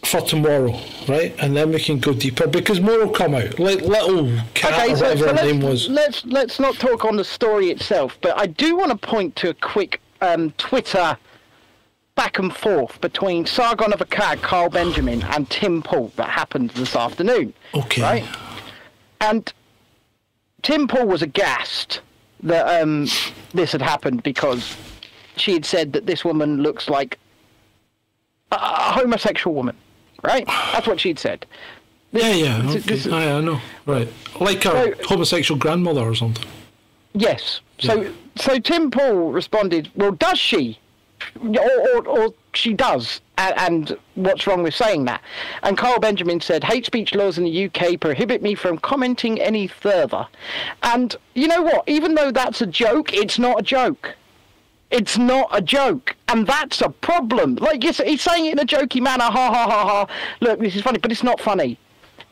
for 0.04 0.20
tomorrow, 0.20 0.78
right? 1.08 1.34
And 1.38 1.56
then 1.56 1.72
we 1.72 1.80
can 1.80 1.98
go 1.98 2.12
deeper 2.12 2.46
because 2.46 2.80
more 2.80 2.98
will 2.98 3.10
come 3.10 3.34
out, 3.34 3.58
like 3.58 3.80
little 3.80 4.30
cat 4.54 4.72
Okay, 4.74 4.92
or 4.92 4.96
so, 4.96 5.02
whatever 5.02 5.18
so 5.18 5.26
her 5.26 5.32
let's, 5.32 5.42
name 5.42 5.60
was. 5.60 5.88
let's 5.88 6.24
let's 6.26 6.60
not 6.60 6.76
talk 6.76 7.04
on 7.04 7.16
the 7.16 7.24
story 7.24 7.70
itself, 7.70 8.16
but 8.20 8.38
I 8.38 8.46
do 8.46 8.76
want 8.76 8.90
to 8.90 8.96
point 8.96 9.34
to 9.36 9.50
a 9.50 9.54
quick 9.54 10.00
um, 10.20 10.52
Twitter 10.52 11.16
back 12.14 12.38
and 12.38 12.54
forth 12.54 13.00
between 13.00 13.44
Sargon 13.46 13.92
of 13.92 14.00
Akkad, 14.00 14.40
Carl 14.42 14.70
Benjamin, 14.70 15.22
and 15.24 15.48
Tim 15.50 15.82
Pool 15.82 16.12
that 16.16 16.30
happened 16.30 16.70
this 16.70 16.96
afternoon. 16.96 17.52
Okay. 17.74 18.02
Right? 18.02 18.24
And 19.20 19.52
Tim 20.62 20.88
Pool 20.88 21.06
was 21.06 21.22
aghast 21.22 22.00
that 22.42 22.82
um, 22.82 23.06
this 23.52 23.72
had 23.72 23.82
happened 23.82 24.22
because 24.22 24.76
she 25.36 25.52
had 25.52 25.64
said 25.64 25.92
that 25.92 26.06
this 26.06 26.24
woman 26.24 26.62
looks 26.62 26.88
like 26.88 27.18
a, 28.50 28.56
a 28.56 28.92
homosexual 28.92 29.54
woman. 29.54 29.76
Right? 30.26 30.46
That's 30.46 30.86
what 30.86 30.98
she'd 31.00 31.18
said. 31.18 31.46
Yeah, 32.12 32.32
yeah, 32.32 32.62
this- 32.62 32.76
okay. 32.76 32.94
this- 32.94 33.06
Aye, 33.06 33.30
ah, 33.30 33.38
I 33.38 33.40
know, 33.40 33.60
right? 33.86 34.08
Like 34.40 34.64
a 34.64 34.70
So- 34.70 34.94
homosexual 35.08 35.58
grandmother 35.58 36.02
or 36.02 36.14
something. 36.14 36.44
Yes. 37.14 37.60
So 37.78 38.10
so 38.36 38.58
Tim 38.58 38.90
Pool 38.90 39.32
responded, 39.32 39.90
"Well, 39.94 40.12
does 40.12 40.38
she? 40.38 40.78
Or 41.42 41.70
or, 41.94 42.06
or 42.08 42.34
she 42.54 42.72
does." 42.74 43.20
And, 43.38 43.54
and 43.58 43.98
what's 44.14 44.46
wrong 44.46 44.62
with 44.62 44.74
saying 44.74 45.04
that? 45.06 45.20
And 45.62 45.76
Carl 45.78 45.98
Benjamin 46.00 46.40
said, 46.40 46.64
"Hate 46.64 46.84
speech 46.86 47.14
laws 47.14 47.38
in 47.38 47.44
the 47.44 47.64
UK 47.66 47.96
prohibit 47.98 48.42
me 48.42 48.54
from 48.54 48.78
commenting 48.78 49.40
any 49.40 49.66
further." 49.66 50.26
And 50.82 51.14
you 51.34 51.48
know 51.48 51.62
what? 51.62 51.84
Even 51.86 52.14
though 52.14 52.30
that's 52.30 52.60
a 52.62 52.66
joke, 52.66 53.12
it's 53.14 53.38
not 53.38 53.60
a 53.60 53.62
joke. 53.62 54.14
It's 54.90 55.18
not 55.18 55.48
a 55.52 55.60
joke, 55.60 56.14
and 56.28 56.46
that's 56.46 56.80
a 56.80 56.90
problem. 56.90 57.56
Like 57.56 57.82
he's, 57.82 57.98
he's 57.98 58.22
saying 58.22 58.46
it 58.46 58.52
in 58.52 58.58
a 58.60 58.64
jokey 58.64 59.00
manner, 59.00 59.24
ha 59.24 59.52
ha 59.52 59.66
ha 59.68 59.86
ha. 59.86 60.06
Look, 60.40 60.60
this 60.60 60.76
is 60.76 60.82
funny, 60.82 60.98
but 60.98 61.10
it's 61.10 61.24
not 61.24 61.40
funny. 61.40 61.78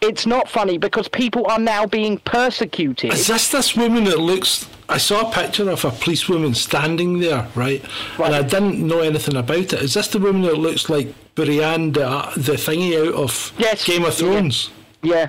It's 0.00 0.26
not 0.26 0.48
funny 0.48 0.78
because 0.78 1.09
people 1.09 1.46
are 1.46 1.59
now 1.59 1.86
being 1.86 2.18
persecuted. 2.18 3.12
Is 3.12 3.26
this 3.26 3.50
this 3.50 3.76
woman 3.76 4.05
that 4.05 4.20
looks? 4.20 4.68
I 4.88 4.98
saw 4.98 5.30
a 5.30 5.32
picture 5.32 5.68
of 5.70 5.84
a 5.84 5.90
policewoman 5.90 6.55
standing 6.55 7.20
there, 7.20 7.48
right? 7.55 7.82
Right. 8.18 8.26
And 8.26 8.34
I 8.34 8.42
didn't 8.42 8.86
know 8.86 9.00
anything 9.00 9.36
about 9.36 9.57
it. 9.59 9.72
Is 9.74 9.94
this 9.94 10.09
the 10.09 10.18
woman 10.18 10.42
that 10.42 10.59
looks 10.59 10.90
like 10.90 11.14
Brienne, 11.34 11.92
the, 11.92 12.07
the 12.36 12.52
thingy 12.52 13.09
out 13.09 13.14
of 13.14 13.52
Yes. 13.57 13.84
Game 13.84 14.05
of 14.05 14.20
Yeah. 14.20 14.30
Thrones? 14.30 14.70
Yeah. 15.02 15.28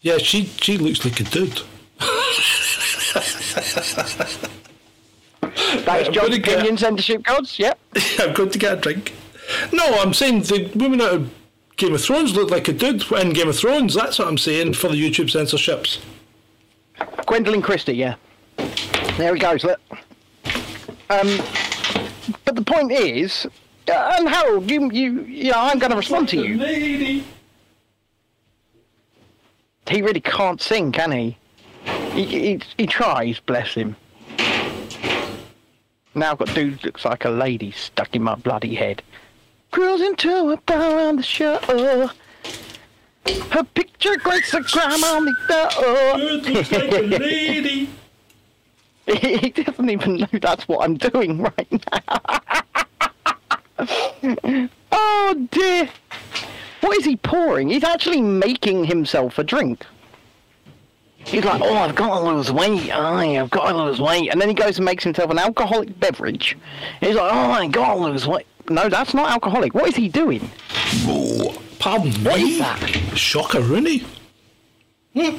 Yeah, 0.00 0.18
she 0.18 0.46
she 0.60 0.76
looks 0.76 1.04
like 1.04 1.20
a 1.20 1.24
dude. 1.24 1.60
That 5.84 6.02
is 6.02 6.08
I'm 6.08 6.12
John's 6.14 6.28
gonna 6.30 6.38
get- 6.38 6.54
opinion, 6.54 6.76
censorship 6.78 7.22
gods. 7.22 7.58
Yep. 7.58 7.78
I'm 8.18 8.32
going 8.34 8.50
to 8.50 8.58
get 8.58 8.78
a 8.78 8.80
drink. 8.80 9.12
No, 9.72 9.84
I'm 10.00 10.14
saying 10.14 10.42
the 10.42 10.70
women 10.74 11.00
out 11.00 11.12
of 11.14 11.34
Game 11.76 11.94
of 11.94 12.02
Thrones 12.02 12.34
looked 12.36 12.50
like 12.50 12.68
a 12.68 12.72
dude 12.72 13.10
in 13.12 13.30
Game 13.32 13.48
of 13.48 13.56
Thrones. 13.56 13.94
That's 13.94 14.18
what 14.18 14.28
I'm 14.28 14.38
saying 14.38 14.74
for 14.74 14.88
the 14.88 14.94
YouTube 14.94 15.30
censorships. 15.30 15.98
Gwendoline 16.98 17.62
Christie, 17.62 17.94
yeah. 17.94 18.16
There 19.16 19.34
he 19.34 19.40
goes. 19.40 19.64
Look. 19.64 19.80
Um, 21.08 21.38
but 22.44 22.54
the 22.54 22.62
point 22.64 22.92
is, 22.92 23.46
uh, 23.88 24.14
and 24.18 24.28
Harold, 24.28 24.70
you, 24.70 24.90
you, 24.92 25.22
you 25.22 25.50
know, 25.52 25.58
I'm 25.58 25.78
going 25.78 25.90
to 25.90 25.96
respond 25.96 26.28
to 26.30 26.36
you. 26.36 26.56
Lady. 26.58 27.24
He 29.88 30.02
really 30.02 30.20
can't 30.20 30.60
sing, 30.60 30.92
can 30.92 31.10
he? 31.10 31.36
He, 32.12 32.24
he, 32.24 32.60
he 32.76 32.86
tries, 32.86 33.40
bless 33.40 33.74
him. 33.74 33.96
Now 36.20 36.32
I've 36.32 36.38
got 36.38 36.54
dude 36.54 36.84
looks 36.84 37.06
like 37.06 37.24
a 37.24 37.30
lady 37.30 37.70
stuck 37.70 38.14
in 38.14 38.22
my 38.22 38.34
bloody 38.34 38.74
head. 38.74 39.02
Cruising 39.70 40.16
to 40.16 40.50
a 40.50 40.58
bar 40.58 41.08
on 41.08 41.16
the 41.16 41.22
shore. 41.22 41.58
Her 41.62 42.10
picture 43.74 44.18
grates 44.18 44.52
the 44.52 44.60
grime 44.60 45.02
on 45.02 45.24
the 45.24 45.34
door. 45.48 46.18
looks 46.18 46.72
like 46.72 46.92
a 46.92 47.00
lady. 47.18 47.88
he 49.06 49.48
doesn't 49.48 49.88
even 49.88 50.18
know 50.18 50.26
that's 50.32 50.68
what 50.68 50.84
I'm 50.84 50.98
doing 50.98 51.40
right 51.40 51.86
now. 53.78 53.78
oh 54.92 55.48
dear. 55.50 55.88
What 56.82 56.98
is 56.98 57.06
he 57.06 57.16
pouring? 57.16 57.70
He's 57.70 57.82
actually 57.82 58.20
making 58.20 58.84
himself 58.84 59.38
a 59.38 59.42
drink. 59.42 59.86
He's 61.24 61.44
like, 61.44 61.60
oh, 61.62 61.74
I've 61.76 61.94
got 61.94 62.18
to 62.18 62.24
lose 62.24 62.50
weight. 62.50 62.90
Aye, 62.92 63.38
I've 63.38 63.50
got 63.50 63.70
to 63.72 63.76
lose 63.84 64.00
weight. 64.00 64.30
And 64.32 64.40
then 64.40 64.48
he 64.48 64.54
goes 64.54 64.78
and 64.78 64.84
makes 64.84 65.04
himself 65.04 65.30
an 65.30 65.38
alcoholic 65.38 65.98
beverage. 66.00 66.56
He's 67.00 67.14
like, 67.14 67.32
oh, 67.32 67.50
I've 67.52 67.70
got 67.72 67.94
to 67.94 68.00
lose 68.00 68.26
weight. 68.26 68.46
No, 68.68 68.88
that's 68.88 69.14
not 69.14 69.30
alcoholic. 69.30 69.74
What 69.74 69.88
is 69.88 69.96
he 69.96 70.08
doing? 70.08 70.48
Oh, 71.06 71.56
Pardon 71.78 72.12
What 72.24 72.36
me. 72.38 72.52
is 72.54 72.58
that? 72.58 72.78
Shocker, 73.16 73.60
Rooney. 73.60 74.02
Hmm. 75.14 75.36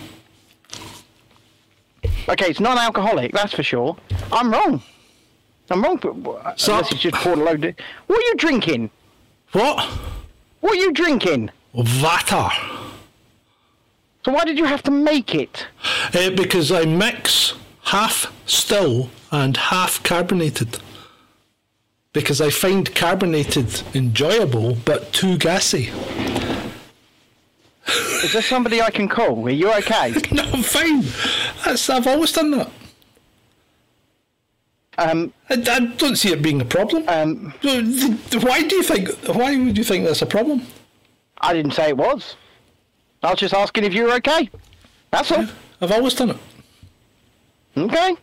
Okay, 2.30 2.48
it's 2.50 2.60
non-alcoholic, 2.60 3.32
that's 3.32 3.54
for 3.54 3.64
sure. 3.64 3.96
I'm 4.32 4.52
wrong. 4.52 4.82
I'm 5.70 5.82
wrong, 5.84 5.98
but 5.98 6.60
So- 6.60 6.74
unless 6.74 6.90
he's 6.90 7.00
just 7.00 7.16
poured 7.16 7.40
a 7.40 7.44
load 7.44 7.64
of... 7.66 7.76
What 8.08 8.20
are 8.20 8.24
you 8.24 8.36
drinking? 8.36 8.90
What? 9.52 9.84
What 10.62 10.74
are 10.74 10.82
you 10.82 10.92
drinking? 10.94 11.50
Vatar. 11.76 12.52
So 14.24 14.32
why 14.32 14.46
did 14.46 14.58
you 14.58 14.66
have 14.66 14.84
to 14.84 14.92
make 14.92 15.34
it? 15.34 15.68
Uh, 16.14 16.30
because 16.32 16.72
I 16.72 16.86
mix 16.86 17.54
half 17.86 18.32
still 18.46 19.10
and 19.32 19.58
half 19.58 20.02
carbonated. 20.04 20.80
Because 22.14 22.42
I 22.42 22.50
find 22.50 22.94
carbonated 22.94 23.82
enjoyable 23.96 24.76
but 24.86 25.12
too 25.14 25.38
gassy. 25.38 25.90
Is 28.24 28.34
there 28.34 28.42
somebody 28.42 28.82
I 28.82 28.92
can 28.92 29.08
call? 29.08 29.46
Are 29.48 29.50
you 29.50 29.72
okay? 29.74 30.14
No, 30.32 30.44
I'm 30.44 30.62
fine. 30.62 31.04
That's, 31.66 31.90
I've 31.90 32.06
always 32.08 32.32
done 32.32 32.52
that. 32.52 32.70
Um, 34.98 35.34
I, 35.50 35.54
I 35.54 35.80
don't 35.98 36.16
see 36.16 36.30
it 36.32 36.42
being 36.44 36.62
a 36.62 36.66
problem. 36.66 37.06
um, 37.08 37.54
So, 37.64 37.82
th- 37.82 38.30
th- 38.30 38.44
Why 38.44 38.62
do 38.62 38.76
you 38.76 38.84
think? 38.84 39.10
Why 39.36 39.58
would 39.58 39.78
you 39.78 39.84
think 39.84 40.06
that's 40.06 40.22
a 40.22 40.26
problem? 40.28 40.62
I 41.40 41.54
didn't 41.54 41.72
say 41.72 41.90
it 41.90 41.98
was. 41.98 42.36
I 43.24 43.30
was 43.32 43.40
just 43.40 43.54
asking 43.54 43.84
if 43.84 43.94
you 43.94 44.04
were 44.06 44.14
okay. 44.14 44.50
That's 45.12 45.32
all. 45.32 45.46
I've 45.82 45.92
always 45.92 46.14
done 46.16 46.32
it. 46.32 46.38
Okay. 47.78 48.16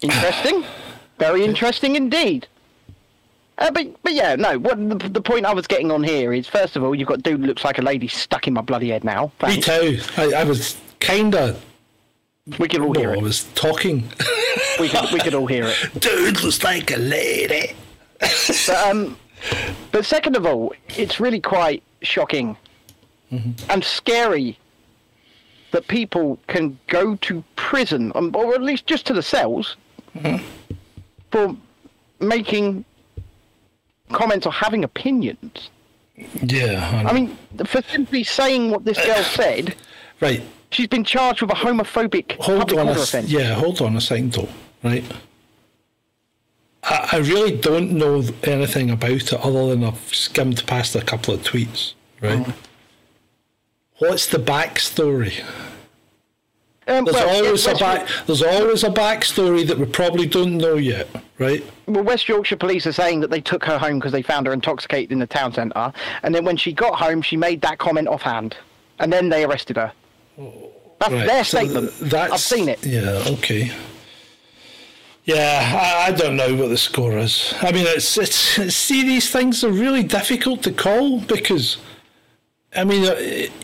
Interesting. 0.00 0.64
Very 1.18 1.44
interesting 1.44 1.96
indeed. 1.96 2.46
Uh, 3.56 3.70
but 3.70 3.86
but 4.02 4.12
yeah, 4.12 4.34
no. 4.34 4.58
What 4.58 4.76
the, 4.88 5.08
the 5.08 5.20
point 5.20 5.46
I 5.46 5.54
was 5.54 5.66
getting 5.66 5.90
on 5.92 6.02
here 6.02 6.32
is, 6.32 6.46
first 6.48 6.74
of 6.76 6.82
all, 6.82 6.94
you've 6.94 7.08
got 7.08 7.22
dude 7.22 7.40
looks 7.40 7.64
like 7.64 7.78
a 7.78 7.82
lady 7.82 8.08
stuck 8.08 8.48
in 8.48 8.54
my 8.54 8.60
bloody 8.60 8.90
head 8.90 9.04
now. 9.04 9.30
Me 9.46 9.60
too. 9.60 10.00
I, 10.16 10.32
I 10.34 10.44
was 10.44 10.76
kind 11.00 11.34
of. 11.34 11.64
We 12.58 12.68
could 12.68 12.80
all 12.82 12.92
No, 12.92 13.00
hear 13.00 13.10
I 13.12 13.14
it. 13.14 13.22
was 13.22 13.44
talking. 13.54 14.04
We 14.80 14.88
could 14.88 15.10
we 15.12 15.20
could 15.20 15.34
all 15.34 15.46
hear 15.46 15.66
it. 15.66 15.76
Dude 16.00 16.42
looks 16.42 16.62
like 16.64 16.90
a 16.90 16.96
lady. 16.98 17.74
But, 18.20 18.68
um, 18.86 19.16
but 19.92 20.04
second 20.04 20.36
of 20.36 20.44
all, 20.46 20.74
it's 20.96 21.20
really 21.20 21.40
quite 21.40 21.82
shocking 22.02 22.56
Mm-hmm. 23.32 23.70
and 23.70 23.82
scary 23.82 24.58
that 25.72 25.88
people 25.88 26.38
can 26.46 26.78
go 26.86 27.16
to 27.16 27.42
prison, 27.56 28.12
um, 28.14 28.34
or 28.36 28.54
at 28.54 28.62
least 28.62 28.86
just 28.86 29.06
to 29.06 29.12
the 29.12 29.22
cells, 29.22 29.76
mm-hmm. 30.14 30.44
for 31.32 31.56
making 32.20 32.84
comments 34.12 34.46
or 34.46 34.52
having 34.52 34.84
opinions. 34.84 35.70
Yeah. 36.42 37.04
I 37.06 37.12
mean, 37.12 37.36
for 37.66 37.82
simply 37.82 38.22
saying 38.22 38.70
what 38.70 38.84
this 38.84 39.04
girl 39.04 39.22
said, 39.24 39.74
right. 40.20 40.42
she's 40.70 40.86
been 40.86 41.04
charged 41.04 41.42
with 41.42 41.50
a 41.50 41.54
homophobic 41.54 42.40
Hold 42.40 42.72
on 42.72 42.78
a 42.78 42.90
order 42.90 43.00
offence. 43.00 43.30
yeah. 43.30 43.54
Hold 43.54 43.80
on 43.80 43.96
a 43.96 44.00
second, 44.00 44.32
though. 44.34 44.48
Right. 44.82 45.04
I, 46.84 47.08
I 47.12 47.16
really 47.18 47.56
don't 47.56 47.92
know 47.92 48.22
anything 48.44 48.90
about 48.90 49.10
it 49.10 49.32
other 49.32 49.68
than 49.68 49.82
I've 49.82 50.14
skimmed 50.14 50.64
past 50.66 50.94
a 50.94 51.00
couple 51.02 51.34
of 51.34 51.42
tweets. 51.42 51.94
Right. 52.20 52.38
Mm-hmm. 52.38 52.50
What's 53.98 54.26
the 54.26 54.38
backstory? 54.38 55.44
Um, 56.86 57.04
There's 57.04 57.14
well, 57.14 57.44
always 57.44 57.66
a 57.66 57.74
back. 57.76 58.08
There's 58.26 58.42
always 58.42 58.84
a 58.84 58.90
backstory 58.90 59.66
that 59.66 59.78
we 59.78 59.86
probably 59.86 60.26
don't 60.26 60.58
know 60.58 60.74
yet, 60.74 61.08
right? 61.38 61.64
well, 61.86 62.04
West 62.04 62.28
Yorkshire 62.28 62.56
police 62.56 62.86
are 62.86 62.92
saying 62.92 63.20
that 63.20 63.30
they 63.30 63.40
took 63.40 63.64
her 63.64 63.78
home 63.78 63.98
because 63.98 64.12
they 64.12 64.20
found 64.20 64.46
her 64.46 64.52
intoxicated 64.52 65.10
in 65.12 65.18
the 65.18 65.26
town 65.26 65.52
centre, 65.52 65.92
and 66.22 66.34
then 66.34 66.44
when 66.44 66.56
she 66.58 66.72
got 66.72 66.94
home, 66.98 67.22
she 67.22 67.36
made 67.36 67.62
that 67.62 67.78
comment 67.78 68.06
offhand, 68.08 68.56
and 68.98 69.10
then 69.12 69.30
they 69.30 69.44
arrested 69.44 69.76
her. 69.76 69.92
That's 70.36 71.12
Right, 71.12 71.26
their 71.26 71.44
so 71.44 71.58
statement. 71.58 71.90
th- 71.98 72.10
that's, 72.10 72.32
I've 72.32 72.40
seen 72.40 72.68
it. 72.68 72.84
Yeah, 72.84 73.22
okay. 73.28 73.70
Yeah, 75.24 75.70
I, 76.06 76.08
I 76.08 76.12
don't 76.12 76.36
know 76.36 76.54
what 76.54 76.68
the 76.68 76.76
score 76.76 77.16
is. 77.16 77.54
I 77.62 77.72
mean, 77.72 77.86
it's 77.88 78.18
it's 78.18 78.36
see 78.74 79.02
these 79.02 79.30
things 79.30 79.64
are 79.64 79.70
really 79.70 80.02
difficult 80.02 80.62
to 80.64 80.72
call 80.72 81.20
because, 81.20 81.78
I 82.76 82.84
mean, 82.84 83.04
uh, 83.04 83.14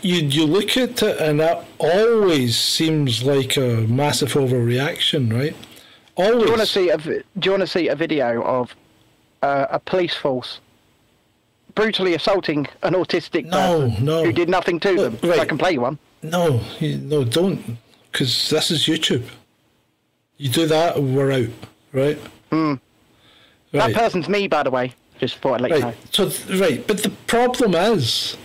you 0.01 0.21
you 0.21 0.45
look 0.45 0.77
at 0.77 1.01
it 1.03 1.19
and 1.19 1.41
it 1.41 1.57
always 1.79 2.57
seems 2.57 3.23
like 3.23 3.57
a 3.57 3.85
massive 3.87 4.33
overreaction, 4.33 5.33
right? 5.33 5.55
Always. 6.15 6.39
Do 6.39 6.45
you 6.45 6.49
want 6.49 6.61
to 6.61 6.67
see 6.67 6.89
a 6.89 6.97
Do 6.97 7.23
you 7.43 7.51
want 7.51 7.61
to 7.61 7.67
see 7.67 7.87
a 7.89 7.95
video 7.95 8.41
of 8.43 8.75
uh, 9.41 9.67
a 9.69 9.79
police 9.79 10.15
force 10.15 10.59
brutally 11.75 12.13
assaulting 12.13 12.67
an 12.83 12.93
autistic 12.93 13.45
No, 13.45 13.89
person 13.89 14.05
no. 14.05 14.23
who 14.25 14.31
did 14.31 14.49
nothing 14.49 14.79
to 14.81 14.95
Well, 14.95 15.09
them? 15.09 15.19
So 15.21 15.39
I 15.39 15.45
can 15.45 15.57
play 15.57 15.73
you 15.73 15.81
one. 15.81 15.97
No, 16.21 16.61
you, 16.79 16.97
no, 16.97 17.23
don't, 17.23 17.77
because 18.11 18.49
this 18.49 18.71
is 18.71 18.83
YouTube. 18.85 19.23
You 20.37 20.49
do 20.49 20.67
that, 20.67 21.01
we're 21.01 21.31
out, 21.31 21.49
right? 21.93 22.17
Hmm. 22.51 22.75
That 23.71 23.93
person's 23.93 24.27
me, 24.27 24.47
by 24.47 24.63
the 24.63 24.71
way. 24.71 24.93
Just 25.19 25.37
thought 25.37 25.55
I'd 25.55 25.61
let 25.61 25.71
you 25.71 25.79
know. 25.79 25.85
Right. 25.87 26.13
So 26.13 26.31
right, 26.57 26.85
but 26.85 27.03
the 27.03 27.11
problem 27.27 27.73
is, 27.75 28.35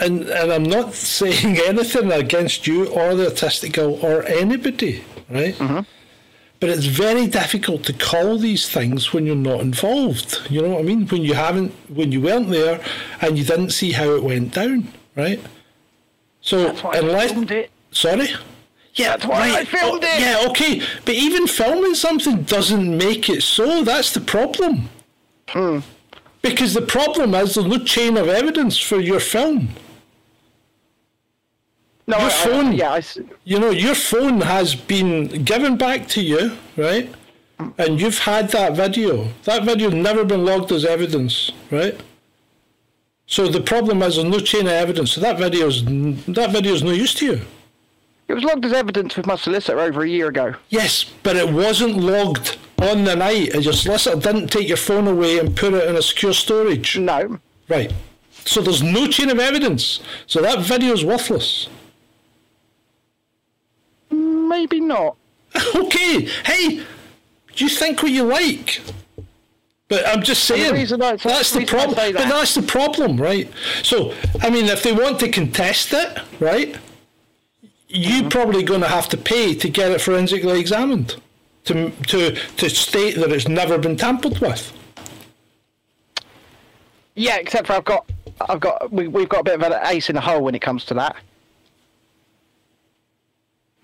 and 0.00 0.28
and 0.28 0.52
I'm 0.52 0.64
not 0.64 0.94
saying 0.94 1.58
anything 1.66 2.12
against 2.12 2.66
you 2.66 2.86
or 2.88 3.14
the 3.14 3.26
autistic 3.26 3.72
girl 3.72 3.94
or 4.04 4.22
anybody, 4.24 5.04
right? 5.28 5.54
Mm-hmm. 5.54 5.80
But 6.58 6.70
it's 6.70 6.86
very 6.86 7.26
difficult 7.26 7.84
to 7.84 7.92
call 7.92 8.38
these 8.38 8.68
things 8.68 9.12
when 9.12 9.26
you're 9.26 9.36
not 9.36 9.60
involved. 9.60 10.40
You 10.48 10.62
know 10.62 10.70
what 10.70 10.80
I 10.80 10.82
mean? 10.82 11.06
When 11.06 11.22
you 11.22 11.34
haven't, 11.34 11.72
when 11.88 12.12
you 12.12 12.22
weren't 12.22 12.48
there, 12.48 12.82
and 13.20 13.36
you 13.36 13.44
didn't 13.44 13.70
see 13.70 13.92
how 13.92 14.10
it 14.14 14.22
went 14.22 14.54
down, 14.54 14.88
right? 15.16 15.40
So 16.40 16.64
That's 16.64 16.82
why 16.82 16.92
I 16.92 16.98
unless, 16.98 17.68
sorry. 17.90 18.28
Yeah, 18.94 19.16
That's 19.16 19.26
why 19.26 19.54
I 19.54 19.64
filmed 19.66 20.02
oh, 20.02 20.06
it. 20.06 20.20
Yeah, 20.20 20.46
okay, 20.50 20.80
but 21.04 21.14
even 21.14 21.46
filming 21.46 21.94
something 21.94 22.44
doesn't 22.44 22.96
make 22.96 23.28
it 23.28 23.42
so. 23.42 23.84
That's 23.84 24.12
the 24.12 24.20
problem. 24.20 24.88
Hmm. 25.48 25.80
Because 26.40 26.72
the 26.72 26.82
problem 26.82 27.34
is 27.34 27.56
there's 27.56 27.66
no 27.66 27.78
chain 27.78 28.16
of 28.16 28.28
evidence 28.28 28.78
for 28.78 28.98
your 28.98 29.20
film. 29.20 29.68
No, 32.06 32.18
Your 32.18 32.26
I- 32.26 32.30
I- 32.30 32.44
phone. 32.46 32.72
yeah, 32.72 32.92
I 32.92 33.02
You 33.44 33.58
know, 33.58 33.70
your 33.70 33.94
phone 33.94 34.40
has 34.42 34.74
been 34.74 35.42
given 35.44 35.76
back 35.76 36.06
to 36.08 36.20
you, 36.22 36.52
right? 36.76 37.10
And 37.78 38.00
you've 38.00 38.18
had 38.20 38.50
that 38.50 38.74
video. 38.76 39.28
That 39.44 39.64
video 39.64 39.90
never 39.90 40.24
been 40.24 40.44
logged 40.44 40.70
as 40.72 40.84
evidence, 40.84 41.50
right? 41.70 41.98
So 43.26 43.48
the 43.48 43.60
problem 43.60 44.02
is 44.02 44.16
there's 44.16 44.28
no 44.28 44.38
chain 44.38 44.62
of 44.66 44.72
evidence. 44.72 45.12
So 45.12 45.20
that 45.20 45.38
video's 45.38 45.82
that 45.84 46.50
video's 46.52 46.82
no 46.84 46.92
use 46.92 47.14
to 47.14 47.26
you. 47.26 47.40
it 48.28 48.34
was 48.34 48.44
logged 48.44 48.64
as 48.64 48.72
evidence 48.72 49.16
with 49.16 49.26
my 49.26 49.36
solicitor 49.36 49.80
over 49.80 50.02
a 50.02 50.08
year 50.08 50.28
ago. 50.28 50.54
Yes, 50.68 51.04
but 51.22 51.34
it 51.36 51.48
wasn't 51.48 51.96
logged 51.96 52.56
on 52.78 53.04
the 53.04 53.16
night. 53.16 53.54
And 53.54 53.64
your 53.64 53.72
solicitor 53.72 54.16
didn't 54.20 54.48
take 54.48 54.68
your 54.68 54.76
phone 54.76 55.06
away 55.08 55.38
and 55.38 55.56
put 55.56 55.74
it 55.74 55.88
in 55.88 55.96
a 55.96 56.02
secure 56.02 56.32
storage. 56.34 56.98
No, 56.98 57.38
Right. 57.68 57.92
So 58.44 58.60
there's 58.62 58.82
no 58.82 59.08
chain 59.08 59.28
of 59.30 59.40
evidence. 59.40 59.98
So 60.28 60.40
that 60.42 60.60
video's 60.60 61.04
worthless. 61.04 61.68
Maybe 64.56 64.80
not. 64.80 65.16
okay, 65.74 66.28
hey, 66.44 66.82
you 67.56 67.68
think 67.68 68.02
what 68.02 68.12
you 68.12 68.24
like. 68.24 68.80
But 69.88 70.06
I'm 70.08 70.22
just 70.22 70.48
the 70.48 70.56
saying 70.56 71.02
I- 71.02 71.16
that's 71.16 71.52
the 71.52 71.60
the 71.60 71.66
problem. 71.66 71.94
say 71.96 72.12
But 72.12 72.28
that's 72.28 72.54
the 72.54 72.62
problem, 72.62 73.16
right? 73.18 73.48
So, 73.82 74.12
I 74.40 74.50
mean, 74.50 74.66
if 74.66 74.82
they 74.82 74.92
want 74.92 75.20
to 75.20 75.28
contest 75.30 75.92
it, 75.92 76.18
right, 76.40 76.76
you're 77.88 78.18
Mm-hmm. 78.22 78.28
probably 78.28 78.62
going 78.64 78.80
to 78.80 78.88
have 78.88 79.08
to 79.10 79.16
pay 79.16 79.54
to 79.54 79.68
get 79.68 79.92
it 79.92 80.00
forensically 80.00 80.58
examined 80.58 81.16
to 81.66 81.90
to 82.08 82.34
to 82.60 82.68
state 82.68 83.14
that 83.20 83.30
it's 83.32 83.48
never 83.48 83.78
been 83.78 83.96
tampered 83.96 84.38
with. 84.40 84.72
Yeah, 87.14 87.36
except 87.36 87.68
for 87.68 87.74
I've 87.74 87.84
got, 87.84 88.04
I've 88.50 88.60
got, 88.60 88.92
we, 88.92 89.08
we've 89.08 89.28
got 89.28 89.40
a 89.40 89.44
bit 89.44 89.54
of 89.54 89.62
an 89.62 89.72
ace 89.86 90.10
in 90.10 90.16
the 90.16 90.20
hole 90.20 90.42
when 90.42 90.54
it 90.54 90.60
comes 90.60 90.84
to 90.86 90.94
that. 90.94 91.16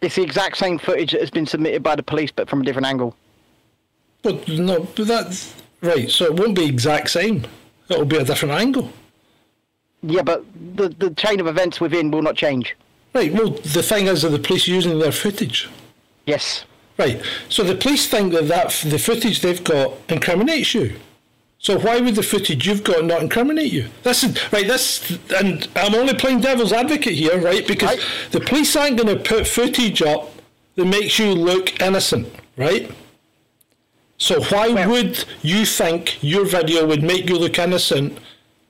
It's 0.03 0.17
the 0.17 0.23
exact 0.23 0.57
same 0.57 0.79
footage 0.79 1.13
that 1.13 1.21
has 1.21 1.31
been 1.31 1.47
submitted 1.47 1.83
by 1.83 1.95
the 1.95 2.03
police, 2.03 2.33
but 2.33 2.49
from 2.49 2.61
a 2.61 2.65
different 2.65 2.87
angle. 2.87 3.17
But 4.23 4.47
no, 4.49 4.81
but 4.97 5.07
that's 5.07 5.55
right. 5.81 6.11
So 6.11 6.27
it 6.27 6.35
won't 6.35 6.57
be 6.57 6.67
exact 6.67 7.11
same. 7.11 7.47
It'll 7.89 8.05
be 8.05 8.17
a 8.17 8.25
different 8.25 8.55
angle. 8.55 8.93
Yeah, 10.03 10.23
but 10.23 10.45
the 10.77 10.89
the 10.89 11.11
chain 11.11 11.39
of 11.41 11.47
events 11.47 11.81
within 11.81 12.11
will 12.11 12.23
not 12.23 12.37
change. 12.37 12.77
Right. 13.15 13.33
Well, 13.33 13.51
the 13.51 13.83
thing 13.83 14.07
is, 14.07 14.25
are 14.25 14.29
the 14.29 14.39
police 14.39 14.67
using 14.67 14.99
their 14.99 15.13
footage? 15.13 15.69
Yes. 16.27 16.65
Right. 16.99 17.23
So 17.49 17.63
the 17.63 17.75
police 17.75 18.09
think 18.09 18.33
that, 18.33 18.49
that 18.49 18.71
the 18.87 18.99
footage 18.99 19.41
they've 19.41 19.63
got 19.63 19.93
incriminates 20.09 20.75
you. 20.75 20.97
So 21.63 21.79
why 21.79 22.01
would 22.01 22.17
the 22.17 22.25
footage 22.25 22.67
you've 22.67 22.83
got 22.83 23.05
not 23.05 23.23
incriminate 23.23 23.73
you? 23.73 23.89
This 24.03 24.25
is 24.25 24.37
right. 24.53 24.67
This 24.67 25.17
and 25.37 25.69
I'm 25.77 25.95
only 25.95 26.13
playing 26.13 26.41
devil's 26.41 26.73
advocate 26.73 27.15
here, 27.15 27.41
right? 27.41 27.65
Because 27.67 27.91
Right. 27.91 28.01
the 28.33 28.41
police 28.41 28.75
aren't 28.75 28.97
going 28.97 29.17
to 29.17 29.23
put 29.23 29.47
footage 29.47 30.03
up 30.03 30.35
that 30.75 30.85
makes 30.87 31.21
you 31.21 31.27
look 31.33 31.81
innocent, 31.81 32.27
right? 32.57 32.91
So 34.19 34.43
why 34.43 34.71
Well- 34.71 34.91
would 34.91 35.25
you 35.43 35.65
think 35.65 36.19
your 36.21 36.45
video 36.47 36.85
would 36.85 37.05
make 37.05 37.29
you 37.29 37.39
look 37.39 37.57
innocent 37.61 38.19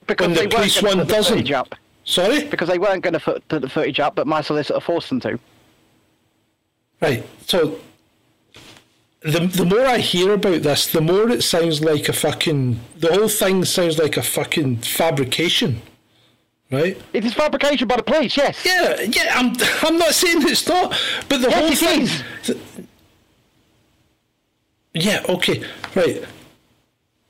Because 0.06 0.26
when 0.26 0.34
the 0.36 0.54
police 0.54 0.82
one 0.82 0.98
put 0.98 1.08
the 1.08 1.14
doesn't? 1.14 1.32
footage 1.38 1.52
up. 1.52 1.74
Sorry. 2.04 2.44
Because 2.44 2.68
they 2.68 2.78
weren't 2.78 3.02
going 3.02 3.14
to 3.14 3.20
put 3.20 3.42
the 3.48 3.68
footage 3.70 4.00
up, 4.00 4.16
but 4.16 4.26
my 4.26 4.42
solicitor 4.42 4.80
forced 4.80 5.08
them 5.08 5.20
to. 5.20 5.38
Right. 7.00 7.24
So 7.46 7.78
the 9.24 9.40
the 9.46 9.64
more 9.64 9.84
I 9.86 9.98
hear 9.98 10.32
about 10.34 10.62
this, 10.62 10.86
the 10.86 11.00
more 11.00 11.28
it 11.30 11.42
sounds 11.42 11.82
like 11.82 12.08
a 12.08 12.12
fucking 12.12 12.80
the 12.98 13.12
whole 13.12 13.28
thing 13.28 13.64
sounds 13.64 13.98
like 13.98 14.16
a 14.16 14.22
fucking 14.22 14.78
fabrication. 14.78 15.80
Right? 16.70 17.00
It 17.12 17.24
is 17.26 17.34
fabrication 17.34 17.86
by 17.86 17.96
the 17.96 18.02
police. 18.02 18.34
Yes. 18.36 18.64
Yeah, 18.64 19.00
yeah, 19.02 19.32
I'm 19.38 19.54
I'm 19.82 19.98
not 19.98 20.14
saying 20.14 20.38
it's 20.48 20.66
not, 20.66 20.98
but 21.28 21.42
the 21.42 21.50
Yes, 21.50 21.58
whole 21.60 21.74
thing 21.88 22.00
is. 22.02 22.22
th- 22.44 22.58
Yeah, 24.94 25.22
okay. 25.28 25.62
Right. 25.94 26.24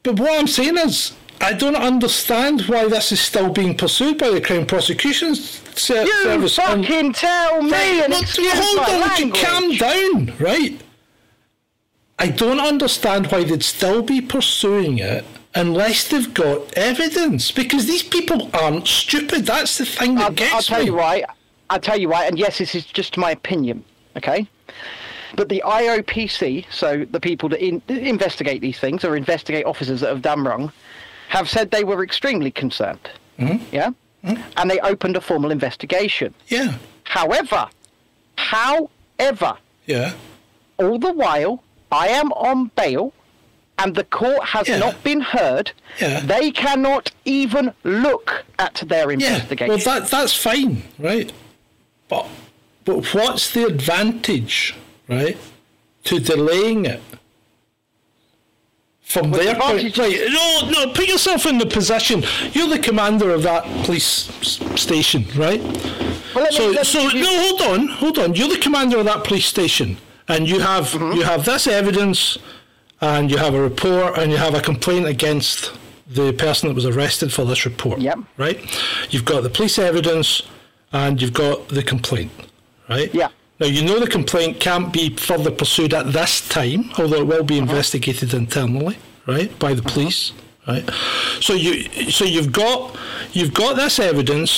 But 0.03 0.19
what 0.19 0.39
I'm 0.39 0.47
saying 0.47 0.77
is 0.79 1.13
I 1.41 1.53
don't 1.53 1.77
understand 1.77 2.63
why 2.63 2.89
this 2.89 3.13
is 3.13 3.21
still 3.21 3.51
being 3.53 3.77
pursued 3.77 4.19
by 4.19 4.31
the 4.31 4.41
Crown 4.41 4.65
Prosecution 4.67 5.35
Ser- 5.35 6.05
You 6.05 6.23
Service. 6.23 6.59
and- 6.59 6.87
fucking 6.87 7.13
tell 7.13 7.63
me 7.63 7.71
Right, 7.73 8.09
well, 8.09 8.23
hold 8.25 8.79
on, 8.79 8.95
you 8.95 9.01
language. 9.27 9.43
calm 9.43 9.77
down, 9.77 10.33
right? 10.39 10.81
I 12.23 12.29
don't 12.29 12.61
understand 12.61 13.27
why 13.27 13.43
they'd 13.43 13.65
still 13.65 14.01
be 14.01 14.21
pursuing 14.21 14.99
it 14.99 15.25
unless 15.57 16.09
they've 16.09 16.33
got 16.33 16.73
evidence, 16.75 17.51
because 17.51 17.87
these 17.87 18.05
people 18.05 18.49
aren't 18.55 18.87
stupid. 18.87 19.45
That's 19.45 19.77
the 19.79 19.85
thing 19.85 20.15
that 20.15 20.25
I'll, 20.25 20.31
gets 20.31 20.55
I'll 20.55 20.63
tell 20.63 20.79
me. 20.79 20.87
you 20.87 20.95
why. 20.95 21.25
I'll 21.69 21.81
tell 21.81 21.99
you 21.99 22.09
why. 22.09 22.27
And 22.27 22.39
yes, 22.39 22.59
this 22.59 22.77
is 22.77 22.85
just 22.85 23.17
my 23.17 23.33
opinion. 23.33 23.85
Okay. 24.17 24.47
But 25.35 25.49
the 25.49 25.65
IOPC, 25.67 26.67
so 26.71 27.05
the 27.11 27.19
people 27.19 27.49
that 27.49 27.61
in, 27.61 27.83
investigate 27.89 28.61
these 28.61 28.79
things 28.79 29.05
or 29.05 29.17
investigate 29.17 29.67
officers 29.67 30.01
that 30.03 30.09
have 30.11 30.23
done 30.23 30.45
wrong, 30.45 30.71
have 31.29 31.51
said 31.51 31.73
they 31.73 31.83
were 31.85 32.05
extremely 32.05 32.53
concerned. 32.53 33.11
Mm-hmm. 33.39 33.65
Yeah. 33.75 33.91
And 34.57 34.71
they 34.71 34.79
opened 34.81 35.17
a 35.17 35.21
formal 35.21 35.51
investigation. 35.51 36.33
Yeah, 36.47 36.77
However, 37.05 37.69
however, 38.37 39.57
yeah, 39.87 40.13
all 40.79 40.99
the 41.01 41.13
while 41.13 41.63
I 41.93 42.09
am 42.09 42.33
on 42.33 42.71
bail 42.75 43.13
and 43.79 43.95
the 43.95 44.05
court 44.05 44.45
has 44.49 44.69
Yeah. 44.69 44.79
not 44.79 45.03
been 45.05 45.21
heard, 45.21 45.73
Yeah. 46.01 46.21
they 46.21 46.51
cannot 46.51 47.11
even 47.25 47.73
look 47.85 48.45
at 48.59 48.83
their 48.87 49.07
yeah. 49.11 49.15
investigation. 49.15 49.69
Well, 49.69 49.79
that 49.79 50.09
that's 50.11 50.35
fine, 50.35 50.83
right? 50.99 51.33
But 52.09 52.27
But 52.85 53.15
what's 53.15 53.51
the 53.51 53.65
advantage, 53.65 54.75
right, 55.09 55.37
to 56.05 56.19
delaying 56.19 56.85
it? 56.87 57.01
From 59.03 59.31
Well, 59.31 59.41
the 59.41 59.45
their 59.47 59.55
point, 59.57 59.85
advantage- 59.85 59.99
right? 59.99 60.33
No, 60.33 60.71
no. 60.71 60.93
Put 60.93 61.07
yourself 61.07 61.45
in 61.47 61.59
the 61.59 61.67
position. 61.67 62.25
You're 62.55 62.69
the 62.69 62.79
commander 62.79 63.31
of 63.31 63.43
that 63.43 63.65
police 63.85 64.31
station, 64.77 65.27
right? 65.37 65.61
Well, 66.35 66.45
let 66.45 66.53
me- 66.53 66.57
so, 66.57 66.71
me 66.73 66.85
so 66.85 67.09
no, 67.09 67.39
hold 67.45 67.63
on, 67.63 67.89
hold 67.89 68.19
on. 68.19 68.35
You're 68.35 68.49
the 68.49 68.59
commander 68.59 68.99
of 68.99 69.05
that 69.05 69.23
police 69.25 69.47
station, 69.47 69.99
and 70.33 70.49
you 70.49 70.59
have 70.61 70.85
Mm-hmm. 70.93 71.13
you 71.19 71.23
have 71.33 71.45
this 71.45 71.67
evidence, 71.67 72.21
and 73.01 73.31
you 73.31 73.39
have 73.45 73.55
a 73.55 73.63
report, 73.71 74.11
and 74.19 74.27
you 74.33 74.39
have 74.47 74.55
a 74.55 74.61
complaint 74.71 75.07
against 75.17 75.73
the 76.19 76.33
person 76.45 76.69
that 76.69 76.75
was 76.75 76.87
arrested 76.87 77.33
for 77.33 77.45
this 77.51 77.65
report. 77.71 77.99
Yep. 78.01 78.19
Right. 78.45 78.59
You've 79.13 79.25
got 79.33 79.43
the 79.43 79.51
police 79.51 79.79
evidence, 79.79 80.43
and 80.93 81.21
you've 81.21 81.33
got 81.47 81.57
the 81.69 81.83
complaint. 81.83 82.31
Right. 82.89 83.11
Yeah. 83.15 83.29
Now 83.61 83.69
you 83.77 83.83
know 83.89 83.99
the 84.01 84.13
complaint 84.19 84.53
can't 84.69 84.93
be 84.93 85.05
further 85.29 85.51
pursued 85.63 85.93
at 85.95 86.07
this 86.13 86.33
time, 86.49 86.91
although 86.99 87.23
it 87.25 87.29
will 87.33 87.45
be 87.55 87.59
Uh-huh. 87.59 87.69
investigated 87.71 88.35
internally, 88.35 88.97
right, 89.35 89.51
by 89.65 89.73
the 89.79 89.83
police, 89.93 90.33
right. 90.71 90.85
So 91.47 91.53
you 91.65 91.73
so 92.19 92.25
you've 92.35 92.53
got 92.65 92.79
you've 93.37 93.55
got 93.63 93.73
this 93.83 93.95
evidence, 94.13 94.51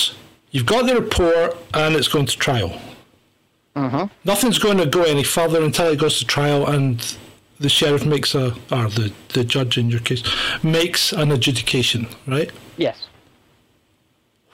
you've 0.53 0.65
got 0.75 0.81
the 0.89 0.95
report, 1.03 1.49
and 1.81 1.89
it's 1.95 2.07
going 2.15 2.25
to 2.33 2.37
trial. 2.47 2.71
Uh-huh. 3.75 4.07
Nothing's 4.23 4.57
going 4.57 4.77
to 4.77 4.85
go 4.85 5.03
any 5.03 5.23
further 5.23 5.61
until 5.61 5.87
it 5.91 5.99
goes 5.99 6.19
to 6.19 6.25
trial, 6.25 6.65
and 6.67 7.17
the 7.59 7.69
sheriff 7.69 8.05
makes 8.05 8.33
a 8.35 8.53
or 8.71 8.89
the 8.89 9.11
the 9.33 9.43
judge 9.43 9.77
in 9.77 9.89
your 9.89 9.99
case 9.99 10.23
makes 10.63 11.11
an 11.11 11.31
adjudication, 11.31 12.07
right. 12.27 12.51
Yes. 12.77 13.07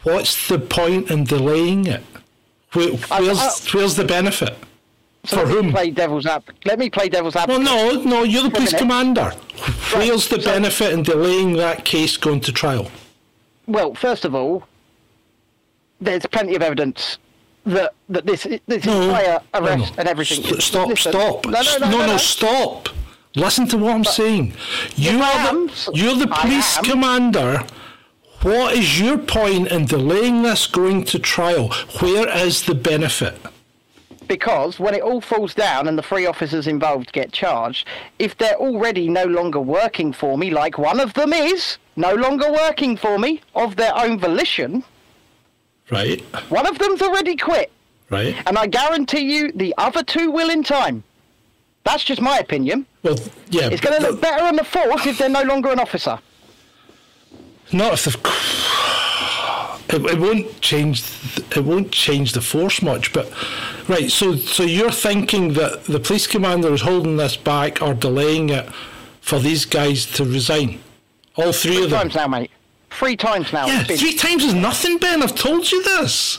What's 0.03 0.47
the 0.47 0.57
point 0.59 1.11
in 1.11 1.23
delaying 1.25 1.85
it? 1.85 2.03
Where, 2.73 2.89
where's, 2.93 3.39
I- 3.39 3.77
where's 3.77 3.95
the 3.95 4.05
benefit? 4.05 4.57
So 5.25 5.41
For 5.41 5.47
whom? 5.47 5.71
Play 5.71 5.91
devil's 5.91 6.25
app. 6.25 6.45
Let 6.65 6.79
me 6.79 6.89
play 6.89 7.07
devil's 7.07 7.35
Well, 7.35 7.59
no, 7.59 8.01
no, 8.01 8.23
you're 8.23 8.41
the 8.41 8.49
police 8.49 8.73
commander. 8.73 9.31
Where's 9.93 10.27
the 10.27 10.41
so- 10.41 10.51
benefit 10.51 10.93
in 10.93 11.03
delaying 11.03 11.53
that 11.57 11.85
case 11.85 12.17
going 12.17 12.41
to 12.41 12.51
trial? 12.51 12.89
Well, 13.67 13.93
first 13.93 14.25
of 14.25 14.33
all, 14.33 14.63
there's 15.99 16.25
plenty 16.25 16.55
of 16.55 16.63
evidence 16.63 17.19
that 17.65 17.93
that 18.09 18.25
this 18.25 18.47
this 18.67 18.85
No, 18.85 19.01
entire 19.03 19.41
arrest 19.53 19.93
no. 19.95 19.99
and 19.99 20.07
everything. 20.07 20.43
St- 20.43 20.61
stop, 20.61 20.89
Listen, 20.89 21.11
stop. 21.11 21.45
No, 21.45 21.61
no, 21.61 21.77
no, 21.79 21.97
no, 21.97 22.05
no. 22.07 22.17
stop. 22.17 22.89
Listen 23.35 23.67
to 23.67 23.77
what 23.77 23.95
I'm 23.95 24.03
saying. 24.03 24.53
You 24.95 25.21
are 25.21 25.49
am. 25.49 25.67
the, 25.67 25.91
you're 25.93 26.15
the 26.15 26.27
police 26.27 26.77
commander. 26.79 27.63
What 28.41 28.73
is 28.75 28.99
your 28.99 29.17
point 29.19 29.67
in 29.67 29.85
delaying 29.85 30.41
this 30.41 30.65
going 30.65 31.05
to 31.05 31.19
trial? 31.19 31.69
Where 31.99 32.27
is 32.35 32.63
the 32.63 32.73
benefit? 32.73 33.37
Because 34.27 34.79
when 34.79 34.95
it 34.95 35.01
all 35.01 35.21
falls 35.21 35.53
down 35.53 35.87
and 35.87 35.97
the 35.97 36.01
three 36.01 36.25
officers 36.25 36.65
involved 36.65 37.11
get 37.13 37.31
charged, 37.31 37.87
if 38.17 38.37
they're 38.37 38.55
already 38.55 39.09
no 39.09 39.25
longer 39.25 39.59
working 39.59 40.11
for 40.11 40.37
me, 40.37 40.49
like 40.49 40.77
one 40.77 40.99
of 40.99 41.13
them 41.13 41.33
is 41.33 41.77
no 41.95 42.13
longer 42.15 42.51
working 42.51 42.97
for 42.97 43.19
me 43.19 43.41
of 43.55 43.75
their 43.75 43.95
own 43.95 44.17
volition, 44.17 44.83
Right, 45.91 46.21
one 46.49 46.65
of 46.65 46.79
them's 46.79 47.01
already 47.01 47.35
quit, 47.35 47.69
right. 48.09 48.35
and 48.47 48.57
I 48.57 48.65
guarantee 48.67 49.19
you 49.31 49.51
the 49.51 49.73
other 49.77 50.03
two 50.03 50.31
will 50.31 50.49
in 50.49 50.63
time. 50.63 51.03
That's 51.83 52.03
just 52.03 52.21
my 52.21 52.37
opinion. 52.37 52.85
Well, 53.03 53.17
yeah. 53.49 53.67
It's 53.69 53.81
going 53.81 53.99
to 54.01 54.07
look 54.09 54.21
better 54.21 54.45
on 54.45 54.55
the 54.55 54.63
force 54.63 55.05
if 55.05 55.17
they're 55.17 55.27
no 55.29 55.41
longer 55.43 55.69
an 55.71 55.79
officer. 55.79 56.19
Not 57.73 57.93
if 57.93 58.05
they've. 58.05 58.15
It, 59.93 60.05
it 60.13 60.19
won't 60.19 60.61
change. 60.61 61.03
It 61.55 61.63
won't 61.65 61.91
change 61.91 62.31
the 62.31 62.41
force 62.41 62.81
much. 62.81 63.11
But 63.11 63.29
right, 63.89 64.09
so 64.09 64.35
so 64.35 64.63
you're 64.63 64.91
thinking 64.91 65.53
that 65.53 65.83
the 65.85 65.99
police 65.99 66.27
commander 66.27 66.71
is 66.73 66.81
holding 66.81 67.17
this 67.17 67.35
back 67.35 67.81
or 67.81 67.93
delaying 67.93 68.49
it 68.49 68.69
for 69.19 69.39
these 69.39 69.65
guys 69.65 70.05
to 70.13 70.23
resign, 70.23 70.79
all 71.35 71.51
three 71.51 71.75
Three 71.75 71.83
of 71.85 71.89
them. 71.89 71.99
times 72.01 72.15
now, 72.15 72.27
mate. 72.27 72.51
Three 72.91 73.15
times 73.15 73.51
now. 73.53 73.67
Yeah, 73.67 73.83
been- 73.83 73.97
three 73.97 74.15
times 74.15 74.43
is 74.43 74.53
nothing, 74.53 74.97
Ben. 74.97 75.23
I've 75.23 75.35
told 75.35 75.71
you 75.71 75.81
this. 75.83 76.37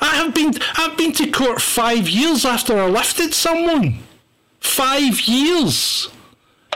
I 0.00 0.14
have 0.16 0.34
been 0.34 0.52
I've 0.76 0.96
been 0.96 1.12
to 1.14 1.30
court 1.30 1.60
five 1.60 2.08
years 2.08 2.44
after 2.44 2.78
I 2.78 2.86
lifted 2.86 3.32
someone. 3.34 3.98
Five 4.60 5.20
years. 5.22 6.08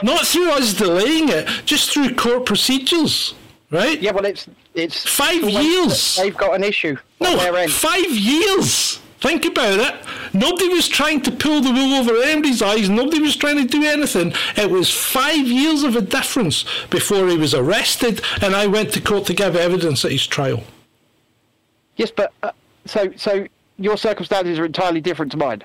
Not 0.01 0.25
through 0.25 0.49
us 0.51 0.73
delaying 0.73 1.29
it, 1.29 1.47
just 1.65 1.91
through 1.91 2.15
court 2.15 2.45
procedures. 2.45 3.35
Right? 3.69 4.01
Yeah, 4.01 4.11
well, 4.11 4.25
it's 4.25 4.47
it's 4.73 5.07
Five 5.07 5.43
years. 5.43 6.15
They've 6.15 6.35
got 6.35 6.55
an 6.55 6.63
issue 6.63 6.97
No, 7.19 7.37
five 7.67 8.09
years. 8.09 8.99
Think 9.21 9.45
about 9.45 9.79
it. 9.79 10.05
Nobody 10.33 10.67
was 10.69 10.87
trying 10.87 11.21
to 11.21 11.31
pull 11.31 11.61
the 11.61 11.71
wool 11.71 11.93
over 11.93 12.21
anybody's 12.23 12.61
eyes. 12.61 12.89
Nobody 12.89 13.21
was 13.21 13.35
trying 13.35 13.57
to 13.57 13.65
do 13.65 13.83
anything. 13.85 14.33
It 14.57 14.69
was 14.69 14.89
five 14.91 15.47
years 15.47 15.83
of 15.83 15.95
a 15.95 16.01
difference 16.01 16.65
before 16.89 17.27
he 17.27 17.37
was 17.37 17.53
arrested, 17.53 18.21
and 18.41 18.55
I 18.55 18.65
went 18.65 18.91
to 18.93 19.01
court 19.01 19.27
to 19.27 19.33
give 19.35 19.55
evidence 19.55 20.03
at 20.03 20.11
his 20.11 20.25
trial. 20.25 20.63
Yes, 21.97 22.09
but 22.09 22.33
uh, 22.41 22.51
so 22.85 23.13
so 23.15 23.45
your 23.77 23.95
circumstances 23.95 24.57
are 24.57 24.65
entirely 24.65 25.01
different 25.01 25.31
to 25.31 25.37
mine 25.37 25.63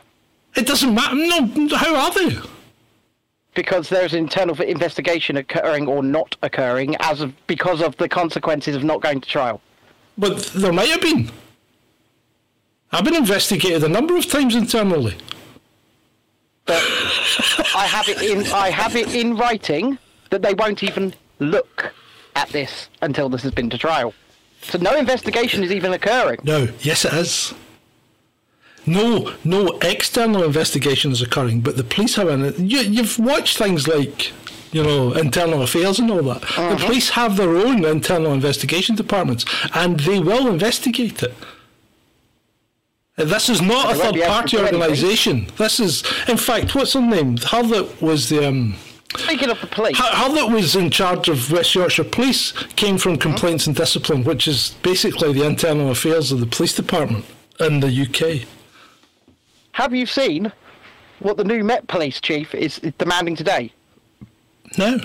It 0.55 0.67
doesn't 0.67 0.95
matter. 0.95 1.15
No, 1.15 1.77
how 1.77 1.97
are 1.97 2.13
they? 2.13 2.39
because 3.55 3.89
there's 3.89 4.13
an 4.13 4.19
internal 4.19 4.61
investigation 4.61 5.39
occurring 5.39 5.89
or 5.89 6.03
not 6.03 6.37
occurring 6.43 6.95
as 7.01 7.23
of 7.23 7.33
because 7.47 7.81
of 7.81 7.97
the 7.97 8.07
consequences 8.07 8.77
of 8.77 8.85
not 8.85 9.01
going 9.01 9.19
to 9.19 9.27
trial. 9.27 9.63
But 10.19 10.45
there 10.55 10.75
might 10.75 10.91
have 10.91 11.01
been. 11.01 11.31
I've 12.93 13.05
been 13.05 13.17
investigated 13.17 13.85
a 13.85 13.89
number 13.89 14.17
of 14.17 14.27
times 14.27 14.55
internally. 14.55 15.17
But 16.65 16.83
I 17.75 17.87
have 17.87 18.09
it 18.09 18.23
in 18.23 18.47
I 18.53 18.71
have 18.71 18.97
it 18.97 19.15
in 19.15 19.37
writing 19.37 19.99
that 20.31 20.43
they 20.43 20.55
won't 20.55 20.83
even 20.83 21.15
look 21.39 21.93
at 22.35 22.49
this 22.51 22.89
until 23.03 23.29
this 23.29 23.43
has 23.43 23.53
been 23.53 23.71
to 23.71 23.79
trial. 23.79 24.15
So 24.63 24.79
no 24.79 24.97
investigation 24.97 25.63
is 25.63 25.71
even 25.71 25.93
occurring. 25.93 26.41
No, 26.43 26.69
yes, 26.81 27.05
it 27.05 27.13
is. 27.13 27.55
No, 28.85 29.35
no 29.45 29.79
external 29.83 30.45
investigation 30.45 31.11
is 31.11 31.23
occurring, 31.23 31.61
but 31.61 31.77
the 31.77 31.85
police 31.85 32.15
have 32.17 32.29
an. 32.29 32.55
You, 32.69 32.81
you've 32.81 33.19
watched 33.19 33.59
things 33.59 33.89
like, 33.89 34.33
you 34.73 34.83
know, 34.83 35.13
internal 35.13 35.63
affairs 35.63 35.99
and 35.99 36.11
all 36.11 36.23
that. 36.23 36.41
The 36.41 36.47
mm-hmm. 36.47 36.85
police 36.85 37.11
have 37.11 37.37
their 37.37 37.57
own 37.57 37.85
internal 37.85 38.33
investigation 38.33 38.95
departments, 38.95 39.45
and 39.75 40.01
they 40.01 40.21
will 40.21 40.49
investigate 40.49 41.23
it. 41.23 41.35
This 43.17 43.49
is 43.49 43.63
not 43.63 43.91
a 43.91 43.97
They 43.97 44.03
won't 44.03 44.15
be 44.15 44.21
able 44.23 44.35
to 44.43 44.57
third-party 44.57 44.59
organisation. 44.59 45.47
This 45.57 45.81
is, 45.81 46.05
in 46.29 46.37
fact, 46.37 46.75
what's 46.75 46.93
her 46.93 47.01
name? 47.01 47.39
Her 47.39 47.63
that 47.63 48.03
was 48.03 48.29
the. 48.29 48.47
Um, 48.47 48.77
Speaking 49.17 49.49
of 49.49 49.59
the 49.63 49.67
police, 49.69 49.97
her, 49.99 50.05
her 50.05 50.35
that 50.35 50.51
was 50.51 50.77
in 50.77 50.91
charge 50.91 51.31
of 51.31 51.51
West 51.51 51.75
Yorkshire 51.75 52.05
Police 52.05 52.53
came 52.75 52.99
from 52.99 53.17
Complaints 53.17 53.67
and 53.67 53.75
Discipline, 53.75 54.25
which 54.25 54.47
is 54.47 54.75
basically 54.83 55.33
the 55.33 55.47
internal 55.47 55.91
affairs 55.91 56.31
of 56.31 56.41
the 56.41 56.47
police 56.47 56.75
department 56.75 57.25
in 57.59 57.81
the 57.81 57.89
UK. 57.89 58.47
have 59.73 59.95
you 59.95 60.05
seen 60.05 60.53
what 61.21 61.39
the 61.39 61.45
new 61.45 61.65
Met 61.65 61.87
Police 61.89 62.21
chief 62.21 62.55
is 62.55 62.79
demanding 62.99 63.35
today? 63.37 63.73
No. 64.77 65.01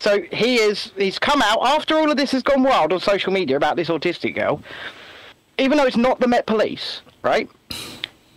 So 0.00 0.22
he 0.32 0.56
is 0.56 0.90
he's 0.96 1.20
come 1.20 1.42
out 1.42 1.64
after 1.64 1.94
all 1.96 2.10
of 2.10 2.16
this 2.16 2.32
has 2.32 2.42
gone 2.42 2.64
wild 2.64 2.92
on 2.92 2.98
social 2.98 3.32
media 3.32 3.56
about 3.56 3.76
this 3.76 3.88
autistic 3.88 4.34
girl. 4.34 4.60
Even 5.58 5.76
though 5.78 5.84
it's 5.86 5.96
not 5.96 6.20
the 6.20 6.28
Met 6.28 6.46
Police, 6.46 7.02
right? 7.22 7.50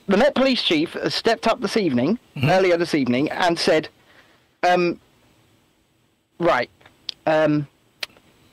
The 0.08 0.18
Met 0.18 0.36
Police 0.36 0.62
chief 0.62 0.94
has 0.94 1.14
stepped 1.14 1.48
up 1.48 1.62
this 1.62 1.78
evening, 1.78 2.20
earlier 2.44 2.78
this 2.78 2.96
evening, 2.96 3.30
and 3.30 3.58
said, 3.58 3.88
um, 4.64 5.00
right, 6.40 6.70
um, 7.28 7.68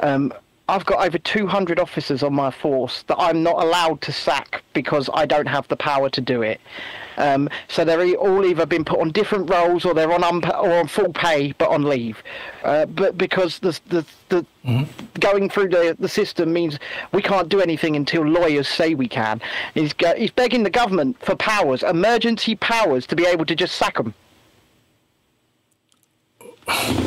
um, 0.00 0.32
I've 0.68 0.84
got 0.84 1.04
over 1.04 1.16
200 1.16 1.80
officers 1.80 2.22
on 2.22 2.34
my 2.34 2.50
force 2.50 3.02
that 3.04 3.16
I'm 3.18 3.42
not 3.42 3.62
allowed 3.62 4.02
to 4.02 4.12
sack 4.12 4.62
because 4.74 5.08
I 5.14 5.24
don't 5.24 5.46
have 5.46 5.66
the 5.68 5.76
power 5.76 6.10
to 6.10 6.20
do 6.20 6.42
it. 6.42 6.60
Um, 7.18 7.48
so 7.68 7.84
they're 7.84 8.14
all 8.14 8.44
either 8.46 8.64
been 8.64 8.84
put 8.84 9.00
on 9.00 9.10
different 9.10 9.50
roles 9.50 9.84
or 9.84 9.92
they're 9.92 10.12
on 10.12 10.22
unpa- 10.22 10.62
or 10.62 10.72
on 10.78 10.86
full 10.88 11.12
pay 11.12 11.52
but 11.58 11.68
on 11.68 11.82
leave. 11.82 12.22
Uh, 12.64 12.86
but 12.86 13.18
because 13.18 13.58
the 13.58 13.78
the, 13.88 14.06
the 14.28 14.46
going 15.20 15.50
through 15.50 15.68
the, 15.68 15.96
the 15.98 16.08
system 16.08 16.52
means 16.52 16.78
we 17.12 17.20
can't 17.20 17.48
do 17.48 17.60
anything 17.60 17.96
until 17.96 18.22
lawyers 18.22 18.68
say 18.68 18.94
we 18.94 19.08
can. 19.08 19.40
He's 19.74 19.92
go- 19.92 20.14
he's 20.14 20.30
begging 20.30 20.62
the 20.62 20.70
government 20.70 21.16
for 21.20 21.34
powers, 21.36 21.82
emergency 21.82 22.54
powers, 22.54 23.06
to 23.08 23.16
be 23.16 23.26
able 23.26 23.44
to 23.46 23.54
just 23.54 23.74
sack 23.76 23.96
them. 23.96 24.14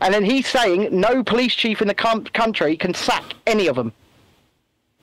And 0.00 0.14
then 0.14 0.24
he's 0.24 0.46
saying 0.46 0.88
no 0.92 1.24
police 1.24 1.56
chief 1.56 1.82
in 1.82 1.88
the 1.88 1.94
com- 1.94 2.22
country 2.26 2.76
can 2.76 2.94
sack 2.94 3.24
any 3.48 3.66
of 3.66 3.74
them. 3.74 3.92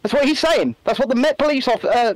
That's 0.02 0.14
what 0.14 0.24
he's 0.24 0.40
saying. 0.40 0.78
That's 0.86 1.00
what 1.00 1.10
the 1.10 1.16
Met 1.16 1.38
Police 1.38 1.68
off, 1.68 1.84
uh, 1.84 2.14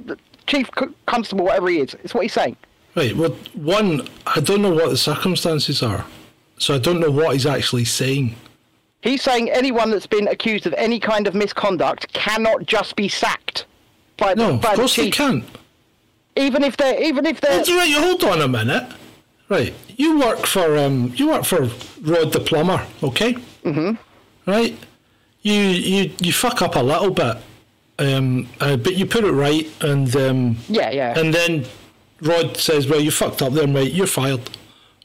chief 0.49 0.69
constable, 1.05 1.45
whatever 1.45 1.69
he 1.69 1.79
is. 1.79 1.95
It's 2.03 2.13
what 2.13 2.23
he's 2.23 2.33
saying. 2.33 2.57
Right. 2.95 3.15
Well, 3.15 3.31
one, 3.53 4.07
I 4.27 4.39
don't 4.41 4.61
know 4.61 4.73
what 4.73 4.89
the 4.89 4.97
circumstances 4.97 5.81
are, 5.83 6.03
so 6.57 6.73
I 6.75 6.79
don't 6.79 6.99
know 6.99 7.11
what 7.11 7.33
he's 7.33 7.45
actually 7.45 7.85
saying. 7.85 8.35
He's 9.01 9.21
saying 9.21 9.49
anyone 9.51 9.91
that's 9.91 10.07
been 10.07 10.27
accused 10.27 10.65
of 10.65 10.73
any 10.73 10.99
kind 10.99 11.25
of 11.27 11.33
misconduct 11.33 12.11
cannot 12.11 12.65
just 12.65 12.95
be 12.97 13.07
sacked 13.07 13.65
by, 14.17 14.33
No, 14.33 14.55
of 14.55 14.61
by 14.61 14.71
the 14.71 14.75
course 14.77 14.95
they 14.97 15.05
chief. 15.05 15.13
can't. 15.13 15.45
even 16.35 16.63
if 16.63 16.75
they're 16.75 17.01
even 17.01 17.25
if 17.25 17.39
they're 17.39 17.53
Hold, 17.63 17.69
right, 17.69 17.93
hold 17.93 18.23
on 18.25 18.41
a 18.41 18.47
minute. 18.47 18.91
Right, 19.47 19.73
you 19.97 20.19
work 20.19 20.45
for 20.45 20.77
um, 20.77 21.13
you 21.15 21.29
work 21.29 21.45
for 21.45 21.69
Rod 22.01 22.33
the 22.33 22.39
plumber, 22.41 22.85
okay? 23.01 23.33
Mm-hmm. 23.63 23.93
Right, 24.51 24.77
you 25.43 25.53
you 25.53 26.11
you 26.19 26.33
fuck 26.33 26.61
up 26.61 26.75
a 26.75 26.79
little 26.83 27.09
bit, 27.11 27.37
um, 27.99 28.47
uh, 28.59 28.77
but 28.77 28.95
you 28.95 29.05
put 29.05 29.23
it 29.23 29.31
right, 29.31 29.69
and 29.81 30.15
um, 30.15 30.57
yeah 30.67 30.89
yeah 30.89 31.19
and 31.19 31.33
then 31.33 31.65
Rod 32.21 32.57
says, 32.57 32.87
"Well, 32.87 32.99
you 32.99 33.11
fucked 33.11 33.41
up 33.41 33.53
there, 33.53 33.67
mate. 33.67 33.93
You're 33.93 34.07
fired." 34.07 34.41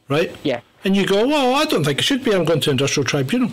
Right? 0.08 0.34
Yeah. 0.42 0.60
And 0.84 0.96
you 0.96 1.06
go, 1.06 1.26
"Well, 1.26 1.54
I 1.54 1.64
don't 1.64 1.84
think 1.84 1.98
it 1.98 2.04
should 2.04 2.24
be. 2.24 2.32
I'm 2.34 2.44
going 2.44 2.60
to 2.60 2.70
industrial 2.70 3.04
tribunal." 3.04 3.50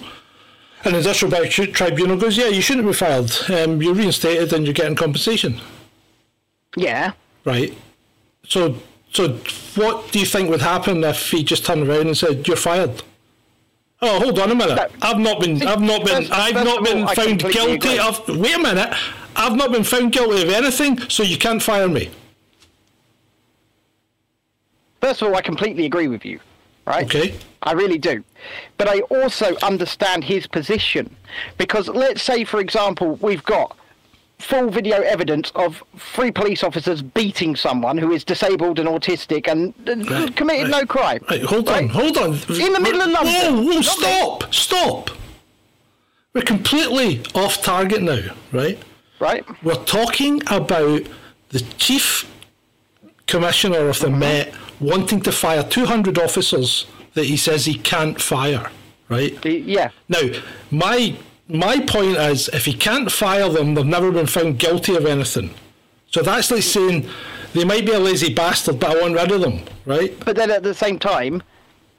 And 0.84 0.96
the 0.96 0.98
industrial 1.00 1.32
tribunal 1.74 2.18
goes, 2.18 2.38
"Yeah, 2.38 2.48
you 2.48 2.62
shouldn't 2.62 2.88
be 2.88 2.94
fired. 2.94 3.32
Um, 3.50 3.82
you're 3.82 3.94
reinstated, 3.94 4.54
and 4.54 4.66
you're 4.66 4.74
getting 4.74 4.96
compensation." 4.96 5.60
yeah. 6.78 7.12
Right. 7.44 7.76
So, 8.48 8.76
so 9.12 9.40
what 9.76 10.12
do 10.12 10.20
you 10.20 10.26
think 10.26 10.50
would 10.50 10.62
happen 10.62 11.04
if 11.04 11.32
he 11.32 11.44
just 11.44 11.66
turned 11.66 11.88
around 11.88 12.08
and 12.08 12.18
said, 12.18 12.48
"You're 12.48 12.58
fired"? 12.58 13.04
Oh, 14.04 14.20
hold 14.20 14.40
on 14.40 14.50
a 14.52 14.56
minute. 14.56 14.92
I've 15.02 15.20
not 15.20 15.40
been. 15.40 15.62
I've 15.66 15.82
not 15.82 16.04
been. 16.06 16.22
First- 16.24 16.32
I've 16.32 16.54
first 16.54 16.66
not 16.66 16.84
been 16.84 17.04
all, 17.04 17.14
found 17.14 17.40
guilty 17.40 17.74
agree. 17.76 18.00
of. 18.00 18.28
Wait 18.30 18.56
a 18.56 18.60
minute. 18.60 18.94
I've 19.42 19.56
not 19.56 19.72
been 19.72 19.84
found 19.84 20.12
guilty 20.12 20.44
of 20.44 20.50
anything, 20.50 21.00
so 21.10 21.24
you 21.24 21.38
can't 21.38 21.62
fire 21.62 21.88
me. 21.88 22.12
First 25.02 25.22
of 25.22 25.30
all, 25.30 25.36
I 25.36 25.42
completely 25.42 25.86
agree 25.86 26.08
with 26.08 26.24
you, 26.26 26.40
right? 26.86 27.06
Okay. 27.06 27.34
I 27.64 27.74
really 27.74 27.98
do. 27.98 28.24
But 28.78 28.88
I 28.88 29.00
also 29.02 29.56
understand 29.64 30.24
his 30.24 30.46
position. 30.48 31.16
Because 31.58 31.88
let's 31.88 32.22
say, 32.22 32.44
for 32.44 32.60
example, 32.60 33.16
we've 33.16 33.44
got 33.44 33.76
full 34.38 34.70
video 34.70 35.02
evidence 35.02 35.52
of 35.56 35.84
three 35.98 36.32
police 36.32 36.64
officers 36.64 37.02
beating 37.02 37.56
someone 37.56 37.98
who 37.98 38.12
is 38.12 38.24
disabled 38.24 38.80
and 38.80 38.90
autistic 38.90 39.48
and 39.48 39.74
Right, 40.10 40.36
committed 40.36 40.70
right. 40.72 40.82
no 40.82 40.86
crime. 40.86 41.24
Right. 41.30 41.44
Hold 41.44 41.70
on. 41.70 41.90
Hold 41.90 42.18
on. 42.18 42.34
In 42.34 42.74
the 42.74 42.80
middle 42.80 43.02
of 43.02 43.10
London. 43.10 43.66
Whoa! 43.66 43.74
Whoa! 43.76 43.82
Stop! 43.82 44.54
Stop! 44.54 45.10
We're 46.34 46.42
completely 46.44 47.22
off 47.36 47.62
target 47.62 48.02
now, 48.02 48.22
right? 48.52 48.80
Right? 49.22 49.46
We're 49.64 49.86
talking 49.86 50.42
about 50.48 51.04
the 51.50 51.60
chief 51.78 52.30
commissioner 53.28 53.88
of 53.88 54.00
the 54.00 54.08
Mm-hmm. 54.08 54.20
Met 54.20 54.54
wanting 54.82 55.22
to 55.22 55.32
fire 55.32 55.64
200 55.64 56.18
officers 56.18 56.88
that 57.14 57.26
he 57.26 57.38
says 57.38 57.66
he 57.66 57.76
can't 57.76 58.20
fire, 58.20 58.70
right? 59.10 59.34
Yeah. 59.46 59.92
Now, 60.10 60.22
my 60.72 61.16
my 61.48 61.80
point 61.82 62.18
is, 62.18 62.50
if 62.50 62.66
he 62.66 62.74
can't 62.74 63.12
fire 63.12 63.50
them, 63.50 63.76
they've 63.76 63.86
never 63.86 64.12
been 64.12 64.26
found 64.26 64.58
guilty 64.58 64.96
of 64.96 65.06
anything. 65.06 65.54
So 66.10 66.22
that's 66.22 66.50
like 66.50 66.64
saying 66.64 67.08
they 67.54 67.66
might 67.66 67.86
be 67.86 67.92
a 67.92 68.00
lazy 68.00 68.34
bastard, 68.34 68.80
but 68.80 68.98
I 68.98 69.02
want 69.02 69.16
rid 69.16 69.32
of 69.32 69.42
them, 69.42 69.62
right? 69.86 70.18
But 70.26 70.36
then 70.36 70.50
at 70.50 70.64
the 70.64 70.74
same 70.74 70.98
time, 70.98 71.44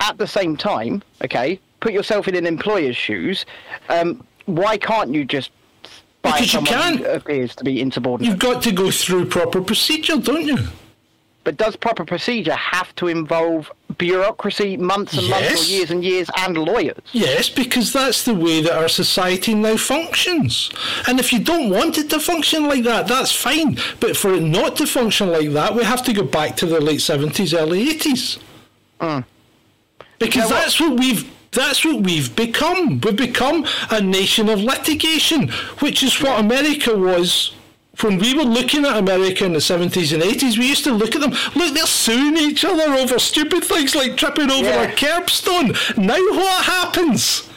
at 0.01 0.19
the 0.19 0.27
same 0.27 0.57
time, 0.57 1.03
okay, 1.23 1.61
put 1.81 1.93
yourself 1.93 2.29
in 2.29 2.35
an 2.35 2.47
employer's 2.47 2.97
shoes. 2.97 3.45
Um, 3.89 4.27
why 4.47 4.77
can't 4.77 5.15
you 5.15 5.25
just 5.25 5.51
Because 6.23 6.41
you 6.41 6.47
someone 6.65 6.99
who 6.99 7.05
can. 7.05 7.17
appears 7.17 7.55
to 7.57 7.65
be 7.65 7.81
insubordinate? 7.81 8.31
You've 8.31 8.39
got 8.41 8.63
to 8.63 8.73
go 8.73 8.91
through 8.91 9.27
proper 9.27 9.61
procedure, 9.61 10.17
don't 10.19 10.45
you? 10.47 10.59
But 11.45 11.57
does 11.57 11.75
proper 11.75 12.05
procedure 12.05 12.55
have 12.55 12.95
to 12.97 13.09
involve 13.09 13.69
bureaucracy, 13.99 14.77
months 14.77 15.19
and 15.19 15.29
months 15.29 15.69
or 15.69 15.73
years 15.73 15.91
and 15.91 16.05
years, 16.05 16.31
and 16.37 16.57
lawyers? 16.57 17.01
Yes, 17.11 17.49
because 17.49 17.93
that's 17.93 18.23
the 18.25 18.33
way 18.35 18.63
that 18.63 18.73
our 18.73 18.89
society 18.89 19.53
now 19.53 19.77
functions. 19.77 20.71
And 21.09 21.19
if 21.19 21.33
you 21.33 21.41
don't 21.41 21.69
want 21.71 21.99
it 21.99 22.09
to 22.11 22.21
function 22.21 22.69
like 22.69 22.85
that, 22.85 23.09
that's 23.09 23.33
fine. 23.33 23.77
But 23.99 24.17
for 24.17 24.33
it 24.35 24.43
not 24.43 24.77
to 24.77 24.87
function 24.87 25.33
like 25.33 25.51
that, 25.51 25.75
we 25.75 25.83
have 25.83 26.05
to 26.05 26.13
go 26.13 26.23
back 26.23 26.57
to 26.59 26.67
the 26.67 26.81
late 26.81 27.01
70s, 27.01 27.59
early 27.59 27.87
80s. 27.87 28.39
Mm. 29.01 29.25
Because 30.21 30.35
You 30.37 30.41
know 30.43 30.47
what? 30.47 30.63
that's 30.63 30.81
what 30.81 31.01
we've 31.01 31.29
that's 31.53 31.85
what 31.85 32.03
we've 32.03 32.35
become. 32.35 33.01
We've 33.01 33.17
become 33.17 33.67
a 33.91 34.01
nation 34.01 34.49
of 34.49 34.61
litigation, 34.61 35.49
which 35.81 36.03
is 36.03 36.21
what 36.21 36.41
America 36.41 36.97
was 36.97 37.53
when 38.01 38.19
we 38.19 38.35
were 38.35 38.43
looking 38.45 38.87
at 38.87 38.97
America 38.97 39.45
in 39.45 39.53
the 39.53 39.59
70s 39.59 40.15
and 40.15 40.23
80s. 40.23 40.59
We 40.59 40.67
used 40.69 40.85
to 40.85 40.93
look 40.93 41.15
at 41.15 41.21
them, 41.21 41.33
look, 41.55 41.75
they're 41.75 41.87
suing 41.87 42.39
each 42.39 42.65
other 42.65 42.95
over 42.95 43.19
stupid 43.19 43.65
things 43.65 43.95
like 43.95 44.17
tripping 44.17 44.51
over 44.51 44.65
Yeah. 44.65 44.83
a 44.85 44.93
curbstone. 44.97 45.97
Now 45.99 46.15
what 46.17 46.65
happens? 46.65 47.49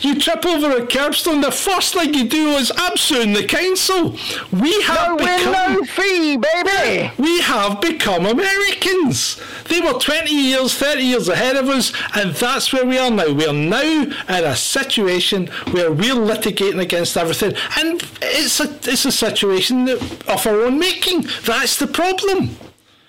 You 0.00 0.18
trip 0.18 0.44
over 0.44 0.76
a 0.76 0.86
curbstone, 0.86 1.42
the 1.42 1.52
first 1.52 1.94
thing 1.94 2.12
you 2.12 2.28
do 2.28 2.48
is, 2.50 2.72
I'm 2.74 2.96
the 3.32 3.44
council. 3.44 4.16
We 4.52 4.82
have 4.82 5.10
No 5.10 5.16
become... 5.16 5.52
no 5.52 5.84
fee, 5.84 6.36
baby! 6.36 7.12
We 7.18 7.40
have 7.42 7.80
become 7.80 8.26
Americans. 8.26 9.40
They 9.68 9.80
were 9.80 9.94
20 9.98 10.30
years, 10.30 10.74
30 10.74 11.02
years 11.02 11.28
ahead 11.28 11.56
of 11.56 11.68
us, 11.68 11.92
and 12.14 12.34
that's 12.34 12.72
where 12.72 12.84
we 12.84 12.98
are 12.98 13.10
now. 13.10 13.32
We 13.32 13.46
are 13.46 13.52
now 13.52 14.02
in 14.02 14.44
a 14.44 14.56
situation 14.56 15.46
where 15.70 15.92
we're 15.92 16.14
litigating 16.14 16.80
against 16.80 17.16
everything, 17.16 17.54
and 17.76 18.02
it's 18.22 18.60
a, 18.60 18.68
it's 18.90 19.04
a 19.04 19.12
situation 19.12 19.84
that, 19.84 20.02
of 20.28 20.46
our 20.46 20.62
own 20.62 20.78
making. 20.78 21.26
That's 21.44 21.76
the 21.78 21.86
problem. 21.86 22.56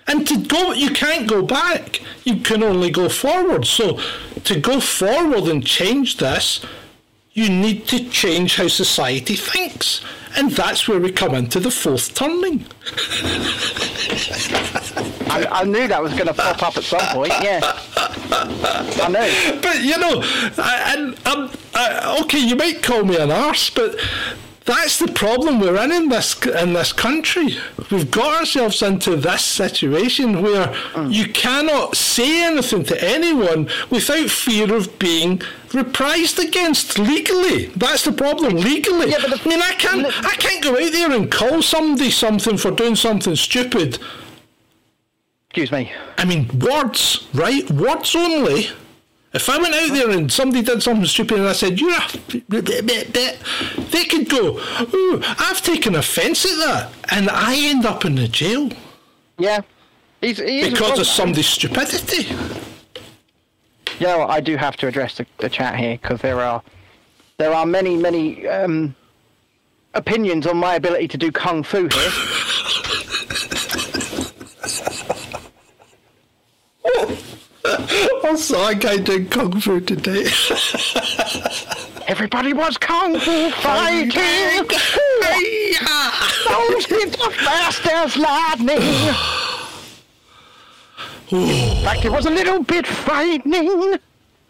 And 0.08 0.26
to 0.26 0.38
go, 0.38 0.72
you 0.72 0.90
can't 0.90 1.28
go 1.28 1.42
back. 1.42 2.00
You 2.24 2.36
can 2.36 2.62
only 2.62 2.90
go 2.90 3.08
forward. 3.08 3.66
So, 3.66 4.00
to 4.44 4.58
go 4.58 4.80
forward 4.80 5.44
and 5.44 5.64
change 5.64 6.16
this, 6.16 6.64
you 7.32 7.48
need 7.48 7.86
to 7.88 8.08
change 8.08 8.56
how 8.56 8.68
society 8.68 9.36
thinks. 9.36 10.00
And 10.36 10.50
that's 10.50 10.88
where 10.88 10.98
we 10.98 11.12
come 11.12 11.34
into 11.34 11.60
the 11.60 11.70
fourth 11.70 12.14
turning. 12.14 12.64
I, 15.30 15.46
I 15.60 15.64
knew 15.64 15.86
that 15.88 16.02
was 16.02 16.12
going 16.14 16.26
to 16.26 16.34
pop 16.34 16.62
up 16.62 16.76
at 16.76 16.84
some 16.84 17.00
point, 17.12 17.32
yeah. 17.42 17.60
I 18.30 19.08
know. 19.10 19.60
But 19.62 19.82
you 19.82 19.98
know, 19.98 20.22
I, 20.58 20.94
and 20.96 21.26
um, 21.26 21.50
I, 21.74 22.18
okay, 22.22 22.38
you 22.38 22.56
might 22.56 22.82
call 22.82 23.04
me 23.04 23.16
an 23.16 23.30
arse, 23.30 23.70
but 23.70 23.96
that's 24.68 24.98
the 24.98 25.10
problem 25.12 25.60
we're 25.60 25.82
in 25.82 25.90
in 25.90 26.08
this 26.10 26.36
in 26.46 26.74
this 26.74 26.92
country. 26.92 27.56
We've 27.90 28.10
got 28.10 28.40
ourselves 28.40 28.82
into 28.82 29.16
this 29.16 29.42
situation 29.42 30.42
where 30.42 30.66
mm. 30.92 31.10
you 31.10 31.32
cannot 31.32 31.96
say 31.96 32.44
anything 32.44 32.84
to 32.84 33.02
anyone 33.02 33.70
without 33.88 34.28
fear 34.28 34.74
of 34.74 34.98
being 34.98 35.38
reprised 35.68 36.38
against 36.38 36.98
legally. 36.98 37.66
That's 37.76 38.04
the 38.04 38.12
problem 38.12 38.56
legally. 38.56 39.10
Yeah, 39.10 39.20
but 39.22 39.46
I 39.46 39.48
mean, 39.48 39.62
I 39.62 39.72
can't 39.72 40.06
I 40.06 40.34
can't 40.34 40.62
go 40.62 40.72
out 40.72 40.92
there 40.92 41.12
and 41.12 41.32
call 41.32 41.62
somebody 41.62 42.10
something 42.10 42.58
for 42.58 42.70
doing 42.70 42.94
something 42.94 43.36
stupid. 43.36 43.98
Excuse 45.48 45.72
me. 45.72 45.90
I 46.18 46.26
mean, 46.26 46.46
words, 46.58 47.26
right? 47.32 47.68
Words 47.70 48.14
only. 48.14 48.68
If 49.34 49.50
I 49.50 49.58
went 49.58 49.74
out 49.74 49.92
there 49.92 50.10
and 50.10 50.32
somebody 50.32 50.62
did 50.62 50.82
something 50.82 51.04
stupid 51.04 51.38
and 51.38 51.48
I 51.48 51.52
said, 51.52 51.78
you're 51.78 51.92
a... 51.92 52.18
bit, 52.48 52.86
bit, 52.86 53.12
bit," 53.12 53.38
They 53.90 54.04
could 54.04 54.28
go, 54.28 54.58
ooh, 54.94 55.22
I've 55.22 55.60
taken 55.62 55.94
offence 55.94 56.46
at 56.46 56.56
that. 56.58 56.92
And 57.10 57.28
I 57.28 57.56
end 57.56 57.84
up 57.84 58.04
in 58.04 58.14
the 58.14 58.26
jail 58.26 58.70
Yeah. 59.38 59.60
He's, 60.20 60.38
he 60.38 60.70
because 60.70 60.98
of 60.98 61.06
somebody's 61.06 61.46
stupidity. 61.46 62.34
You 64.00 64.06
know 64.06 64.18
what, 64.20 64.30
I 64.30 64.40
do 64.40 64.56
have 64.56 64.76
to 64.78 64.86
address 64.86 65.16
the, 65.16 65.26
the 65.38 65.48
chat 65.48 65.76
here 65.76 65.98
because 66.00 66.20
there 66.20 66.40
are 66.40 66.62
there 67.36 67.52
are 67.52 67.66
many 67.66 67.96
many 67.96 68.48
um, 68.48 68.96
opinions 69.94 70.46
on 70.46 70.56
my 70.56 70.74
ability 70.74 71.06
to 71.08 71.18
do 71.18 71.30
kung 71.30 71.62
fu 71.62 71.82
here. 71.82 71.90
I 76.84 77.16
saw 78.36 78.68
a 78.68 78.74
guy 78.74 78.96
doing 78.98 79.28
Kung 79.28 79.60
Fu 79.60 79.80
today. 79.80 80.24
Everybody 82.06 82.52
was 82.54 82.78
kung 82.78 83.18
fu 83.20 83.50
fighting. 83.50 84.10
Those 86.48 86.86
kids 86.86 87.16
are 87.20 87.30
fast 87.30 87.86
as 87.86 88.16
lightning. 88.16 88.82
In 91.30 91.84
fact, 91.84 92.04
it 92.06 92.10
was 92.12 92.24
a 92.26 92.30
little 92.30 92.62
bit 92.62 92.86
frightening. 92.86 93.66
Was 93.66 94.00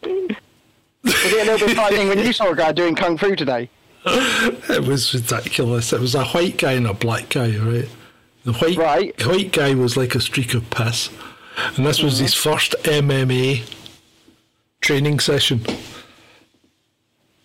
it 0.05 1.49
a 1.49 1.51
little 1.51 1.67
bit 1.67 1.77
frightening 1.77 2.09
when 2.09 2.19
you 2.21 2.33
saw 2.33 2.51
a 2.51 2.55
guy 2.57 2.71
doing 2.73 2.95
kung 2.95 3.19
fu 3.19 3.35
today? 3.35 3.69
It 4.07 4.87
was 4.87 5.13
ridiculous. 5.13 5.93
It 5.93 6.01
was 6.01 6.15
a 6.15 6.25
white 6.27 6.59
guy 6.59 6.73
and 6.73 6.87
a 6.87 6.95
black 6.95 7.29
guy, 7.31 7.57
right? 7.59 7.89
The 8.45 8.53
white 8.53 8.77
Right. 8.79 9.17
the 9.17 9.29
white 9.29 9.51
guy 9.53 9.75
was 9.75 9.97
like 9.97 10.15
a 10.15 10.21
streak 10.21 10.55
of 10.55 10.71
piss, 10.71 11.11
and 11.77 11.87
this 11.87 12.03
was 12.03 12.19
his 12.19 12.35
first 12.35 12.75
MMA 12.85 13.63
training 14.81 15.21
session. 15.21 15.65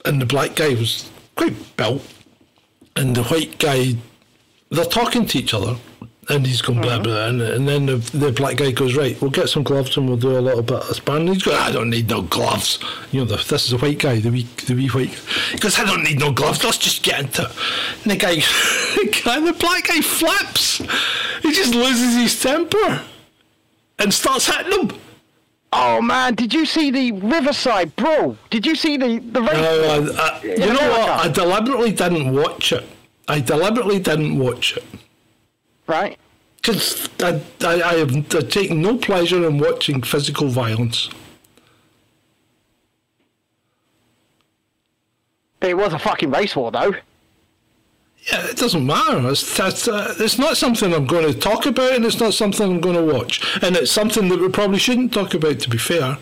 And 0.06 0.22
the 0.22 0.26
black 0.26 0.56
guy 0.56 0.69
was 0.69 1.10
quite 1.35 1.56
built, 1.77 2.06
and 2.95 3.15
the 3.15 3.23
white 3.23 3.57
guy, 3.57 3.95
they're 4.69 4.85
talking 4.85 5.26
to 5.27 5.40
each 5.40 5.53
other, 5.53 5.77
and 6.30 6.45
he's 6.45 6.61
going 6.61 6.81
blah 6.81 6.94
mm-hmm. 6.94 7.03
blah, 7.03 7.27
and, 7.27 7.41
and 7.41 7.68
then 7.68 7.85
the, 7.85 7.95
the 8.18 8.31
black 8.31 8.57
guy 8.57 8.72
goes 8.72 8.95
right, 8.95 9.19
we'll 9.22 9.31
get 9.31 9.49
some 9.49 9.64
gloves 9.64 9.98
and 9.98 10.07
we'll 10.07 10.18
do 10.18 10.38
a 10.38 10.40
little 10.40 10.61
bit 10.61 10.77
of 10.77 10.95
sparring. 10.95 11.27
He's 11.27 11.44
going, 11.44 11.57
I 11.57 11.72
don't 11.72 11.90
need 11.90 12.10
no 12.10 12.22
gloves. 12.22 12.80
You 13.11 13.22
know, 13.22 13.26
the, 13.26 13.35
this 13.35 13.65
is 13.65 13.73
a 13.73 13.77
white 13.77 13.99
guy, 13.99 14.19
the 14.19 14.30
wee 14.30 14.48
the 14.65 14.76
wee 14.76 14.88
white. 14.90 15.14
He 15.52 15.57
goes, 15.57 15.77
I 15.80 15.85
don't 15.85 16.03
need 16.03 16.19
no 16.19 16.31
gloves. 16.31 16.64
Let's 16.64 16.77
just 16.77 17.03
get 17.03 17.19
into 17.19 17.44
it. 17.44 17.52
And 18.03 18.11
the 18.11 18.15
guy, 18.15 18.35
the 18.35 19.22
guy, 19.23 19.40
the 19.40 19.53
black 19.53 19.88
guy 19.88 20.02
flips. 20.02 20.77
he 21.41 21.52
just 21.52 21.76
loses 21.76 22.15
his 22.15 22.41
temper 22.41 23.02
and 24.03 24.13
starts 24.13 24.45
hitting 24.45 24.88
them. 24.88 24.99
Oh 25.71 26.01
man, 26.01 26.35
did 26.35 26.53
you 26.53 26.65
see 26.67 26.91
the 26.91 27.13
Riverside 27.13 27.95
brawl? 27.95 28.38
Did 28.51 28.65
you 28.65 28.75
see 28.75 28.97
the 28.97 29.17
the 29.19 29.41
race? 29.41 29.49
Uh, 29.51 30.13
I- 30.19 30.38
I- 30.39 30.43
you 30.43 30.51
In 30.53 30.59
know 30.75 30.89
what? 30.91 31.09
I 31.09 31.27
deliberately 31.30 31.91
didn't 31.91 32.31
watch 32.34 32.71
it. 32.73 32.84
I 33.27 33.39
deliberately 33.39 33.99
didn't 33.99 34.38
watch 34.38 34.77
it. 34.77 34.84
Right. 35.88 36.19
Because 36.57 37.09
I, 37.21 37.41
I, 37.61 37.73
I 37.81 37.93
have 37.95 38.15
I 38.35 38.39
take 38.41 38.71
no 38.71 38.97
pleasure 38.97 39.47
in 39.47 39.57
watching 39.57 40.01
physical 40.03 40.47
violence. 40.49 41.09
It 45.61 45.75
was 45.77 45.93
a 45.93 45.99
fucking 45.99 46.30
race 46.30 46.55
war 46.55 46.71
though. 46.71 46.93
Yeah, 48.31 48.47
it 48.47 48.57
doesn't 48.57 48.85
matter. 48.85 49.29
It's, 49.29 49.57
that's, 49.57 49.87
uh, 49.87 50.15
it's 50.17 50.39
not 50.39 50.55
something 50.55 50.93
I'm 50.93 51.05
going 51.05 51.31
to 51.31 51.37
talk 51.37 51.65
about, 51.65 51.93
and 51.93 52.05
it's 52.05 52.19
not 52.19 52.33
something 52.33 52.63
I'm 52.71 52.79
going 52.81 52.95
to 52.95 53.13
watch. 53.13 53.41
And 53.61 53.75
it's 53.75 53.91
something 53.91 54.29
that 54.29 54.39
we 54.39 54.47
probably 54.49 54.79
shouldn't 54.79 55.13
talk 55.13 55.33
about, 55.33 55.59
to 55.59 55.69
be 55.69 55.77
fair. 55.77 56.17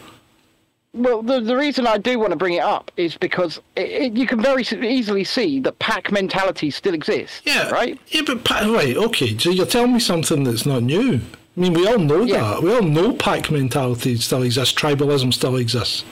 Well, 0.93 1.21
the, 1.21 1.39
the 1.39 1.55
reason 1.55 1.85
I 1.87 1.97
do 1.99 2.17
want 2.19 2.31
to 2.31 2.35
bring 2.35 2.55
it 2.55 2.63
up 2.63 2.91
is 2.97 3.15
because 3.17 3.61
it, 3.75 3.89
it, 3.89 4.13
you 4.13 4.25
can 4.27 4.41
very 4.41 4.63
easily 4.63 5.23
see 5.23 5.59
that 5.61 5.77
pack 5.79 6.11
mentality 6.11 6.69
still 6.71 6.93
exists. 6.93 7.41
Yeah. 7.45 7.69
Right? 7.69 7.99
Yeah, 8.07 8.23
but 8.25 8.43
pa- 8.43 8.67
right, 8.73 8.97
okay. 8.97 9.37
So 9.37 9.51
you're 9.51 9.65
telling 9.67 9.93
me 9.93 9.99
something 9.99 10.43
that's 10.43 10.65
not 10.65 10.83
new. 10.83 11.21
I 11.55 11.59
mean, 11.59 11.73
we 11.73 11.87
all 11.87 11.99
know 11.99 12.23
Yeah. 12.23 12.41
that. 12.41 12.63
We 12.63 12.73
all 12.73 12.81
know 12.81 13.13
pack 13.13 13.51
mentality 13.51 14.15
still 14.17 14.41
exists. 14.43 14.73
Tribalism 14.77 15.33
still 15.33 15.55
exists. 15.57 16.03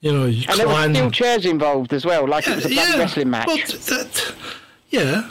You 0.00 0.12
know, 0.12 0.24
you 0.26 0.46
And 0.48 0.58
there 0.58 0.66
were 0.66 0.72
clan. 0.72 0.94
steel 0.94 1.10
chairs 1.10 1.44
involved 1.44 1.92
as 1.92 2.06
well, 2.06 2.26
like 2.26 2.48
it 2.48 2.56
was 2.56 2.64
a 2.64 2.68
bloody 2.70 2.98
wrestling 2.98 3.28
match. 3.30 3.46
Well, 3.46 3.56
th- 3.58 3.84
that, 3.86 4.34
yeah. 4.90 5.28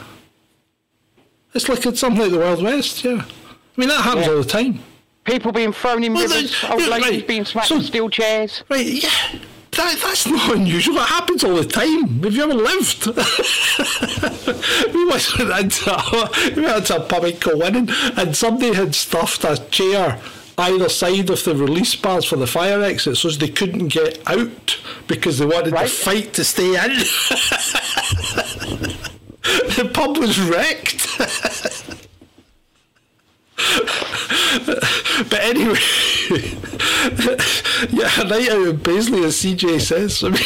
It's 1.54 1.68
like 1.68 1.84
it's 1.86 2.00
something 2.00 2.22
like 2.22 2.30
the 2.32 2.38
Wild 2.38 2.62
West, 2.62 3.02
yeah. 3.04 3.24
I 3.24 3.76
mean, 3.76 3.88
that 3.88 4.00
happens 4.02 4.26
Yeah. 4.26 4.32
all 4.32 4.38
the 4.42 4.48
time. 4.48 4.80
People 5.24 5.52
being 5.52 5.72
thrown 5.72 6.02
in 6.04 6.14
Well, 6.14 6.22
rivers, 6.28 6.54
old 6.68 6.80
yeah, 6.80 6.86
ladies 6.88 7.08
right. 7.10 7.26
being 7.28 7.44
smacked 7.44 7.68
So- 7.68 7.80
steel 7.80 8.08
chairs. 8.08 8.62
Right, 8.68 8.86
yeah. 8.86 9.10
That, 9.72 9.98
that's 10.02 10.26
not 10.26 10.56
unusual. 10.56 10.96
It 10.98 11.06
happens 11.06 11.44
all 11.44 11.54
the 11.54 11.64
time. 11.64 12.22
Have 12.24 12.34
you 12.34 12.42
ever 12.42 12.54
lived? 12.54 13.06
we 14.94 15.04
once 15.06 15.38
went 15.38 15.50
into 15.60 15.90
a, 15.92 16.28
we 16.56 16.62
went 16.62 16.78
into 16.78 16.96
a 16.96 17.00
pub 17.06 17.24
in 17.24 17.36
Kilwinning 17.36 17.88
and 18.18 18.36
somebody 18.36 18.72
had 18.74 18.94
stuffed 18.96 19.44
a 19.44 19.56
chair 19.70 20.20
either 20.58 20.88
side 20.88 21.30
of 21.30 21.44
the 21.44 21.54
release 21.54 21.94
bars 21.94 22.24
for 22.24 22.36
the 22.36 22.46
fire 22.48 22.82
exit 22.82 23.16
so 23.16 23.28
they 23.30 23.48
couldn't 23.48 23.88
get 23.88 24.18
out 24.28 24.78
because 25.06 25.38
they 25.38 25.46
wanted 25.46 25.72
Right. 25.72 25.84
the 25.84 25.90
fight 25.90 26.32
to 26.34 26.44
stay 26.44 26.74
in. 26.74 27.04
the 29.42 29.90
pub 29.92 30.16
was 30.18 30.38
wrecked. 30.38 31.06
but 35.30 35.40
anyway, 35.40 35.78
yeah, 37.90 38.20
a 38.20 38.24
night 38.24 38.48
out 38.48 38.66
in 38.68 38.80
Paisley, 38.80 39.24
as 39.24 39.36
CJ 39.36 39.80
says. 39.80 40.22
I 40.24 40.28
mean, 40.30 40.42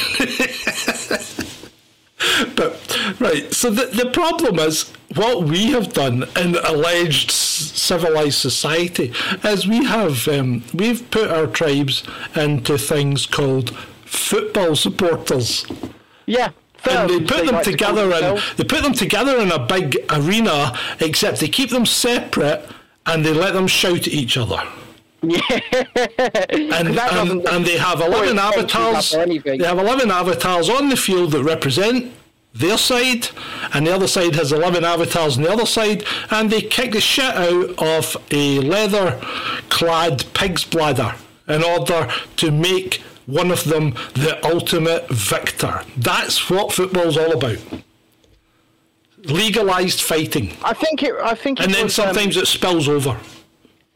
but 2.56 3.20
right, 3.20 3.52
so 3.52 3.70
the 3.70 3.86
the 3.86 4.10
problem 4.10 4.58
is 4.58 4.90
what 5.14 5.44
we 5.44 5.66
have 5.70 5.92
done 5.92 6.24
in 6.36 6.56
alleged 6.56 7.30
civilized 7.30 8.38
society 8.38 9.12
is 9.44 9.66
we 9.66 9.84
have 9.84 10.26
um, 10.28 10.64
we've 10.72 11.08
put 11.10 11.30
our 11.30 11.46
tribes 11.46 12.02
into 12.34 12.78
things 12.78 13.26
called 13.26 13.70
football 14.04 14.74
supporters 14.76 15.66
Yeah. 16.26 16.50
And 16.88 17.10
they 17.10 17.20
put 17.20 17.44
them 17.46 17.54
like 17.54 17.64
to 17.64 17.70
together 17.70 18.04
in 18.04 18.10
themselves. 18.10 18.54
they 18.56 18.64
put 18.64 18.82
them 18.82 18.92
together 18.92 19.38
in 19.38 19.50
a 19.50 19.58
big 19.58 19.98
arena, 20.10 20.78
except 21.00 21.40
they 21.40 21.48
keep 21.48 21.70
them 21.70 21.86
separate 21.86 22.68
and 23.06 23.24
they 23.24 23.32
let 23.32 23.54
them 23.54 23.66
shout 23.66 23.98
at 23.98 24.08
each 24.08 24.36
other. 24.36 24.62
Yeah. 25.22 25.40
And, 26.50 26.98
and, 26.98 27.48
and 27.48 27.64
they 27.64 27.78
have 27.78 28.00
11 28.00 28.38
avatars. 28.38 29.14
up 29.14 29.20
or 29.20 29.22
anything. 29.22 29.58
They 29.58 29.66
have 29.66 29.78
11 29.78 30.10
avatars 30.10 30.68
on 30.68 30.88
the 30.88 30.96
field 30.96 31.32
that 31.32 31.42
represent 31.42 32.12
their 32.54 32.78
side, 32.78 33.28
and 33.72 33.86
the 33.86 33.94
other 33.94 34.06
side 34.06 34.34
has 34.36 34.52
11 34.52 34.84
avatars 34.84 35.36
on 35.36 35.42
the 35.42 35.50
other 35.50 35.66
side, 35.66 36.04
and 36.30 36.50
they 36.50 36.60
kick 36.60 36.92
the 36.92 37.00
shit 37.00 37.24
out 37.34 37.82
of 37.82 38.16
a 38.30 38.60
leather 38.60 39.20
clad 39.70 40.24
pig's 40.34 40.64
bladder 40.64 41.14
in 41.48 41.64
order 41.64 42.08
to 42.36 42.50
make 42.50 43.02
one 43.26 43.50
of 43.50 43.64
them 43.64 43.90
the 44.14 44.38
ultimate 44.44 45.08
victor. 45.08 45.82
That's 45.96 46.48
what 46.50 46.72
football's 46.72 47.16
all 47.16 47.32
about. 47.32 47.58
Legalised 49.24 50.02
fighting. 50.02 50.52
I 50.62 50.74
think 50.74 51.02
it. 51.02 51.14
I 51.22 51.34
think. 51.34 51.58
It 51.60 51.64
And 51.66 51.74
then 51.74 51.84
was, 51.84 51.98
um, 51.98 52.06
sometimes 52.06 52.36
it 52.36 52.46
spills 52.46 52.88
over. 52.88 53.16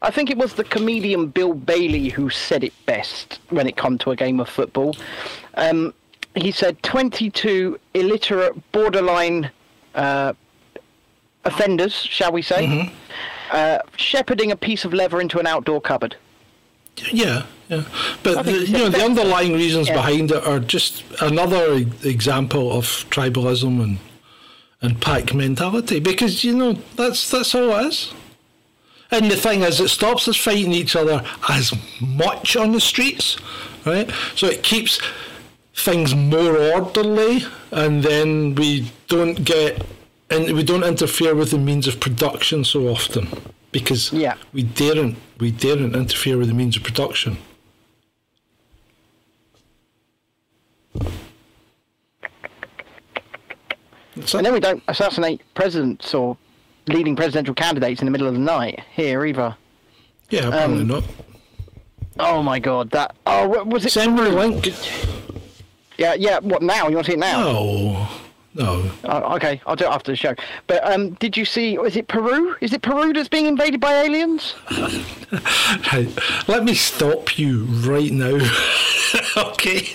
I 0.01 0.09
think 0.11 0.29
it 0.31 0.37
was 0.37 0.53
the 0.53 0.63
comedian 0.63 1.27
Bill 1.27 1.53
Bailey 1.53 2.07
who 2.09 2.29
said 2.29 2.63
it 2.63 2.73
best 2.85 3.39
when 3.49 3.67
it 3.67 3.75
come 3.75 3.97
to 3.99 4.11
a 4.11 4.15
game 4.15 4.39
of 4.39 4.47
football. 4.49 4.95
Um, 5.55 5.93
he 6.35 6.51
said 6.51 6.81
22 6.83 7.77
illiterate, 7.95 8.71
borderline 8.71 9.51
uh, 9.95 10.33
offenders, 11.43 11.93
shall 11.93 12.31
we 12.31 12.41
say, 12.41 12.65
Mm-hmm. 12.65 12.95
uh, 13.51 13.79
shepherding 13.97 14.51
a 14.51 14.55
piece 14.55 14.85
of 14.85 14.93
leather 14.93 15.19
into 15.19 15.37
an 15.37 15.45
outdoor 15.47 15.81
cupboard. 15.81 16.15
Yeah, 17.11 17.43
yeah. 17.69 17.83
But 18.23 18.45
the, 18.45 18.65
you 18.65 18.73
know 18.73 18.89
the 18.89 19.03
underlying 19.03 19.53
reasons 19.53 19.87
yeah. 19.87 19.95
behind 19.95 20.31
it 20.31 20.43
are 20.45 20.59
just 20.59 21.03
another 21.21 21.85
example 22.03 22.71
of 22.71 22.85
tribalism 23.09 23.81
and 23.83 23.97
and 24.81 25.01
pack 25.01 25.33
mentality 25.33 25.99
because 25.99 26.43
you 26.43 26.55
know 26.55 26.73
that's 26.95 27.29
that's 27.29 27.53
all 27.53 27.71
it 27.75 27.87
is. 27.87 28.13
And 29.11 29.29
the 29.29 29.35
thing 29.35 29.61
is, 29.61 29.79
it 29.79 29.89
stops 29.89 30.27
us 30.27 30.37
fighting 30.37 30.71
each 30.71 30.95
other 30.95 31.25
as 31.49 31.73
much 31.99 32.55
on 32.55 32.73
the 32.73 32.79
streets, 32.79 33.37
right? 33.83 34.09
So 34.35 34.45
it 34.45 34.61
keeps 34.61 35.01
things 35.73 36.13
more 36.13 36.55
orderly, 36.57 37.43
and 37.71 38.03
then 38.03 38.53
we 38.53 38.91
don't 39.07 39.43
get 39.43 39.83
and 40.29 40.53
we 40.55 40.63
don't 40.63 40.83
interfere 40.83 41.33
with 41.33 41.51
the 41.51 41.57
means 41.57 41.87
of 41.87 41.99
production 41.99 42.63
so 42.63 42.87
often 42.87 43.27
because 43.71 44.11
Yeah. 44.11 44.35
we 44.53 44.63
daren't 44.63 45.17
we 45.39 45.51
daren't 45.51 45.95
interfere 45.95 46.37
with 46.37 46.47
the 46.47 46.53
means 46.53 46.75
of 46.75 46.83
production. 46.83 47.37
And 54.15 54.45
then 54.45 54.53
we 54.53 54.59
don't 54.59 54.83
assassinate 54.87 55.41
presidents 55.53 56.13
or 56.13 56.37
leading 56.87 57.15
presidential 57.15 57.53
candidates 57.53 58.01
in 58.01 58.05
the 58.05 58.11
middle 58.11 58.27
of 58.27 58.33
the 58.33 58.39
night 58.39 58.81
here 58.93 59.25
either. 59.25 59.55
Yeah, 60.29 60.47
apparently 60.47 60.81
um, 60.81 60.87
not. 60.87 61.03
Oh 62.19 62.43
my 62.43 62.59
god, 62.59 62.91
that. 62.91 63.15
Oh, 63.25 63.63
was 63.63 63.85
it? 63.85 63.91
Send 63.91 64.15
me 64.15 64.23
the 64.23 64.29
link. 64.31 64.67
Yeah, 65.97 66.13
yeah. 66.15 66.39
What 66.39 66.61
now? 66.61 66.87
You 66.89 66.95
want 66.95 67.05
to 67.05 67.11
see 67.11 67.17
it 67.17 67.19
now? 67.19 67.41
No, 67.43 68.07
no. 68.59 68.91
Oh, 69.05 69.35
okay, 69.35 69.61
I'll 69.65 69.75
do 69.75 69.85
it 69.85 69.89
after 69.89 70.11
the 70.11 70.17
show. 70.17 70.35
But 70.67 70.85
um, 70.85 71.11
did 71.15 71.37
you 71.37 71.45
see? 71.45 71.75
Is 71.77 71.95
it 71.95 72.07
Peru? 72.09 72.55
Is 72.59 72.73
it 72.73 72.81
Peru 72.81 73.13
that's 73.13 73.29
being 73.29 73.45
invaded 73.45 73.79
by 73.79 74.03
aliens? 74.03 74.55
Right. 75.93 76.09
Let 76.47 76.63
me 76.63 76.73
stop 76.73 77.37
you 77.37 77.65
right 77.65 78.11
now. 78.11 78.39
okay. 79.37 79.87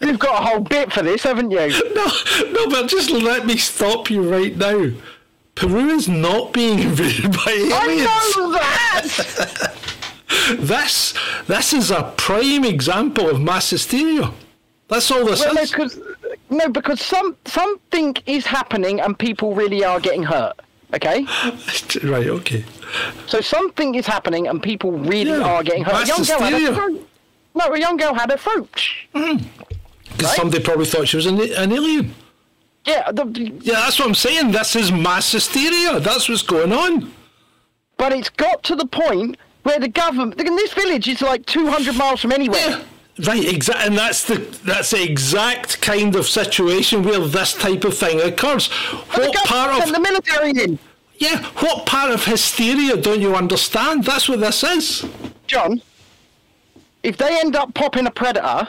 You've 0.00 0.20
got 0.20 0.42
a 0.42 0.46
whole 0.46 0.60
bit 0.60 0.92
for 0.92 1.02
this, 1.02 1.24
haven't 1.24 1.50
you? 1.50 1.68
No, 1.92 2.06
no, 2.52 2.68
but 2.68 2.86
just 2.86 3.10
let 3.10 3.46
me 3.46 3.56
stop 3.56 4.10
you 4.10 4.22
right 4.22 4.56
now. 4.56 4.92
Peru 5.56 5.88
is 5.88 6.08
not 6.08 6.52
being 6.52 6.78
invaded 6.88 7.32
by 7.32 7.50
aliens. 7.50 8.08
I 8.08 8.32
know 8.36 8.52
that. 8.52 9.72
This, 10.58 11.14
this 11.48 11.72
is 11.72 11.90
a 11.90 12.12
prime 12.16 12.64
example 12.64 13.28
of 13.28 13.40
mass 13.40 13.70
hysteria. 13.70 14.32
That's 14.88 15.10
all 15.10 15.24
this 15.24 15.40
well, 15.40 15.58
is. 15.58 16.00
No, 16.50 16.68
because 16.68 17.00
some 17.00 17.36
something 17.44 18.16
is 18.26 18.46
happening 18.46 19.00
and 19.00 19.18
people 19.18 19.54
really 19.54 19.84
are 19.84 20.00
getting 20.00 20.22
hurt. 20.22 20.54
Okay, 20.94 21.24
right, 22.04 22.28
okay. 22.28 22.64
so 23.26 23.40
something 23.40 23.96
is 23.96 24.06
happening 24.06 24.46
and 24.46 24.62
people 24.62 24.92
really 24.92 25.30
Yeah, 25.30 25.42
are 25.42 25.62
getting 25.64 25.84
hurt. 25.84 26.04
a 26.04 26.06
young 26.06 26.22
girl 26.24 26.38
had 26.40 26.52
hysteria. 26.52 26.70
a 26.70 26.74
throat. 26.74 27.08
No, 27.54 27.64
a 27.72 27.78
young 27.80 27.96
girl 27.96 28.14
had 28.14 28.30
a 28.30 28.38
throat. 28.38 28.70
Because 29.12 29.40
Right. 30.22 30.36
somebody 30.36 30.62
probably 30.62 30.86
thought 30.86 31.08
she 31.08 31.16
was 31.16 31.26
an, 31.26 31.40
an 31.40 31.72
alien. 31.72 32.14
Yeah, 32.84 33.10
the, 33.10 33.24
Yeah, 33.62 33.74
that's 33.80 33.98
what 33.98 34.06
I'm 34.08 34.14
saying. 34.14 34.52
This 34.52 34.76
is 34.76 34.92
mass 34.92 35.32
hysteria. 35.32 35.98
That's 35.98 36.28
what's 36.28 36.42
going 36.42 36.72
on. 36.72 37.10
but 37.96 38.12
it's 38.12 38.28
got 38.30 38.62
to 38.64 38.76
the 38.76 38.86
point 38.86 39.36
where 39.64 39.80
the 39.80 39.88
government. 39.88 40.40
And 40.40 40.56
this 40.56 40.72
village 40.72 41.08
is 41.08 41.20
like 41.20 41.44
200 41.46 41.96
miles 41.96 42.20
from 42.20 42.30
anywhere. 42.30 42.60
Yeah. 42.60 42.82
Right, 43.24 43.48
exactly, 43.48 43.86
and 43.86 43.96
that's 43.96 44.24
the 44.24 44.36
that's 44.62 44.90
the 44.90 45.02
exact 45.02 45.80
kind 45.80 46.14
of 46.16 46.26
situation 46.26 47.02
where 47.02 47.20
this 47.20 47.54
type 47.54 47.84
of 47.84 47.96
thing 47.96 48.20
occurs. 48.20 48.68
What 48.68 49.34
part 49.46 49.82
of 49.82 49.90
the 49.92 50.00
military 50.00 50.50
in. 50.50 50.78
yeah? 51.16 51.42
What 51.60 51.86
part 51.86 52.10
of 52.10 52.24
hysteria 52.26 52.94
don't 52.98 53.22
you 53.22 53.34
understand? 53.34 54.04
That's 54.04 54.28
what 54.28 54.40
this 54.40 54.62
is. 54.62 55.06
John, 55.46 55.80
if 57.02 57.16
they 57.16 57.40
end 57.40 57.56
up 57.56 57.72
popping 57.72 58.06
a 58.06 58.10
predator, 58.10 58.68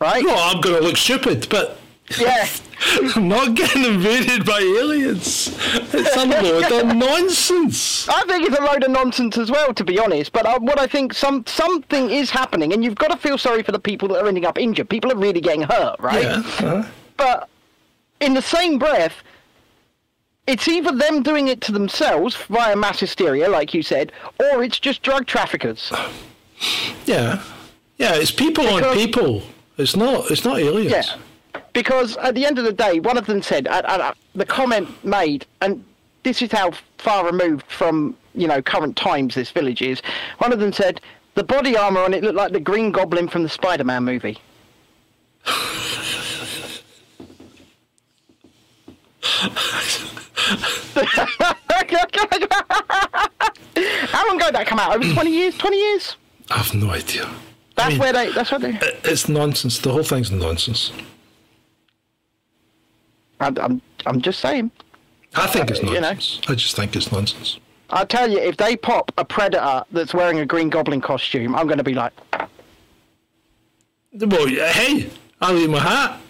right? 0.00 0.24
No, 0.24 0.34
I'm 0.36 0.60
going 0.60 0.76
to 0.76 0.82
look 0.82 0.96
stupid, 0.96 1.46
but 1.48 1.78
Yeah. 2.18 2.48
I'm 2.84 3.28
not 3.28 3.54
getting 3.54 3.84
invaded 3.84 4.44
by 4.44 4.58
aliens. 4.60 5.56
It's 5.92 6.16
a 6.16 6.24
load 6.26 6.72
of 6.72 6.96
nonsense. 6.96 8.08
I 8.08 8.22
think 8.24 8.46
it's 8.48 8.58
a 8.58 8.62
load 8.62 8.82
of 8.84 8.90
nonsense 8.90 9.38
as 9.38 9.50
well, 9.50 9.72
to 9.74 9.84
be 9.84 9.98
honest. 9.98 10.32
But 10.32 10.46
uh, 10.46 10.58
what 10.60 10.78
I 10.78 10.86
think 10.86 11.14
some 11.14 11.44
something 11.46 12.10
is 12.10 12.30
happening, 12.30 12.72
and 12.72 12.84
you've 12.84 12.96
got 12.96 13.10
to 13.10 13.16
feel 13.16 13.38
sorry 13.38 13.62
for 13.62 13.72
the 13.72 13.78
people 13.78 14.08
that 14.08 14.22
are 14.22 14.26
ending 14.26 14.46
up 14.46 14.58
injured. 14.58 14.88
People 14.88 15.12
are 15.12 15.16
really 15.16 15.40
getting 15.40 15.62
hurt, 15.62 15.96
right? 16.00 16.44
Yeah. 16.60 16.88
But 17.16 17.48
in 18.20 18.34
the 18.34 18.42
same 18.42 18.78
breath, 18.78 19.22
it's 20.46 20.66
either 20.66 20.92
them 20.92 21.22
doing 21.22 21.48
it 21.48 21.60
to 21.62 21.72
themselves 21.72 22.36
via 22.48 22.74
mass 22.76 23.00
hysteria, 23.00 23.48
like 23.48 23.74
you 23.74 23.82
said, 23.82 24.12
or 24.38 24.62
it's 24.62 24.78
just 24.78 25.02
drug 25.02 25.26
traffickers. 25.26 25.92
Yeah. 27.06 27.42
Yeah, 27.96 28.14
it's 28.14 28.30
people 28.30 28.68
on 28.68 28.94
people. 28.94 29.42
It's 29.76 29.96
not 29.96 30.30
it's 30.30 30.44
not 30.44 30.60
aliens. 30.60 30.92
Yeah. 30.92 31.16
Because 31.72 32.16
at 32.18 32.34
the 32.34 32.44
end 32.44 32.58
of 32.58 32.64
the 32.64 32.72
day, 32.72 33.00
one 33.00 33.16
of 33.16 33.26
them 33.26 33.42
said, 33.42 33.66
uh, 33.66 33.82
uh, 33.84 34.14
the 34.34 34.44
comment 34.44 34.88
made, 35.04 35.46
and 35.60 35.84
this 36.22 36.42
is 36.42 36.52
how 36.52 36.72
far 36.98 37.24
removed 37.24 37.64
from, 37.66 38.16
you 38.34 38.46
know, 38.46 38.60
current 38.60 38.96
times 38.96 39.34
this 39.34 39.50
village 39.50 39.80
is. 39.82 40.00
One 40.38 40.52
of 40.52 40.60
them 40.60 40.72
said, 40.72 41.00
the 41.34 41.44
body 41.44 41.76
armour 41.76 42.02
on 42.02 42.12
it 42.12 42.22
looked 42.22 42.36
like 42.36 42.52
the 42.52 42.60
Green 42.60 42.92
Goblin 42.92 43.28
from 43.28 43.42
the 43.42 43.48
Spider 43.48 43.84
Man 43.84 44.04
movie. 44.04 44.38
How 53.74 54.26
long 54.26 54.36
ago 54.36 54.46
did 54.46 54.54
that 54.54 54.66
come 54.66 54.78
out? 54.78 54.94
Over 54.94 55.12
20 55.12 55.30
years? 55.30 55.56
20 55.56 55.76
years? 55.76 56.16
I 56.50 56.58
have 56.58 56.74
no 56.74 56.90
idea. 56.90 57.28
That's 57.76 57.90
mean- 57.90 57.98
where 58.00 58.12
they. 58.12 58.30
That's 58.32 58.50
what 58.50 58.60
they. 58.60 58.78
It's 59.04 59.28
nonsense. 59.28 59.78
The 59.78 59.90
whole 59.90 60.02
thing's 60.02 60.30
nonsense. 60.30 60.92
I'm, 63.42 63.58
I'm, 63.58 63.82
I'm 64.06 64.20
just 64.20 64.40
saying. 64.40 64.70
I 65.34 65.46
think 65.46 65.70
it's 65.70 65.80
Uh, 65.80 65.86
you 65.88 65.94
know. 65.94 66.00
nonsense. 66.12 66.40
I 66.48 66.54
just 66.54 66.76
think 66.76 66.94
it's 66.96 67.10
nonsense. 67.10 67.58
I 67.90 68.04
tell 68.04 68.30
you, 68.30 68.38
if 68.38 68.56
they 68.56 68.76
pop 68.76 69.12
a 69.18 69.24
predator 69.24 69.84
that's 69.92 70.14
wearing 70.14 70.40
a 70.40 70.46
Green 70.46 70.70
Goblin 70.70 71.00
costume, 71.00 71.54
I'm 71.54 71.66
going 71.66 71.78
to 71.78 71.84
be 71.84 71.94
like, 71.94 72.12
Well, 74.18 74.46
hey, 74.46 75.10
I'll 75.40 75.58
eat 75.58 75.68
my 75.70 75.78
hat. 75.78 76.20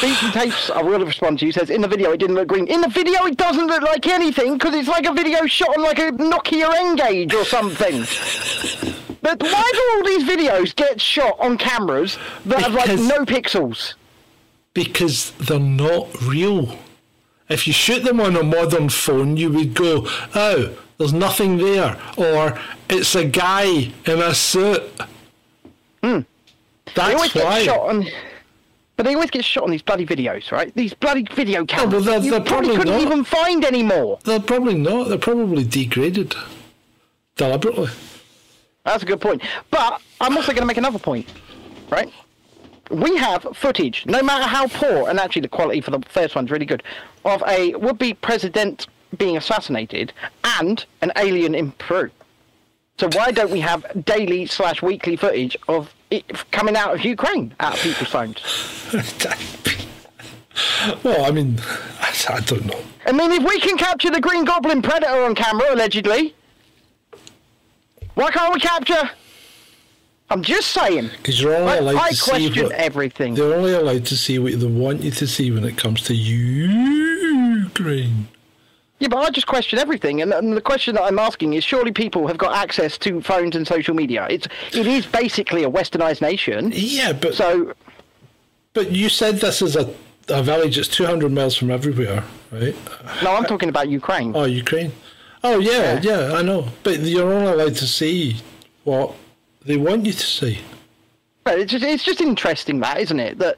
Beats 0.00 0.22
and 0.22 0.32
tapes. 0.32 0.70
I 0.70 0.80
will 0.82 1.04
respond 1.04 1.38
to 1.40 1.46
you. 1.46 1.52
Says 1.52 1.68
in 1.68 1.82
the 1.82 1.88
video 1.88 2.12
it 2.12 2.16
didn't 2.16 2.36
look 2.36 2.48
green. 2.48 2.66
In 2.68 2.80
the 2.80 2.88
video 2.88 3.24
it 3.26 3.36
doesn't 3.36 3.66
look 3.66 3.82
like 3.82 4.06
anything 4.06 4.54
because 4.54 4.74
it's 4.74 4.88
like 4.88 5.04
a 5.06 5.12
video 5.12 5.44
shot 5.46 5.76
on 5.76 5.82
like 5.82 5.98
a 5.98 6.10
Nokia 6.12 6.72
N-Gage 6.74 7.34
or 7.34 7.44
something. 7.44 8.00
but 9.20 9.42
why 9.42 9.70
do 9.74 9.90
all 9.92 10.04
these 10.06 10.24
videos 10.26 10.74
get 10.74 10.98
shot 11.00 11.36
on 11.38 11.58
cameras 11.58 12.16
that 12.46 12.62
have 12.62 12.72
like 12.72 12.88
no 12.98 13.26
pixels? 13.26 13.92
Because 14.74 15.30
they're 15.32 15.58
not 15.58 16.08
real. 16.22 16.78
If 17.48 17.66
you 17.66 17.72
shoot 17.72 18.02
them 18.04 18.20
on 18.20 18.36
a 18.36 18.42
modern 18.42 18.88
phone, 18.88 19.36
you 19.36 19.50
would 19.50 19.74
go, 19.74 20.06
oh, 20.34 20.76
there's 20.98 21.12
nothing 21.12 21.56
there, 21.58 21.96
or 22.16 22.58
it's 22.88 23.14
a 23.14 23.24
guy 23.24 23.64
in 24.06 24.20
a 24.22 24.34
suit. 24.34 24.82
Hmm. 26.02 26.20
They 26.94 27.02
always 27.14 27.32
That's 27.32 27.34
why. 27.44 27.58
get 27.64 27.64
shot 27.66 27.88
on. 27.88 28.06
But 28.96 29.06
they 29.06 29.14
always 29.14 29.30
get 29.30 29.44
shot 29.44 29.64
on 29.64 29.70
these 29.70 29.82
bloody 29.82 30.06
videos, 30.06 30.52
right? 30.52 30.72
These 30.74 30.94
bloody 30.94 31.26
video 31.34 31.64
cameras. 31.66 31.92
well, 31.92 32.02
they're- 32.20 32.24
you 32.24 32.30
they're 32.30 32.40
probably 32.40 32.74
probably 32.76 32.92
couldn't 32.92 33.02
not. 33.04 33.12
even 33.12 33.24
find 33.24 33.64
any 33.64 33.82
more. 33.82 34.18
They're 34.24 34.38
probably 34.40 34.74
not. 34.74 35.08
They're 35.08 35.18
probably 35.18 35.64
degraded 35.64 36.34
deliberately. 37.36 37.88
That's 38.84 39.02
a 39.02 39.06
good 39.06 39.20
point. 39.20 39.42
But 39.70 40.00
I'm 40.20 40.36
also 40.36 40.52
going 40.52 40.62
to 40.62 40.66
make 40.66 40.76
another 40.76 40.98
point, 41.00 41.26
right? 41.90 42.08
We 42.94 43.16
have 43.16 43.46
footage, 43.54 44.06
no 44.06 44.22
matter 44.22 44.44
how 44.44 44.68
poor, 44.68 45.08
and 45.08 45.18
actually 45.18 45.42
the 45.42 45.48
quality 45.48 45.80
for 45.80 45.90
the 45.90 46.00
first 46.08 46.36
one's 46.36 46.50
really 46.50 46.66
good, 46.66 46.82
of 47.24 47.42
a 47.46 47.74
would-be 47.74 48.14
president 48.14 48.86
being 49.18 49.36
assassinated 49.36 50.12
and 50.44 50.84
an 51.02 51.12
alien 51.16 51.54
in 51.54 51.72
Peru. 51.72 52.10
So 52.98 53.08
why 53.12 53.32
don't 53.32 53.50
we 53.50 53.60
have 53.60 54.04
daily 54.04 54.46
slash 54.46 54.80
weekly 54.80 55.16
footage 55.16 55.56
of 55.66 55.92
it 56.10 56.24
coming 56.52 56.76
out 56.76 56.94
of 56.94 57.04
Ukraine 57.04 57.54
out 57.58 57.74
of 57.74 57.80
people's 57.80 58.10
phones? 58.10 58.38
well, 61.02 61.24
I 61.24 61.32
mean, 61.32 61.58
I, 62.00 62.14
I 62.28 62.40
don't 62.40 62.64
know. 62.64 62.80
I 63.06 63.12
mean, 63.12 63.32
if 63.32 63.42
we 63.42 63.58
can 63.58 63.76
capture 63.76 64.10
the 64.10 64.20
Green 64.20 64.44
Goblin 64.44 64.82
Predator 64.82 65.24
on 65.24 65.34
camera, 65.34 65.74
allegedly, 65.74 66.34
why 68.14 68.30
can't 68.30 68.54
we 68.54 68.60
capture? 68.60 69.10
I'm 70.34 70.42
just 70.42 70.70
saying. 70.72 71.10
Because 71.16 71.40
you're 71.40 71.54
only 71.54 71.78
allowed 71.78 71.94
I 71.96 72.08
to 72.08 72.16
see 72.16 72.30
question 72.30 72.64
what 72.64 72.72
everything. 72.72 73.34
they're 73.34 73.54
only 73.54 73.72
allowed 73.72 74.04
to 74.06 74.16
see 74.16 74.40
what 74.40 74.58
they 74.58 74.66
want 74.66 75.02
you 75.02 75.12
to 75.12 75.26
see 75.28 75.52
when 75.52 75.62
it 75.64 75.78
comes 75.78 76.02
to 76.02 76.14
Ukraine. 76.14 78.26
Yeah, 78.98 79.08
but 79.08 79.18
I 79.18 79.30
just 79.30 79.46
question 79.46 79.78
everything, 79.78 80.22
and, 80.22 80.32
and 80.32 80.56
the 80.56 80.60
question 80.60 80.96
that 80.96 81.02
I'm 81.04 81.20
asking 81.20 81.52
is: 81.54 81.62
surely 81.62 81.92
people 81.92 82.26
have 82.26 82.36
got 82.38 82.56
access 82.56 82.98
to 82.98 83.20
phones 83.20 83.54
and 83.54 83.64
social 83.66 83.94
media? 83.94 84.26
It's 84.28 84.48
it 84.72 84.88
is 84.88 85.06
basically 85.06 85.62
a 85.62 85.70
westernized 85.70 86.20
nation. 86.20 86.72
Yeah, 86.74 87.12
but 87.12 87.34
So 87.34 87.72
but 88.72 88.90
you 88.90 89.08
said 89.08 89.36
this 89.36 89.62
is 89.62 89.76
a 89.76 89.94
a 90.28 90.42
village 90.42 90.76
that's 90.76 90.88
200 90.88 91.30
miles 91.30 91.54
from 91.56 91.70
everywhere, 91.70 92.24
right? 92.50 92.74
no, 93.22 93.34
I'm 93.36 93.44
talking 93.44 93.68
about 93.68 93.88
Ukraine. 93.88 94.32
Oh, 94.34 94.44
Ukraine. 94.46 94.90
Oh 95.44 95.58
yeah, 95.60 96.00
Yeah. 96.00 96.30
yeah, 96.30 96.34
I 96.38 96.42
know. 96.42 96.66
But 96.82 97.00
you're 97.00 97.32
only 97.32 97.52
allowed 97.52 97.76
to 97.76 97.86
see 97.86 98.38
what 98.84 99.14
they 99.64 99.76
want 99.76 100.06
you 100.06 100.12
to 100.12 100.26
see. 100.26 100.58
But 101.44 101.58
It's 101.60 101.72
just, 101.72 101.84
it's 101.84 102.04
just 102.04 102.20
interesting 102.20 102.80
that, 102.80 103.00
isn't 103.00 103.20
it? 103.20 103.38
That 103.38 103.56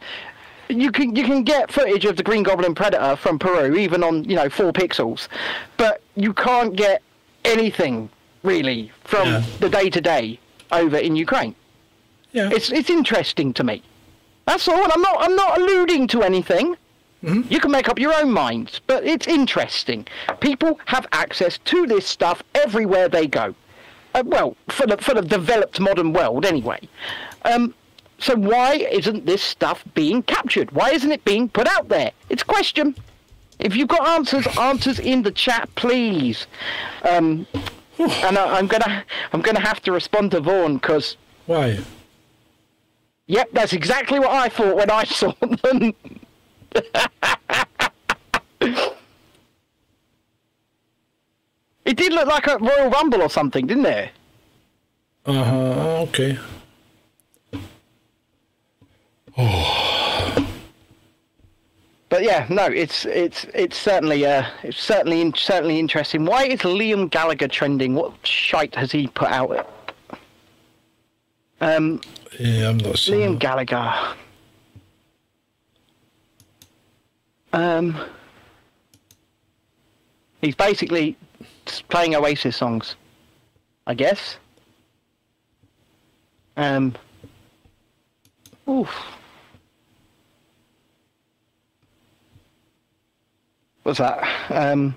you 0.69 0.91
can 0.91 1.15
you 1.15 1.25
can 1.25 1.45
get 1.45 1.71
footage 1.71 2.05
of 2.05 2.17
the 2.17 2.23
Green 2.25 2.43
Goblin 2.43 2.75
Predator 2.75 3.15
from 3.17 3.39
Peru, 3.39 3.77
even 3.77 4.03
on 4.03 4.25
you 4.25 4.35
know 4.35 4.49
four 4.49 4.73
pixels, 4.73 5.29
but 5.77 6.01
you 6.17 6.33
can't 6.35 6.75
get 6.75 7.03
anything 7.45 8.09
really 8.43 8.91
from 9.05 9.29
Yeah. 9.29 9.43
the 9.61 9.69
day 9.69 9.89
to 9.91 10.01
day 10.01 10.41
over 10.73 10.97
in 10.97 11.15
Ukraine. 11.15 11.55
Yeah. 12.33 12.51
It's 12.53 12.73
it's 12.73 12.91
interesting 12.91 13.53
to 13.55 13.63
me. 13.65 13.83
That's 14.47 14.67
all. 14.67 14.91
I'm 14.93 15.01
not 15.03 15.17
I'm 15.21 15.37
not 15.37 15.59
alluding 15.59 16.09
to 16.09 16.23
anything. 16.23 16.77
Mm-hmm. 17.25 17.53
You 17.53 17.61
can 17.61 17.71
make 17.71 17.89
up 17.89 17.99
your 17.99 18.15
own 18.15 18.31
minds, 18.33 18.81
but 18.87 19.05
it's 19.05 19.27
interesting. 19.27 20.07
People 20.41 20.79
have 20.87 21.07
access 21.13 21.59
to 21.67 21.87
this 21.87 22.07
stuff 22.07 22.43
everywhere 22.55 23.09
they 23.09 23.27
go. 23.27 23.55
Uh, 24.17 24.23
well, 24.25 24.57
for 24.69 24.87
the 24.87 24.97
for 24.97 25.13
the 25.13 25.21
developed 25.21 25.79
modern 25.79 26.15
world, 26.15 26.47
anyway. 26.47 26.81
Um, 27.45 27.75
so 28.19 28.35
why 28.35 28.77
isn't 28.77 29.27
this 29.27 29.43
stuff 29.43 29.85
being 29.95 30.23
captured? 30.23 30.73
Why 30.73 30.93
isn't 30.93 31.13
it 31.13 31.23
being 31.27 31.51
put 31.51 31.69
out 31.69 31.91
there? 31.91 32.13
It's 32.31 32.41
a 32.41 32.47
question. 32.47 32.95
If 33.59 33.77
you've 33.77 33.89
got 33.89 34.09
answers, 34.09 34.47
answers 34.59 34.99
in 34.99 35.23
the 35.23 35.31
chat, 35.31 35.69
please. 35.75 36.47
Um, 37.03 37.47
and 37.99 38.39
I, 38.39 38.57
I'm 38.57 38.67
gonna 38.67 39.05
I'm 39.35 39.43
gonna 39.43 39.61
have 39.61 39.83
to 39.83 39.93
respond 39.93 40.31
to 40.31 40.41
Vaughan 40.41 40.79
because 40.79 41.19
Why? 41.45 41.81
Yep, 43.27 43.51
that's 43.53 43.75
exactly 43.75 44.19
what 44.19 44.31
I 44.31 44.49
thought 44.49 44.77
when 44.77 44.91
I 44.91 45.05
saw 45.19 45.33
them. 45.41 45.93
it 51.87 51.97
did 51.97 52.13
look 52.13 52.27
like 52.29 52.47
a 52.47 52.59
Royal 52.59 52.91
Rumble 52.91 53.23
or 53.23 53.31
something, 53.31 53.67
didn't 53.67 53.87
it? 53.87 54.11
Uh 55.25 55.45
huh. 55.45 56.07
Okay. 56.09 56.39
But 62.09 62.23
yeah, 62.23 62.47
no, 62.49 62.67
it's 62.67 63.05
it's 63.05 63.45
it's 63.53 63.77
certainly 63.77 64.25
uh 64.25 64.47
it's 64.63 64.79
certainly 64.79 65.33
certainly 65.37 65.81
interesting. 65.81 66.25
Why 66.25 66.45
is 66.45 66.61
Liam 66.61 67.11
Gallagher 67.11 67.49
trending? 67.49 67.95
What 67.95 68.13
shite 68.25 68.77
has 68.77 68.93
he 68.93 69.09
put 69.09 69.29
out? 69.29 69.69
Um, 71.61 72.01
Yeah, 72.39 72.69
I'm 72.71 72.77
not 72.79 72.99
seeing. 72.99 73.35
Liam. 73.35 73.39
Gallagher. 73.41 74.15
Um, 77.53 77.99
he's 80.41 80.55
basically 80.55 81.17
playing 81.89 82.15
Oasis 82.15 82.57
songs, 82.57 82.97
I 83.87 83.95
guess. 83.95 84.39
Um. 86.57 86.95
Oof. 88.69 88.91
What's 93.83 93.99
that? 93.99 94.27
Um. 94.51 94.97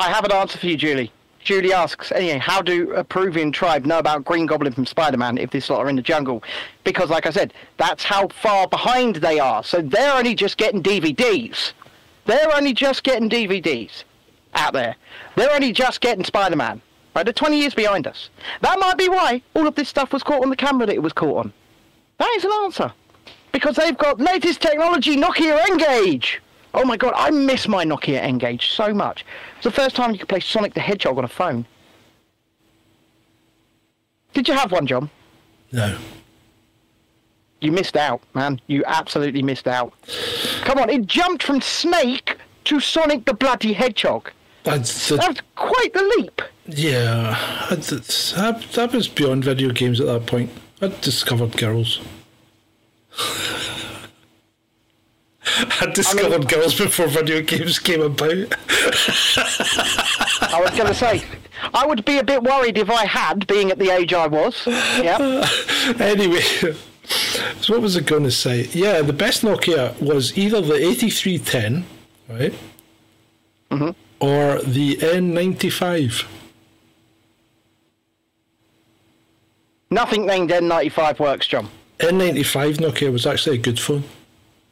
I 0.00 0.10
have 0.10 0.24
an 0.24 0.32
answer 0.32 0.58
for 0.58 0.66
you, 0.66 0.76
Julie. 0.76 1.12
Julie 1.40 1.72
asks, 1.72 2.12
anyway, 2.12 2.38
how 2.38 2.60
do 2.60 2.92
a 2.92 3.02
Peruvian 3.02 3.52
tribe 3.52 3.86
know 3.86 3.98
about 3.98 4.24
Green 4.24 4.44
Goblin 4.44 4.72
from 4.72 4.84
Spider-Man 4.84 5.38
if 5.38 5.50
this 5.50 5.70
lot 5.70 5.80
are 5.80 5.88
in 5.88 5.96
the 5.96 6.02
jungle? 6.02 6.42
Because, 6.84 7.08
like 7.10 7.26
I 7.26 7.30
said, 7.30 7.54
that's 7.76 8.04
how 8.04 8.28
far 8.28 8.68
behind 8.68 9.16
they 9.16 9.38
are. 9.38 9.64
So 9.64 9.80
they're 9.80 10.14
only 10.14 10.34
just 10.34 10.56
getting 10.58 10.82
DVDs. 10.82 11.72
They're 12.26 12.54
only 12.54 12.74
just 12.74 13.02
getting 13.02 13.30
DVDs. 13.30 14.04
out 14.54 14.72
there. 14.72 14.96
They're 15.36 15.52
only 15.52 15.72
just 15.72 16.00
getting 16.00 16.24
Spider-Man. 16.24 16.82
Right, 17.14 17.22
they're 17.24 17.32
20 17.32 17.58
years 17.58 17.74
behind 17.74 18.06
us. 18.06 18.30
That 18.60 18.78
might 18.78 18.98
be 18.98 19.08
why 19.08 19.42
all 19.54 19.66
of 19.66 19.74
this 19.74 19.88
stuff 19.88 20.12
was 20.12 20.22
caught 20.22 20.42
on 20.42 20.50
the 20.50 20.56
camera 20.56 20.86
that 20.86 20.94
it 20.94 21.02
was 21.02 21.12
caught 21.12 21.46
on. 21.46 21.52
That 22.18 22.32
is 22.36 22.44
an 22.44 22.52
answer. 22.64 22.92
Because 23.50 23.76
they've 23.76 23.96
got 23.96 24.20
latest 24.20 24.60
technology 24.60 25.16
Nokia 25.16 25.58
N-Gage. 25.70 26.40
Oh 26.78 26.84
my 26.84 26.96
god, 26.96 27.12
I 27.16 27.30
miss 27.30 27.66
my 27.66 27.84
Nokia 27.84 28.20
N-Gage 28.22 28.70
so 28.70 28.94
much. 28.94 29.24
It's 29.56 29.64
the 29.64 29.70
first 29.72 29.96
time 29.96 30.12
you 30.12 30.18
could 30.20 30.28
play 30.28 30.38
Sonic 30.38 30.74
the 30.74 30.80
Hedgehog 30.80 31.18
on 31.18 31.24
a 31.24 31.28
phone. 31.28 31.66
Did 34.32 34.46
you 34.46 34.54
have 34.54 34.70
one, 34.70 34.86
John? 34.86 35.10
No. 35.72 35.98
You 37.60 37.72
missed 37.72 37.96
out, 37.96 38.22
man. 38.32 38.60
You 38.68 38.84
absolutely 38.86 39.42
missed 39.42 39.66
out. 39.66 39.92
Come 40.60 40.78
on, 40.78 40.88
it 40.88 41.06
jumped 41.06 41.42
from 41.42 41.60
Snake 41.60 42.36
to 42.66 42.78
Sonic 42.78 43.24
the 43.24 43.34
Bloody 43.34 43.72
Hedgehog. 43.72 44.30
That's 44.62 45.08
That 45.08 45.20
the, 45.20 45.26
was 45.28 45.40
quite 45.56 45.92
the 45.94 46.14
leap. 46.16 46.42
yeah, 46.66 47.66
that, 47.70 48.64
that 48.74 48.92
was 48.92 49.08
beyond 49.08 49.42
video 49.42 49.70
games 49.72 49.98
at 50.00 50.06
that 50.06 50.26
point. 50.26 50.50
I 50.80 50.94
discovered 51.00 51.56
girls. 51.56 51.98
I 55.80 55.90
discovered 55.94 56.48
girls 56.48 56.78
before 56.78 57.06
video 57.06 57.42
games 57.42 57.78
came 57.78 58.02
about. 58.02 58.54
I 60.40 60.60
was 60.60 60.70
going 60.70 60.86
to 60.86 60.94
say, 60.94 61.24
I 61.74 61.86
would 61.86 62.04
be 62.04 62.18
a 62.18 62.24
bit 62.24 62.42
worried 62.42 62.78
if 62.78 62.90
I 62.90 63.06
had, 63.06 63.46
being 63.46 63.70
at 63.70 63.78
the 63.78 63.90
age 63.90 64.12
I 64.12 64.26
was. 64.26 64.62
Yeah. 64.66 65.48
anyway, 65.98 66.40
so 67.60 67.74
what 67.74 67.82
was 67.82 67.96
I 67.96 68.00
going 68.00 68.24
to 68.24 68.30
say? 68.30 68.68
Yeah, 68.72 69.02
the 69.02 69.12
best 69.12 69.42
Nokia 69.42 70.00
was 70.00 70.36
either 70.36 70.60
the 70.60 70.74
8310, 70.74 71.84
right? 72.28 72.54
Mm-hmm. 73.70 73.90
Or 74.20 74.60
the 74.62 74.96
N95. 74.96 76.26
Nothing 79.90 80.26
named 80.26 80.50
N95 80.50 81.18
works, 81.18 81.46
John. 81.46 81.68
N95 81.98 82.74
Nokia 82.76 83.12
was 83.12 83.26
actually 83.26 83.56
a 83.56 83.60
good 83.60 83.80
phone. 83.80 84.04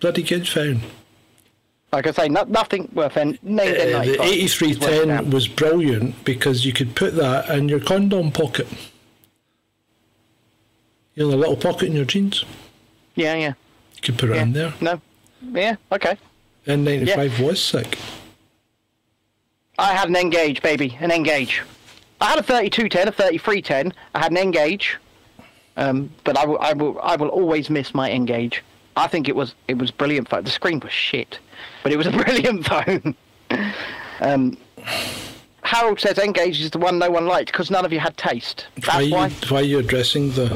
Bloody 0.01 0.23
good 0.23 0.48
phone. 0.48 0.81
Like 1.93 2.06
I 2.06 2.10
say, 2.10 2.28
no, 2.28 2.43
nothing 2.44 2.90
worth 2.93 3.16
N- 3.16 3.39
named 3.43 3.77
Uh, 3.77 4.01
the 4.05 4.23
8310 4.23 5.31
was 5.31 5.48
brilliant 5.48 6.24
because 6.24 6.66
you 6.66 6.73
could 6.73 6.94
put 6.94 7.14
that 7.16 7.48
in 7.48 7.68
your 7.68 7.81
condom 7.81 8.32
pocket. 8.32 8.66
You 11.14 11.24
know, 11.24 11.31
the 11.31 11.36
little 11.36 11.56
pocket 11.56 11.86
in 11.86 11.93
your 11.93 12.05
jeans. 12.05 12.44
Yeah, 13.14 13.35
yeah. 13.35 13.55
You 13.94 14.02
could 14.02 14.18
put 14.18 14.31
it 14.31 14.36
yeah. 14.36 14.43
in 14.43 14.52
there. 14.52 14.74
No. 14.81 15.01
Yeah, 15.52 15.77
okay. 15.93 16.18
N95 16.66 17.40
was 17.40 17.62
sick. 17.62 17.98
I 19.78 19.94
had 19.94 20.09
an 20.09 20.16
N-Gage, 20.16 20.62
baby, 20.62 20.97
an 21.01 21.10
N-Gage. 21.10 21.62
I 22.20 22.31
had 22.31 22.39
a 22.39 22.43
3210, 22.43 23.09
a 23.09 23.12
3310. 23.12 23.93
I 24.14 24.18
had 24.18 24.32
an 24.32 24.39
N-Gage, 24.39 24.98
um, 25.77 26.10
but 26.24 26.36
I 26.36 26.44
will, 26.47 26.59
I 26.60 26.73
will, 26.73 27.01
I 27.01 27.16
will 27.16 27.28
always 27.28 27.70
miss 27.70 27.94
my 27.94 28.10
N-Gage. 28.10 28.62
I 28.97 29.06
think 29.09 29.28
it 29.28 29.36
was, 29.36 29.55
it 29.68 29.78
was 29.78 29.90
brilliant 29.90 30.28
phone. 30.28 30.44
The 30.44 30.51
screen 30.51 30.81
was 30.81 30.93
shit, 30.93 31.39
but 31.82 31.93
it 31.93 31.97
was 31.97 32.06
a 32.06 32.10
brilliant 32.24 32.66
phone. 32.66 33.14
um, 34.20 34.56
Harold 35.62 35.98
says 35.98 36.18
N-Gage 36.18 36.60
is 36.60 36.70
the 36.70 36.78
one 36.78 36.98
no 36.98 37.10
one 37.10 37.27
liked 37.27 37.51
because 37.51 37.70
none 37.73 37.85
of 37.85 37.93
you 37.93 37.98
had 37.98 38.16
taste. 38.16 38.66
Why, 38.77 38.82
That's 38.86 39.06
you, 39.06 39.12
why 39.14 39.28
why 39.48 39.60
are 39.60 39.64
you 39.64 39.78
addressing 39.81 40.31
the... 40.32 40.47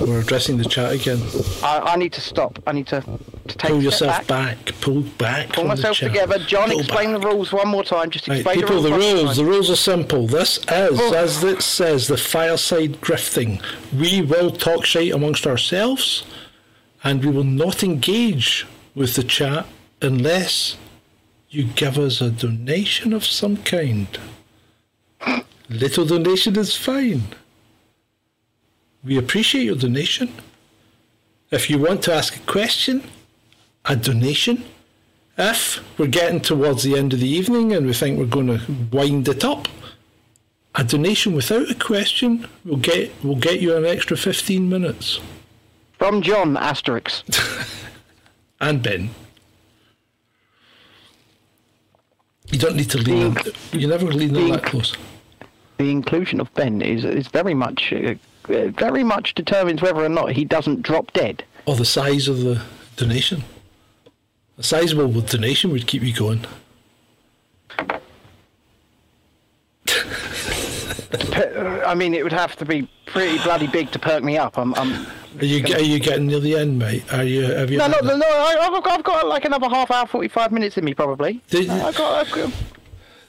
We're 0.00 0.20
addressing 0.20 0.56
the 0.56 0.64
chat 0.64 0.92
again. 0.92 1.20
I, 1.62 1.92
I 1.92 1.96
need 1.96 2.14
to 2.14 2.22
stop. 2.22 2.58
I 2.66 2.72
need 2.72 2.86
to, 2.86 3.02
to 3.02 3.58
take 3.58 3.70
Pull 3.70 3.82
yourself 3.82 4.26
back. 4.26 4.64
back. 4.64 4.74
Pull 4.80 5.02
back 5.18 5.50
Pull 5.52 5.64
myself 5.66 6.00
the 6.00 6.08
together. 6.08 6.38
John, 6.38 6.70
Pull 6.70 6.78
explain 6.80 7.12
back. 7.12 7.20
the 7.20 7.28
rules 7.28 7.52
one 7.52 7.68
more 7.68 7.84
time. 7.84 8.08
Just 8.08 8.26
Right, 8.26 8.36
explain 8.38 8.60
people, 8.60 8.80
the 8.80 8.88
the 8.88 8.96
rules. 8.96 9.04
more 9.14 9.24
rules, 9.24 9.36
the 9.36 9.44
rules 9.44 9.70
are 9.70 9.76
simple. 9.76 10.26
This 10.26 10.56
is, 10.56 10.64
Oh. 10.70 11.12
as 11.12 11.44
it 11.44 11.60
says, 11.60 12.08
the 12.08 12.16
fireside 12.16 12.92
grifting. 13.02 13.60
We 13.94 14.22
will 14.22 14.50
talk 14.50 14.86
shite 14.86 15.12
amongst 15.12 15.46
ourselves, 15.46 16.24
and 17.02 17.24
we 17.24 17.30
will 17.30 17.44
not 17.44 17.82
engage 17.82 18.66
with 18.94 19.14
the 19.14 19.22
chat 19.22 19.66
unless 20.02 20.76
you 21.48 21.64
give 21.64 21.98
us 21.98 22.20
a 22.20 22.30
donation 22.30 23.12
of 23.12 23.24
some 23.24 23.56
kind. 23.58 24.18
Little 25.68 26.04
donation 26.04 26.56
is 26.56 26.76
fine. 26.76 27.22
We 29.02 29.16
appreciate 29.16 29.64
your 29.64 29.76
donation. 29.76 30.32
If 31.50 31.70
you 31.70 31.78
want 31.78 32.02
to 32.02 32.14
ask 32.14 32.36
a 32.36 32.40
question, 32.40 33.02
a 33.84 33.96
donation. 33.96 34.64
If 35.38 35.82
we're 35.98 36.06
getting 36.06 36.40
towards 36.40 36.82
the 36.82 36.96
end 36.96 37.12
of 37.14 37.20
the 37.20 37.28
evening 37.28 37.72
and 37.72 37.86
we 37.86 37.94
think 37.94 38.18
we're 38.18 38.26
going 38.26 38.58
to 38.58 38.60
wind 38.92 39.26
it 39.28 39.44
up, 39.44 39.68
a 40.74 40.84
donation 40.84 41.34
without 41.34 41.70
a 41.70 41.74
question 41.74 42.46
will 42.64 42.76
get 42.76 43.10
will 43.24 43.36
get 43.36 43.60
you 43.60 43.74
an 43.76 43.84
extra 43.84 44.16
fifteen 44.16 44.68
minutes. 44.68 45.18
From 46.00 46.22
John 46.22 46.56
Asterix. 46.56 47.22
And 48.62 48.82
Ben, 48.82 49.08
you 52.52 52.58
don't 52.58 52.76
need 52.76 52.90
to 52.90 52.98
lean. 52.98 53.34
in- 53.38 53.80
You 53.80 53.86
never 53.86 54.04
lean 54.12 54.34
that 54.50 54.64
close. 54.64 54.94
the 55.78 55.90
inclusion 55.90 56.40
of 56.42 56.52
Ben 56.52 56.82
is 56.82 57.06
is 57.06 57.26
very 57.28 57.54
much 57.54 57.90
uh, 57.90 58.16
very 58.46 59.02
much 59.02 59.32
determines 59.34 59.80
whether 59.80 60.04
or 60.04 60.10
not 60.10 60.32
he 60.32 60.44
doesn't 60.44 60.82
drop 60.82 61.10
dead. 61.14 61.42
Or 61.64 61.74
the 61.74 61.86
size 61.86 62.28
of 62.28 62.40
the 62.40 62.60
donation. 62.96 63.44
A 64.58 64.62
sizable 64.62 65.08
donation 65.22 65.70
would 65.70 65.86
keep 65.86 66.02
you 66.02 66.12
going. 66.12 66.44
Pe- 69.86 70.00
uh, 70.90 70.94
I 71.12 71.94
mean, 71.94 72.14
it 72.14 72.22
would 72.22 72.32
have 72.32 72.56
to 72.56 72.64
be 72.64 72.88
pretty 73.06 73.38
bloody 73.42 73.66
big 73.66 73.90
to 73.92 73.98
perk 73.98 74.22
me 74.22 74.38
up. 74.38 74.56
I'm, 74.58 74.74
I'm 74.76 75.06
Are 75.40 75.44
you 75.44 75.62
are 75.74 75.80
you 75.80 75.98
getting 75.98 76.26
near 76.28 76.38
the 76.40 76.56
end, 76.56 76.78
mate? 76.78 77.02
Are 77.12 77.24
you? 77.24 77.42
Have 77.42 77.70
you? 77.70 77.78
no, 77.78 77.88
no, 77.88 78.00
no. 78.16 78.26
I, 78.26 78.56
I've, 78.60 78.82
got, 78.84 78.98
I've 78.98 79.04
got 79.04 79.26
like 79.26 79.44
another 79.44 79.68
half 79.68 79.90
hour, 79.90 80.06
forty 80.06 80.28
five 80.28 80.52
minutes 80.52 80.76
in 80.78 80.84
me 80.84 80.94
probably. 80.94 81.40
Did 81.50 81.66
you- 81.66 81.72
I 81.72 81.90
got, 81.92 82.26
I've 82.26 82.32
got, 82.32 82.52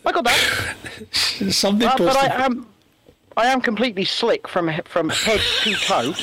I 0.06 0.12
got 0.12 0.24
that. 0.26 0.38
Something. 1.52 1.88
Uh, 1.88 1.96
but 1.98 2.16
I 2.18 2.46
am, 2.46 2.68
I 3.38 3.46
am 3.48 3.62
completely 3.62 4.06
slick 4.06 4.48
from 4.48 4.70
from 4.86 5.10
head 5.10 5.42
to 5.64 5.74
toe. 5.74 6.14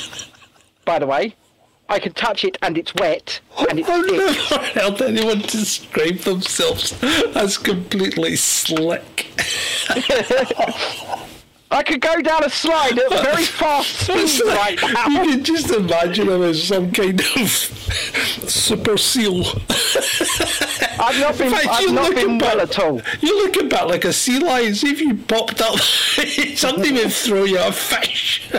By 0.85 0.97
the 0.99 1.07
way, 1.07 1.35
I 1.89 1.99
can 1.99 2.13
touch 2.13 2.45
it 2.45 2.57
and 2.61 2.77
it's 2.77 2.95
wet 2.95 3.41
and 3.69 3.79
it's 3.79 3.89
I've 3.91 4.05
thick. 4.05 4.75
never 4.75 4.91
heard 4.97 5.01
anyone 5.01 5.39
describe 5.41 6.17
themselves 6.19 6.93
as 7.35 7.57
completely 7.57 8.37
slick. 8.37 9.27
I 11.71 11.83
could 11.83 12.01
go 12.01 12.19
down 12.21 12.43
a 12.43 12.49
slide 12.49 12.97
at 12.97 13.09
very 13.23 13.43
fast 13.43 13.89
speed 13.99 14.41
right 14.47 14.79
now. 14.81 15.07
You 15.07 15.31
can 15.31 15.43
just 15.43 15.69
imagine 15.71 16.29
him 16.29 16.41
as 16.41 16.63
some 16.63 16.91
kind 16.91 17.19
of 17.19 17.49
super 18.49 18.97
seal. 18.97 19.45
I've 20.99 21.19
not 21.19 21.37
been, 21.37 21.51
fact, 21.51 21.67
I've 21.69 21.93
not 21.93 22.15
been 22.15 22.39
well 22.39 22.59
at 22.61 22.79
all. 22.79 23.01
You 23.21 23.45
look 23.45 23.57
about 23.63 23.87
like 23.87 24.05
a 24.05 24.13
sea 24.13 24.39
lion. 24.39 24.73
See 24.73 24.91
if 24.91 24.99
you 24.99 25.15
popped 25.15 25.61
up, 25.61 25.77
somebody 26.55 26.91
would 26.93 27.13
throw 27.13 27.43
you 27.43 27.59
a 27.59 27.71
fish. 27.71 28.49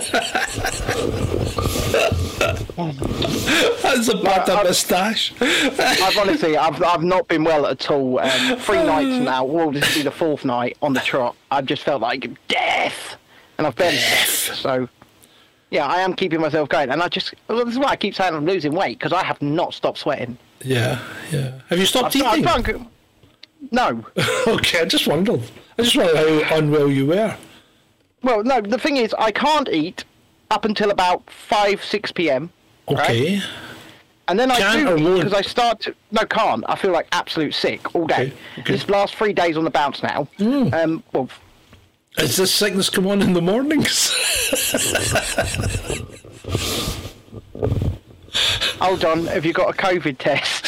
Oh 2.79 3.30
That's 3.83 4.09
a 4.09 4.17
bad 4.17 4.49
I- 4.49 4.63
moustache. 4.65 5.33
I've 5.41 6.17
honestly, 6.17 6.57
I've, 6.57 6.83
I've 6.83 7.03
not 7.03 7.29
been 7.29 7.45
well 7.45 7.67
at 7.67 7.91
all. 7.91 8.19
Um, 8.21 8.57
three 8.59 8.83
nights 8.83 9.25
now. 9.25 9.45
Well, 9.45 9.71
this 9.71 9.89
will 9.89 10.01
be 10.01 10.03
the 10.05 10.11
fourth 10.11 10.45
night 10.45 10.77
on 10.83 10.93
the 10.93 11.01
trot. 11.01 11.37
I've 11.51 11.67
just 11.67 11.83
felt 11.83 12.01
like 12.03 12.29
death, 12.49 13.17
and 13.59 13.67
I've 13.67 13.77
been 13.77 13.93
slept. 13.99 14.59
So, 14.61 14.89
yeah, 15.71 15.87
I 15.87 16.01
am 16.01 16.15
keeping 16.15 16.41
myself 16.41 16.69
going, 16.69 16.91
and 16.91 17.03
I 17.03 17.09
just 17.09 17.35
well, 17.49 17.65
this 17.65 17.75
is 17.75 17.79
why 17.79 17.89
I 17.89 17.97
keep 17.97 18.15
saying 18.15 18.35
I'm 18.35 18.47
losing 18.47 18.73
weight 18.73 18.99
because 18.99 19.13
I 19.13 19.23
have 19.25 19.41
not 19.43 19.75
stopped 19.75 19.99
sweating. 19.99 20.37
Yeah, 20.63 21.01
yeah. 21.31 21.61
Have 21.69 21.79
you 21.79 21.87
stopped 21.87 22.15
I've, 22.17 22.23
I've 22.23 22.39
eating? 22.39 22.63
drunk. 22.63 22.91
No. 23.73 24.05
okay, 24.47 24.81
I 24.81 24.85
just 24.87 25.07
wondered. 25.07 25.43
I 25.79 25.83
just 25.83 25.97
wondered 25.97 26.43
how 26.45 26.57
unwell 26.57 26.91
you 26.91 27.07
were. 27.07 27.37
Well, 28.23 28.43
no. 28.43 28.61
The 28.61 28.79
thing 28.79 28.97
is, 28.97 29.15
I 29.19 29.31
can't 29.33 29.69
eat 29.69 30.05
up 30.51 30.65
until 30.65 30.91
about 30.91 31.29
five, 31.31 31.83
six 31.85 32.11
p.m. 32.13 32.51
Okay. 32.91 33.41
And 34.29 34.39
then 34.39 34.51
I 34.51 34.59
Can't 34.59 34.99
do 34.99 35.17
because 35.17 35.33
I 35.33 35.43
start 35.43 35.81
to 35.81 35.95
no 36.13 36.25
can't. 36.25 36.65
I 36.69 36.77
feel 36.77 36.93
like 36.93 37.09
absolute 37.11 37.53
sick 37.53 37.95
all 37.97 38.07
day. 38.07 38.15
Okay, 38.15 38.33
okay. 38.61 38.73
This 38.73 38.89
last 38.89 39.17
three 39.17 39.33
days 39.33 39.57
on 39.57 39.65
the 39.65 39.71
bounce 39.71 40.05
now. 40.05 40.29
Um, 40.39 41.03
well, 41.13 41.29
Is 42.17 42.37
this 42.37 42.55
sickness 42.55 42.89
come 42.91 43.09
on 43.09 43.23
in 43.23 43.33
the 43.33 43.43
mornings? 43.43 44.15
hold 48.81 49.05
on. 49.05 49.27
Have 49.27 49.45
you 49.45 49.53
got 49.53 49.71
a 49.71 49.77
COVID 49.77 50.19
test? 50.19 50.67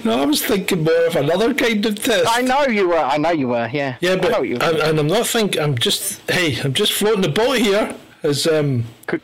no, 0.04 0.22
I 0.22 0.26
was 0.26 0.44
thinking 0.44 0.84
more 0.84 1.06
of 1.06 1.16
another 1.16 1.54
kind 1.54 1.84
of 1.86 2.02
test. 2.02 2.26
I 2.28 2.40
know 2.42 2.66
you 2.66 2.88
were. 2.88 2.98
I 2.98 3.18
know 3.18 3.30
you 3.30 3.48
were. 3.48 3.68
Yeah. 3.72 3.96
Yeah, 4.00 4.12
I 4.12 4.16
but 4.16 4.32
and, 4.42 4.62
and 4.62 4.98
I'm 4.98 5.06
not 5.06 5.26
thinking. 5.26 5.60
I'm 5.60 5.76
just 5.76 6.20
hey, 6.30 6.60
I'm 6.62 6.72
just 6.74 6.92
floating 6.92 7.22
the 7.22 7.28
boat 7.28 7.58
here. 7.58 7.96
As 8.22 8.46
um, 8.46 8.84
Could- 9.06 9.22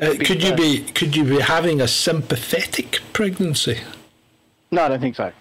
uh, 0.00 0.14
could 0.24 0.42
you 0.42 0.54
be 0.54 0.80
could 0.92 1.16
you 1.16 1.24
be 1.24 1.40
having 1.40 1.80
a 1.80 1.88
sympathetic 1.88 3.00
pregnancy? 3.12 3.80
no, 4.70 4.84
I 4.84 4.88
don't 4.88 5.00
think 5.00 5.16
so. 5.16 5.32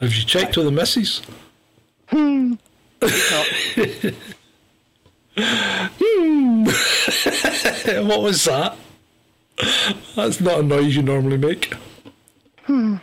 Have 0.00 0.14
you 0.14 0.24
checked 0.24 0.56
with 0.56 0.66
the 0.66 0.72
missus? 0.72 1.20
Not- 2.10 2.58
what 8.06 8.22
was 8.22 8.44
that? 8.44 8.76
That's 10.16 10.40
not 10.40 10.60
a 10.60 10.62
noise 10.62 10.96
you 10.96 11.02
normally 11.02 11.36
make. 11.38 11.74
Hmm. 12.64 12.96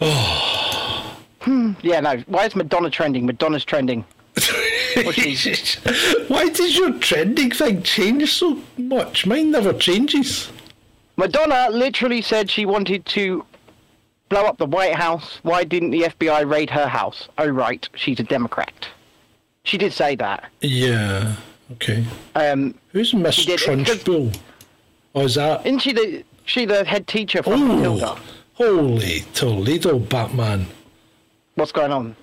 Oh 0.00 1.16
Hmm. 1.40 1.72
yeah, 1.82 2.00
no. 2.00 2.16
Why 2.26 2.46
is 2.46 2.56
Madonna 2.56 2.88
trending? 2.88 3.26
Madonna's 3.26 3.66
trending. 3.66 4.06
Why 6.28 6.48
does 6.48 6.76
your 6.76 6.92
trending 6.98 7.50
thing 7.50 7.82
change 7.82 8.32
so 8.32 8.60
much? 8.78 9.26
Mine 9.26 9.50
never 9.50 9.72
changes. 9.72 10.50
Madonna 11.16 11.68
literally 11.70 12.22
said 12.22 12.50
she 12.50 12.66
wanted 12.66 13.04
to 13.06 13.44
blow 14.28 14.44
up 14.44 14.58
the 14.58 14.66
White 14.66 14.94
House. 14.94 15.38
Why 15.42 15.64
didn't 15.64 15.90
the 15.90 16.02
FBI 16.02 16.48
raid 16.50 16.70
her 16.70 16.86
house? 16.88 17.28
Oh, 17.38 17.46
right, 17.48 17.88
she's 17.94 18.18
a 18.20 18.24
Democrat. 18.24 18.88
She 19.64 19.78
did 19.78 19.92
say 19.92 20.16
that. 20.16 20.50
Yeah. 20.60 21.36
Okay. 21.72 22.04
Um, 22.34 22.74
Who's 22.92 23.14
Miss 23.14 23.34
She 23.36 23.46
did 23.46 23.60
it 23.62 23.66
'cause- 23.86 23.98
Trunchbull? 23.98 24.36
Oh, 25.14 25.22
is 25.24 25.36
that? 25.36 25.64
isn't 25.66 25.78
she 25.80 25.92
the 25.92 26.24
she 26.44 26.64
the 26.66 26.84
head 26.84 27.06
teacher 27.06 27.42
from 27.42 27.52
Oh, 27.62 27.76
Matilda? 27.76 28.18
holy 28.54 29.24
Toledo, 29.32 29.98
Batman! 29.98 30.66
What's 31.54 31.72
going 31.72 31.92
on? 31.92 32.16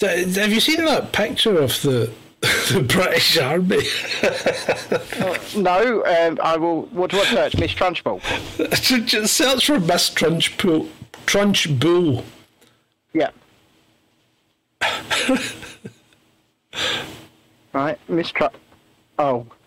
Have 0.00 0.52
you 0.52 0.60
seen 0.60 0.84
that 0.84 1.12
picture 1.12 1.58
of 1.58 1.82
the 1.82 2.10
the 2.40 2.82
British 2.82 3.36
Army? 3.36 3.82
No, 5.62 6.04
um, 6.06 6.38
I 6.42 6.56
will. 6.56 6.82
What 6.86 7.10
do 7.10 7.20
I 7.20 7.24
search? 7.24 7.58
Miss 7.58 7.72
Trunchbull. 7.72 8.20
Just 9.06 9.36
search 9.36 9.66
for 9.66 9.78
Miss 9.78 10.08
Trunchbull. 10.08 10.88
Trunchbull. 11.26 12.24
Yeah. 13.12 13.30
right, 17.74 17.98
Miss 18.08 18.32
Trunch. 18.32 18.54
Oh. 19.22 19.44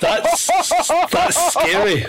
That's 0.00 0.46
that's 1.10 1.52
scary. 1.52 2.06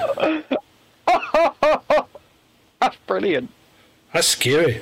That's 2.79 2.95
brilliant. 3.07 3.49
That's 4.13 4.27
scary. 4.27 4.81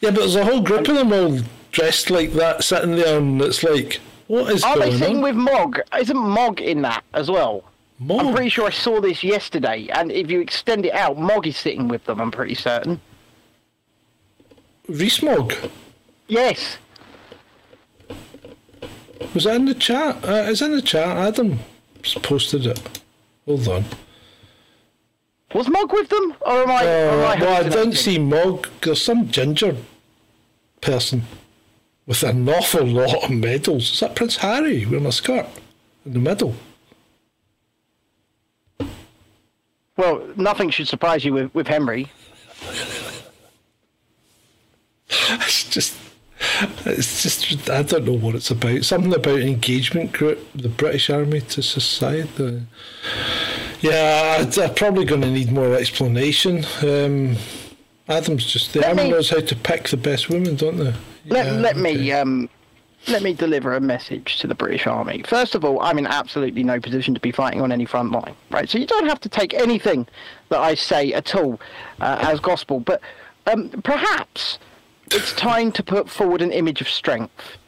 Yeah, 0.00 0.10
but 0.10 0.16
there's 0.16 0.34
a 0.34 0.44
whole 0.44 0.62
group 0.62 0.88
of 0.88 0.96
them 0.96 1.12
all 1.12 1.38
dressed 1.70 2.10
like 2.10 2.32
that, 2.32 2.64
sitting 2.64 2.96
there, 2.96 3.18
and 3.18 3.40
it's 3.40 3.62
like, 3.62 4.00
what 4.26 4.52
is 4.52 4.64
going 4.64 4.74
on? 4.74 4.82
Are 4.82 4.84
they 4.84 4.88
going 4.88 4.98
sitting 4.98 5.16
on? 5.18 5.22
with 5.22 5.36
Mogg? 5.36 5.80
Isn't 5.96 6.16
Mogg 6.16 6.60
in 6.60 6.82
that 6.82 7.04
as 7.14 7.30
well? 7.30 7.62
I'm 8.00 8.34
pretty 8.34 8.48
sure 8.48 8.66
I 8.66 8.70
saw 8.70 9.00
this 9.00 9.22
yesterday, 9.22 9.86
and 9.92 10.10
if 10.10 10.28
you 10.28 10.40
extend 10.40 10.86
it 10.86 10.92
out, 10.92 11.16
Mogg 11.18 11.46
is 11.46 11.56
sitting 11.56 11.86
with 11.86 12.04
them. 12.06 12.20
I'm 12.20 12.32
pretty 12.32 12.56
certain. 12.56 13.00
Rees-Mogg? 14.88 15.54
Yes. 16.28 16.78
Was 19.34 19.44
that 19.44 19.56
in 19.56 19.64
the 19.66 19.74
chat? 19.74 20.24
Uh, 20.24 20.46
it's 20.48 20.62
in 20.62 20.72
the 20.72 20.82
chat. 20.82 21.16
Adam 21.16 21.58
posted 22.22 22.66
it. 22.66 23.00
Hold 23.46 23.68
on. 23.68 23.84
Was 25.54 25.68
Mogg 25.68 25.92
with 25.92 26.08
them, 26.08 26.34
or 26.40 26.62
am 26.62 26.70
I? 26.70 26.86
Uh, 26.86 27.34
I 27.36 27.40
well, 27.40 27.64
I 27.64 27.68
don't 27.68 27.94
see 27.94 28.18
Mogg. 28.18 28.68
There's 28.82 29.00
some 29.00 29.28
ginger 29.28 29.76
person 30.80 31.22
with 32.06 32.22
an 32.22 32.48
awful 32.48 32.86
lot 32.86 33.24
of 33.24 33.30
medals. 33.30 33.92
Is 33.92 34.00
that 34.00 34.14
Prince 34.14 34.36
Harry 34.36 34.84
wearing 34.86 35.06
a 35.06 35.12
skirt 35.12 35.46
in 36.04 36.12
the 36.12 36.18
middle? 36.18 36.54
Well, 39.96 40.22
nothing 40.36 40.70
should 40.70 40.88
surprise 40.88 41.24
you 41.24 41.32
with, 41.32 41.54
with 41.54 41.66
Henry. 41.68 42.10
It's 45.40 45.68
just, 45.70 45.96
it's 46.84 47.22
just, 47.22 47.70
I 47.70 47.82
don't 47.82 48.04
know 48.04 48.12
what 48.12 48.34
it's 48.34 48.50
about. 48.50 48.84
Something 48.84 49.14
about 49.14 49.40
engagement 49.40 50.12
group, 50.12 50.38
the 50.54 50.68
British 50.68 51.10
Army 51.10 51.40
to 51.40 51.62
society. 51.62 52.62
Yeah, 53.80 54.44
I- 54.46 54.62
I'm 54.62 54.74
probably 54.74 55.04
going 55.04 55.22
to 55.22 55.30
need 55.30 55.52
more 55.52 55.74
explanation. 55.74 56.64
Um, 56.82 57.36
Adam's 58.08 58.46
just 58.46 58.72
the 58.72 58.80
Let 58.80 58.90
army 58.90 59.04
me- 59.04 59.10
knows 59.10 59.30
how 59.30 59.40
to 59.40 59.56
pick 59.56 59.88
the 59.88 59.96
best 59.96 60.28
women, 60.28 60.56
don't 60.56 60.76
they? 60.76 60.94
Let, 61.28 61.46
Yeah, 61.46 61.52
let 61.52 61.76
me 61.76 62.12
um, 62.12 62.48
let 63.08 63.22
me 63.22 63.32
deliver 63.34 63.74
a 63.74 63.80
message 63.80 64.38
to 64.38 64.46
the 64.46 64.54
British 64.54 64.86
Army. 64.86 65.24
First 65.26 65.54
of 65.56 65.64
all, 65.64 65.80
I'm 65.80 65.98
in 65.98 66.06
absolutely 66.06 66.62
no 66.62 66.78
position 66.80 67.14
to 67.14 67.20
be 67.20 67.32
fighting 67.32 67.60
on 67.60 67.72
any 67.72 67.84
front 67.84 68.12
line, 68.12 68.34
right? 68.50 68.68
So 68.68 68.78
you 68.78 68.86
don't 68.86 69.06
have 69.06 69.20
to 69.20 69.28
take 69.28 69.54
anything 69.54 70.06
that 70.50 70.60
I 70.60 70.74
say 70.74 71.12
at 71.12 71.34
all 71.34 71.60
uh, 72.00 72.18
as 72.20 72.38
gospel. 72.40 72.78
But 72.80 73.00
um, 73.48 73.70
perhaps 73.82 74.58
it's 75.12 75.32
time 75.34 75.72
to 75.72 75.82
put 75.82 76.08
forward 76.08 76.42
an 76.42 76.52
image 76.52 76.80
of 76.80 76.88
strength, 76.88 77.58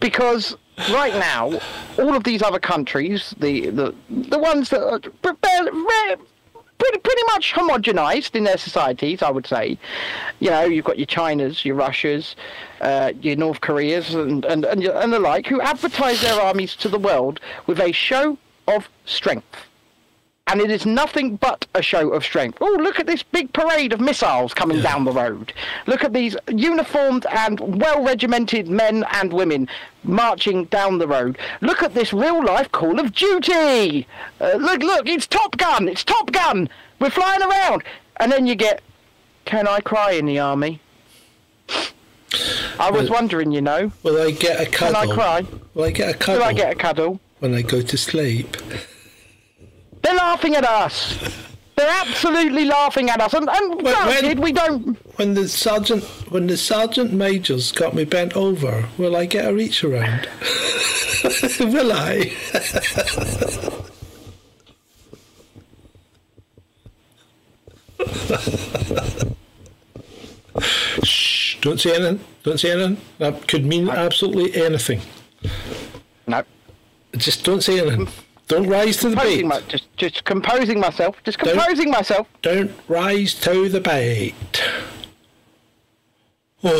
because 0.00 0.56
right 0.90 1.14
now, 1.14 1.60
all 1.98 2.14
of 2.14 2.24
these 2.24 2.42
other 2.42 2.58
countries, 2.58 3.34
the 3.38 3.70
the 3.70 3.94
the 4.08 4.38
ones 4.38 4.70
that 4.70 4.82
are 4.82 5.00
pre- 5.00 5.32
pre- 5.34 6.16
pretty 6.78 6.98
pretty 6.98 7.22
much 7.32 7.52
homogenized 7.54 8.34
in 8.34 8.44
their 8.44 8.58
societies, 8.58 9.22
I 9.22 9.30
would 9.30 9.46
say. 9.46 9.78
You 10.40 10.50
know, 10.50 10.64
you've 10.64 10.84
got 10.84 10.98
your 10.98 11.06
Chinas, 11.06 11.64
your 11.64 11.76
Russias, 11.76 12.36
uh, 12.80 13.12
your 13.20 13.36
North 13.36 13.60
Koreas, 13.60 14.14
and 14.14 14.44
and 14.44 14.64
and, 14.64 14.84
and 14.84 15.12
the 15.12 15.20
like, 15.20 15.46
who 15.46 15.60
advertise 15.60 16.20
their 16.22 16.40
armies 16.40 16.76
to 16.76 16.88
the 16.88 16.98
world 16.98 17.40
with 17.66 17.80
a 17.80 17.92
show 17.92 18.38
of 18.68 18.88
strength. 19.04 19.65
And 20.48 20.60
it 20.60 20.70
is 20.70 20.86
nothing 20.86 21.34
but 21.36 21.66
a 21.74 21.82
show 21.82 22.10
of 22.10 22.22
strength. 22.22 22.58
Oh, 22.60 22.76
look 22.80 23.00
at 23.00 23.06
this 23.08 23.24
big 23.24 23.52
parade 23.52 23.92
of 23.92 24.00
missiles 24.00 24.54
coming 24.54 24.80
down 24.80 25.04
the 25.04 25.10
road. 25.10 25.52
Look 25.86 26.04
at 26.04 26.12
these 26.12 26.36
uniformed 26.48 27.26
and 27.30 27.80
well 27.80 28.04
regimented 28.04 28.68
men 28.68 29.04
and 29.10 29.32
women 29.32 29.68
marching 30.04 30.66
down 30.66 30.98
the 30.98 31.08
road. 31.08 31.36
Look 31.62 31.82
at 31.82 31.94
this 31.94 32.12
real 32.12 32.44
life 32.44 32.70
Call 32.70 33.00
of 33.00 33.12
Duty. 33.12 34.06
Uh, 34.40 34.52
look, 34.52 34.84
look, 34.84 35.08
it's 35.08 35.26
Top 35.26 35.56
Gun. 35.56 35.88
It's 35.88 36.04
Top 36.04 36.30
Gun. 36.30 36.68
We're 37.00 37.10
flying 37.10 37.42
around. 37.42 37.82
And 38.18 38.30
then 38.30 38.46
you 38.46 38.54
get, 38.54 38.82
can 39.46 39.66
I 39.66 39.80
cry 39.80 40.12
in 40.12 40.26
the 40.26 40.38
army? 40.38 40.80
I 42.78 42.88
was 42.92 43.10
Well- 43.10 43.14
wondering, 43.18 43.50
you 43.50 43.62
know, 43.62 43.90
Will 44.04 44.22
I 44.22 44.30
get 44.30 44.60
a 44.60 44.70
cuddle? 44.70 45.00
can? 45.00 45.10
I 45.10 45.12
cry? 45.14 45.44
Will 45.74 45.84
I 45.84 45.90
get 45.90 46.14
a 46.14 46.18
cuddle 46.18 46.38
Will 46.40 46.48
I 46.48 46.52
get 46.52 46.72
a 46.72 46.76
cuddle? 46.76 47.18
when 47.40 47.52
I 47.52 47.62
go 47.62 47.82
to 47.82 47.96
sleep? 47.98 48.56
They're 50.06 50.14
laughing 50.14 50.54
at 50.54 50.64
us. 50.64 51.18
They're 51.74 51.90
absolutely 51.90 52.64
laughing 52.64 53.10
at 53.10 53.20
us. 53.20 53.34
And, 53.34 53.48
and 53.50 53.82
when- 53.82 53.92
granted, 53.92 54.38
we 54.38 54.52
don't. 54.52 54.96
When 55.18 55.34
the 55.34 55.48
sergeant, 55.48 56.04
when 56.30 56.46
the 56.46 56.56
sergeant 56.56 57.12
major's 57.12 57.72
got 57.72 57.92
me 57.92 58.04
bent 58.04 58.36
over, 58.36 58.88
will 58.98 59.16
I 59.16 59.26
get 59.26 59.46
a 59.46 59.52
reach 59.52 59.82
around? 59.82 60.28
will 61.58 61.92
I? 61.92 62.32
Shh! 71.02 71.56
Don't 71.60 71.80
say 71.80 71.94
anything. 71.94 72.20
Don't 72.42 72.58
say 72.58 72.70
anything. 72.72 72.96
That 73.18 73.48
could 73.48 73.64
mean 73.64 73.88
absolutely 73.88 74.54
anything. 74.62 75.00
No. 76.26 76.42
Just 77.16 77.44
don't 77.44 77.62
say 77.62 77.80
anything. 77.80 78.08
Don't 78.48 78.68
rise 78.68 78.98
to 78.98 79.10
the 79.10 79.16
bait. 79.16 79.44
My, 79.44 79.60
just, 79.62 79.94
just 79.96 80.24
composing 80.24 80.78
myself. 80.78 81.16
Just 81.24 81.38
composing 81.38 81.90
myself. 81.90 82.28
Don't 82.42 82.70
rise 82.88 83.34
to 83.40 83.68
the 83.68 83.80
bait. 83.80 84.34
Can 86.62 86.72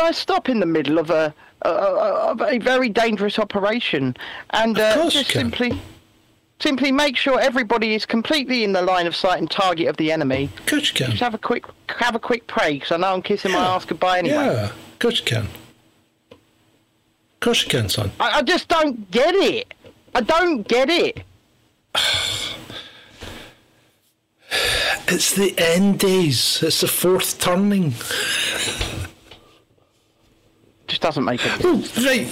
I 0.00 0.10
stop 0.12 0.48
in 0.48 0.60
the 0.60 0.66
middle 0.66 0.98
of 0.98 1.10
a 1.10 1.34
a, 1.62 1.68
a, 1.68 2.36
a- 2.54 2.58
very 2.58 2.88
dangerous 2.88 3.38
operation 3.38 4.16
and 4.50 4.78
uh, 4.78 5.08
just 5.10 5.30
simply 5.30 5.80
simply 6.60 6.92
make 6.92 7.16
sure 7.16 7.40
everybody 7.40 7.94
is 7.94 8.04
completely 8.06 8.64
in 8.64 8.72
the 8.72 8.82
line 8.82 9.06
of 9.06 9.16
sight 9.16 9.38
and 9.38 9.50
target 9.50 9.88
of 9.88 9.96
the 9.96 10.12
enemy? 10.12 10.50
Of 10.58 10.66
course 10.66 10.88
you 10.90 10.94
can. 10.94 11.10
Just 11.10 11.22
have 11.22 11.34
a 11.34 11.38
quick 11.38 11.64
have 11.88 12.14
a 12.14 12.18
quick 12.20 12.46
pray 12.46 12.74
because 12.74 12.92
I 12.92 12.96
know 12.98 13.12
I'm 13.14 13.22
kissing 13.22 13.52
my 13.52 13.58
ass 13.58 13.84
goodbye 13.84 14.18
anyway. 14.18 14.36
Yeah, 14.36 14.64
of 14.70 14.98
course 14.98 15.18
you 15.20 15.24
can. 15.24 15.48
Of 17.38 17.40
course 17.40 17.62
you 17.62 17.68
can, 17.70 17.88
son. 17.88 18.10
I, 18.18 18.38
I 18.38 18.42
just 18.42 18.66
don't 18.66 19.08
get 19.12 19.32
it. 19.32 19.72
I 20.12 20.22
don't 20.22 20.66
get 20.66 20.90
it. 20.90 21.22
It's 25.10 25.34
the 25.34 25.54
end 25.56 26.00
days. 26.00 26.62
It's 26.62 26.82
the 26.82 26.86
fourth 26.86 27.40
turning. 27.40 27.92
Just 30.86 31.00
doesn't 31.00 31.24
make 31.24 31.40
it. 31.42 31.64
Right. 31.96 32.28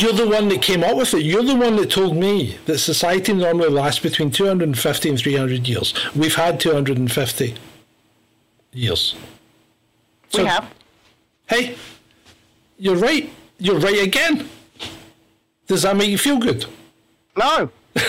You're 0.00 0.14
the 0.14 0.28
one 0.28 0.48
that 0.48 0.62
came 0.62 0.82
up 0.82 0.96
with 0.96 1.12
it. 1.12 1.24
You're 1.24 1.42
the 1.42 1.56
one 1.56 1.76
that 1.76 1.90
told 1.90 2.16
me 2.16 2.56
that 2.64 2.78
society 2.78 3.34
normally 3.34 3.68
lasts 3.68 4.00
between 4.00 4.30
250 4.30 5.08
and 5.10 5.18
300 5.18 5.68
years. 5.68 5.92
We've 6.14 6.34
had 6.34 6.58
250 6.58 7.54
years. 8.72 9.14
we 10.34 10.44
have. 10.44 10.72
Hey, 11.48 11.76
you're 12.82 12.96
right. 12.96 13.30
You're 13.58 13.78
right 13.78 14.02
again. 14.02 14.48
Does 15.68 15.82
that 15.82 15.96
make 15.96 16.10
you 16.10 16.18
feel 16.18 16.38
good? 16.38 16.66
No. 17.36 17.70
but 17.94 18.04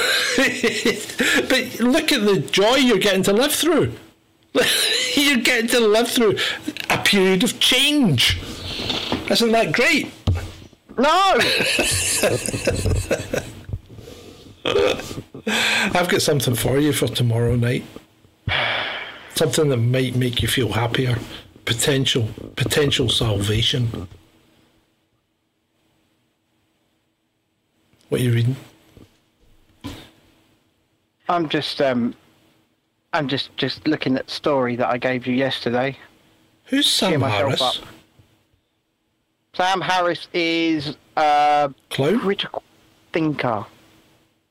look 1.80 2.12
at 2.12 2.26
the 2.26 2.44
joy 2.52 2.78
you're 2.78 2.98
getting 2.98 3.22
to 3.24 3.34
live 3.34 3.54
through. 3.54 3.94
you're 5.14 5.42
getting 5.42 5.68
to 5.68 5.80
live 5.80 6.08
through 6.08 6.38
a 6.90 6.98
period 7.04 7.44
of 7.44 7.60
change. 7.60 8.40
Isn't 9.30 9.52
that 9.52 9.74
great? 9.74 10.12
No. 10.98 11.38
I've 15.96 16.10
got 16.10 16.24
something 16.24 16.56
for 16.56 16.80
you 16.80 16.94
for 16.94 17.06
tomorrow 17.08 17.56
night. 17.56 17.86
Something 19.36 19.70
that 19.70 19.78
might 19.78 20.16
make 20.16 20.42
you 20.42 20.48
feel 20.48 20.72
happier. 20.72 21.20
Potential 21.66 22.30
potential 22.56 23.08
salvation. 23.08 24.08
What 28.14 28.22
are 28.22 28.26
you 28.26 28.34
reading? 28.34 28.56
I'm 31.28 31.50
just 31.50 31.82
um 31.82 32.14
I'm 33.12 33.28
just 33.28 33.58
just 33.58 33.88
looking 33.88 34.18
at 34.18 34.28
the 34.28 34.32
story 34.32 34.76
that 34.76 34.88
I 34.88 35.00
gave 35.00 35.26
you 35.26 35.34
yesterday. 35.34 35.98
Who's 36.66 36.86
Sam 36.86 37.22
Harris? 37.22 37.60
up. 37.60 37.74
Sam 39.56 39.82
Harris 39.82 40.28
is 40.32 40.96
a 41.18 41.74
Clown? 41.90 42.20
critical 42.20 42.62
thinker. 43.14 43.66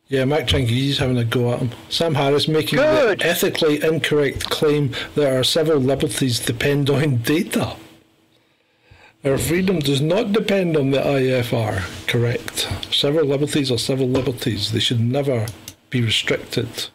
Yeah, 0.09 0.25
Mac 0.25 0.49
Tranquilli's 0.49 0.99
having 0.99 1.19
a 1.19 1.25
go 1.25 1.53
at 1.53 1.61
him. 1.61 1.71
Sam 1.89 2.17
Harris 2.17 2.49
making 2.49 2.81
Good. 2.81 3.21
the 3.21 3.27
ethically 3.27 3.81
incorrect 3.81 4.51
claim 4.51 4.91
that 5.15 5.33
our 5.33 5.45
civil 5.45 5.77
liberties 5.77 6.41
depend 6.41 6.91
on 6.91 7.19
data. 7.19 7.77
Our 9.25 9.39
freedom 9.39 9.79
does 9.79 10.01
not 10.01 10.33
depend 10.33 10.77
on 10.77 10.91
the 10.91 10.99
IFR. 10.99 11.83
Correct. 12.09 12.69
Civil 12.93 13.25
liberties 13.25 13.71
are 13.71 13.79
civil 13.79 14.09
liberties. 14.09 14.73
They 14.73 14.81
should 14.81 14.99
never 15.01 15.47
be 15.91 16.03
restricted. 16.03 16.89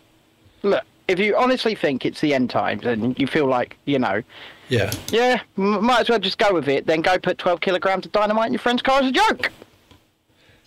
Look, 0.61 0.83
if 1.07 1.19
you 1.19 1.37
honestly 1.37 1.73
think 1.73 2.05
it's 2.05 2.19
the 2.19 2.33
end 2.33 2.49
times 2.49 2.85
and 2.85 3.17
you 3.17 3.27
feel 3.27 3.45
like, 3.45 3.77
you 3.85 3.97
know, 3.99 4.23
Yeah. 4.67 4.91
yeah, 5.09 5.39
m- 5.57 5.85
might 5.85 6.01
as 6.01 6.09
well 6.09 6.19
just 6.19 6.37
go 6.37 6.53
with 6.53 6.67
it, 6.67 6.85
then 6.85 7.01
go 7.01 7.17
put 7.17 7.37
12 7.37 7.61
kilograms 7.61 8.05
of 8.05 8.11
dynamite 8.11 8.47
in 8.47 8.53
your 8.53 8.59
friend's 8.59 8.81
car 8.81 8.99
as 9.01 9.07
a 9.07 9.11
joke. 9.13 9.49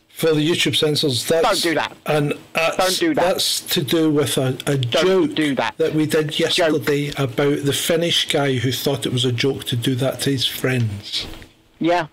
For 0.08 0.32
the 0.32 0.46
YouTube 0.50 0.76
censors, 0.76 1.26
that's 1.26 1.46
Don't 1.46 1.62
do 1.62 1.74
that. 1.74 1.94
And 2.06 2.32
that's, 2.54 2.76
Don't 2.78 2.98
do 2.98 3.14
that. 3.14 3.22
That's 3.22 3.60
to 3.74 3.82
do 3.82 4.10
with 4.10 4.38
a, 4.38 4.56
a 4.66 4.78
Don't 4.78 4.90
joke 4.90 5.34
do 5.34 5.54
that. 5.56 5.76
we 5.94 6.06
did 6.06 6.38
yesterday 6.40 7.08
about 7.18 7.64
the 7.64 7.72
Finnish 7.74 8.28
guy 8.30 8.54
who 8.56 8.72
thought 8.72 9.04
it 9.04 9.12
was 9.12 9.26
a 9.26 9.32
joke 9.32 9.64
to 9.64 9.76
do 9.76 9.94
that 9.96 10.20
to 10.20 10.30
his 10.30 10.46
friends. 10.46 11.26
Yeah. 11.80 12.06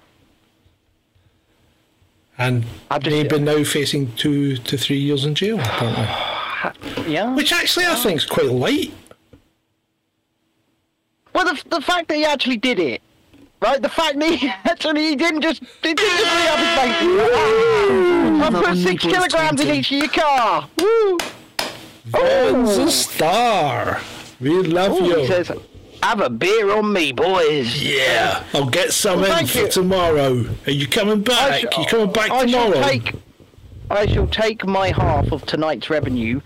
and 2.37 2.65
I 2.91 2.99
just- 2.99 3.15
maybe 3.15 3.39
now 3.39 3.63
facing 3.63 4.13
two 4.13 4.57
to 4.57 4.77
three 4.77 4.97
years 4.99 5.25
in 5.25 5.35
jail, 5.35 5.59
apparently. 5.59 6.07
Yeah. 7.07 7.33
Which 7.35 7.53
actually 7.53 7.85
I 7.85 7.95
think 7.95 8.17
is 8.17 8.25
quite 8.25 8.47
light. 8.47 8.91
Well, 11.33 11.45
the, 11.45 11.63
the 11.69 11.81
fact 11.81 12.07
that 12.07 12.15
he 12.17 12.25
actually 12.25 12.57
did 12.57 12.79
it, 12.79 13.01
right? 13.61 13.79
The 13.81 13.89
fact 13.89 14.19
that 14.19 14.29
he 14.33 14.47
actually 14.65 15.09
he 15.09 15.15
didn't 15.15 15.41
just 15.41 15.61
he 15.83 15.93
didn't 15.93 15.99
just 15.99 16.35
re 16.35 16.47
up 16.47 16.59
his 16.59 16.75
basic. 16.75 17.31
I 17.31 18.49
Not 18.51 18.53
put 18.65 18.77
six 18.77 19.03
Newport's 19.05 19.13
kilograms 19.33 19.61
in 19.61 19.67
20. 19.67 19.79
each 19.79 19.91
of 19.91 19.97
your 19.99 20.07
car. 20.09 20.69
Woo! 20.79 21.17
Van's 22.05 22.77
a 22.77 22.91
star. 22.91 24.01
We 24.39 24.49
love 24.63 24.99
Ooh, 24.99 25.05
you. 25.05 25.19
he 25.19 25.27
says, 25.27 25.51
"Have 26.03 26.21
a 26.21 26.29
beer 26.29 26.71
on 26.71 26.91
me, 26.93 27.11
boys." 27.11 27.81
yeah, 27.81 28.43
I'll 28.53 28.69
get 28.69 28.93
some 28.93 29.21
Well, 29.21 29.39
in 29.39 29.47
for 29.47 29.59
you. 29.59 29.67
tomorrow. 29.69 30.45
Are 30.65 30.71
you 30.71 30.87
coming 30.87 31.21
back? 31.21 31.61
shall- 31.61 31.81
you 31.81 31.87
coming 31.87 32.11
back 32.11 32.31
I 32.31 32.45
tomorrow? 32.45 32.73
Shall 32.73 32.89
take, 32.89 33.13
I 33.89 34.05
shall 34.07 34.27
take 34.27 34.65
my 34.65 34.89
half 34.89 35.31
of 35.31 35.45
tonight's 35.45 35.89
revenue 35.89 36.41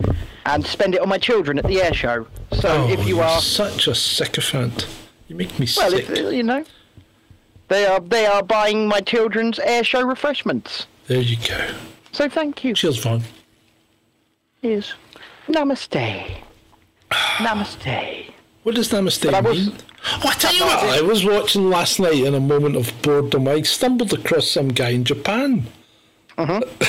and 0.46 0.64
spend 0.66 0.94
it 0.94 1.00
on 1.00 1.08
my 1.08 1.18
children 1.18 1.58
at 1.58 1.66
the 1.66 1.80
air 1.82 1.94
show. 1.94 2.26
So 2.52 2.68
oh, 2.68 2.90
if 2.90 3.00
you 3.06 3.16
you're 3.16 3.24
are, 3.24 3.40
such 3.40 3.86
a 3.86 3.94
sycophant. 3.94 4.86
You 5.28 5.36
make 5.36 5.58
me 5.58 5.66
well, 5.76 5.90
sick. 5.90 6.10
if, 6.10 6.32
you 6.34 6.42
know, 6.42 6.64
they 7.68 7.86
are 7.86 8.00
they 8.00 8.26
are 8.26 8.42
buying 8.42 8.86
my 8.88 9.00
children's 9.00 9.58
air 9.60 9.84
show 9.84 10.02
refreshments. 10.02 10.86
There 11.06 11.20
you 11.20 11.36
go. 11.48 11.74
So 12.12 12.28
thank 12.28 12.64
you. 12.64 12.74
Cheers, 12.74 12.98
Vaughn. 12.98 13.22
Yes. 14.60 14.92
Namaste. 15.48 16.36
Namaste. 17.10 18.32
What 18.62 18.74
does 18.76 18.90
namaste 18.90 19.30
But 19.30 19.44
was- 19.44 19.66
mean? 19.68 19.76
Oh, 20.24 20.28
I 20.28 20.34
tell 20.34 20.54
you 20.54 20.64
what. 20.64 20.78
I 20.84 21.00
was 21.00 21.24
watching 21.24 21.68
last 21.70 21.98
night 22.00 22.14
in 22.24 22.34
a 22.34 22.40
moment 22.40 22.76
of 22.76 22.92
boredom. 23.02 23.46
I 23.48 23.62
stumbled 23.62 24.12
across 24.12 24.48
some 24.48 24.68
guy 24.68 24.90
in 24.90 25.04
Japan. 25.04 25.66
Uh-huh. 26.38 26.60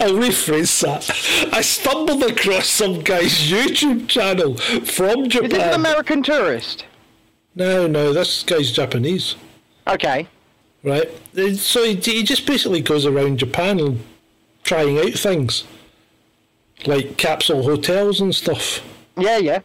I'll 0.00 0.14
rephrase 0.14 0.80
that. 0.82 1.52
I 1.52 1.60
stumbled 1.60 2.22
across 2.22 2.66
some 2.68 3.00
guy's 3.02 3.50
YouTube 3.50 4.08
channel 4.08 4.56
from 4.56 5.24
Is 5.26 5.32
this 5.34 5.52
an 5.52 5.74
American 5.74 6.22
tourist? 6.22 6.84
no, 7.54 7.86
no, 7.86 8.12
this 8.12 8.42
guy's 8.44 8.70
Japanese, 8.72 9.34
Okay. 9.86 10.26
right? 10.84 11.10
So 11.56 11.84
he, 11.84 11.94
he 11.96 12.22
just 12.22 12.46
basically 12.46 12.80
goes 12.80 13.04
around 13.04 13.38
Japan 13.38 13.78
and 13.80 14.04
trying 14.62 14.98
out 14.98 15.12
things 15.12 15.64
like 16.86 17.16
capsule 17.16 17.62
hotels 17.64 18.20
and 18.20 18.34
stuff. 18.34 18.80
Yeah, 19.18 19.38
yeah. 19.38 19.60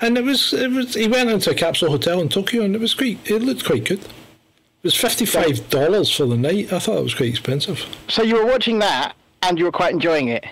And 0.00 0.16
it 0.16 0.24
was, 0.24 0.52
it 0.52 0.70
was. 0.70 0.94
He 0.94 1.08
went 1.08 1.30
into 1.30 1.50
a 1.50 1.54
capsule 1.54 1.90
hotel 1.90 2.20
in 2.20 2.28
Tokyo, 2.28 2.62
and 2.62 2.74
it 2.74 2.80
was 2.80 2.94
quite. 2.94 3.18
It 3.28 3.42
looked 3.42 3.64
quite 3.64 3.84
good. 3.84 4.00
It 4.00 4.84
was 4.84 4.94
fifty-five 4.94 5.70
dollars 5.70 6.14
for 6.14 6.24
the 6.26 6.36
night. 6.36 6.72
I 6.72 6.78
thought 6.78 6.98
it 6.98 7.02
was 7.02 7.14
quite 7.14 7.30
expensive. 7.30 7.84
So 8.06 8.22
you 8.22 8.36
were 8.36 8.46
watching 8.46 8.78
that 8.78 9.14
and 9.42 9.58
you 9.58 9.64
were 9.64 9.72
quite 9.72 9.92
enjoying 9.92 10.28
it. 10.28 10.44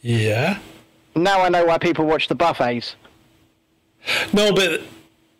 Yeah. 0.00 0.58
Now 1.16 1.40
I 1.40 1.48
know 1.48 1.64
why 1.64 1.78
people 1.78 2.06
watch 2.06 2.28
the 2.28 2.34
buffets. 2.34 2.94
No, 4.32 4.52
but 4.52 4.72
it, 4.72 4.82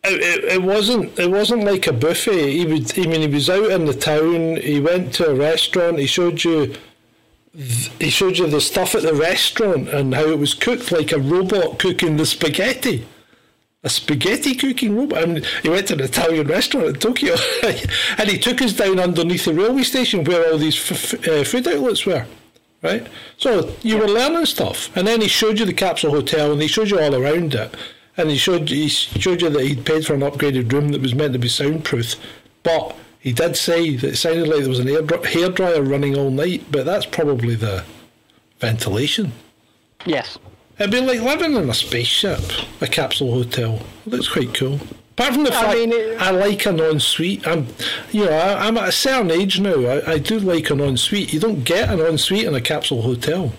it, 0.05 0.45
it 0.45 0.63
wasn't. 0.63 1.17
It 1.19 1.31
wasn't 1.31 1.65
like 1.65 1.87
a 1.87 1.93
buffet. 1.93 2.53
He 2.53 2.67
would. 2.67 2.99
I 2.99 3.03
mean, 3.07 3.21
he 3.21 3.29
was 3.29 3.49
out 3.49 3.71
in 3.71 3.85
the 3.85 3.95
town. 3.95 4.57
He 4.57 4.81
went 4.81 5.15
to 5.15 5.31
a 5.31 5.35
restaurant. 5.35 5.99
He 5.99 6.07
showed 6.07 6.43
you. 6.43 6.75
He 7.55 8.09
showed 8.09 8.39
you 8.39 8.47
the 8.47 8.61
stuff 8.61 8.95
at 8.95 9.03
the 9.03 9.15
restaurant 9.15 9.89
and 9.89 10.15
how 10.15 10.25
it 10.25 10.39
was 10.39 10.55
cooked 10.55 10.91
like 10.91 11.13
a 11.13 11.19
robot 11.19 11.79
cooking 11.79 12.17
the 12.17 12.25
spaghetti. 12.25 13.07
A 13.85 13.91
spaghetti 13.91 14.55
cooking 14.55 14.97
robot. 14.97 15.25
And 15.25 15.45
he 15.63 15.69
went 15.69 15.89
to 15.89 15.95
an 15.95 16.01
Italian 16.01 16.47
restaurant 16.47 16.89
in 16.89 16.95
Tokyo, 16.95 17.35
and 18.19 18.31
he 18.31 18.39
took 18.39 18.63
us 18.63 18.73
down 18.73 18.99
underneath 18.99 19.45
the 19.45 19.55
railway 19.55 19.83
station 19.83 20.25
where 20.25 20.51
all 20.51 20.59
these 20.59 20.79
f- 20.91 21.29
uh, 21.29 21.45
food 21.45 21.69
outlets 21.69 22.07
were. 22.07 22.27
Right, 22.81 23.07
so 23.37 23.73
you 23.83 23.97
were 23.97 24.09
learning 24.09 24.47
stuff, 24.47 24.91
and 24.97 25.07
then 25.07 25.21
he 25.21 25.29
showed 25.29 25.61
you 25.61 25.65
the 25.65 25.73
capsule 25.73 26.11
hotel, 26.11 26.51
and 26.51 26.61
he 26.61 26.67
showed 26.67 26.91
you 26.91 26.99
all 26.99 27.15
around 27.15 27.55
it, 27.55 27.77
and 28.17 28.29
he 28.29 28.37
showed 28.37 28.69
he 28.69 28.89
showed 28.89 29.41
you 29.41 29.51
that 29.51 29.63
he'd 29.63 29.87
paid 29.87 30.05
for 30.05 30.15
an 30.15 30.21
upgraded 30.21 30.73
room 30.73 30.89
that 30.89 31.01
was 31.01 31.15
meant 31.15 31.33
to 31.35 31.39
be 31.39 31.47
soundproof, 31.47 32.17
but 32.65 32.97
he 33.23 33.33
did 33.33 33.57
say 33.57 33.97
that 33.97 34.09
it 34.13 34.17
sounded 34.17 34.49
like 34.49 34.61
there 34.61 34.69
was 34.69 34.79
an 34.81 34.89
air 34.89 35.03
hairdryer 35.03 35.89
running 35.89 36.17
all 36.19 36.31
night, 36.31 36.65
but 36.71 36.85
that's 36.85 37.07
probably 37.07 37.55
the 37.55 37.85
ventilation. 38.61 39.33
Yes. 40.05 40.39
It'd 40.79 40.91
be 40.91 41.01
like 41.01 41.21
living 41.21 41.55
in 41.55 41.71
a 41.71 41.75
spaceship, 41.75 42.41
a 42.81 42.87
capsule 42.87 43.33
hotel. 43.33 43.81
It 44.07 44.11
looks 44.13 44.29
quite 44.29 44.53
cool. 44.55 44.81
Apart 45.13 45.35
from 45.35 45.45
the 45.45 45.53
I 45.55 45.61
fact 45.63 45.75
mean, 45.79 45.93
it- 45.93 46.21
I 46.21 46.31
like 46.31 46.67
an 46.67 46.81
ensuite. 46.81 47.47
I'm, 47.47 47.67
you 48.11 48.25
know, 48.25 48.33
I, 48.33 48.67
I'm 48.67 48.77
at 48.79 48.89
a 48.89 48.93
certain 48.93 49.31
age 49.31 49.61
now. 49.61 49.75
I, 49.85 50.13
I 50.13 50.19
do 50.19 50.39
like 50.41 50.71
an 50.71 50.81
ensuite. 50.81 51.33
You 51.33 51.39
don't 51.41 51.63
get 51.65 51.91
an 51.91 52.01
ensuite 52.01 52.45
in 52.45 52.55
a 52.55 52.61
capsule 52.61 53.03
hotel. 53.03 53.53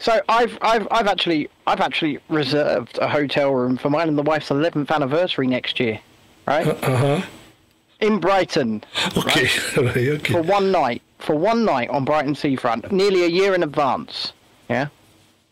So 0.00 0.20
I've 0.28 0.58
I've 0.62 0.88
I've 0.90 1.06
actually 1.06 1.48
I've 1.66 1.80
actually 1.80 2.18
reserved 2.28 2.98
a 3.00 3.06
hotel 3.08 3.52
room 3.54 3.76
for 3.76 3.90
mine 3.90 4.08
and 4.08 4.16
the 4.18 4.22
wife's 4.22 4.50
eleventh 4.50 4.90
anniversary 4.90 5.46
next 5.46 5.78
year, 5.78 6.00
right? 6.46 6.66
Uh 6.66 6.96
huh. 6.96 7.26
In 8.00 8.18
Brighton 8.18 8.82
Okay. 9.16 9.48
right. 9.76 9.96
Okay. 9.96 10.32
for 10.32 10.42
one 10.42 10.70
night 10.72 11.02
for 11.18 11.36
one 11.36 11.64
night 11.64 11.90
on 11.90 12.04
Brighton 12.04 12.34
seafront, 12.34 12.90
nearly 12.90 13.24
a 13.24 13.28
year 13.28 13.54
in 13.54 13.62
advance. 13.62 14.32
Yeah, 14.70 14.86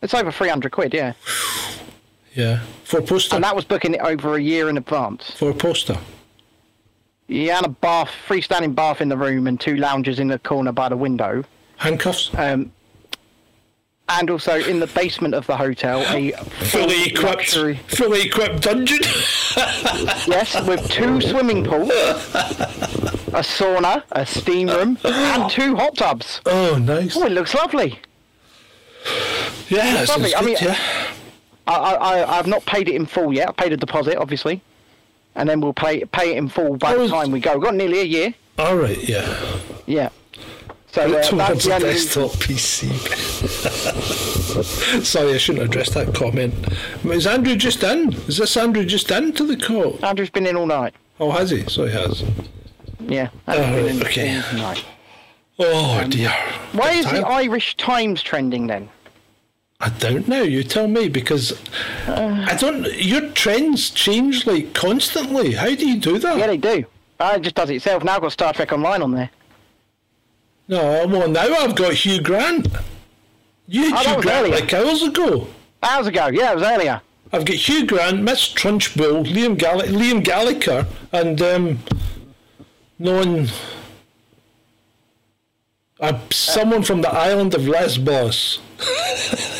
it's 0.01 0.13
over 0.15 0.31
three 0.31 0.49
hundred 0.49 0.71
quid. 0.71 0.93
Yeah, 0.93 1.13
Yeah. 2.33 2.61
For 2.85 2.99
a 2.99 3.03
poster. 3.03 3.35
and 3.35 3.43
that 3.43 3.55
was 3.55 3.65
booking 3.65 3.93
it 3.93 4.01
over 4.01 4.35
a 4.35 4.41
year 4.41 4.67
in 4.69 4.77
advance. 4.77 5.31
For 5.31 5.51
a 5.51 5.53
poster. 5.53 5.97
Yeah, 7.27 7.57
and 7.57 7.67
a 7.67 7.69
bath, 7.69 8.09
freestanding 8.27 8.73
bath 8.73 8.99
in 9.01 9.09
the 9.09 9.17
room, 9.17 9.45
and 9.45 9.59
two 9.59 9.75
lounges 9.75 10.19
in 10.19 10.29
the 10.29 10.39
corner 10.39 10.71
by 10.71 10.89
the 10.89 10.97
window. 10.97 11.43
Handcuffs. 11.77 12.31
Um, 12.35 12.71
and 14.09 14.29
also 14.29 14.59
in 14.59 14.79
the 14.79 14.87
basement 14.87 15.33
of 15.35 15.45
the 15.47 15.55
hotel, 15.55 16.01
a 16.07 16.31
Fully 16.31 17.05
equipped. 17.05 17.23
luxury 17.23 17.75
Fully 17.87 18.23
equipped 18.23 18.61
dungeon. 18.63 18.99
Yes, 20.27 20.61
with 20.67 20.89
two 20.89 21.19
swimming 21.21 21.63
pools, 21.65 21.89
a 21.89 23.41
sauna, 23.43 24.03
a 24.11 24.25
steam 24.25 24.67
room, 24.69 24.97
and 25.03 25.49
two 25.51 25.75
hot 25.75 25.95
tubs. 25.97 26.39
oh, 26.45 26.77
nice. 26.77 27.17
Oh, 27.17 27.25
it 27.25 27.31
looks 27.31 27.53
lovely. 27.55 27.99
Yeah. 29.69 29.93
that 29.93 30.07
lovely. 30.09 30.29
sounds 30.29 30.33
I 30.35 30.45
mean- 30.45 30.55
good, 30.57 30.65
yeah. 30.67 30.77
I, 31.67 31.73
I, 31.75 31.93
I- 32.21 32.37
I've 32.39 32.47
not 32.47 32.65
paid 32.65 32.87
it 32.89 32.95
in 32.95 33.05
full 33.05 33.33
yet. 33.33 33.49
I 33.49 33.51
paid 33.53 33.73
a 33.73 33.77
deposit, 33.77 34.17
obviously, 34.17 34.61
and 35.35 35.49
then 35.49 35.61
we'll 35.61 35.73
pay 35.73 36.05
pay 36.05 36.31
it 36.33 36.37
in 36.37 36.47
full 36.49 36.77
by 36.77 36.93
Oh, 36.93 37.03
the 37.03 37.09
time 37.09 37.31
we 37.31 37.39
go. 37.39 37.53
We've 37.55 37.63
got 37.63 37.75
nearly 37.75 37.99
a 38.01 38.05
year. 38.05 38.33
All 38.57 38.75
right. 38.75 38.97
Yeah. 39.07 39.59
Yeah. 39.87 40.09
So 40.91 41.01
uh, 41.01 41.21
Towards 41.21 41.67
a 41.67 41.79
desktop 41.79 42.31
PC. 42.31 42.89
Sorry, 45.05 45.33
I 45.33 45.37
shouldn't 45.37 45.65
address 45.65 45.93
that 45.93 46.15
comment. 46.15 46.53
Is 47.05 47.27
Andrew 47.27 47.55
just 47.55 47.83
in? 47.83 48.13
Is 48.27 48.37
this 48.37 48.57
Andrew 48.57 48.85
just 48.85 49.11
in 49.11 49.31
to 49.33 49.45
the 49.45 49.55
call? 49.55 50.03
Andrew's 50.03 50.31
been 50.31 50.47
in 50.47 50.55
all 50.55 50.65
night. 50.65 50.95
Oh, 51.19 51.29
has 51.31 51.51
he? 51.51 51.63
So 51.69 51.85
he 51.85 51.93
has. 51.93 52.23
Yeah. 53.01 53.29
Oh, 53.47 53.75
been 53.75 53.97
in 53.97 54.01
okay. 54.01 54.41
all 54.41 54.57
night. 54.57 54.83
Oh 55.59 56.07
dear. 56.07 56.31
Why 56.71 56.91
is 56.91 57.05
the 57.05 57.27
Irish 57.27 57.77
Times 57.77 58.23
trending 58.23 58.67
then? 58.67 58.89
I 59.81 59.89
don't 59.89 60.27
know. 60.27 60.41
You 60.41 60.63
tell 60.63 60.87
me 60.87 61.07
because 61.07 61.53
I 62.07 62.57
don't. 62.59 62.91
Your 62.95 63.29
trends 63.31 63.91
change 63.91 64.47
like 64.47 64.73
constantly. 64.73 65.53
How 65.53 65.75
do 65.75 65.87
you 65.87 65.99
do 65.99 66.17
that? 66.19 66.37
Yeah, 66.37 66.47
they 66.47 66.57
do. 66.57 66.85
Uh, 67.19 67.33
it 67.35 67.41
just 67.41 67.55
does 67.55 67.69
it 67.69 67.75
itself. 67.75 68.03
Now 68.03 68.15
I've 68.15 68.21
got 68.21 68.31
Star 68.31 68.53
Trek 68.53 68.71
Online 68.71 69.01
on 69.01 69.11
there. 69.11 69.29
No, 70.69 71.05
well 71.07 71.27
now 71.27 71.41
I've 71.55 71.75
got 71.75 71.93
Hugh 71.93 72.21
Grant. 72.21 72.67
You 73.67 73.89
had 73.93 74.05
Oh, 74.07 74.13
Hugh 74.15 74.21
Grant 74.21 74.45
earlier. 74.47 74.59
like 74.61 74.73
hours 74.73 75.01
ago. 75.03 75.47
Hours 75.83 76.07
ago. 76.07 76.27
Yeah, 76.27 76.51
it 76.51 76.55
was 76.55 76.63
earlier. 76.63 77.01
I've 77.33 77.43
got 77.45 77.55
Hugh 77.57 77.85
Grant, 77.85 78.21
Miss 78.23 78.51
Trunchbull, 78.53 79.25
Liam, 79.25 79.57
Gall- 79.57 79.81
Liam 79.81 80.23
Gallagher, 80.23 80.87
and 81.11 81.41
um, 81.41 81.79
non. 82.97 83.47
Uh, 85.99 86.17
someone 86.31 86.81
from 86.81 87.01
the 87.01 87.09
island 87.13 87.53
of 87.53 87.67
Lesbos. 87.67 88.59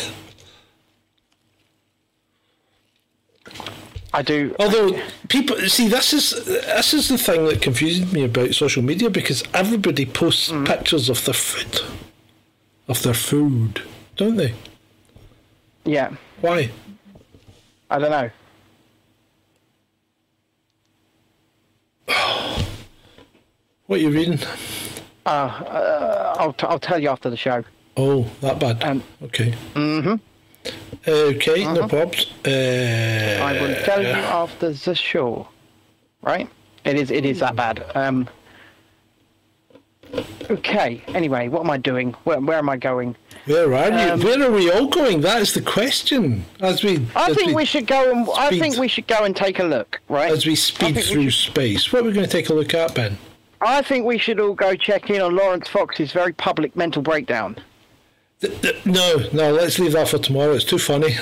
I 4.20 4.22
do. 4.22 4.54
Although 4.60 5.00
people 5.30 5.56
see, 5.70 5.88
this 5.88 6.12
is 6.12 6.32
this 6.46 6.94
is 6.94 7.08
the 7.08 7.18
thing 7.18 7.46
that 7.46 7.62
confuses 7.62 8.12
me 8.12 8.26
about 8.26 8.54
social 8.54 8.84
media 8.84 9.10
because 9.10 9.44
everybody 9.54 10.06
posts 10.06 10.50
Mm. 10.52 10.68
pictures 10.68 11.08
of 11.10 11.24
their 11.24 11.34
food, 11.34 11.80
of 12.90 13.02
their 13.02 13.14
food, 13.14 13.82
don't 14.18 14.36
they? 14.36 14.54
Yeah. 15.86 16.10
Why? 16.42 16.70
I 17.90 17.98
don't 18.00 18.12
know. 18.12 18.30
What 23.88 24.00
are 24.00 24.02
you 24.04 24.12
reading? 24.12 24.40
Uh, 25.26 25.30
uh, 25.30 26.36
I'll, 26.38 26.54
t- 26.54 26.68
I'll 26.68 26.78
tell 26.80 27.00
you 27.02 27.10
after 27.10 27.30
the 27.30 27.38
show. 27.38 27.64
Oh, 27.98 28.30
that 28.42 28.60
bad. 28.60 28.84
Um, 28.84 29.02
okay. 29.24 29.56
Mm-hmm. 29.76 30.16
Okay, 31.08 31.64
no 31.66 31.88
problems. 31.88 32.28
Uh, 32.46 33.40
I 33.42 33.54
will 33.62 33.76
tell 33.84 34.02
you 34.02 34.10
after 34.10 34.72
the 34.72 34.96
show. 34.96 35.48
Right? 36.22 36.50
It 36.86 36.96
is. 36.98 37.12
It 37.12 37.26
is 37.26 37.40
that 37.40 37.56
bad. 37.56 37.86
Um. 37.96 38.28
Okay. 40.50 41.02
Anyway, 41.10 41.48
what 41.50 41.62
am 41.64 41.70
I 41.70 41.78
doing? 41.78 42.14
Where, 42.24 42.40
where 42.40 42.58
am 42.58 42.70
I 42.70 42.78
going? 42.78 43.16
Where 43.46 43.74
are 43.74 43.90
you? 43.90 44.14
Um, 44.14 44.20
Where 44.22 44.42
are 44.44 44.52
we 44.52 44.72
all 44.72 44.88
going? 44.88 45.22
That 45.22 45.42
is 45.42 45.54
the 45.54 45.62
question. 45.62 46.44
As 46.60 46.84
we, 46.84 47.06
I 47.16 47.30
as 47.30 47.36
think 47.36 47.56
we 47.56 47.66
should 47.66 47.88
go 47.88 48.12
and. 48.12 48.28
I 48.36 48.50
think 48.50 48.78
we 48.78 48.88
should 48.88 49.08
go 49.08 49.24
and 49.24 49.36
take 49.36 49.60
a 49.60 49.64
look. 49.64 50.00
Right? 50.10 50.32
as 50.32 50.46
we 50.46 50.56
speed 50.56 50.96
think 50.96 50.98
we 50.98 51.02
through 51.04 51.30
should- 51.30 51.52
space. 51.52 51.94
What 51.94 52.02
are 52.02 52.06
we 52.06 52.12
going 52.12 52.26
to 52.26 52.32
take 52.32 52.50
a 52.50 52.54
look 52.54 52.74
at, 52.74 52.96
Ben? 52.96 53.18
I 53.62 53.82
think 53.82 54.06
we 54.06 54.18
should 54.18 54.40
all 54.40 54.54
go 54.54 54.76
check 54.76 55.10
in 55.10 55.22
on 55.22 55.36
Laurence 55.36 55.68
Fox's 55.68 56.12
very 56.14 56.34
public 56.34 56.76
mental 56.76 57.02
breakdown. 57.02 57.58
Th- 58.42 58.62
th- 58.62 58.86
No, 58.86 59.18
no. 59.34 59.52
Let's 59.52 59.80
leave 59.80 59.94
that 59.94 60.08
for 60.08 60.18
tomorrow. 60.18 60.54
It's 60.54 60.64
too 60.64 60.78
funny. 60.80 61.16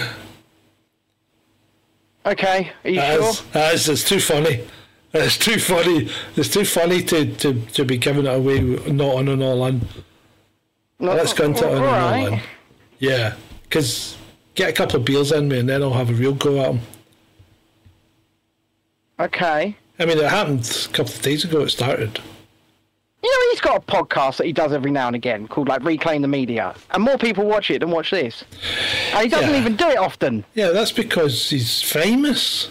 Okay. 2.26 2.72
Are 2.84 2.90
you 2.90 2.96
That 2.98 3.20
sure? 3.20 3.30
is- 3.30 3.42
that 3.54 3.74
is- 3.74 3.90
it's 3.90 4.04
too 4.04 4.20
funny. 4.20 4.62
It's 5.14 5.38
too 5.38 5.58
funny. 5.60 6.10
It's 6.36 6.50
too 6.50 6.66
funny 6.66 7.02
to, 7.04 7.26
to, 7.36 7.54
to 7.74 7.86
be 7.86 7.98
giving 7.98 8.26
it 8.26 8.34
away 8.36 8.60
not 8.60 9.16
on 9.16 9.28
an 9.30 9.42
all 9.42 9.66
in. 9.66 9.88
No, 11.00 11.14
Let's 11.14 11.34
go 11.34 11.46
into 11.46 11.66
it 11.66 11.74
on 11.76 11.78
all 11.78 11.84
an 11.84 11.90
all 11.90 12.14
right. 12.30 12.34
in. 12.34 12.40
Yeah, 13.00 13.36
because 13.64 14.18
get 14.56 14.70
a 14.70 14.74
couple 14.74 14.98
of 14.98 15.06
beers 15.06 15.32
in 15.32 15.48
me 15.48 15.60
and 15.60 15.70
then 15.70 15.82
I'll 15.82 15.94
have 15.94 16.10
a 16.10 16.14
real 16.14 16.34
go 16.34 16.60
at 16.60 16.68
them. 16.68 16.82
Okay. 19.20 19.76
I 20.00 20.06
mean, 20.06 20.18
it 20.18 20.26
happened 20.30 20.70
a 20.90 20.94
couple 20.94 21.14
of 21.14 21.22
days 21.22 21.44
ago. 21.44 21.62
It 21.62 21.70
started. 21.70 22.20
Know, 23.38 23.50
he's 23.52 23.62
got 23.62 23.78
a 23.78 23.80
podcast 23.82 24.38
that 24.38 24.48
he 24.48 24.54
does 24.54 24.74
every 24.74 24.90
now 24.92 25.08
and 25.08 25.16
again 25.16 25.48
called 25.48 25.68
like 25.68 25.84
Reclaim 25.84 26.22
the 26.22 26.28
Media, 26.28 26.74
and 26.92 27.04
more 27.04 27.18
people 27.18 27.46
watch 27.46 27.70
it 27.72 27.80
than 27.80 27.92
watch 27.92 28.10
this. 28.12 28.44
And 29.14 29.24
he 29.24 29.30
doesn't 29.30 29.52
Yeah. 29.52 29.60
even 29.60 29.76
do 29.76 29.88
it 29.90 29.98
often. 29.98 30.44
Yeah, 30.56 30.70
that's 30.70 30.92
because 30.92 31.50
he's 31.50 31.82
famous. 31.82 32.70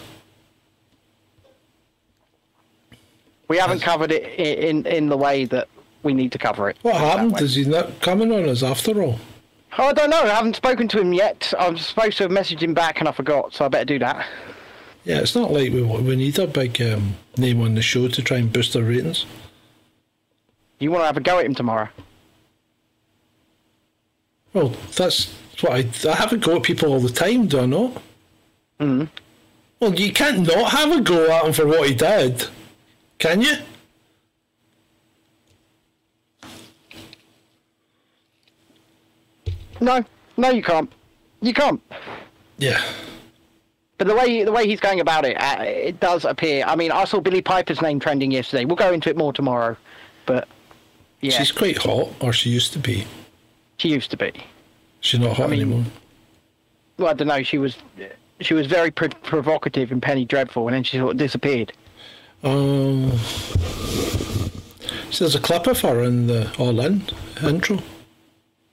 We 3.47 3.57
haven't 3.57 3.79
covered 3.81 4.11
it 4.11 4.23
i- 4.37 4.67
in 4.67 4.85
in 4.85 5.07
the 5.09 5.15
way 5.17 5.45
that 5.45 5.67
we 6.03 6.13
need 6.13 6.31
to 6.33 6.37
cover 6.37 6.69
it. 6.69 6.77
What 6.81 6.93
Put 6.93 6.97
it 6.97 7.01
that 7.01 7.11
happened? 7.19 7.41
Is 7.41 7.55
he 7.55 7.65
not 7.65 8.01
coming 8.01 8.31
on 8.33 8.49
us 8.49 8.61
after 8.63 9.01
all? 9.01 9.19
Oh, 9.77 9.85
I 9.85 9.93
don't 9.93 10.09
know. 10.09 10.21
I 10.21 10.27
haven't 10.29 10.55
spoken 10.55 10.87
to 10.89 10.99
him 10.99 11.13
yet. 11.13 11.53
I'm 11.59 11.77
supposed 11.77 12.17
to 12.17 12.23
have 12.23 12.31
messaged 12.31 12.61
him 12.61 12.73
back, 12.73 12.99
and 12.99 13.07
I 13.07 13.11
forgot, 13.11 13.53
so 13.53 13.65
I 13.65 13.67
better 13.69 13.85
do 13.85 13.99
that. 13.99 14.25
Yeah, 15.05 15.19
it's 15.19 15.35
not 15.35 15.51
like 15.51 15.71
we 15.71 15.81
we 15.81 16.15
need 16.17 16.37
a 16.39 16.47
big 16.47 16.81
um, 16.81 17.15
name 17.37 17.61
on 17.61 17.75
the 17.75 17.81
show 17.81 18.07
to 18.09 18.21
try 18.21 18.37
and 18.37 18.51
boost 18.51 18.75
our 18.75 18.81
ratings. 18.81 19.25
You 20.79 20.91
want 20.91 21.03
to 21.03 21.05
have 21.07 21.17
a 21.17 21.21
go 21.21 21.39
at 21.39 21.45
him 21.45 21.55
tomorrow? 21.55 21.89
Well, 24.53 24.69
that's 24.95 25.33
what 25.61 25.71
I 25.73 26.09
I 26.09 26.15
have 26.15 26.33
a 26.33 26.37
go 26.37 26.57
at 26.57 26.63
people 26.63 26.93
all 26.93 26.99
the 26.99 27.09
time, 27.09 27.47
do 27.47 27.59
I 27.59 27.65
not? 27.65 27.93
Mm-hmm. 28.79 29.01
Mm. 29.01 29.09
Well, 29.79 29.93
you 29.93 30.11
can't 30.11 30.47
not 30.47 30.71
have 30.71 30.91
a 30.91 31.01
go 31.01 31.29
at 31.29 31.45
him 31.45 31.53
for 31.53 31.67
what 31.67 31.87
he 31.87 31.93
did, 31.93 32.47
can 33.19 33.41
you? 33.41 33.55
No, 39.79 40.03
no, 40.37 40.49
you 40.49 40.63
can't. 40.63 40.91
You 41.41 41.53
can't. 41.53 41.81
Yeah. 42.57 42.83
But 43.99 44.07
the 44.07 44.15
way 44.15 44.43
the 44.43 44.51
way 44.51 44.67
he's 44.67 44.79
going 44.79 44.99
about 44.99 45.25
it, 45.25 45.39
uh, 45.39 45.61
it 45.61 45.99
does 45.99 46.25
appear. 46.25 46.63
I 46.65 46.75
mean, 46.75 46.91
I 46.91 47.05
saw 47.05 47.19
Billie 47.19 47.41
Piper's 47.41 47.81
name 47.81 47.99
trending 47.99 48.31
yesterday. 48.31 48.65
We'll 48.65 48.75
go 48.75 48.91
into 48.91 49.09
it 49.09 49.17
more 49.17 49.33
tomorrow, 49.33 49.75
but 50.25 50.47
yeah, 51.21 51.31
She's 51.37 51.51
quite 51.51 51.77
hot, 51.77 52.09
or 52.19 52.31
she 52.33 52.49
used 52.49 52.73
to 52.73 52.79
be. 52.79 53.05
she 53.77 53.89
used 53.89 54.11
to 54.11 54.17
be. 54.17 54.31
She's 55.01 55.19
not 55.19 55.37
hot 55.37 55.49
mean- 55.49 55.61
anymore. 55.61 55.85
Well, 56.97 57.09
I 57.09 57.13
don't 57.13 57.27
know. 57.27 57.43
She 57.43 57.57
was 57.59 57.77
she 58.41 58.53
was 58.55 58.65
very 58.67 58.89
pr- 58.91 59.07
provocative 59.23 59.91
in 59.91 60.01
Penny 60.01 60.25
Dreadful, 60.25 60.67
and 60.67 60.75
then 60.75 60.83
she 60.83 60.97
sort 60.97 61.11
of 61.11 61.17
disappeared. 61.17 61.71
Um, 62.43 63.11
so 65.11 65.23
there's 65.23 65.35
a 65.35 65.39
clip 65.39 65.67
of 65.67 65.79
her 65.81 66.03
in 66.03 66.27
the 66.27 66.51
All 66.57 66.79
In 66.79 67.03
intro. 67.43 67.79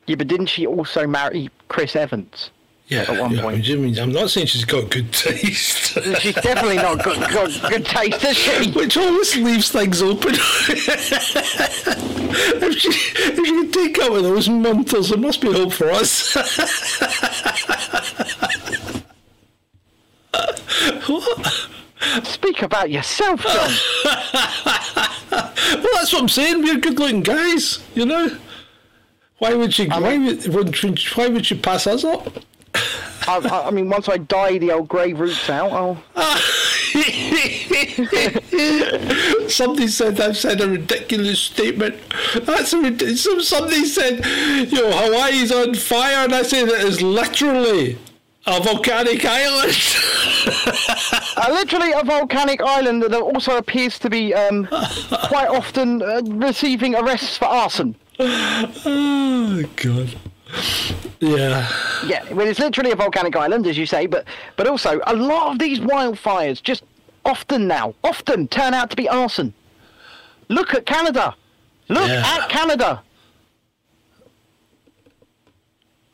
Yeah, 0.07 0.17
but 0.17 0.27
didn't 0.29 0.47
she 0.47 0.67
also 0.67 1.07
marry 1.07 1.51
Chris 1.69 1.97
Evans? 1.97 2.51
Yeah, 2.89 3.03
At 3.09 3.19
one 3.19 3.33
yeah, 3.33 3.41
point. 3.41 3.67
I 3.71 3.75
mean, 3.77 3.99
I'm 3.99 4.13
not 4.13 4.29
saying 4.29 4.47
she's 4.49 4.67
got 4.67 4.91
good 4.91 5.11
taste. 5.13 5.99
She's 6.21 6.35
definitely 6.35 6.77
not 6.77 7.03
got, 7.03 7.31
got 7.33 7.71
good 7.71 7.87
taste, 7.87 8.23
is 8.25 8.37
she? 8.37 8.71
Which 8.73 8.99
always 8.99 9.35
leaves 9.37 9.71
things 9.71 10.03
open. 10.03 10.35
if, 10.35 10.41
she, 12.79 12.89
if 12.89 13.37
she 13.37 13.43
can 13.43 13.71
take 13.71 13.99
out 14.01 14.21
those 14.21 14.51
munters, 14.51 15.09
there 15.09 15.19
must 15.19 15.41
be 15.41 15.51
hope 15.51 15.73
for 15.73 15.91
us. 15.91 16.35
what? 21.07 21.69
Speak 22.25 22.61
about 22.61 22.91
yourself, 22.91 23.43
John. 23.43 23.71
Well, 25.31 25.89
that's 25.95 26.13
what 26.13 26.21
I'm 26.21 26.29
saying. 26.29 26.63
We're 26.63 26.77
good-looking 26.77 27.23
guys, 27.23 27.83
you 27.95 28.05
know. 28.05 28.37
Why 29.39 29.55
would 29.55 29.79
you? 29.79 29.89
Why 29.89 30.19
would? 30.19 30.47
Why 31.17 31.29
would 31.29 31.51
you 31.51 31.57
pass 31.57 31.87
us 31.87 32.05
up? 32.05 32.45
I, 33.27 33.39
I, 33.39 33.69
I 33.69 33.71
mean, 33.71 33.89
once 33.89 34.09
I 34.09 34.19
dye 34.19 34.59
the 34.59 34.73
old 34.73 34.89
grey 34.89 35.13
roots 35.13 35.49
out, 35.51 35.73
I'll. 35.73 36.03
Somebody 39.49 39.89
said 39.89 40.21
I've 40.21 40.37
said 40.37 40.61
a 40.61 40.69
ridiculous 40.69 41.41
statement. 41.41 41.97
That's 42.43 42.73
a 42.73 42.81
rid- 42.81 43.19
some- 43.19 43.43
Somebody 43.43 43.85
said, 43.85 44.25
you 44.71 44.81
know, 44.81 44.91
Hawaii's 44.93 45.53
on 45.53 45.75
fire, 45.75 46.25
and 46.25 46.35
I 46.35 46.43
said 46.43 46.69
it 46.69 46.85
is 46.85 47.03
literally 47.03 47.99
a 48.47 48.61
volcanic 48.61 49.25
island. 49.25 49.77
Uh, 51.37 51.49
literally 51.51 51.91
a 51.93 52.05
volcanic 52.05 52.61
island 52.63 53.03
that 53.03 53.13
also 53.21 53.57
appears 53.57 53.99
to 53.99 54.09
be 54.11 54.33
um, 54.35 54.67
quite 54.67 55.49
often 55.49 56.01
uh, 56.03 56.21
receiving 56.27 56.95
arrests 56.95 57.39
for 57.39 57.47
arson. 57.47 57.97
oh 58.21 59.65
God. 59.77 60.15
Yeah. 61.21 61.67
Yeah, 62.07 62.31
well, 62.35 62.47
it's 62.47 62.59
literally 62.59 62.91
a 62.91 62.97
volcanic 62.97 63.35
island, 63.35 63.67
as 63.67 63.79
you 63.79 63.87
say, 63.87 64.07
but 64.07 64.27
but 64.57 64.67
also 64.67 65.01
a 65.07 65.15
lot 65.15 65.53
of 65.53 65.59
these 65.59 65.81
wildfires 65.81 66.63
just 66.63 66.83
often 67.25 67.67
now, 67.67 67.95
often 68.05 68.47
turn 68.49 68.75
out 68.75 68.91
to 68.91 68.97
be 68.97 69.09
arson. 69.09 69.55
Look 70.51 70.75
at 70.75 70.85
Canada. 70.85 71.35
Look 71.89 72.09
Yeah. 72.09 72.23
at 72.27 72.51
Canada. 72.51 73.03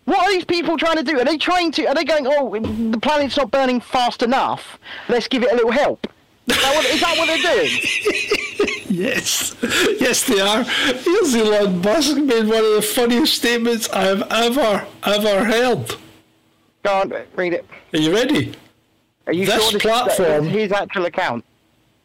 What 0.05 0.19
are 0.27 0.33
these 0.33 0.45
people 0.45 0.77
trying 0.77 0.97
to 0.97 1.03
do? 1.03 1.19
Are 1.19 1.25
they 1.25 1.37
trying 1.39 1.73
to? 1.73 1.87
Are 1.87 1.95
they 1.95 2.05
going? 2.05 2.27
Oh, 2.29 2.59
the 2.59 2.99
planet's 2.99 3.37
not 3.37 3.51
burning 3.51 3.81
fast 3.81 4.23
enough. 4.23 4.79
Let's 5.09 5.29
give 5.29 5.43
it 5.43 5.51
a 5.53 5.55
little 5.57 5.71
help. 5.73 6.07
Is 6.47 6.57
that 6.57 6.75
what, 6.75 6.85
is 6.87 7.01
that 7.01 7.19
what 7.19 7.27
they're 7.27 7.55
doing? 7.55 7.71
Yes, 8.91 9.55
yes, 10.01 10.25
they 10.25 10.41
are. 10.41 10.65
Here's 10.65 11.35
Elon 11.35 11.81
Musk 11.81 12.17
made 12.17 12.47
one 12.49 12.65
of 12.65 12.75
the 12.75 12.83
funniest 12.83 13.37
statements 13.37 13.89
I 13.91 14.03
have 14.03 14.23
ever, 14.31 14.85
ever 15.05 15.45
heard. 15.45 15.95
Go 16.83 16.93
on, 17.01 17.13
read 17.37 17.53
it. 17.55 17.65
Are 17.95 17.99
you 17.99 18.13
ready? 18.13 18.53
Are 19.29 19.33
you 19.33 19.47
This 19.47 19.63
sure 19.63 19.73
this 19.75 19.83
platform- 19.83 20.49
is 20.49 20.53
his 20.53 20.73
actual 20.73 21.07
account? 21.07 21.45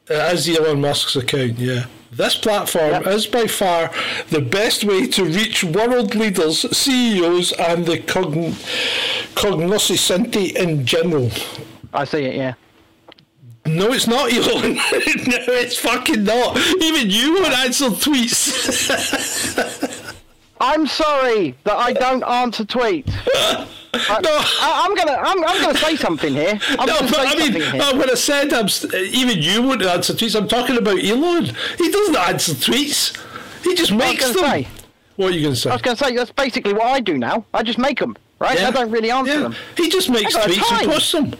As 0.09 0.47
Elon 0.47 0.79
Musk's 0.79 1.15
account, 1.15 1.57
yeah. 1.57 1.85
This 2.11 2.35
platform 2.37 2.91
Yep. 2.91 3.07
is 3.07 3.25
by 3.25 3.47
far 3.47 3.91
the 4.29 4.41
best 4.41 4.83
way 4.83 5.07
to 5.07 5.25
reach 5.25 5.63
world 5.63 6.13
leaders, 6.13 6.65
CEOs, 6.77 7.51
and 7.53 7.85
the 7.87 7.97
cogn- 7.97 8.53
cognoscenti 9.33 10.55
in 10.55 10.85
general. 10.85 11.31
I 11.93 12.05
see 12.05 12.25
it. 12.25 12.35
Yeah. 12.35 12.53
No, 13.65 13.91
it's 13.93 14.05
not, 14.07 14.31
Elon. 14.31 14.75
no, 14.75 14.81
it's 15.53 15.77
fucking 15.77 16.23
not. 16.23 16.55
Even 16.81 17.09
you 17.09 17.33
won't 17.33 17.53
answer 17.53 17.85
tweets. 17.89 18.53
I'm 20.61 20.85
sorry 20.85 21.55
that 21.63 21.75
I 21.75 21.93
don't 21.93 22.23
answer 22.23 22.63
tweets. 22.63 23.11
I, 23.93 24.19
No. 24.21 24.29
I, 24.29 24.83
I'm 24.85 24.95
gonna, 24.95 25.13
I'm, 25.13 25.43
I'm 25.43 25.61
gonna 25.61 25.77
say 25.79 25.95
something 25.95 26.33
here. 26.33 26.59
I'm 26.77 26.85
no, 26.85 26.95
gonna 26.95 27.09
but 27.09 27.15
say 27.15 27.27
I 27.27 27.35
mean, 27.35 27.53
here. 27.53 27.97
when 27.97 28.09
I 28.09 28.13
said 28.13 28.53
I'm, 28.53 28.67
even 28.93 29.41
you 29.41 29.63
won't 29.63 29.81
answer 29.81 30.13
tweets, 30.13 30.39
I'm 30.39 30.47
talking 30.47 30.77
about 30.77 31.03
Elon. 31.03 31.45
He 31.77 31.91
doesn't 31.91 32.15
answer 32.17 32.53
tweets. 32.53 33.17
He 33.63 33.73
just 33.73 33.91
makes 33.93 34.25
them. 34.25 34.35
say, 34.35 34.67
What 35.15 35.31
are 35.31 35.35
you 35.35 35.41
going 35.41 35.55
to 35.55 35.59
say? 35.59 35.69
I 35.71 35.73
was 35.73 35.81
gonna 35.81 35.97
say 35.97 36.15
that's 36.15 36.31
basically 36.31 36.73
what 36.73 36.87
I 36.87 36.99
do 36.99 37.17
now. 37.17 37.45
I 37.53 37.63
just 37.63 37.79
make 37.79 37.99
them, 37.99 38.15
right? 38.39 38.59
I 38.59 38.69
don't 38.69 38.91
really 38.91 39.09
answer 39.11 39.33
yeah. 39.33 39.39
them. 39.39 39.55
He 39.75 39.89
just 39.89 40.09
makes 40.09 40.35
tweets 40.35 40.71
and 40.71 40.91
posts 40.91 41.11
them. 41.13 41.33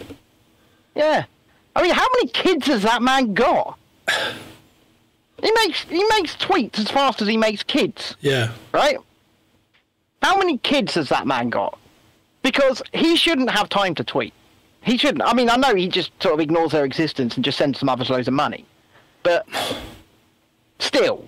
Yeah. 0.95 1.26
I 1.76 1.81
mean, 1.81 1.93
how 1.93 2.07
many 2.15 2.30
kids 2.30 2.68
has 2.68 2.84
that 2.84 3.02
man 3.02 3.34
got? 3.34 3.77
He 5.43 5.52
makes 5.52 5.84
he 5.84 6.03
makes 6.11 6.35
tweets 6.38 6.80
as 6.80 6.89
fast 6.89 7.22
as 7.22 7.27
he 7.27 7.38
makes 7.38 7.64
kids, 7.64 8.15
Yeah. 8.22 8.52
right? 8.73 8.97
How 10.23 10.38
many 10.38 10.57
kids 10.60 10.95
has 10.95 11.10
that 11.10 11.27
man 11.27 11.49
got? 11.49 11.77
Because 12.41 12.81
he 12.93 13.15
shouldn't 13.15 13.49
have 13.49 13.69
time 13.69 13.93
to 13.95 14.03
tweet. 14.03 14.34
He 14.81 14.97
shouldn't. 14.97 15.23
I 15.23 15.34
mean, 15.34 15.49
I 15.49 15.56
know 15.57 15.76
he 15.76 15.88
just 15.88 16.11
sort 16.22 16.34
of 16.35 16.39
ignores 16.39 16.72
their 16.72 16.85
existence 16.85 17.35
and 17.35 17.43
just 17.43 17.57
sends 17.57 17.80
some 17.80 17.89
others 17.89 18.10
loads 18.10 18.27
of 18.27 18.34
money, 18.34 18.65
but 19.23 19.45
still. 20.80 21.27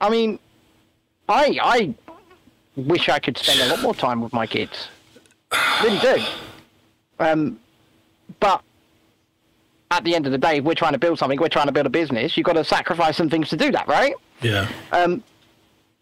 I 0.00 0.08
mean, 0.10 0.38
I 1.28 1.58
I 1.62 1.94
wish 2.76 3.08
I 3.08 3.18
could 3.18 3.36
spend 3.38 3.60
a 3.60 3.68
lot 3.68 3.82
more 3.82 3.94
time 3.94 4.20
with 4.22 4.32
my 4.32 4.46
kids. 4.46 4.88
Really 5.82 5.98
do. 5.98 6.22
Um, 7.18 7.60
but 8.40 8.62
at 9.90 10.04
the 10.04 10.14
end 10.14 10.26
of 10.26 10.32
the 10.32 10.38
day, 10.38 10.58
if 10.58 10.64
we're 10.64 10.74
trying 10.74 10.92
to 10.92 10.98
build 10.98 11.18
something, 11.18 11.38
we're 11.40 11.48
trying 11.48 11.66
to 11.66 11.72
build 11.72 11.86
a 11.86 11.90
business. 11.90 12.36
You've 12.36 12.46
got 12.46 12.52
to 12.54 12.64
sacrifice 12.64 13.16
some 13.16 13.28
things 13.28 13.48
to 13.50 13.56
do 13.56 13.70
that, 13.72 13.88
right? 13.88 14.14
Yeah. 14.40 14.68
Um, 14.92 15.22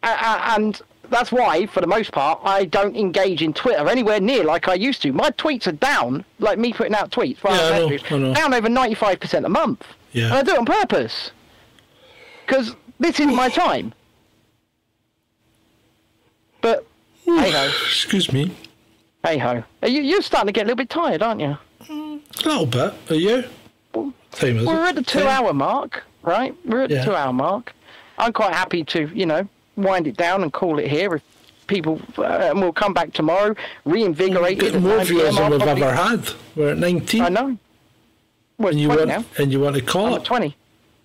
and 0.02 0.81
that's 1.10 1.32
why, 1.32 1.66
for 1.66 1.81
the 1.81 1.86
most 1.86 2.12
part, 2.12 2.40
I 2.44 2.66
don't 2.66 2.94
engage 2.97 3.43
in 3.43 3.52
Twitter 3.55 3.89
anywhere 3.89 4.20
near 4.20 4.44
like 4.44 4.69
I 4.69 4.74
used 4.74 5.01
to. 5.02 5.12
My 5.12 5.31
tweets 5.31 5.66
are 5.66 5.73
down, 5.73 6.24
like 6.39 6.59
me 6.59 6.73
putting 6.73 6.94
out 6.94 7.10
tweets, 7.10 7.39
Yeah, 7.43 7.78
know, 8.10 8.19
know. 8.19 8.35
down 8.35 8.52
over 8.55 8.69
95% 8.69 9.44
a 9.44 9.48
month. 9.48 9.85
Yeah. 10.12 10.27
And 10.27 10.35
I 10.35 10.43
do 10.43 10.52
it 10.52 10.59
on 10.59 10.66
purpose. 10.66 11.31
Because 12.47 12.77
this 13.01 13.19
is 13.20 13.27
my 13.27 13.48
time. 13.48 13.93
But, 16.60 16.86
hey 17.24 17.51
ho, 17.52 17.66
Excuse 17.86 18.32
me. 18.32 18.55
hey 19.24 19.39
ho. 19.39 19.62
You, 19.82 20.02
you're 20.02 20.23
starting 20.23 20.48
to 20.48 20.52
get 20.52 20.62
a 20.62 20.66
little 20.66 20.77
bit 20.77 20.90
tired, 20.90 21.23
aren't 21.23 21.40
you? 21.40 21.56
A 21.89 22.20
little 22.48 22.66
bit. 22.66 22.94
Are 23.10 23.15
you? 23.15 23.44
We're 24.42 24.86
at 24.86 24.94
the 24.94 25.02
two 25.02 25.20
Time? 25.20 25.28
hour 25.28 25.52
mark, 25.52 26.05
right? 26.22 26.55
We're 26.64 26.82
at 26.82 26.90
Yeah. 26.90 26.98
the 27.00 27.05
two 27.06 27.14
hour 27.14 27.32
mark. 27.32 27.72
I'm 28.18 28.32
quite 28.32 28.52
happy 28.55 28.84
to, 28.84 29.10
you 29.14 29.26
know, 29.26 29.48
wind 29.76 30.06
it 30.06 30.16
down 30.16 30.42
and 30.42 30.52
call 30.52 30.78
it 30.78 30.88
here 30.88 31.14
if 31.16 31.22
people, 31.66 32.00
uh, 32.18 32.22
and 32.24 32.60
we'll 32.60 32.72
come 32.72 32.92
back 32.94 33.12
tomorrow, 33.12 33.55
reinvigorate 33.84 34.62
it. 34.62 34.72
Get 34.72 34.82
more 34.82 35.05
viewers 35.05 35.36
than 35.36 35.50
we've 35.50 35.60
probably- 35.60 35.82
ever 35.82 35.94
had. 35.94 36.28
We're 36.56 36.70
at 36.70 36.78
19. 36.78 37.22
I 37.22 37.28
know. 37.28 37.56
Well, 38.59 38.70
And 38.70 38.80
you 38.80 38.88
want 38.88 39.06
now. 39.06 39.24
and 39.38 39.52
you 39.52 39.60
want 39.60 39.76
to 39.76 39.82
call 39.82 40.06
I'm 40.06 40.12
it? 40.14 40.16
at 40.16 40.24
20. 40.24 40.56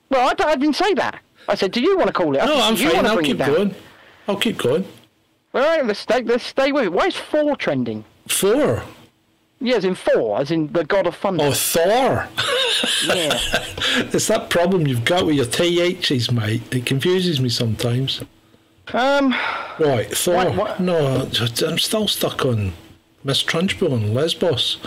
Well, 0.10 0.28
I, 0.40 0.44
I 0.44 0.56
didn't 0.56 0.76
say 0.76 0.94
that. 0.96 1.20
I 1.48 1.56
said, 1.56 1.72
do 1.72 1.82
you 1.82 1.98
want 1.98 2.08
to 2.08 2.14
call 2.14 2.36
it? 2.36 2.40
I 2.42 2.46
no, 2.46 2.54
said, 2.54 2.62
I'm 2.64 2.76
you 2.78 2.90
fine. 2.90 3.06
I'll 3.06 3.18
keep 3.22 3.38
going. 3.38 3.76
I'll 4.28 4.38
keep 4.38 4.58
going. 4.58 4.86
All 5.54 5.62
right, 5.62 5.86
let's 5.86 6.00
stay, 6.00 6.24
let's 6.24 6.46
stay 6.46 6.72
with 6.72 6.86
it. 6.86 6.94
Why 6.94 7.08
is 7.08 7.16
four 7.16 7.56
trending? 7.56 8.06
Four. 8.28 8.84
Yeah, 9.64 9.78
as 9.78 9.86
in 9.86 9.96
four, 9.96 10.40
as 10.40 10.52
in 10.52 10.72
the 10.74 10.84
god 10.84 11.08
of 11.08 11.16
thunder. 11.16 11.46
Oh, 11.46 11.52
Thor. 11.54 12.28
Yeah. 13.08 13.38
it's 14.14 14.28
that 14.28 14.50
problem 14.50 14.88
you've 14.88 15.06
got 15.06 15.26
with 15.26 15.36
your 15.36 15.46
THs, 15.46 16.32
mate. 16.32 16.62
It 16.74 16.86
confuses 16.86 17.40
me 17.40 17.50
sometimes. 17.50 18.22
Um, 18.94 19.34
Right, 19.80 20.10
Thor. 20.10 20.36
What- 20.36 20.56
what- 20.56 20.80
No, 20.80 21.30
I'm 21.68 21.78
still 21.80 22.08
stuck 22.08 22.46
on 22.46 22.74
Miss 23.24 23.42
Trunchbull 23.44 24.14
Lesbos. 24.14 24.78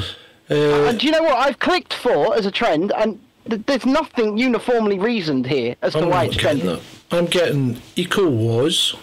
Uh, 0.51 0.55
and 0.89 0.99
do 1.01 1.07
you 1.07 1.13
know 1.13 1.23
what? 1.23 1.37
I've 1.39 1.59
clicked 1.59 1.95
four 1.95 2.37
as 2.37 2.45
a 2.47 2.51
trend, 2.51 2.93
and 2.97 3.19
th- 3.49 3.63
there's 3.67 3.87
nothing 3.87 4.37
uniformly 4.39 4.99
reasoned 4.99 5.47
here 5.47 5.75
as 5.83 5.93
to 5.95 6.01
I'm 6.01 6.09
why 6.11 6.25
it's 6.25 6.37
getting 6.37 6.63
trending. 6.63 6.83
that. 7.11 7.17
I'm 7.19 7.27
getting 7.27 7.83
Eco 7.97 8.29
Wars. 8.29 8.95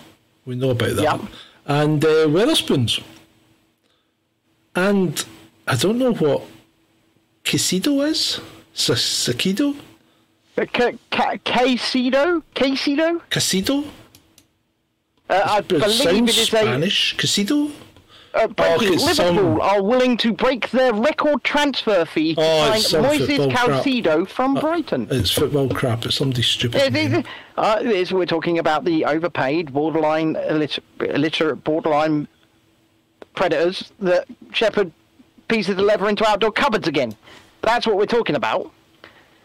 We 0.46 0.56
know 0.56 0.70
about 0.72 0.96
that. 0.98 1.02
Yep. 1.04 1.22
And 1.66 2.04
uh, 2.06 2.28
Wetherspoons. 2.28 3.02
And 4.76 5.24
I 5.68 5.76
don't 5.76 5.98
know 5.98 6.14
what 6.14 6.44
Caicedo 7.44 8.06
is. 8.08 8.40
Sakido? 8.74 9.76
Uh, 10.58 10.62
Casido? 10.66 12.44
Casido? 12.56 13.22
Casido? 13.30 13.86
Uh, 15.30 15.42
I 15.46 15.62
believe 15.62 16.24
it 16.30 16.38
is 16.38 16.48
Spanish. 16.48 17.16
Casido? 17.18 17.72
Uh, 18.34 18.48
breaking, 18.48 18.94
it's 18.96 19.04
Liverpool 19.06 19.36
some- 19.58 19.62
are 19.62 19.82
willing 19.84 20.18
to 20.18 20.34
break 20.34 20.72
their 20.72 20.92
record 20.92 21.44
transfer 21.44 22.04
fee 22.04 22.34
to 22.34 22.42
Oh, 22.42 22.80
sign 22.80 23.04
Moises. 23.04 23.52
Caicedo 23.52 24.28
from 24.28 24.56
Brighton. 24.56 25.08
It's 25.12 25.30
football 25.30 25.70
crap. 25.70 26.04
It's 26.06 26.16
somebody 26.16 26.42
stupid. 26.42 26.82
It 26.82 26.94
name. 26.94 27.14
is- 27.16 27.26
uh, 27.58 27.78
it 27.80 27.88
is- 27.92 28.12
we're 28.12 28.26
talking 28.26 28.58
about 28.58 28.86
the 28.86 29.06
overpaid, 29.06 29.72
borderline 29.72 30.34
illiter- 30.34 30.80
illiterate, 31.00 31.64
borderline 31.64 32.28
predators 33.36 33.92
that 34.00 34.26
shepherd 34.52 34.92
pieces 35.54 35.78
of 35.78 35.86
leather 35.86 36.10
into 36.10 36.28
outdoor 36.28 36.52
cupboards 36.52 36.88
again. 36.88 37.16
That's 37.62 37.86
what 37.86 37.96
we're 37.96 38.08
talking 38.08 38.36
about. 38.36 38.72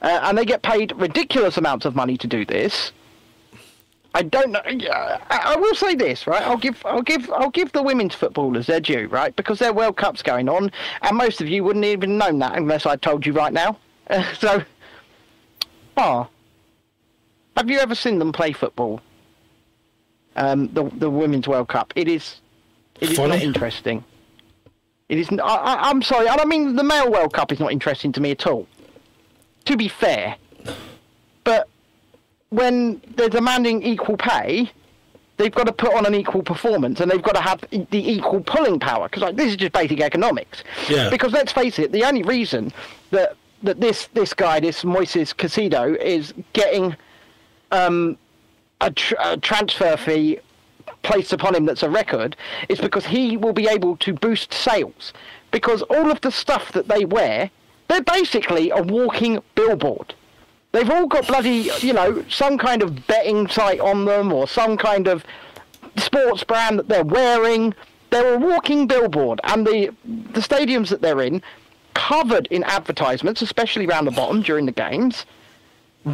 Uh, 0.01 0.21
and 0.23 0.39
they 0.39 0.47
get 0.47 0.63
paid 0.63 0.93
ridiculous 0.97 1.59
amounts 1.59 1.85
of 1.85 1.95
money 1.95 2.17
to 2.17 2.27
do 2.27 2.47
this. 2.47 2.93
I 4.15 4.23
don't 4.23 4.51
know. 4.53 4.63
I, 4.65 5.19
I 5.31 5.57
will 5.57 5.75
say 5.75 5.95
this, 5.95 6.27
right? 6.27 6.43
I'll 6.43 6.57
give, 6.57 6.85
I'll 6.87 7.03
give, 7.03 7.31
I'll 7.31 7.51
give 7.51 7.73
the 7.73 7.83
women's 7.83 8.15
footballers 8.15 8.67
their 8.67 8.81
due, 8.81 9.07
right? 9.09 9.37
Because 9.37 9.59
their 9.59 9.75
World 9.75 9.99
Cup's 9.99 10.23
going 10.23 10.49
on, 10.49 10.73
and 11.03 11.17
most 11.17 11.43
of 11.43 11.49
you 11.49 11.63
wouldn't 11.63 11.85
even 11.85 12.17
known 12.17 12.39
that 12.39 12.57
unless 12.57 12.87
I 12.87 12.97
told 12.97 13.27
you 13.27 13.35
right 13.35 13.53
now. 13.53 13.79
Uh, 14.09 14.25
so, 14.39 14.63
ah, 15.99 16.27
have 17.55 17.69
you 17.69 17.81
ever 17.81 17.95
seen 17.95 18.19
them 18.19 18.33
play 18.33 18.53
football? 18.53 19.03
Um, 20.37 20.73
the 20.73 20.85
the 20.85 21.11
women's 21.11 21.47
World 21.47 21.69
Cup. 21.69 21.93
It 21.97 22.09
is, 22.09 22.41
it 23.01 23.11
is 23.11 23.19
not 23.19 23.43
interesting. 23.43 24.05
It 25.09 25.19
is. 25.19 25.31
n- 25.33 25.41
I, 25.41 25.47
I, 25.47 25.91
am 25.91 26.03
sorry. 26.03 26.29
I 26.29 26.37
don't 26.37 26.49
mean 26.49 26.77
the 26.77 26.85
male 26.85 27.11
World 27.11 27.33
Cup 27.33 27.51
is 27.53 27.61
not 27.61 27.73
interesting 27.73 28.13
to 28.13 28.21
me 28.21 28.31
at 28.31 28.47
all. 28.47 28.67
To 29.65 29.77
be 29.77 29.89
fair, 29.89 30.37
but 31.45 31.69
when 32.51 33.01
they're 33.17 33.29
demanding 33.29 33.83
equal 33.83 34.17
pay, 34.17 34.71
they've 35.37 35.55
got 35.55 35.67
to 35.67 35.73
put 35.73 35.95
on 35.95 36.07
an 36.07 36.15
equal 36.15 36.43
performance 36.43 37.01
and 37.01 37.11
they've 37.11 37.23
got 37.23 37.35
to 37.35 37.41
have 37.41 37.65
the 37.71 38.13
equal 38.13 38.41
pulling 38.41 38.79
power 38.81 39.09
because 39.09 39.23
like, 39.23 39.37
this 39.37 39.49
is 39.49 39.57
just 39.57 39.73
basic 39.73 40.01
economics. 40.01 40.65
Yeah. 40.89 41.11
Because 41.11 41.33
let's 41.33 41.53
face 41.53 41.79
it, 41.79 41.93
the 41.93 42.05
only 42.05 42.23
reason 42.23 42.73
that 43.11 43.37
that 43.63 43.81
this 43.81 44.09
this 44.15 44.35
guy, 44.35 44.61
this 44.61 44.85
Moises 44.85 45.35
Caicedo, 45.35 45.97
is 45.97 46.33
getting 46.53 46.95
um, 47.73 48.17
a, 48.81 48.91
tr- 48.91 49.15
a 49.21 49.37
transfer 49.37 49.97
fee 49.97 50.39
placed 51.09 51.33
upon 51.33 51.55
him 51.55 51.65
that's 51.65 51.83
a 51.83 51.89
record 51.89 52.37
is 52.69 52.79
because 52.79 53.07
he 53.07 53.37
will 53.37 53.55
be 53.55 53.67
able 53.67 53.97
to 53.97 54.13
boost 54.13 54.53
sales. 54.53 55.15
Because 55.51 55.81
all 55.83 56.11
of 56.11 56.21
the 56.21 56.31
stuff 56.31 56.71
that 56.73 56.89
they 56.89 57.05
wear 57.05 57.51
they're 57.89 58.03
basically 58.03 58.69
a 58.69 58.83
walking 58.83 59.43
billboard. 59.55 60.15
They've 60.73 60.91
all 60.91 61.07
got 61.07 61.27
bloody 61.27 61.71
you 61.81 61.95
know 61.95 62.23
some 62.29 62.59
kind 62.59 62.83
of 62.83 63.07
betting 63.07 63.49
site 63.49 63.81
on 63.81 64.05
them 64.05 64.31
or 64.33 64.47
some 64.47 64.77
kind 64.77 65.09
of 65.09 65.25
sports 65.97 66.45
brand 66.45 66.79
that 66.79 66.89
they're 66.89 67.05
wearing. 67.05 67.75
They're 68.11 68.35
a 68.35 68.39
walking 68.39 68.87
billboard 68.87 69.41
and 69.45 69.67
the 69.67 69.95
the 70.05 70.41
stadiums 70.41 70.91
that 70.91 71.01
they're 71.01 71.23
in 71.23 71.41
covered 71.95 72.47
in 72.49 72.63
advertisements 72.65 73.43
especially 73.43 73.87
around 73.87 74.05
the 74.05 74.13
bottom 74.13 74.41
during 74.43 74.67
the 74.67 74.73
games 74.73 75.27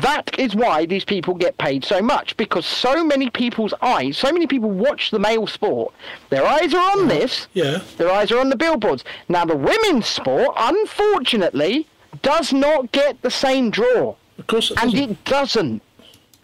that 0.02 0.38
is 0.38 0.54
why 0.54 0.86
these 0.86 1.04
people 1.04 1.34
get 1.34 1.56
paid 1.58 1.84
so 1.84 2.00
much 2.02 2.36
because 2.36 2.66
so 2.66 3.04
many 3.04 3.30
people's 3.30 3.74
eyes, 3.82 4.16
so 4.18 4.32
many 4.32 4.46
people 4.46 4.70
watch 4.70 5.10
the 5.10 5.18
male 5.18 5.46
sport. 5.46 5.92
Their 6.30 6.46
eyes 6.46 6.72
are 6.74 6.98
on 6.98 7.08
this. 7.08 7.46
Yeah. 7.52 7.80
Their 7.96 8.10
eyes 8.10 8.30
are 8.32 8.38
on 8.38 8.48
the 8.48 8.56
billboards. 8.56 9.04
Now, 9.28 9.44
the 9.44 9.56
women's 9.56 10.06
sport, 10.06 10.54
unfortunately, 10.56 11.86
does 12.22 12.52
not 12.52 12.92
get 12.92 13.20
the 13.22 13.30
same 13.30 13.70
draw. 13.70 14.14
Of 14.38 14.46
course 14.46 14.70
it 14.70 14.82
And 14.82 14.94
it 14.94 15.24
doesn't. 15.24 15.82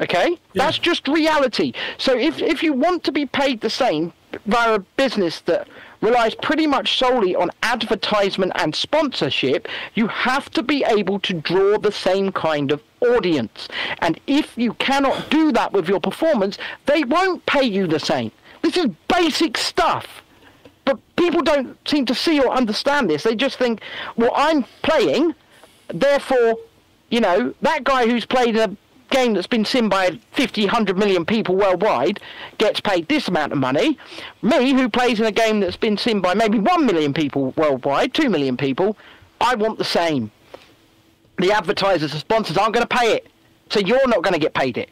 Okay, 0.01 0.31
Yeah. 0.55 0.65
that's 0.65 0.79
just 0.79 1.07
reality. 1.09 1.73
So 1.99 2.17
if 2.17 2.41
if 2.41 2.63
you 2.63 2.73
want 2.73 3.05
to 3.05 3.13
be 3.13 3.27
paid 3.27 3.61
the 3.61 3.69
same 3.69 4.13
via 4.47 4.75
a 4.75 4.79
business 4.97 5.41
that 5.43 5.69
relies 6.01 6.35
pretty 6.35 6.67
much 6.67 6.99
solely 6.99 7.35
on 7.35 7.51
advertisement 7.63 8.53
and 8.55 8.75
sponsorship, 8.75 9.69
you 9.95 10.07
have 10.09 10.51
to 10.51 10.63
be 10.63 10.85
able 10.87 11.19
to 11.21 11.35
draw 11.35 11.79
the 11.79 11.93
same 11.93 12.33
kind 12.33 12.73
of 12.73 12.83
audience. 13.01 13.69
And 13.99 14.21
if 14.27 14.57
you 14.57 14.75
cannot 14.75 15.31
do 15.31 15.53
that 15.53 15.73
with 15.73 15.89
your 15.89 16.01
performance, 16.01 16.59
they 16.87 17.05
won't 17.05 17.45
pay 17.47 17.65
you 17.65 17.87
the 17.87 18.01
same. 18.01 18.33
This 18.63 18.77
is 18.77 18.87
basic 19.09 19.57
stuff. 19.57 20.23
But 20.85 20.99
people 21.17 21.43
don't 21.43 21.77
seem 21.89 22.07
to 22.07 22.15
see 22.15 22.41
or 22.41 22.51
understand 22.51 23.11
this. 23.11 23.23
They 23.23 23.35
just 23.35 23.59
think, 23.59 23.83
well, 24.17 24.33
I'm 24.35 24.65
playing, 24.83 25.35
therefore, 25.89 26.57
you 27.11 27.21
know, 27.21 27.55
that 27.63 27.85
guy 27.85 28.07
who's 28.07 28.25
played 28.25 28.57
a 28.57 28.75
game 29.11 29.35
that's 29.35 29.47
been 29.47 29.65
seen 29.65 29.89
by 29.89 30.19
50, 30.33 30.63
100 30.65 30.97
million 30.97 31.25
people 31.25 31.57
worldwide 31.57 32.21
gets 32.59 32.81
paid 32.81 33.09
this 33.09 33.29
amount 33.29 33.53
of 33.53 33.59
money. 33.59 33.99
Me, 34.43 34.73
who 34.73 34.89
plays 34.89 35.21
in 35.21 35.27
a 35.27 35.33
game 35.33 35.61
that's 35.61 35.77
been 35.77 35.99
seen 35.99 36.21
by 36.21 36.35
maybe 36.35 36.59
1 36.59 36.87
million 36.87 37.13
people 37.13 37.53
worldwide, 37.57 38.15
2 38.15 38.31
million 38.31 38.57
people, 38.57 38.97
I 39.41 39.55
want 39.55 39.79
the 39.79 39.85
same. 39.85 40.31
The 41.39 41.53
advertisers, 41.53 42.13
the 42.13 42.19
sponsors 42.19 42.57
aren't 42.57 42.75
going 42.75 42.87
to 42.87 42.97
pay 42.97 43.15
it. 43.15 43.27
So 43.71 43.81
you're 43.81 44.09
not 44.09 44.23
going 44.23 44.35
to 44.35 44.41
get 44.41 44.55
paid 44.55 44.79
it. 44.79 44.91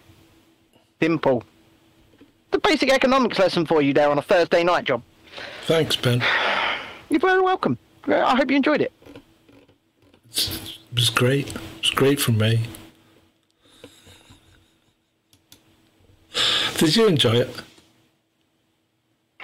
Simple. 1.01 1.45
The 2.51 2.59
basic 2.59 2.93
economics 2.93 3.39
lesson 3.39 3.66
for 3.66 3.82
you 3.82 3.93
there 3.93 4.11
on 4.11 4.19
a 4.19 4.23
Thursday 4.23 4.65
night 4.65 4.85
job. 4.85 5.03
Thanks, 5.66 5.97
Ben. 5.97 6.23
You're 7.11 7.20
very 7.20 7.43
welcome. 7.43 7.78
I 8.07 8.36
hope 8.36 8.51
you 8.51 8.57
enjoyed 8.57 8.81
it. 8.81 8.93
It 10.35 10.78
was 10.95 11.11
great. 11.11 11.49
It 11.49 11.61
was 11.82 11.90
great 11.90 12.20
for 12.20 12.32
me. 12.32 12.61
Did 16.79 16.95
you 16.95 17.09
enjoy 17.09 17.35
it? 17.35 17.63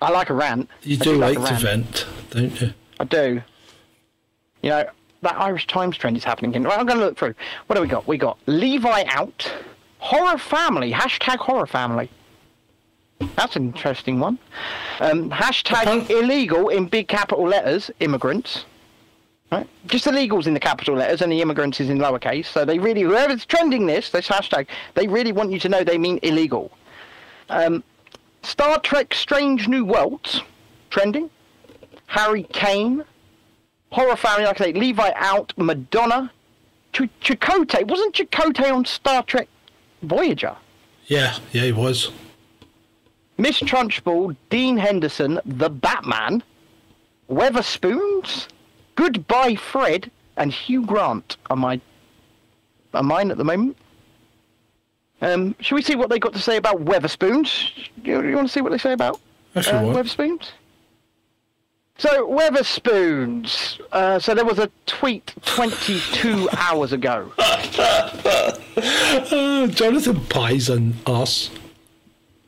I 0.01 0.11
like 0.11 0.31
a 0.31 0.35
rant. 0.35 0.70
You 0.82 0.97
I 1.01 1.05
do 1.05 1.16
like 1.16 1.39
a 1.39 1.47
to 1.47 1.55
vent, 1.55 2.06
don't 2.31 2.61
you? 2.61 2.73
I 3.01 3.05
do. 3.05 3.43
You 4.62 4.70
know, 4.70 4.85
that 5.23 5.36
Irish 5.36 5.66
Times 5.66 5.97
trend 5.97 6.16
is 6.16 6.23
happening 6.23 6.52
again. 6.52 6.62
Right, 6.62 6.78
I'm 6.78 6.86
going 6.86 6.98
to 6.98 7.05
look 7.05 7.19
through. 7.19 7.35
What 7.66 7.74
do 7.77 7.82
we 7.82 7.89
got? 7.89 8.06
We 8.06 8.19
got 8.19 8.39
Levy 8.47 9.05
out, 9.06 9.52
horror 9.98 10.39
family, 10.39 10.93
hashtag 10.93 11.39
horror 11.39 11.66
family. 11.66 12.09
That's 13.36 13.56
an 13.56 13.66
interesting 13.66 14.20
one. 14.20 14.39
Um, 15.01 15.31
hashtag 15.31 16.09
illegal 16.11 16.69
in 16.69 16.86
big 16.86 17.09
capital 17.09 17.48
letters, 17.48 17.90
immigrants. 18.01 18.65
Right? 19.51 19.69
Just 19.86 20.06
illegals 20.06 20.47
in 20.47 20.55
the 20.55 20.61
capital 20.61 20.94
letters 20.94 21.20
and 21.20 21.32
the 21.32 21.40
immigrants 21.40 21.81
is 21.81 21.90
in 21.90 21.98
lowercase. 21.98 22.47
So 22.47 22.65
they 22.65 22.78
really, 22.78 23.02
whoever's 23.02 23.44
trending 23.44 23.86
this, 23.86 24.11
this 24.11 24.28
hashtag, 24.28 24.69
they 24.94 25.09
really 25.09 25.32
want 25.32 25.51
you 25.51 25.59
to 25.61 25.69
know 25.69 25.82
they 25.82 25.98
mean 25.98 26.19
illegal. 26.23 26.70
Um, 27.48 27.82
Star 28.42 28.78
Trek 28.80 29.14
Strange 29.14 29.68
New 29.68 29.84
Worlds, 29.84 30.42
trending. 30.90 31.30
Harry 32.06 32.44
Kane, 32.52 33.02
horror 33.90 34.14
family, 34.16 34.44
like 34.44 34.60
I 34.60 34.66
say, 34.66 34.72
Levy 34.72 35.02
out, 35.16 35.52
Madonna, 35.56 36.30
Ch- 36.92 37.08
Chakotay. 37.20 37.88
Wasn't 37.88 38.14
Chakotay 38.14 38.72
on 38.72 38.84
Star 38.84 39.22
Trek 39.24 39.48
Voyager? 40.02 40.54
Yeah, 41.06 41.36
yeah, 41.52 41.62
he 41.62 41.72
was. 41.72 42.12
Miss 43.36 43.58
Trunchbull, 43.60 44.36
Dean 44.48 44.76
Henderson, 44.76 45.40
The 45.44 45.68
Batman, 45.70 46.42
Wetherspoons, 47.28 48.46
Goodbye 48.94 49.56
Fred, 49.56 50.10
and 50.36 50.52
Hugh 50.52 50.84
Grant 50.86 51.36
are 51.50 51.56
my 51.56 51.80
are 52.92 53.02
mine 53.02 53.30
at 53.32 53.38
the 53.38 53.44
moment. 53.44 53.76
Um, 55.22 55.54
shall 55.60 55.76
we 55.76 55.82
see 55.82 55.94
what 55.94 56.10
they 56.10 56.18
got 56.18 56.32
to 56.34 56.38
say 56.38 56.56
about 56.56 56.84
Wetherspoons? 56.84 57.70
You, 58.02 58.22
you 58.26 58.34
want 58.36 58.48
to 58.48 58.52
see 58.52 58.60
what 58.60 58.72
they 58.72 58.78
say 58.78 58.92
about 58.92 59.20
uh. 59.54 59.60
Wetherspoons? 59.62 60.50
So 61.96 62.26
Wetherspoons. 62.28 63.80
Uh, 63.92 64.18
so 64.18 64.34
there 64.34 64.44
was 64.44 64.58
a 64.58 64.68
tweet 64.86 65.32
22 65.44 66.48
hours 66.56 66.92
ago. 66.92 67.32
Uh, 68.76 69.66
Jonathan 69.68 70.20
Pie's 70.26 70.68
on 70.68 70.94
us. 71.06 71.50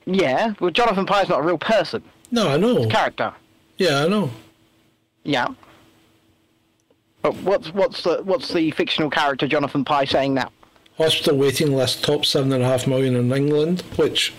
Yeah, 0.05 0.55
well, 0.61 0.71
Jonathan 0.71 1.07
Pie's 1.07 1.29
not 1.29 1.39
a 1.41 1.43
real 1.43 1.57
person, 1.59 2.03
No, 2.33 2.49
I 2.49 2.57
know. 2.57 2.87
character. 2.89 3.33
Yeah, 3.79 4.05
I 4.05 4.09
know. 4.09 4.31
Yeah. 5.23 5.47
But 7.23 7.35
what's 7.43 7.73
what's 7.73 8.03
the 8.03 8.23
what's 8.25 8.53
the 8.53 8.71
fictional 8.73 9.09
character 9.11 9.47
Jonathan 9.47 9.85
Pie 9.85 10.05
saying 10.07 10.35
now? 10.35 10.51
Hospital 10.99 11.37
waiting 11.37 11.75
list 11.77 12.05
top 12.05 12.25
seven 12.25 12.53
and 12.53 12.63
a 12.63 12.67
half 12.67 12.87
million 12.87 13.17
in 13.17 13.33
England, 13.33 13.83
which 13.97 14.33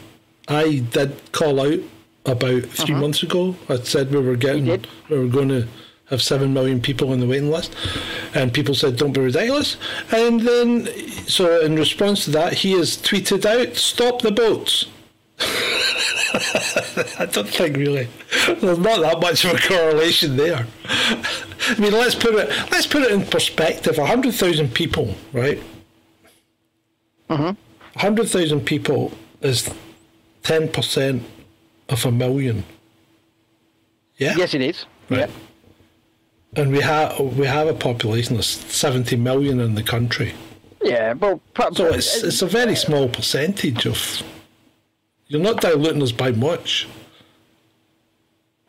I 0.48 0.80
did 0.80 1.32
call 1.32 1.60
out 1.60 1.80
about 2.26 2.64
3 2.64 2.94
uh-huh. 2.94 3.02
months 3.02 3.24
ago. 3.24 3.56
I 3.70 3.78
said 3.78 4.12
we 4.12 4.20
were 4.20 4.36
getting, 4.36 4.66
we 4.66 5.18
were 5.18 5.28
going 5.28 5.50
to 5.50 5.68
have 6.10 6.22
seven 6.22 6.54
million 6.54 6.82
people 6.82 7.12
on 7.12 7.20
the 7.20 7.28
waiting 7.28 7.52
list, 7.52 7.76
and 8.34 8.54
people 8.54 8.74
said, 8.74 8.98
"Don't 8.98 9.14
be 9.14 9.22
ridiculous." 9.22 9.78
And 10.12 10.42
then, 10.42 10.88
so 11.28 11.62
in 11.62 11.76
response 11.76 12.26
to 12.26 12.32
that, 12.32 12.54
he 12.54 12.74
has 12.74 12.98
tweeted 12.98 13.46
out, 13.46 13.76
"Stop 13.76 14.22
the 14.22 14.32
boats." 14.32 14.86
I 17.20 17.28
don't 17.32 17.48
think 17.48 17.78
really. 17.78 18.08
There's 18.48 18.80
not 18.80 19.02
that 19.02 19.20
much 19.20 19.46
of 19.46 19.54
a 19.54 19.68
correlation 19.68 20.38
there. 20.38 20.66
I 20.86 21.76
mean, 21.78 21.94
let's 21.94 22.16
put 22.16 22.36
it 22.36 22.50
let's 22.72 22.88
put 22.88 23.04
it 23.04 23.12
in 23.12 23.26
perspective. 23.26 23.98
hundred 23.98 24.34
thousand 24.34 24.74
people, 24.74 25.14
right? 25.34 25.62
Hundred 27.30 28.30
thousand 28.30 28.62
people 28.66 29.12
is 29.42 29.70
ten 30.44 30.68
percent 30.70 31.24
of 31.90 32.06
a 32.06 32.12
million. 32.12 32.64
Yeah. 34.18 34.36
Yes, 34.38 34.54
it 34.54 34.62
is. 34.62 34.86
Right. 35.10 35.30
And 36.56 36.72
we 36.72 36.82
have 36.82 37.20
we 37.20 37.46
have 37.46 37.68
a 37.68 37.74
population 37.74 38.36
of 38.38 38.46
seventy 38.46 39.16
million 39.16 39.60
in 39.60 39.76
the 39.76 39.84
country, 39.84 40.34
Yeah. 40.82 41.14
Well, 41.14 41.40
pro- 41.54 41.72
so 41.72 41.86
it's 41.94 42.24
it's 42.24 42.42
a 42.42 42.48
very 42.48 42.76
small 42.76 43.08
percentage 43.10 43.86
of. 43.86 44.24
You're 45.28 45.42
not 45.42 45.60
diluting 45.62 46.02
us 46.02 46.14
by 46.14 46.32
much. 46.32 46.88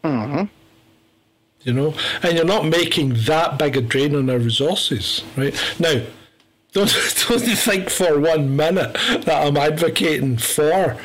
Mm-hmm. 0.02 0.44
You 1.62 1.72
know, 1.72 1.94
and 2.22 2.36
you're 2.36 2.44
not 2.44 2.64
making 2.66 3.14
that 3.26 3.58
big 3.58 3.76
a 3.76 3.80
drain 3.80 4.14
on 4.16 4.28
our 4.30 4.38
resources, 4.38 5.22
right? 5.36 5.54
Now, 5.78 6.00
don't 6.78 7.28
don't 7.28 7.40
think 7.40 7.90
for 7.90 8.18
one 8.18 8.56
minute 8.56 8.94
that 9.24 9.46
I'm 9.46 9.56
advocating 9.56 10.36
for 10.38 10.96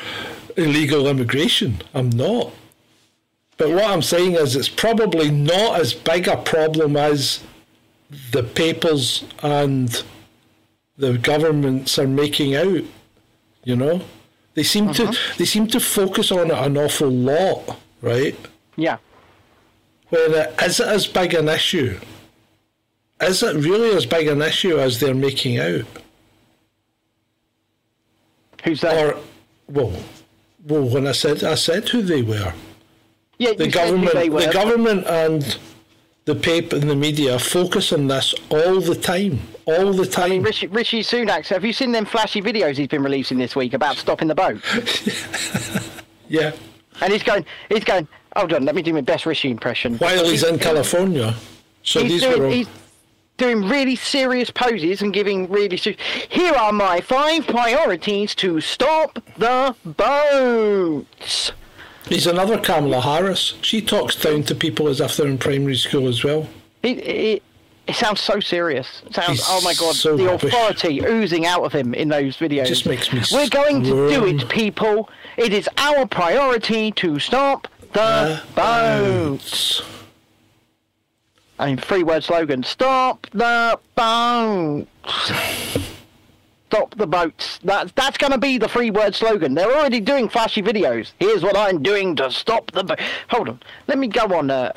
illegal 0.56 1.06
immigration. 1.08 1.82
I'm 1.92 2.10
not. 2.10 2.52
But 3.56 3.70
what 3.70 3.84
I'm 3.84 4.02
saying 4.02 4.32
is, 4.32 4.56
it's 4.56 4.68
probably 4.68 5.30
not 5.30 5.80
as 5.80 5.94
big 5.94 6.26
a 6.26 6.36
problem 6.36 6.96
as 6.96 7.40
the 8.32 8.42
papers 8.42 9.24
and 9.42 10.02
the 10.96 11.18
governments 11.18 11.98
are 11.98 12.06
making 12.06 12.56
out. 12.56 12.82
You 13.64 13.76
know, 13.76 14.02
they 14.54 14.62
seem 14.62 14.92
to 14.94 15.04
mm-hmm. 15.04 15.38
they 15.38 15.44
seem 15.44 15.66
to 15.68 15.80
focus 15.80 16.30
on 16.32 16.50
it 16.50 16.58
an 16.58 16.76
awful 16.76 17.10
lot, 17.10 17.78
right? 18.02 18.36
yeah. 18.76 18.98
Where 20.10 20.48
it, 20.48 20.62
is 20.62 20.80
it 20.80 20.86
as 20.86 21.06
big 21.06 21.34
an 21.34 21.48
issue? 21.48 21.98
Is 23.20 23.42
it 23.42 23.54
really 23.56 23.96
as 23.96 24.06
big 24.06 24.26
an 24.28 24.42
issue 24.42 24.78
as 24.78 25.00
they're 25.00 25.14
making 25.14 25.58
out? 25.58 25.84
Who's 28.64 28.80
that? 28.80 29.14
Or, 29.14 29.18
well, 29.68 29.92
well, 30.66 30.82
when 30.88 31.06
I 31.06 31.12
said 31.12 31.44
I 31.44 31.54
said 31.54 31.88
who 31.88 32.02
they 32.02 32.22
were, 32.22 32.52
yeah, 33.38 33.52
the 33.52 33.66
you 33.66 33.70
said 33.70 33.88
who 33.88 34.04
government, 34.04 34.32
were. 34.32 34.40
the 34.46 34.52
government, 34.52 35.06
and 35.06 35.58
the 36.24 36.34
paper 36.34 36.76
and 36.76 36.88
the 36.88 36.96
media 36.96 37.38
focus 37.38 37.92
on 37.92 38.06
this 38.06 38.34
all 38.50 38.80
the 38.80 38.94
time, 38.94 39.38
all 39.66 39.92
the 39.92 40.02
I 40.18 40.28
mean, 40.28 40.40
time. 40.40 40.42
Rishi, 40.42 40.66
Rishi 40.68 41.00
Sunak. 41.02 41.46
Have 41.48 41.64
you 41.64 41.72
seen 41.72 41.92
them 41.92 42.06
flashy 42.06 42.40
videos 42.40 42.76
he's 42.76 42.88
been 42.88 43.02
releasing 43.02 43.38
this 43.38 43.54
week 43.54 43.74
about 43.74 43.96
stopping 43.96 44.28
the 44.28 44.34
boat? 44.34 44.60
yeah, 46.28 46.52
And 47.02 47.12
he's 47.12 47.22
going, 47.22 47.44
he's 47.68 47.84
going. 47.84 48.08
Hold 48.36 48.52
on, 48.54 48.64
let 48.64 48.74
me 48.74 48.82
do 48.82 48.92
my 48.92 49.00
best 49.02 49.26
Rishi 49.26 49.50
impression. 49.50 49.96
while 49.98 50.24
he's 50.24 50.42
in 50.42 50.58
California. 50.58 51.34
So 51.84 52.00
he's 52.02 52.12
these 52.12 52.22
doing, 52.22 52.40
were 52.40 52.46
all, 52.48 52.64
doing 53.36 53.68
really 53.68 53.96
serious 53.96 54.50
poses 54.50 55.02
and 55.02 55.12
giving 55.12 55.50
really 55.50 55.76
serious. 55.76 56.00
Here 56.28 56.54
are 56.54 56.72
my 56.72 57.00
five 57.00 57.46
priorities 57.46 58.34
to 58.36 58.60
stop 58.60 59.18
the 59.36 59.74
boats. 59.84 61.52
he's 62.08 62.26
another 62.26 62.58
Kamala 62.58 63.00
Harris. 63.00 63.54
She 63.62 63.80
talks 63.82 64.16
down 64.16 64.44
to 64.44 64.54
people 64.54 64.88
as 64.88 65.00
if 65.00 65.16
they're 65.16 65.26
in 65.26 65.38
primary 65.38 65.76
school 65.76 66.06
as 66.08 66.22
well. 66.22 66.48
It, 66.82 66.98
it, 66.98 67.42
it 67.86 67.94
sounds 67.96 68.20
so 68.20 68.40
serious. 68.40 69.02
It 69.06 69.14
sounds, 69.14 69.38
He's 69.38 69.46
oh 69.48 69.60
my 69.62 69.74
god, 69.74 69.94
so 69.94 70.16
the 70.16 70.26
rubbish. 70.26 70.52
authority 70.52 71.04
oozing 71.04 71.44
out 71.44 71.64
of 71.64 71.72
him 71.72 71.92
in 71.94 72.08
those 72.08 72.36
videos. 72.36 72.66
Just 72.66 72.86
makes 72.86 73.12
me 73.12 73.20
We're 73.32 73.48
going 73.48 73.82
to 73.84 74.08
do 74.08 74.26
it, 74.26 74.48
people. 74.48 75.08
It 75.36 75.52
is 75.52 75.68
our 75.76 76.06
priority 76.06 76.92
to 76.92 77.18
stop 77.18 77.68
the 77.92 78.42
boats. 78.54 79.82
I 81.58 81.66
mean, 81.66 81.76
three 81.78 82.02
word 82.02 82.24
slogan 82.24 82.62
Stop 82.62 83.26
the 83.30 83.78
boats. 83.94 85.32
stop 86.66 86.94
the 86.96 87.06
boats. 87.06 87.60
That's 87.62 87.92
that's 87.92 88.18
going 88.18 88.32
to 88.32 88.38
be 88.38 88.58
the 88.58 88.68
free 88.68 88.90
word 88.90 89.14
slogan. 89.14 89.54
They're 89.54 89.70
already 89.70 90.00
doing 90.00 90.28
flashy 90.28 90.62
videos. 90.62 91.12
Here's 91.20 91.42
what 91.42 91.56
I'm 91.56 91.82
doing 91.82 92.16
to 92.16 92.30
stop 92.30 92.72
the 92.72 92.82
boat. 92.82 93.00
Hold 93.28 93.48
on. 93.48 93.60
Let 93.86 93.98
me 93.98 94.08
go 94.08 94.24
on. 94.36 94.50
Uh, 94.50 94.72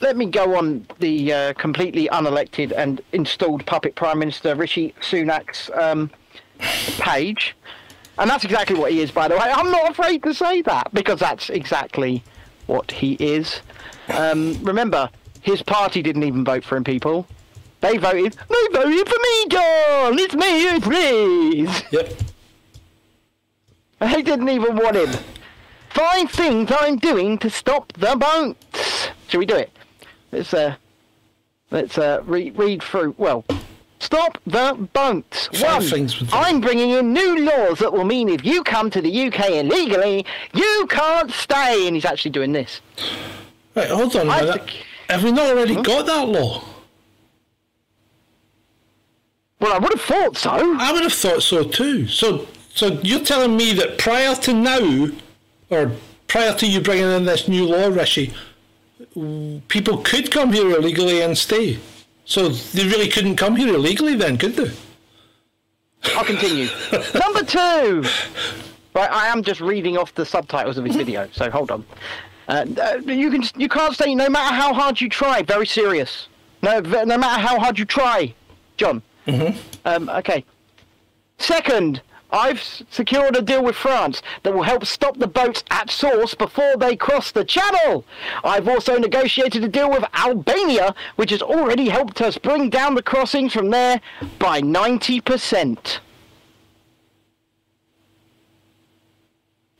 let 0.00 0.16
me 0.16 0.26
go 0.26 0.56
on 0.56 0.86
the 0.98 1.32
uh, 1.32 1.52
completely 1.54 2.06
unelected 2.08 2.72
and 2.76 3.00
installed 3.12 3.64
puppet 3.66 3.94
Prime 3.94 4.18
Minister 4.18 4.54
Rishi 4.54 4.94
Sunak's 5.00 5.70
um, 5.74 6.10
page. 7.00 7.56
And 8.18 8.30
that's 8.30 8.44
exactly 8.44 8.76
what 8.78 8.92
he 8.92 9.00
is, 9.00 9.10
by 9.10 9.28
the 9.28 9.34
way. 9.34 9.50
I'm 9.52 9.70
not 9.70 9.90
afraid 9.90 10.22
to 10.22 10.32
say 10.32 10.62
that 10.62 10.92
because 10.94 11.18
that's 11.18 11.50
exactly 11.50 12.22
what 12.66 12.90
he 12.92 13.14
is. 13.14 13.60
Um, 14.08 14.58
remember, 14.62 15.10
his 15.46 15.62
party 15.62 16.02
didn't 16.02 16.24
even 16.24 16.44
vote 16.44 16.64
for 16.64 16.76
him, 16.76 16.82
people. 16.84 17.26
They 17.80 17.96
voted. 17.98 18.32
They 18.48 18.66
voted 18.72 19.08
for 19.08 19.18
me, 19.18 19.46
John. 19.48 20.18
It's 20.18 20.34
me, 20.34 20.80
please. 20.80 21.82
Yep. 21.92 22.12
They 24.00 24.22
didn't 24.22 24.48
even 24.48 24.74
want 24.76 24.96
him. 24.96 25.10
Five 25.90 26.30
things 26.32 26.70
I'm 26.76 26.96
doing 26.96 27.38
to 27.38 27.48
stop 27.48 27.92
the 27.94 28.16
boats. 28.16 29.08
Shall 29.28 29.38
we 29.38 29.46
do 29.46 29.54
it? 29.56 29.70
Let's 30.32 30.52
uh, 30.52 30.74
let's 31.70 31.96
uh, 31.96 32.22
re- 32.26 32.50
read 32.50 32.82
through. 32.82 33.14
Well, 33.16 33.44
stop 34.00 34.38
the 34.46 34.74
boats. 34.92 35.48
One, 35.62 36.10
I'm 36.32 36.60
bringing 36.60 36.90
in 36.90 37.12
new 37.12 37.38
laws 37.46 37.78
that 37.78 37.92
will 37.92 38.04
mean 38.04 38.28
if 38.28 38.44
you 38.44 38.64
come 38.64 38.90
to 38.90 39.00
the 39.00 39.26
UK 39.28 39.50
illegally, 39.50 40.26
you 40.52 40.86
can't 40.90 41.30
stay. 41.30 41.86
And 41.86 41.94
he's 41.96 42.04
actually 42.04 42.32
doing 42.32 42.52
this. 42.52 42.80
Right, 43.76 43.88
hold 43.88 44.16
on 44.16 44.26
a 44.26 44.30
I 44.30 44.40
minute. 44.40 44.54
think- 44.66 44.84
Have 45.08 45.22
we 45.22 45.32
not 45.32 45.50
already 45.50 45.74
got 45.80 46.06
that 46.06 46.28
law? 46.28 46.62
Well, 49.60 49.72
I 49.72 49.78
would 49.78 49.92
have 49.92 50.02
thought 50.02 50.36
so. 50.36 50.50
I 50.50 50.92
would 50.92 51.02
have 51.02 51.12
thought 51.12 51.42
so 51.42 51.64
too. 51.64 52.06
So, 52.08 52.46
so 52.74 53.00
you're 53.02 53.24
telling 53.24 53.56
me 53.56 53.72
that 53.74 53.98
prior 53.98 54.34
to 54.34 54.52
now, 54.52 55.08
or 55.70 55.92
prior 56.28 56.54
to 56.54 56.66
you 56.66 56.80
bringing 56.80 57.10
in 57.10 57.24
this 57.24 57.48
new 57.48 57.64
law, 57.64 57.88
Rishi, 57.88 58.34
people 59.68 59.98
could 59.98 60.30
come 60.30 60.52
here 60.52 60.70
illegally 60.70 61.22
and 61.22 61.36
stay. 61.38 61.78
So 62.24 62.48
they 62.48 62.84
really 62.84 63.08
couldn't 63.08 63.36
come 63.36 63.56
here 63.56 63.74
illegally 63.74 64.16
then, 64.16 64.36
could 64.36 64.56
they? 64.56 64.70
I'll 66.14 66.24
continue. 66.24 66.68
Number 67.14 67.42
two. 67.44 68.04
Right, 68.96 69.12
I 69.12 69.26
am 69.26 69.42
just 69.42 69.60
reading 69.60 69.98
off 69.98 70.14
the 70.14 70.24
subtitles 70.24 70.78
of 70.78 70.86
his 70.86 70.96
video, 70.96 71.28
so 71.30 71.50
hold 71.50 71.70
on. 71.70 71.84
Uh, 72.48 72.64
uh, 72.80 73.00
you 73.06 73.30
can 73.30 73.42
you 73.56 73.68
can't 73.68 73.96
say 73.96 74.14
no 74.14 74.28
matter 74.28 74.54
how 74.54 74.72
hard 74.72 75.00
you 75.00 75.08
try. 75.08 75.42
Very 75.42 75.66
serious. 75.66 76.28
No, 76.62 76.80
no 76.80 77.18
matter 77.18 77.40
how 77.40 77.58
hard 77.58 77.78
you 77.78 77.84
try, 77.84 78.34
John. 78.76 79.02
Mm-hmm. 79.26 79.58
Um, 79.84 80.08
okay. 80.08 80.44
Second, 81.38 82.00
I've 82.30 82.60
secured 82.90 83.36
a 83.36 83.42
deal 83.42 83.62
with 83.62 83.76
France 83.76 84.22
that 84.42 84.52
will 84.52 84.62
help 84.62 84.84
stop 84.84 85.18
the 85.18 85.26
boats 85.26 85.62
at 85.70 85.90
source 85.90 86.34
before 86.34 86.76
they 86.76 86.96
cross 86.96 87.30
the 87.30 87.44
channel. 87.44 88.04
I've 88.42 88.68
also 88.68 88.98
negotiated 88.98 89.62
a 89.64 89.68
deal 89.68 89.90
with 89.90 90.04
Albania, 90.14 90.94
which 91.16 91.30
has 91.30 91.42
already 91.42 91.88
helped 91.88 92.20
us 92.20 92.38
bring 92.38 92.70
down 92.70 92.94
the 92.94 93.02
crossings 93.02 93.52
from 93.52 93.70
there 93.70 94.00
by 94.38 94.60
90%. 94.60 95.98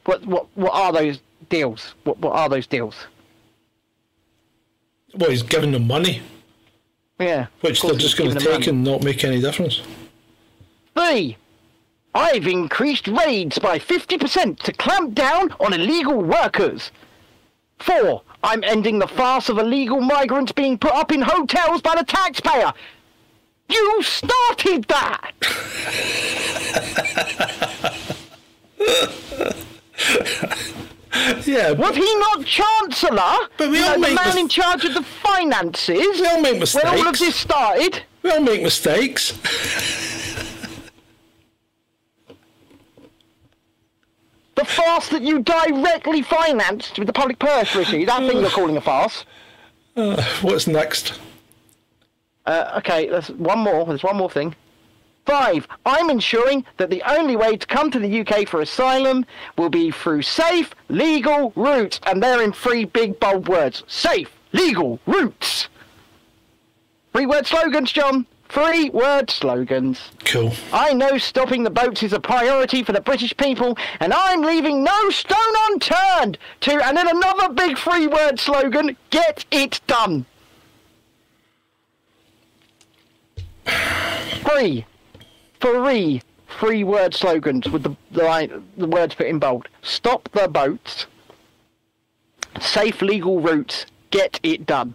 What, 0.05 0.25
what, 0.25 0.47
what 0.55 0.73
are 0.73 0.93
those 0.93 1.19
deals? 1.49 1.95
What, 2.05 2.19
what 2.19 2.35
are 2.35 2.49
those 2.49 2.67
deals? 2.67 2.95
Well, 5.15 5.31
he's 5.31 5.43
giving 5.43 5.73
them 5.73 5.87
money, 5.87 6.21
Yeah. 7.19 7.47
which 7.61 7.81
they're 7.83 7.95
just 7.95 8.17
going 8.19 8.35
to 8.37 8.39
take 8.39 8.67
and 8.67 8.85
not 8.85 9.03
make 9.03 9.25
any 9.25 9.41
difference. 9.41 9.81
Three, 10.95 11.37
I've 12.15 12.47
increased 12.47 13.09
raids 13.09 13.59
by 13.59 13.79
50% 13.79 14.59
to 14.61 14.73
clamp 14.73 15.15
down 15.15 15.55
on 15.61 15.73
illegal 15.73 16.23
workers. 16.23 16.91
Four, 17.79 18.23
I'm 18.43 18.65
ending 18.65 18.99
the 18.99 19.07
farce 19.09 19.49
of 19.49 19.59
illegal 19.59 20.01
migrants 20.01 20.53
being 20.53 20.79
put 20.79 20.93
up 20.93 21.13
in 21.13 21.23
hotels 21.23 21.83
by 21.83 21.95
the 21.97 22.05
taxpayer. 22.05 22.73
You 23.69 24.03
started 24.03 24.85
that! 24.85 25.33
Yeah, 31.47 31.73
Was 31.73 31.97
he 31.97 32.15
not 32.19 32.45
Chancellor? 32.45 33.49
But 33.59 33.71
we 33.71 33.79
You 33.79 33.85
all 33.85 33.91
know, 33.91 33.95
the 33.95 34.01
make 34.01 34.15
man 34.15 34.27
mis- 34.27 34.37
in 34.37 34.49
charge 34.49 34.85
of 34.85 34.95
the 34.95 35.03
finances. 35.03 35.97
we 36.21 36.27
all 36.27 36.41
make 36.41 36.59
mistakes. 36.59 36.85
When 36.85 36.99
all 36.99 37.09
of 37.09 37.19
this 37.19 37.35
started. 37.37 38.03
We 38.23 38.31
all 38.31 38.41
make 38.41 38.63
mistakes. 38.63 39.33
The 44.55 44.65
farce 44.65 45.11
that 45.11 45.21
you 45.21 45.41
directly 45.43 46.23
financed 46.23 46.99
with 46.99 47.07
the 47.07 47.13
public 47.13 47.39
purse, 47.39 47.75
Rishi. 47.75 48.07
That 48.07 48.21
thing 48.27 48.41
you're 48.41 48.49
calling 48.61 48.77
a 48.79 48.81
farce. 48.81 49.27
What's 50.41 50.67
next? 50.67 51.21
Uh, 52.47 52.75
okay, 52.79 53.07
there's 53.09 53.29
one 53.33 53.59
more. 53.59 53.85
There's 53.85 54.03
one 54.03 54.17
more 54.17 54.31
thing. 54.31 54.55
Five, 55.27 55.67
I'm 55.85 56.09
ensuring 56.09 56.65
that 56.77 56.89
the 56.89 57.03
only 57.03 57.35
way 57.35 57.57
to 57.57 57.67
come 57.67 57.91
to 57.91 57.99
the 57.99 58.21
UK 58.21 58.49
for 58.49 58.61
asylum 58.61 59.27
will 59.59 59.71
be 59.71 59.91
through 59.91 60.23
safe, 60.23 60.73
legal 60.89 61.53
routes. 61.57 61.99
And 62.07 62.23
they're 62.23 62.43
in 62.43 62.53
three 62.53 62.85
big, 62.85 63.19
bold 63.19 63.49
words. 63.49 63.83
Safe, 63.89 64.31
legal 64.53 65.01
routes. 65.05 65.69
Three 67.13 67.27
word 67.27 67.45
slogans, 67.47 67.91
John. 67.91 68.25
Three 68.49 68.91
word 68.91 69.29
slogans. 69.29 70.01
Cool. 70.25 70.53
I 70.73 70.93
know 70.93 71.19
stopping 71.19 71.65
the 71.65 71.71
boats 71.71 72.05
is 72.05 72.13
a 72.13 72.21
priority 72.21 72.85
for 72.85 72.93
the 72.93 73.01
British 73.01 73.37
people, 73.37 73.77
and 73.99 74.13
I'm 74.15 74.43
leaving 74.43 74.85
no 74.85 75.11
stone 75.11 75.37
unturned 75.71 76.39
to, 76.61 76.87
and 76.87 76.97
then 76.97 77.09
another 77.09 77.53
big 77.53 77.77
three 77.77 78.07
word 78.07 78.39
slogan 78.39 78.97
get 79.11 79.45
it 79.51 79.81
done. 79.89 80.25
Three. 83.67 84.87
Three 85.61 86.23
three 86.59 86.85
word 86.85 87.15
slogans 87.15 87.69
with 87.69 87.83
the, 87.83 87.97
the, 88.13 88.63
the 88.77 88.87
words 88.87 89.15
put 89.15 89.27
in 89.27 89.39
bold. 89.39 89.69
Stop 89.83 90.29
the 90.33 90.49
boats. 90.49 91.07
Safe 92.61 93.03
legal 93.03 93.41
routes. 93.41 93.87
Get 94.11 94.41
it 94.43 94.67
done. 94.67 94.95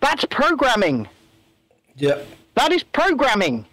That's 0.00 0.24
programming. 0.24 1.08
Yep. 1.96 2.26
That 2.54 2.72
is 2.72 2.82
programming. 2.82 3.66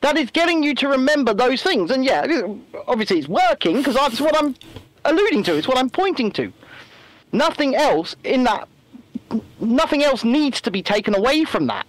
That 0.00 0.18
is 0.18 0.30
getting 0.30 0.62
you 0.62 0.74
to 0.76 0.88
remember 0.88 1.32
those 1.32 1.62
things. 1.62 1.90
And 1.90 2.04
yeah, 2.04 2.26
obviously 2.86 3.18
it's 3.18 3.28
working 3.28 3.78
because 3.78 3.94
that's 3.94 4.20
what 4.20 4.36
I'm 4.36 4.54
alluding 5.04 5.44
to. 5.44 5.56
It's 5.56 5.68
what 5.68 5.78
I'm 5.78 5.88
pointing 5.88 6.30
to. 6.32 6.52
Nothing 7.32 7.74
else 7.74 8.14
in 8.24 8.44
that. 8.44 8.68
Nothing 9.60 10.02
else 10.02 10.24
needs 10.24 10.60
to 10.60 10.70
be 10.70 10.82
taken 10.82 11.14
away 11.14 11.44
from 11.44 11.66
that 11.68 11.86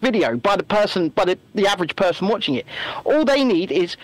video 0.00 0.36
by 0.36 0.56
the 0.56 0.62
person, 0.62 1.08
by 1.10 1.24
the, 1.24 1.38
the 1.54 1.66
average 1.66 1.96
person 1.96 2.28
watching 2.28 2.54
it. 2.54 2.66
All 3.04 3.24
they 3.24 3.42
need 3.44 3.72
is, 3.72 3.96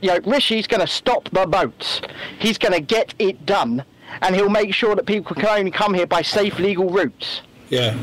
you 0.00 0.08
know, 0.08 0.18
Rishi's 0.20 0.66
going 0.66 0.80
to 0.80 0.86
stop 0.86 1.28
the 1.30 1.46
boats. 1.46 2.00
He's 2.38 2.58
going 2.58 2.74
to 2.74 2.80
get 2.80 3.14
it 3.18 3.46
done, 3.46 3.84
and 4.22 4.34
he'll 4.34 4.50
make 4.50 4.74
sure 4.74 4.94
that 4.94 5.06
people 5.06 5.34
can 5.34 5.46
only 5.46 5.70
come 5.70 5.94
here 5.94 6.06
by 6.06 6.22
safe 6.22 6.58
legal 6.58 6.90
routes 6.90 7.42
Yeah. 7.70 7.96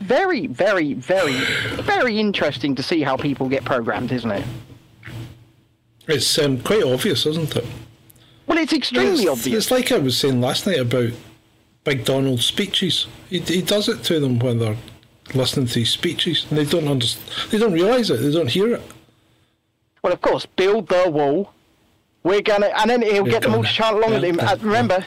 very, 0.00 0.46
very, 0.48 0.94
very, 0.94 1.34
very 1.82 2.18
interesting 2.18 2.74
to 2.74 2.82
see 2.82 3.02
how 3.02 3.16
people 3.16 3.48
get 3.48 3.64
programmed, 3.64 4.12
isn't 4.12 4.30
it? 4.30 4.44
It's 6.08 6.38
um, 6.38 6.60
quite 6.60 6.82
obvious, 6.82 7.26
isn't 7.26 7.54
it? 7.56 7.64
Well, 8.46 8.58
it's 8.58 8.72
extremely 8.72 9.22
it's, 9.24 9.30
obvious. 9.30 9.64
It's 9.64 9.70
like 9.70 9.92
I 9.92 9.98
was 9.98 10.16
saying 10.18 10.40
last 10.40 10.66
night 10.66 10.80
about 10.80 11.10
Big 11.84 12.04
Donald's 12.04 12.44
speeches. 12.44 13.06
He, 13.30 13.38
he 13.38 13.62
does 13.62 13.88
it 13.88 14.02
to 14.04 14.18
them 14.18 14.38
when 14.40 14.58
they're 14.58 14.76
listening 15.34 15.66
to 15.66 15.80
his 15.80 15.90
speeches, 15.90 16.46
and 16.48 16.58
they 16.58 16.64
don't 16.64 16.88
understand. 16.88 17.50
They 17.50 17.58
don't 17.58 17.72
realise 17.72 18.10
it. 18.10 18.16
They 18.16 18.32
don't 18.32 18.50
hear 18.50 18.74
it. 18.74 18.82
Well, 20.02 20.12
of 20.12 20.20
course, 20.20 20.46
build 20.46 20.88
the 20.88 21.10
wall. 21.10 21.52
We're 22.24 22.42
gonna, 22.42 22.66
and 22.76 22.90
then 22.90 23.02
he'll 23.02 23.24
We're 23.24 23.30
get 23.30 23.42
them 23.42 23.54
all 23.54 23.62
to 23.62 23.68
chant 23.68 23.96
along 23.96 24.12
with 24.12 24.24
him. 24.24 24.38
remember, 24.60 25.04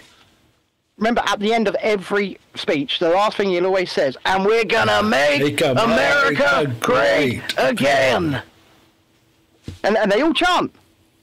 remember, 0.98 1.22
at 1.26 1.40
the 1.40 1.54
end 1.54 1.68
of 1.68 1.76
every 1.76 2.38
speech, 2.56 3.00
the 3.00 3.10
last 3.10 3.38
thing 3.38 3.50
he'll 3.50 3.66
always 3.66 3.92
says, 3.92 4.18
"And 4.26 4.46
we're 4.46 4.66
gonna 4.66 5.02
make, 5.04 5.42
Make 5.42 5.62
America, 5.62 5.84
America 5.84 6.76
great, 6.80 7.42
great 7.42 7.54
again." 7.58 8.42
And 9.84 9.98
and 9.98 10.12
they 10.12 10.22
all 10.22 10.34
chant. 10.34 10.74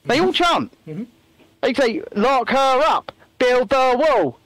They 0.05 0.21
all 0.21 0.33
chant. 0.33 0.73
Mm-hmm. 0.87 1.05
They 1.61 1.75
say, 1.75 2.03
"Lock 2.15 2.51
her 2.51 2.83
up, 2.87 3.13
build 3.39 3.69
the 3.69 3.95
wall." 3.97 4.39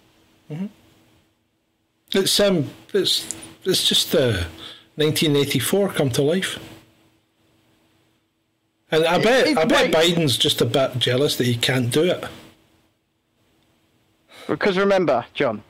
It's 2.13 2.39
um, 2.41 2.71
it's 2.95 3.35
it's 3.67 3.87
just 3.87 4.15
uh, 4.15 4.45
1984 4.97 5.91
come 5.91 6.11
to 6.11 6.23
life. 6.23 6.59
And 8.91 9.05
I 9.05 9.19
bet 9.21 9.49
it's 9.49 9.59
I 9.59 9.65
bet 9.65 9.91
great. 9.91 10.17
Biden's 10.17 10.39
just 10.39 10.61
a 10.61 10.65
bit 10.65 10.99
jealous 10.99 11.37
that 11.37 11.45
he 11.45 11.57
can't 11.57 11.91
do 11.91 12.05
it. 12.05 12.25
Because 14.47 14.79
remember, 14.79 15.25
John, 15.35 15.63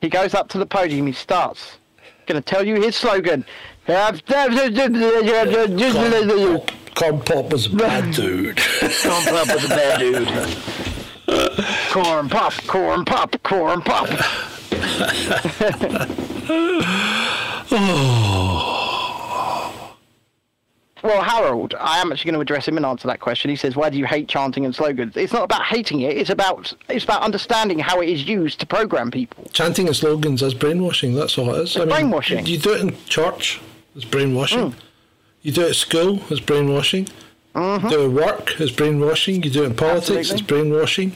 he 0.00 0.08
goes 0.08 0.32
up 0.32 0.48
to 0.48 0.58
the 0.58 0.66
podium, 0.66 1.06
he 1.06 1.12
starts 1.12 1.78
Gonna 2.26 2.40
tell 2.40 2.66
you 2.66 2.80
his 2.80 2.96
slogan. 2.96 3.44
Corn 3.86 4.20
Corn 6.96 7.20
Pop 7.20 7.52
was 7.52 7.66
a 7.66 7.70
bad 7.70 8.12
dude. 8.12 8.56
Corn 8.58 9.24
pop 9.24 9.46
was 9.54 9.64
a 9.64 9.68
bad 9.68 9.98
dude. 10.00 10.28
Corn 11.90 12.28
pop, 12.28 12.52
corn 12.66 13.04
pop, 13.04 13.42
corn 13.44 13.82
pop. 13.82 14.08
Well, 21.06 21.22
Harold, 21.22 21.74
I 21.78 22.00
am 22.00 22.10
actually 22.10 22.32
going 22.32 22.34
to 22.34 22.40
address 22.40 22.66
him 22.66 22.76
and 22.76 22.84
answer 22.84 23.06
that 23.06 23.20
question. 23.20 23.48
He 23.48 23.54
says, 23.54 23.76
"Why 23.76 23.90
do 23.90 23.96
you 23.96 24.06
hate 24.06 24.28
chanting 24.28 24.64
and 24.64 24.74
slogans?" 24.74 25.16
It's 25.16 25.32
not 25.32 25.44
about 25.44 25.62
hating 25.62 26.00
it. 26.00 26.16
It's 26.16 26.30
about 26.30 26.72
it's 26.88 27.04
about 27.04 27.22
understanding 27.22 27.78
how 27.78 28.00
it 28.00 28.08
is 28.08 28.26
used 28.26 28.58
to 28.60 28.66
program 28.66 29.12
people. 29.12 29.44
Chanting 29.52 29.86
and 29.86 29.94
slogans 29.94 30.42
is 30.42 30.52
brainwashing. 30.52 31.14
That's 31.14 31.38
all 31.38 31.54
it 31.54 31.60
is. 31.60 31.76
It's 31.76 31.84
brainwashing. 31.84 32.44
You 32.46 32.58
do 32.58 32.72
it 32.74 32.80
in 32.80 32.96
church, 33.04 33.60
it's 33.94 34.04
brainwashing. 34.04 34.72
Hmm. 34.72 34.78
You 35.42 35.52
do 35.52 35.62
it 35.62 35.70
at 35.70 35.76
school, 35.76 36.22
it's 36.28 36.40
brainwashing. 36.40 37.08
Mm-hmm. 37.54 37.86
You 37.86 37.90
do 37.92 38.00
it 38.00 38.04
at 38.06 38.10
work, 38.10 38.60
it's 38.60 38.72
brainwashing. 38.72 39.44
You 39.44 39.50
do 39.50 39.62
it 39.62 39.66
in 39.66 39.74
politics, 39.76 40.32
it's 40.32 40.42
brainwashing. 40.42 41.12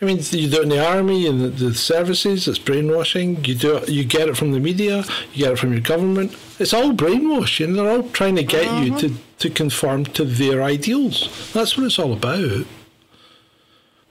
I 0.00 0.04
mean, 0.04 0.18
you 0.18 0.50
do 0.50 0.58
it 0.58 0.64
in 0.64 0.68
the 0.68 0.86
army 0.86 1.26
and 1.26 1.40
the, 1.40 1.48
the 1.48 1.74
services, 1.74 2.46
it's 2.46 2.58
brainwashing. 2.58 3.42
You 3.46 3.54
do 3.54 3.76
it, 3.78 3.88
you 3.88 4.04
get 4.04 4.28
it 4.28 4.36
from 4.36 4.52
the 4.52 4.60
media, 4.60 5.04
you 5.32 5.44
get 5.44 5.52
it 5.52 5.58
from 5.58 5.72
your 5.72 5.80
government. 5.80 6.36
It's 6.58 6.74
all 6.74 6.92
brainwashing. 6.92 7.72
They're 7.72 7.88
all 7.88 8.08
trying 8.10 8.36
to 8.36 8.44
get 8.44 8.64
you 8.84 8.98
to, 8.98 9.08
mm-hmm. 9.08 9.38
to 9.38 9.50
conform 9.50 10.04
to 10.04 10.24
their 10.24 10.62
ideals. 10.62 11.50
That's 11.54 11.78
what 11.78 11.86
it's 11.86 11.98
all 11.98 12.12
about. 12.12 12.66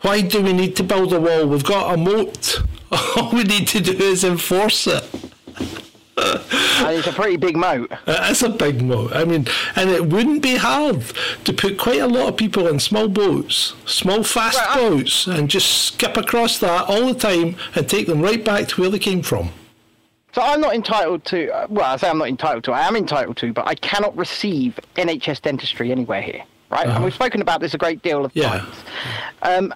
Why 0.02 0.22
do 0.22 0.42
we 0.42 0.54
need 0.54 0.76
to 0.78 0.84
build 0.84 1.14
a 1.14 1.20
wall? 1.20 1.48
We've 1.48 1.64
got 1.64 1.94
a 1.94 1.98
moat. 1.98 2.62
All 3.16 3.32
we 3.32 3.44
need 3.44 3.68
to 3.70 3.80
do 3.80 3.92
is 3.92 4.24
enforce 4.24 4.86
it. 4.86 5.04
And 6.96 7.06
it's 7.06 7.14
a 7.14 7.20
pretty 7.20 7.36
big 7.36 7.58
moat. 7.58 7.92
It's 8.08 8.42
a 8.42 8.48
big 8.50 8.82
moat. 8.82 9.12
I 9.14 9.26
mean, 9.26 9.48
and 9.76 9.90
it 9.90 10.08
wouldn't 10.08 10.42
be 10.42 10.56
hard 10.56 11.04
to 11.44 11.52
put 11.52 11.78
quite 11.78 12.00
a 12.00 12.08
lot 12.08 12.30
of 12.30 12.38
people 12.38 12.68
in 12.68 12.80
small 12.80 13.10
boats, 13.10 13.74
small 13.86 14.24
fast 14.24 14.58
Right, 14.58 14.70
I- 14.70 14.76
boats, 14.90 15.28
and 15.28 15.50
just 15.50 15.88
skip 15.88 16.16
across 16.16 16.58
that 16.60 16.86
all 16.88 17.08
the 17.08 17.20
time 17.20 17.58
and 17.76 17.90
take 17.90 18.08
them 18.08 18.22
right 18.22 18.42
back 18.44 18.70
to 18.70 18.82
where 18.82 18.90
they 18.90 19.00
came 19.00 19.22
from. 19.22 19.50
So 20.34 20.42
I'm 20.42 20.62
not 20.62 20.74
entitled 20.74 21.26
to. 21.26 21.50
Uh, 21.54 21.68
well, 21.70 21.86
I 21.94 21.98
say 21.98 22.10
I'm 22.10 22.18
not 22.18 22.30
entitled 22.30 22.64
to. 22.66 22.72
I 22.72 22.88
am 22.88 22.96
entitled 22.96 23.36
to, 23.38 23.52
but 23.52 23.68
I 23.68 23.76
cannot 23.76 24.16
receive 24.16 24.80
NHS 24.96 25.42
dentistry 25.42 25.92
anywhere 25.92 26.22
here, 26.22 26.44
right? 26.70 26.88
And 26.88 27.04
we've 27.04 27.14
spoken 27.14 27.42
about 27.42 27.60
this 27.60 27.74
a 27.74 27.78
great 27.78 28.02
deal 28.04 28.24
of 28.24 28.32
Yeah. 28.36 28.60
times. 28.60 28.76
Um, 29.42 29.74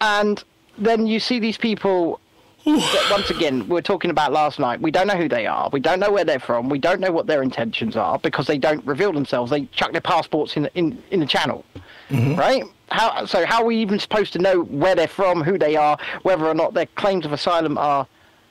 and 0.00 0.44
then 0.78 1.08
you 1.08 1.18
see 1.18 1.40
these 1.40 1.56
people. 1.56 2.20
Once 2.66 3.30
again, 3.30 3.60
we 3.60 3.74
were 3.74 3.82
talking 3.82 4.10
about 4.10 4.32
last 4.32 4.58
night. 4.58 4.80
We 4.80 4.90
don't 4.90 5.06
know 5.06 5.16
who 5.16 5.28
they 5.28 5.46
are. 5.46 5.70
We 5.72 5.80
don't 5.80 6.00
know 6.00 6.10
where 6.10 6.24
they're 6.24 6.40
from. 6.40 6.68
We 6.68 6.78
don't 6.78 7.00
know 7.00 7.12
what 7.12 7.26
their 7.26 7.42
intentions 7.42 7.96
are 7.96 8.18
because 8.18 8.46
they 8.46 8.58
don't 8.58 8.84
reveal 8.84 9.12
themselves. 9.12 9.50
They 9.50 9.66
chuck 9.66 9.92
their 9.92 10.00
passports 10.00 10.56
in 10.56 10.64
the, 10.64 10.74
in 10.74 11.02
in 11.10 11.20
the 11.20 11.26
channel, 11.26 11.64
mm-hmm. 12.10 12.34
right? 12.34 12.64
How 12.90 13.24
so? 13.24 13.46
How 13.46 13.62
are 13.62 13.66
we 13.66 13.76
even 13.76 13.98
supposed 13.98 14.32
to 14.32 14.40
know 14.40 14.62
where 14.62 14.96
they're 14.96 15.06
from, 15.06 15.42
who 15.42 15.58
they 15.58 15.76
are, 15.76 15.96
whether 16.22 16.44
or 16.46 16.54
not 16.54 16.74
their 16.74 16.86
claims 16.86 17.24
of 17.24 17.32
asylum 17.32 17.78
are 17.78 18.06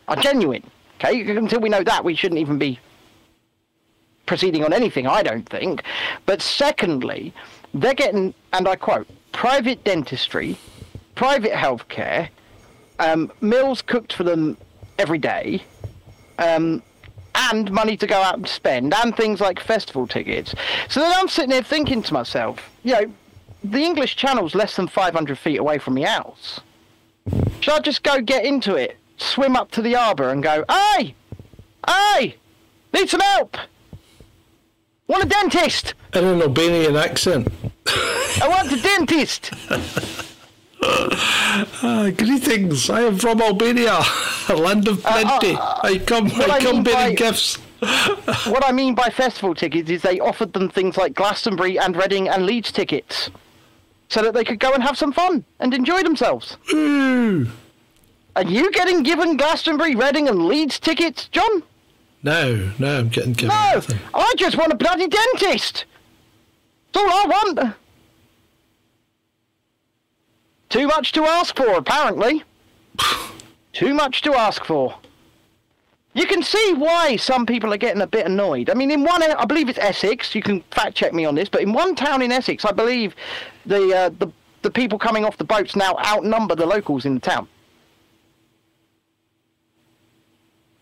are 0.07 0.15
genuine? 0.15 0.63
Okay, 0.99 1.35
until 1.35 1.59
we 1.59 1.67
know 1.67 1.83
that, 1.83 2.05
we 2.05 2.15
shouldn't 2.15 2.39
even 2.39 2.57
be 2.57 2.79
proceeding 4.25 4.63
on 4.63 4.71
anything. 4.71 5.07
I 5.07 5.23
don't 5.23 5.47
think. 5.47 5.83
But 6.25 6.41
secondly, 6.41 7.33
they're 7.73 7.93
getting, 7.93 8.33
and 8.53 8.67
I 8.67 8.77
quote, 8.77 9.07
private 9.33 9.83
dentistry, 9.83 10.57
private 11.15 11.51
healthcare, 11.51 12.29
um, 12.99 13.31
meals 13.41 13.81
cooked 13.81 14.13
for 14.13 14.23
them 14.23 14.57
every 14.97 15.17
day, 15.17 15.63
um, 16.39 16.81
and 17.35 17.71
money 17.71 17.97
to 17.97 18.07
go 18.07 18.21
out 18.21 18.35
and 18.35 18.47
spend, 18.47 18.93
and 18.93 19.15
things 19.15 19.41
like 19.41 19.59
festival 19.59 20.07
tickets. 20.07 20.55
So 20.89 20.99
then 20.99 21.13
I'm 21.15 21.27
sitting 21.27 21.49
there 21.49 21.63
thinking 21.63 22.01
to 22.03 22.13
myself, 22.13 22.69
you 22.83 22.93
know, 22.93 23.13
the 23.63 23.79
English 23.79 24.15
Channel's 24.15 24.55
less 24.55 24.75
than 24.75 24.87
500 24.87 25.37
feet 25.37 25.57
away 25.57 25.77
from 25.77 25.95
the 25.95 26.03
house. 26.03 26.59
Should 27.59 27.73
I 27.73 27.79
just 27.79 28.03
go 28.03 28.21
get 28.21 28.45
into 28.45 28.75
it, 28.75 28.97
swim 29.17 29.55
up 29.55 29.71
to 29.71 29.81
the 29.81 29.95
arbour 29.95 30.29
and 30.29 30.43
go, 30.43 30.63
hey, 30.69 31.15
hey, 31.87 32.35
need 32.93 33.09
some 33.09 33.21
help? 33.21 33.57
Want 35.07 35.23
a 35.23 35.27
dentist? 35.27 35.93
In 36.13 36.23
an 36.23 36.41
Albanian 36.41 36.95
accent. 36.95 37.47
I 37.87 38.47
want 38.47 38.71
a 38.71 38.81
dentist. 38.81 39.51
Ah, 40.87 42.09
greetings. 42.15 42.89
I 42.89 43.01
am 43.01 43.17
from 43.17 43.41
Albania, 43.41 43.99
a 44.49 44.55
land 44.55 44.87
of 44.87 45.01
plenty. 45.01 45.55
I 45.57 46.01
come, 46.05 46.27
I 46.35 46.45
I 46.51 46.59
come 46.59 46.83
bearing 46.83 47.11
by- 47.11 47.15
gifts. 47.15 47.55
what 48.47 48.63
I 48.65 48.71
mean 48.71 48.95
by 48.95 49.09
festival 49.09 49.53
tickets 49.53 49.89
is 49.89 50.01
they 50.01 50.19
offered 50.19 50.53
them 50.53 50.69
things 50.69 50.97
like 50.97 51.13
Glastonbury 51.13 51.77
and 51.77 51.95
Reading 51.95 52.27
and 52.29 52.45
Leeds 52.45 52.71
tickets, 52.71 53.29
so 54.09 54.21
that 54.23 54.33
they 54.33 54.43
could 54.43 54.59
go 54.59 54.73
and 54.73 54.81
have 54.83 54.97
some 54.97 55.11
fun 55.11 55.43
and 55.59 55.73
enjoy 55.73 56.01
themselves. 56.03 56.57
Ooh. 56.73 57.47
Are 58.35 58.43
you 58.43 58.71
getting 58.71 59.03
given 59.03 59.37
Glastonbury, 59.37 59.95
Reading, 59.95 60.27
and 60.27 60.45
Leeds 60.45 60.79
tickets, 60.79 61.27
John? 61.29 61.63
No, 62.23 62.71
no, 62.79 62.99
I'm 62.99 63.09
getting 63.09 63.33
given 63.33 63.49
No, 63.55 63.71
nothing. 63.75 63.99
I 64.13 64.33
just 64.37 64.57
want 64.57 64.73
a 64.73 64.75
bloody 64.75 65.07
dentist. 65.07 65.85
That's 66.91 67.05
all 67.05 67.09
I 67.11 67.25
want. 67.27 67.75
Too 70.75 70.87
much 70.87 71.13
to 71.13 71.23
ask 71.23 71.55
for, 71.55 71.69
apparently. 71.77 72.43
Too 73.71 73.93
much 73.93 74.21
to 74.23 74.33
ask 74.33 74.65
for. 74.65 74.93
You 76.13 76.25
can 76.25 76.43
see 76.43 76.73
why 76.73 77.15
some 77.15 77.45
people 77.45 77.73
are 77.73 77.77
getting 77.77 78.01
a 78.01 78.07
bit 78.07 78.25
annoyed. 78.25 78.69
I 78.69 78.73
mean, 78.73 78.91
in 78.91 79.05
one, 79.05 79.23
I 79.23 79.45
believe 79.45 79.69
it's 79.69 79.79
Essex. 79.79 80.35
You 80.35 80.41
can 80.41 80.59
fact 80.71 80.97
check 80.97 81.13
me 81.13 81.23
on 81.23 81.33
this, 81.33 81.47
but 81.47 81.61
in 81.61 81.71
one 81.71 81.95
town 81.95 82.21
in 82.21 82.29
Essex, 82.29 82.65
I 82.65 82.73
believe 82.73 83.15
the 83.65 83.95
uh, 83.95 84.09
the 84.19 84.29
the 84.63 84.69
people 84.69 84.99
coming 84.99 85.23
off 85.23 85.37
the 85.37 85.45
boats 85.45 85.77
now 85.77 85.95
outnumber 86.05 86.55
the 86.55 86.65
locals 86.65 87.05
in 87.05 87.13
the 87.13 87.21
town. 87.21 87.47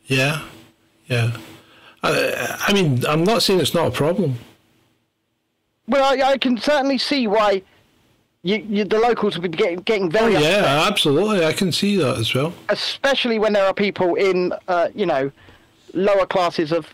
Yeah, 0.08 0.42
yeah. 1.06 1.38
I, 2.02 2.58
I 2.68 2.74
mean, 2.74 3.06
I'm 3.06 3.24
not 3.24 3.44
saying 3.44 3.60
it's 3.60 3.76
not 3.76 3.90
a 3.90 3.92
problem. 3.92 4.40
Well, 5.88 6.04
I, 6.04 6.32
I 6.32 6.38
can 6.40 6.58
certainly 6.58 6.98
see 6.98 7.28
why 7.28 7.62
you, 8.44 8.58
you, 8.70 8.84
the 8.84 9.00
locals 9.00 9.36
will 9.36 9.44
be 9.44 9.50
getting, 9.50 9.80
getting 9.80 10.06
Oh, 10.08 10.10
very 10.10 10.36
upset. 10.36 10.64
yeah, 10.64 10.86
absolutely. 10.88 11.46
I 11.46 11.54
can 11.54 11.72
see 11.72 11.96
that 11.98 12.18
as 12.18 12.34
well. 12.36 12.54
especially 12.70 13.40
when 13.40 13.54
there 13.54 13.66
are 13.66 13.74
people 13.74 14.16
in, 14.16 14.54
uh, 14.68 14.90
you 14.94 15.06
know, 15.06 15.32
lower 15.94 16.26
classes 16.26 16.72
of 16.74 16.88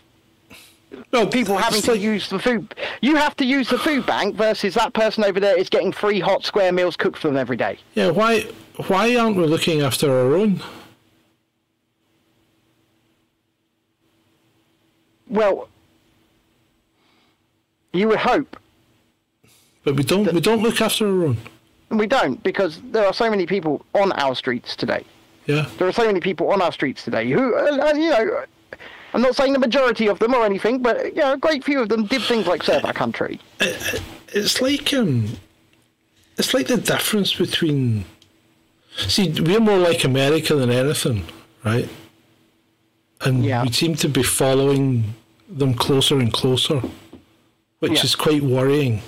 No, 1.12 1.26
people 1.26 1.56
having 1.56 1.82
to 1.82 1.98
use 1.98 2.28
the 2.28 2.38
food. 2.38 2.74
You 3.02 3.16
have 3.16 3.34
to 3.36 3.44
use 3.44 3.68
the 3.68 3.78
food 3.78 4.06
bank 4.06 4.36
versus 4.36 4.74
that 4.74 4.92
person 4.94 5.24
over 5.24 5.40
there 5.40 5.56
is 5.58 5.68
getting 5.68 5.90
free 5.92 6.20
hot 6.20 6.44
square 6.44 6.70
meals 6.72 6.96
cooked 6.96 7.18
for 7.18 7.28
them 7.28 7.36
every 7.36 7.56
day. 7.56 7.78
Yeah, 7.94 8.10
why 8.10 8.42
why 8.86 9.16
aren't 9.16 9.36
we 9.36 9.44
looking 9.46 9.80
after 9.82 10.10
our 10.10 10.34
own? 10.36 10.62
Well, 15.28 15.68
you 17.92 18.08
would 18.08 18.18
hope, 18.18 18.56
But 19.84 19.96
we 19.96 20.02
don't 20.02 20.32
we 20.32 20.40
don't 20.40 20.62
look 20.62 20.80
after 20.80 21.06
our 21.06 21.26
own. 21.28 21.36
we 21.90 22.06
don't 22.06 22.42
because 22.42 22.80
there 22.92 23.06
are 23.06 23.14
so 23.14 23.30
many 23.30 23.46
people 23.46 23.84
on 23.94 24.12
our 24.12 24.34
streets 24.34 24.76
today. 24.76 25.04
Yeah. 25.46 25.68
There 25.78 25.88
are 25.88 25.92
so 25.92 26.06
many 26.06 26.20
people 26.20 26.50
on 26.52 26.60
our 26.62 26.70
streets 26.72 27.02
today 27.04 27.28
who, 27.30 27.56
uh, 27.56 27.92
you 27.94 28.10
know, 28.10 28.44
I'm 29.14 29.22
not 29.22 29.34
saying 29.34 29.52
the 29.54 29.58
majority 29.58 30.06
of 30.08 30.18
them 30.18 30.34
or 30.34 30.44
anything, 30.44 30.80
but 30.82 31.06
you 31.16 31.22
know, 31.22 31.32
a 31.32 31.36
great 31.38 31.64
few 31.64 31.80
of 31.80 31.88
them 31.88 32.04
did 32.06 32.22
things 32.22 32.46
like 32.46 32.62
serve 32.62 32.84
our 32.84 32.92
country. 32.92 33.40
It's 34.32 34.60
like 34.60 34.92
um 34.94 35.28
it's 36.38 36.52
like 36.54 36.66
the 36.68 36.76
difference 36.76 37.34
between 37.34 38.04
see, 38.96 39.30
we're 39.40 39.60
more 39.60 39.78
like 39.78 40.04
America 40.04 40.54
than 40.54 40.70
anything, 40.70 41.24
right? 41.64 41.88
And 43.22 43.44
Yeah. 43.44 43.62
we 43.64 43.72
seem 43.72 43.94
to 43.96 44.08
be 44.08 44.22
following 44.22 45.14
them 45.48 45.74
closer 45.74 46.18
and 46.20 46.32
closer, 46.32 46.80
which 47.80 47.92
Yeah. 47.98 48.04
is 48.04 48.14
quite 48.14 48.42
worrying. 48.42 49.02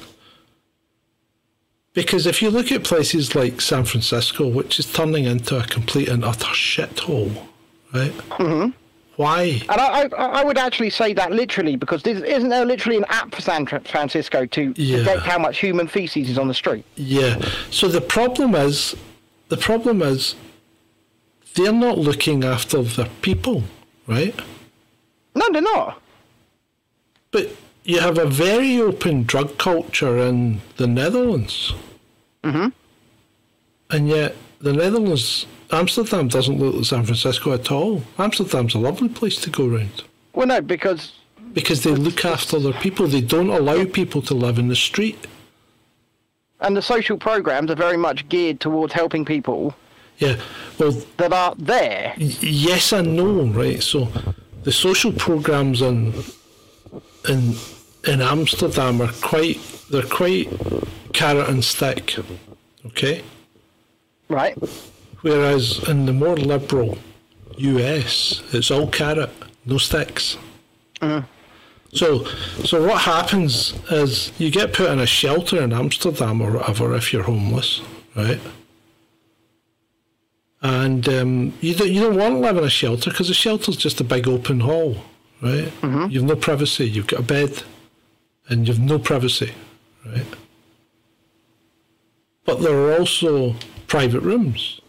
Because 1.95 2.27
if 2.27 2.41
you 2.41 2.51
look 2.51 2.73
at 2.73 2.85
places 2.85 3.35
like 3.35 3.61
San 3.61 3.85
Francisco, 3.85 4.47
which 4.49 4.79
is 4.79 4.91
turning 4.91 5.25
into 5.25 5.59
a 5.59 5.65
complete 5.65 6.09
and 6.09 6.25
utter 6.25 6.47
shithole, 6.47 7.47
right? 7.93 8.13
Mm-hmm. 8.13 8.71
Why? 9.17 9.61
And 9.69 9.71
I, 9.81 10.05
I, 10.05 10.41
I 10.41 10.45
would 10.45 10.57
actually 10.57 10.89
say 10.89 11.13
that 11.13 11.33
literally 11.33 11.77
because 11.77 12.03
this, 12.03 12.23
isn't 12.23 12.49
there 12.49 12.65
literally 12.65 12.97
an 12.97 13.05
app 13.11 13.35
for 13.35 13.43
San 13.43 13.67
Francisco 13.67 14.47
to 14.47 14.73
Yeah. 14.77 14.99
detect 14.99 15.21
how 15.23 15.39
much 15.39 15.59
human 15.59 15.87
feces 15.87 16.31
is 16.31 16.39
on 16.39 16.49
the 16.49 16.55
street? 16.55 16.87
Yeah. 16.97 17.39
So 17.71 17.89
the 17.89 18.01
problem 18.01 18.55
is, 18.55 18.97
the 19.49 19.59
problem 19.59 20.01
is, 20.01 20.35
they're 21.55 21.73
not 21.75 21.99
looking 21.99 22.43
after 22.43 22.81
their 22.81 23.11
people, 23.21 23.65
right? 24.07 24.35
No, 25.35 25.47
they're 25.53 25.61
not. 25.61 26.01
But 27.31 27.51
you 27.85 27.99
have 28.01 28.19
a 28.19 28.27
very 28.27 28.79
open 28.81 29.25
drug 29.25 29.59
culture 29.59 30.19
in 30.19 30.61
the 30.77 30.87
Netherlands. 30.87 31.75
Mm-hmm. 32.45 32.69
And 33.91 34.09
yet, 34.09 34.37
the 34.61 34.73
Netherlands, 34.73 35.47
Amsterdam 35.71 36.29
doesn't 36.29 36.59
look 36.59 36.75
like 36.77 36.85
San 36.85 37.05
Francisco 37.05 37.53
at 37.53 37.71
all. 37.71 38.03
Amsterdam's 38.19 38.75
a 38.75 38.79
lovely 38.79 39.09
place 39.09 39.37
to 39.43 39.51
go 39.51 39.67
round. 39.67 40.05
Well, 40.35 40.47
no, 40.47 40.61
because 40.61 41.13
because 41.53 41.83
they 41.83 41.91
look 41.91 42.25
after 42.25 42.57
other 42.57 42.73
people. 42.73 43.07
They 43.07 43.21
don't 43.21 43.51
allow 43.51 43.85
people 43.85 44.23
to 44.23 44.35
live 44.35 44.59
in 44.59 44.69
the 44.69 44.77
street. 44.77 45.27
and 46.61 46.77
the 46.77 46.81
social 46.83 47.19
programs 47.19 47.71
are 47.71 47.75
very 47.75 47.97
much 47.97 48.27
geared 48.29 48.61
towards 48.61 48.93
helping 48.93 49.25
people 49.25 49.75
Yeah. 50.19 50.37
Well, 50.79 50.93
that 51.17 51.33
are 51.33 51.55
there. 51.59 52.15
y- 52.17 52.37
yes 52.41 52.93
and 52.93 53.17
no, 53.17 53.43
right? 53.47 53.83
So, 53.83 54.09
the 54.63 54.71
social 54.73 55.13
programs 55.13 55.83
in 55.83 56.15
in 57.29 57.55
in 58.07 58.21
Amsterdam 58.21 59.01
are 59.01 59.13
quite 59.21 59.61
they're 59.91 60.03
quite 60.03 60.49
carrot 61.13 61.49
and 61.49 61.65
stick, 61.65 62.17
okay. 62.87 63.23
Right. 64.29 64.57
Whereas 65.21 65.87
in 65.89 66.07
the 66.07 66.13
more 66.13 66.37
liberal 66.37 66.99
US, 67.57 68.43
it's 68.53 68.71
all 68.71 68.89
carrot, 68.89 69.31
no 69.67 69.79
sticks. 69.79 70.37
So, 71.93 72.25
so 72.65 72.87
what 72.87 73.03
happens 73.03 73.75
is 73.91 74.33
you 74.39 74.51
get 74.51 74.73
put 74.73 74.91
in 74.91 74.99
a 74.99 75.07
shelter 75.07 75.63
in 75.63 75.73
Amsterdam 75.73 76.41
or 76.41 76.53
whatever 76.53 76.95
if 76.95 77.13
you're 77.13 77.25
homeless, 77.25 77.83
right? 78.17 78.41
And 80.63 81.07
um, 81.09 81.53
you 81.61 81.75
don't 81.75 81.91
you 81.91 82.01
don't 82.01 82.17
want 82.17 82.37
to 82.37 82.39
live 82.39 82.57
in 82.57 82.65
a 82.65 82.71
shelter 82.71 83.11
because 83.11 83.29
a 83.29 83.35
shelter's 83.35 83.77
just 83.77 84.01
a 84.01 84.05
big 84.05 84.27
open 84.27 84.61
hall, 84.61 84.97
right? 85.43 85.65
Mm-hmm. 85.83 86.07
You've 86.11 86.25
no 86.25 86.37
privacy. 86.37 86.89
You've 86.89 87.09
got 87.09 87.21
a 87.21 87.25
bed, 87.25 87.63
and 88.49 88.67
you've 88.67 88.81
no 88.81 88.99
privacy, 88.99 89.53
right? 90.07 90.27
But 92.45 92.61
there 92.63 92.77
are 92.77 92.99
also 92.99 93.57
private 93.87 94.21
rooms. 94.21 94.81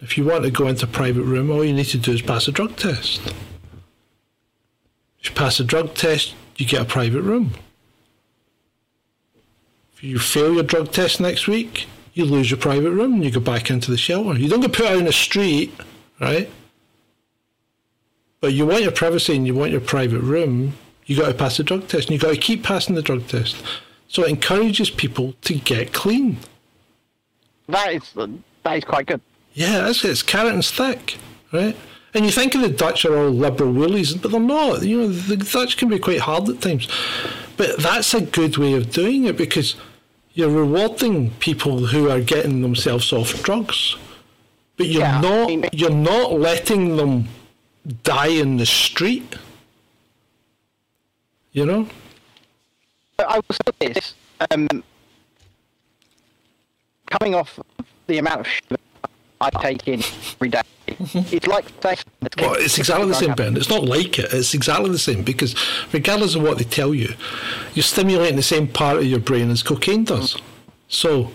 If 0.00 0.16
you 0.16 0.24
want 0.24 0.44
to 0.44 0.50
go 0.50 0.66
into 0.66 0.86
a 0.86 0.88
private 0.88 1.22
room, 1.22 1.50
all 1.50 1.64
you 1.64 1.72
need 1.72 1.86
to 1.86 1.98
do 1.98 2.12
is 2.12 2.22
pass 2.22 2.48
a 2.48 2.52
drug 2.52 2.76
test. 2.76 3.20
If 5.20 5.30
you 5.30 5.34
pass 5.34 5.60
a 5.60 5.64
drug 5.64 5.94
test, 5.94 6.34
you 6.56 6.66
get 6.66 6.82
a 6.82 6.84
private 6.84 7.22
room. 7.22 7.52
If 9.94 10.02
you 10.02 10.18
fail 10.18 10.54
your 10.54 10.64
drug 10.64 10.90
test 10.90 11.20
next 11.20 11.46
week, 11.46 11.86
you 12.14 12.24
lose 12.24 12.50
your 12.50 12.58
private 12.58 12.90
room 12.90 13.14
and 13.14 13.24
you 13.24 13.30
go 13.30 13.40
back 13.40 13.70
into 13.70 13.90
the 13.90 13.96
shelter. 13.96 14.38
You 14.38 14.48
don't 14.48 14.60
get 14.60 14.72
put 14.72 14.86
out 14.86 14.98
in 14.98 15.04
the 15.04 15.12
street, 15.12 15.72
right? 16.20 16.50
But 18.42 18.52
you 18.54 18.66
want 18.66 18.82
your 18.82 18.90
privacy 18.92 19.36
and 19.36 19.46
you 19.46 19.54
want 19.54 19.70
your 19.70 19.80
private 19.80 20.18
room, 20.20 20.74
you 21.06 21.16
got 21.16 21.28
to 21.28 21.34
pass 21.34 21.56
the 21.56 21.62
drug 21.62 21.86
test 21.86 22.08
and 22.08 22.10
you 22.10 22.18
got 22.18 22.34
to 22.34 22.40
keep 22.40 22.64
passing 22.64 22.96
the 22.96 23.00
drug 23.00 23.28
test. 23.28 23.56
So 24.08 24.24
it 24.24 24.30
encourages 24.30 24.90
people 24.90 25.34
to 25.42 25.54
get 25.54 25.92
clean. 25.92 26.38
That 27.68 27.94
is 27.94 28.12
that 28.64 28.76
is 28.76 28.84
quite 28.84 29.06
good. 29.06 29.20
Yeah, 29.54 29.82
that's. 29.82 30.04
It's 30.04 30.22
carrot 30.22 30.54
and 30.54 30.64
stick, 30.64 31.18
right? 31.52 31.76
And 32.14 32.24
you 32.24 32.32
think 32.32 32.54
of 32.56 32.62
the 32.62 32.68
Dutch 32.68 33.04
are 33.04 33.16
all 33.16 33.30
liberal 33.30 33.72
woolies, 33.72 34.14
but 34.14 34.32
they're 34.32 34.40
not. 34.40 34.82
You 34.82 35.02
know, 35.02 35.08
the 35.08 35.36
Dutch 35.36 35.76
can 35.76 35.88
be 35.88 36.00
quite 36.00 36.20
hard 36.20 36.48
at 36.48 36.60
times. 36.60 36.88
But 37.56 37.78
that's 37.78 38.12
a 38.12 38.20
good 38.22 38.56
way 38.58 38.74
of 38.74 38.90
doing 38.90 39.24
it 39.24 39.36
because 39.36 39.76
you're 40.34 40.50
rewarding 40.50 41.30
people 41.38 41.86
who 41.86 42.10
are 42.10 42.20
getting 42.20 42.60
themselves 42.60 43.12
off 43.12 43.40
drugs. 43.42 43.96
But 44.76 44.86
you're 44.88 45.02
Yeah, 45.02 45.20
not 45.20 45.74
you're 45.74 45.90
not 45.90 46.32
letting 46.32 46.96
them 46.96 47.28
die 48.04 48.28
in 48.28 48.56
the 48.56 48.66
street. 48.66 49.36
You 51.52 51.66
know? 51.66 51.88
I 53.18 53.36
will 53.36 53.56
say 53.80 53.92
this: 53.92 54.14
um, 54.50 54.68
coming 57.06 57.34
off 57.34 57.58
the 58.06 58.18
amount 58.18 58.40
of 58.40 58.46
sugar 58.46 58.76
I 59.42 59.50
take 59.60 59.88
in 59.88 60.00
every 60.34 60.48
day, 60.48 60.62
it's 60.88 61.46
like 61.48 61.64
Well, 62.38 62.54
it's 62.54 62.78
exactly 62.78 63.08
the 63.08 63.14
same, 63.14 63.34
Ben. 63.34 63.56
It's 63.56 63.68
not 63.68 63.84
like 63.84 64.18
it. 64.18 64.32
It's 64.32 64.54
exactly 64.54 64.90
the 64.90 64.98
same 64.98 65.24
because, 65.24 65.56
regardless 65.92 66.36
of 66.36 66.42
what 66.42 66.58
they 66.58 66.64
tell 66.64 66.94
you, 66.94 67.14
you're 67.74 67.82
stimulating 67.82 68.36
the 68.36 68.42
same 68.42 68.68
part 68.68 68.98
of 68.98 69.04
your 69.04 69.18
brain 69.18 69.50
as 69.50 69.62
cocaine 69.62 70.04
does. 70.04 70.36
So, 70.88 71.32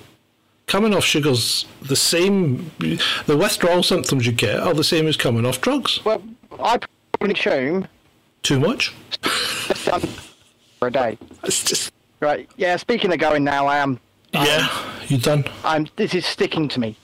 coming 0.67 0.93
off 0.95 1.03
sugar's 1.03 1.65
the 1.81 1.97
same. 1.97 2.71
The 2.79 3.37
withdrawal 3.37 3.83
symptoms 3.83 4.25
you 4.25 4.31
get 4.31 4.59
are 4.59 4.73
the 4.73 4.85
same 4.85 5.07
as 5.07 5.17
coming 5.17 5.45
off 5.45 5.59
drugs. 5.59 6.03
Well, 6.05 6.23
I 6.63 6.79
consume 7.19 7.87
Too 8.43 8.59
much. 8.59 8.89
for 10.79 10.87
a 10.87 10.91
day. 10.91 11.17
It's 11.43 11.63
just. 11.63 11.91
Right? 12.19 12.49
Yeah. 12.57 12.75
Speaking 12.77 13.11
of 13.13 13.19
going 13.19 13.43
now, 13.43 13.67
I 13.67 13.77
am. 13.77 13.99
Yeah, 14.33 14.67
you 15.07 15.17
done? 15.17 15.45
I'm. 15.63 15.87
This 15.95 16.13
is 16.13 16.25
sticking 16.25 16.67
to 16.69 16.79
me. 16.79 16.97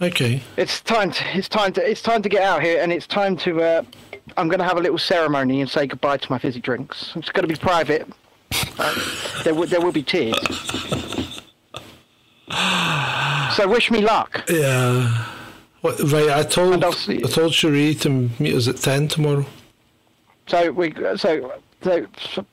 Okay. 0.00 0.42
It's 0.56 0.80
time 0.80 1.10
to. 1.12 1.24
It's 1.36 1.48
time 1.48 1.72
to. 1.74 1.88
It's 1.90 2.02
time 2.02 2.22
to 2.22 2.28
get 2.28 2.42
out 2.42 2.62
here, 2.62 2.80
and 2.82 2.92
it's 2.92 3.06
time 3.06 3.36
to. 3.38 3.60
Uh, 3.62 3.82
I'm 4.36 4.48
going 4.48 4.58
to 4.58 4.64
have 4.64 4.76
a 4.76 4.80
little 4.80 4.98
ceremony 4.98 5.60
and 5.60 5.70
say 5.70 5.86
goodbye 5.86 6.16
to 6.18 6.32
my 6.32 6.38
fizzy 6.38 6.60
drinks. 6.60 7.12
It's 7.16 7.30
going 7.30 7.46
to 7.46 7.52
be 7.52 7.58
private. 7.58 8.06
Uh, 8.78 8.94
there 9.44 9.54
will. 9.54 9.66
There 9.66 9.80
will 9.80 9.92
be 9.92 10.02
tears. 10.02 10.34
So 13.54 13.66
wish 13.66 13.90
me 13.90 14.00
luck. 14.02 14.44
Yeah. 14.48 15.26
What, 15.80 15.98
right, 16.12 16.28
I 16.30 16.42
told 16.42 16.84
I 16.84 16.90
told 16.92 17.54
Cherie 17.54 17.94
to 17.96 18.10
meet 18.38 18.54
us 18.54 18.68
at 18.68 18.76
ten 18.78 19.08
tomorrow. 19.08 19.46
So 20.46 20.70
we. 20.72 20.94
So. 21.16 21.54
So 21.80 22.08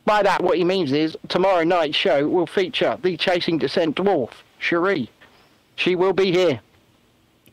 by 0.06 0.22
that, 0.22 0.44
what 0.44 0.56
he 0.56 0.64
means 0.64 0.92
is 0.92 1.18
tomorrow 1.30 1.64
night's 1.64 1.98
show 1.98 2.30
will 2.30 2.46
feature 2.46 2.96
the 3.02 3.18
Chasing 3.18 3.58
Dissent 3.58 3.96
dwarf, 3.96 4.30
Cherie. 4.60 5.10
She 5.78 5.96
will 5.96 6.14
be 6.14 6.32
here. 6.32 6.60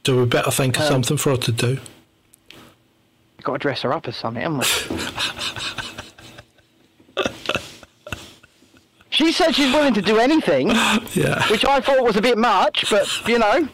So 0.05 0.19
we 0.19 0.27
better 0.27 0.51
think 0.51 0.77
Um, 0.77 0.83
of 0.83 0.89
something 0.89 1.17
for 1.17 1.31
her 1.31 1.39
to 1.39 1.51
do. 1.53 1.79
Got 3.43 3.53
to 3.55 3.59
dress 3.59 3.81
her 3.81 3.93
up 3.95 4.07
as 4.07 4.19
something, 4.19 4.43
haven't 4.43 4.59
we? 4.59 4.99
she 9.11 9.33
said 9.33 9.55
she's 9.55 9.73
willing 9.73 9.95
to 9.95 10.03
do 10.03 10.19
anything, 10.19 10.69
Yeah. 11.15 11.43
which 11.51 11.65
I 11.65 11.81
thought 11.81 12.03
was 12.05 12.17
a 12.17 12.23
bit 12.23 12.39
much, 12.39 12.85
but 12.91 13.07
you 13.27 13.39
know, 13.39 13.69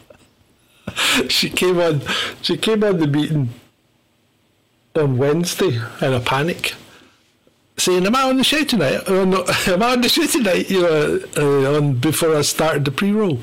she 1.29 1.49
came 1.49 1.79
on 1.79 2.01
she 2.41 2.57
came 2.57 2.83
on 2.83 2.97
the 2.97 3.07
meeting 3.07 3.49
on 4.95 5.17
Wednesday 5.17 5.79
in 6.01 6.13
a 6.13 6.19
panic 6.19 6.73
saying 7.77 8.05
am 8.05 8.15
I 8.15 8.23
on 8.23 8.37
the 8.37 8.43
show 8.43 8.63
tonight? 8.63 9.09
Or 9.09 9.25
no, 9.25 9.45
am 9.67 9.81
I 9.83 9.91
on 9.93 10.01
the 10.01 10.09
show 10.09 10.25
tonight? 10.25 10.69
You 10.69 10.81
know 10.81 11.19
uh, 11.37 11.77
on 11.77 11.93
before 11.93 12.35
I 12.35 12.41
started 12.41 12.83
the 12.85 12.91
pre-roll. 12.91 13.39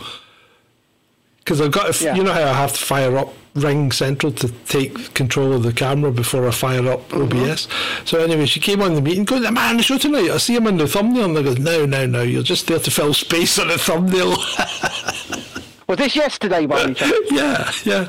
Because 1.38 1.60
I've 1.60 1.70
got 1.70 1.94
to, 1.94 2.04
Yeah. 2.04 2.14
you 2.16 2.24
know 2.24 2.32
how 2.32 2.42
I 2.42 2.52
have 2.54 2.72
to 2.72 2.84
fire 2.84 3.16
up 3.16 3.32
Ring 3.54 3.92
Central 3.92 4.32
to 4.32 4.48
take 4.66 5.14
control 5.14 5.52
of 5.54 5.62
the 5.62 5.72
camera 5.72 6.10
before 6.10 6.46
I 6.46 6.50
fire 6.50 6.86
up 6.90 7.10
OBS 7.14 7.68
so 8.04 8.18
anyway 8.18 8.44
she 8.44 8.60
came 8.60 8.82
on 8.82 8.94
the 8.94 9.00
meeting 9.00 9.24
going 9.24 9.46
am 9.46 9.56
I 9.56 9.70
on 9.70 9.78
the 9.78 9.82
show 9.82 9.96
tonight? 9.96 10.28
I 10.30 10.36
see 10.38 10.56
him 10.56 10.66
on 10.66 10.76
the 10.76 10.86
thumbnail. 10.86 11.24
And 11.24 11.38
I 11.38 11.42
go 11.42 11.54
no 11.54 11.86
no 11.86 12.04
no 12.04 12.22
you're 12.22 12.42
just 12.42 12.66
there 12.66 12.80
to 12.80 12.90
fill 12.90 13.14
space 13.14 13.58
on 13.58 13.68
the 13.68 13.78
thumbnail 13.78 14.36
was 15.86 15.98
this 15.98 16.16
yesterday, 16.16 16.66
by 16.66 16.82
any 16.82 16.94
chance? 16.94 17.14
yeah, 17.30 17.70
yeah. 17.84 18.08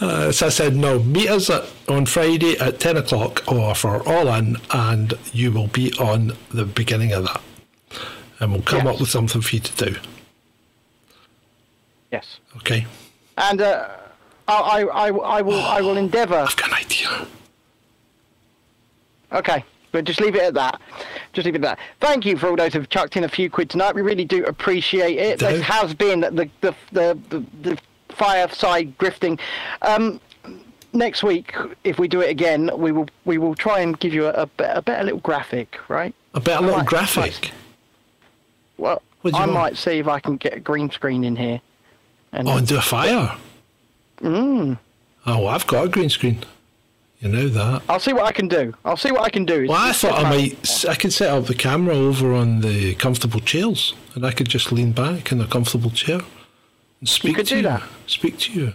Uh, 0.00 0.32
so 0.32 0.46
I 0.46 0.48
said, 0.50 0.76
no, 0.76 0.98
meet 0.98 1.28
us 1.28 1.48
at, 1.50 1.64
on 1.88 2.06
Friday 2.06 2.58
at 2.58 2.80
10 2.80 2.96
o'clock 2.96 3.44
or 3.50 3.74
for 3.74 4.06
all 4.08 4.28
in, 4.34 4.56
and 4.70 5.14
you 5.32 5.52
will 5.52 5.68
be 5.68 5.92
on 5.98 6.32
the 6.50 6.64
beginning 6.64 7.12
of 7.12 7.24
that. 7.24 7.40
And 8.40 8.52
we'll 8.52 8.62
come 8.62 8.84
Yes. 8.86 8.94
up 8.94 9.00
with 9.00 9.08
something 9.08 9.40
for 9.40 9.54
you 9.56 9.60
to 9.60 9.84
do. 9.90 9.96
Yes. 12.12 12.38
Okay? 12.56 12.86
And 13.38 13.60
uh, 13.62 13.88
I, 14.48 14.54
I, 14.54 14.82
I, 14.82 15.06
I 15.08 15.42
will, 15.42 15.60
I 15.60 15.80
will 15.80 15.96
endeavour. 15.96 16.36
I've 16.36 16.56
got 16.56 16.68
an 16.68 16.74
idea. 16.74 17.26
Okay, 19.32 19.64
but 19.92 20.04
just 20.04 20.20
leave 20.20 20.34
it 20.34 20.42
at 20.42 20.54
that. 20.54 20.80
Just 21.32 21.44
leave 21.46 21.54
it 21.54 21.64
at 21.64 21.76
that. 21.76 21.78
Thank 22.00 22.24
you 22.26 22.36
for 22.36 22.48
all 22.48 22.56
those 22.56 22.72
who've 22.72 22.88
chucked 22.88 23.16
in 23.16 23.24
a 23.24 23.28
few 23.28 23.48
quid 23.50 23.70
tonight. 23.70 23.94
We 23.94 24.02
really 24.02 24.24
do 24.24 24.44
appreciate 24.44 25.18
it. 25.18 25.38
Do. 25.38 25.46
This 25.46 25.62
has 25.62 25.94
been 25.94 26.20
the 26.20 26.48
the 26.60 26.74
the 26.92 27.18
the, 27.30 27.44
the 27.62 27.78
fireside 28.10 28.96
grifting. 28.98 29.38
Um, 29.82 30.20
next 30.92 31.22
week, 31.22 31.54
if 31.84 31.98
we 31.98 32.08
do 32.08 32.20
it 32.20 32.30
again, 32.30 32.70
we 32.76 32.92
will 32.92 33.08
we 33.24 33.38
will 33.38 33.54
try 33.54 33.80
and 33.80 33.98
give 34.00 34.12
you 34.14 34.26
a, 34.26 34.42
a, 34.42 34.48
a 34.58 34.82
better 34.82 35.04
little 35.04 35.20
graphic, 35.20 35.78
right? 35.88 36.14
A 36.34 36.40
better 36.40 36.62
little 36.62 36.78
might- 36.78 36.86
graphic. 36.86 37.52
Well, 38.78 39.00
I 39.24 39.30
want? 39.30 39.52
might 39.52 39.76
see 39.78 39.98
if 39.98 40.06
I 40.08 40.20
can 40.20 40.36
get 40.36 40.52
a 40.54 40.60
green 40.60 40.90
screen 40.90 41.24
in 41.24 41.36
here. 41.36 41.60
And 42.32 42.46
Oh, 42.48 42.58
and 42.58 42.66
do 42.66 42.76
a 42.76 42.82
fire. 42.82 43.34
Mm. 44.20 44.78
Oh, 45.24 45.46
I've 45.46 45.66
got 45.66 45.86
a 45.86 45.88
green 45.88 46.10
screen. 46.10 46.44
You 47.20 47.28
know 47.30 47.48
that. 47.48 47.82
I'll 47.88 47.98
see 48.00 48.12
what 48.12 48.24
I 48.24 48.32
can 48.32 48.46
do. 48.46 48.74
I'll 48.84 48.96
see 48.96 49.10
what 49.10 49.22
I 49.22 49.30
can 49.30 49.44
do. 49.46 49.66
Well, 49.68 49.78
I 49.78 49.92
thought 49.92 50.22
I 50.24 50.28
might. 50.28 50.84
I 50.86 50.94
could 50.94 51.12
set 51.12 51.30
up 51.30 51.46
the 51.46 51.54
camera 51.54 51.94
over 51.94 52.34
on 52.34 52.60
the 52.60 52.94
comfortable 52.96 53.40
chairs, 53.40 53.94
and 54.14 54.24
I 54.26 54.32
could 54.32 54.48
just 54.48 54.70
lean 54.70 54.92
back 54.92 55.32
in 55.32 55.40
a 55.40 55.46
comfortable 55.46 55.90
chair 55.90 56.20
and 57.00 57.08
speak 57.08 57.30
you 57.30 57.34
could 57.36 57.46
to 57.46 57.54
do 57.54 57.56
you. 57.58 57.62
that. 57.62 57.82
Speak 58.06 58.38
to 58.40 58.52
you. 58.52 58.74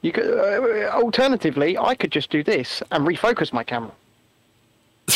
You 0.00 0.12
could, 0.12 0.26
uh, 0.26 0.88
alternatively, 0.90 1.76
I 1.76 1.94
could 1.94 2.10
just 2.12 2.30
do 2.30 2.42
this 2.42 2.82
and 2.90 3.06
refocus 3.06 3.52
my 3.52 3.64
camera. 3.64 3.92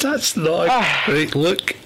That's 0.00 0.36
not 0.36 0.68
a 0.68 0.86
great 1.10 1.34
look. 1.34 1.76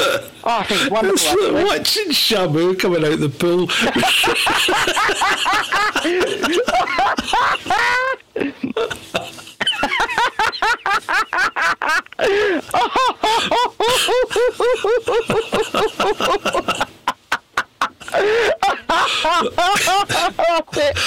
Oh, 0.00 0.30
I 0.44 0.62
think 0.64 0.70
it's 0.70 0.82
It's 0.82 0.90
wonderful. 0.90 1.52
like 1.52 1.66
watching 1.66 2.08
Shamu 2.10 2.78
coming 2.78 3.04
out 3.04 3.18
the 3.18 3.28
pool. 3.28 3.68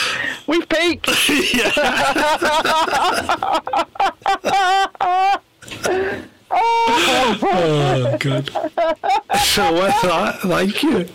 We've 0.47 0.67
peaked. 0.67 1.07
oh, 6.51 7.39
oh 7.43 8.17
good. 8.19 8.49
So 9.43 9.73
with 9.73 10.01
that, 10.01 10.39
thank 10.41 10.83
you. 10.83 11.07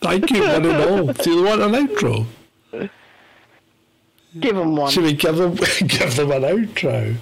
Thank 0.00 0.30
you, 0.30 0.42
one 0.42 0.66
and 0.66 0.82
all. 0.90 1.06
Do 1.12 1.30
you 1.30 1.42
want 1.44 1.62
an 1.62 1.72
outro? 1.72 2.26
Give 4.38 4.56
them 4.56 4.76
one. 4.76 4.90
Should 4.90 5.04
we 5.04 5.12
give 5.14 5.36
them 5.36 5.54
give 5.86 6.16
them 6.16 6.30
an 6.32 6.42
outro? 6.42 7.16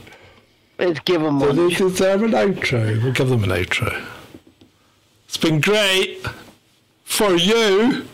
Let's 0.79 1.01
give 1.01 1.21
them 1.23 1.39
Do 1.39 1.47
one. 1.47 1.57
they 1.57 1.75
deserve 1.75 2.23
an 2.23 2.31
outro? 2.33 3.03
We'll 3.03 3.13
give 3.13 3.29
them 3.29 3.45
an 3.45 3.51
outro. 3.51 4.03
It's 5.27 5.37
been 5.37 5.61
great 5.61 6.25
for 7.05 7.35
you. 7.35 8.07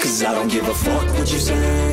Cause 0.00 0.22
I 0.24 0.32
don't 0.32 0.48
give 0.48 0.66
a 0.66 0.74
fuck 0.74 1.06
what 1.18 1.30
you 1.30 1.38
say 1.38 1.56
Yeah, 1.56 1.56
I'ma 1.64 1.84
do 1.84 1.87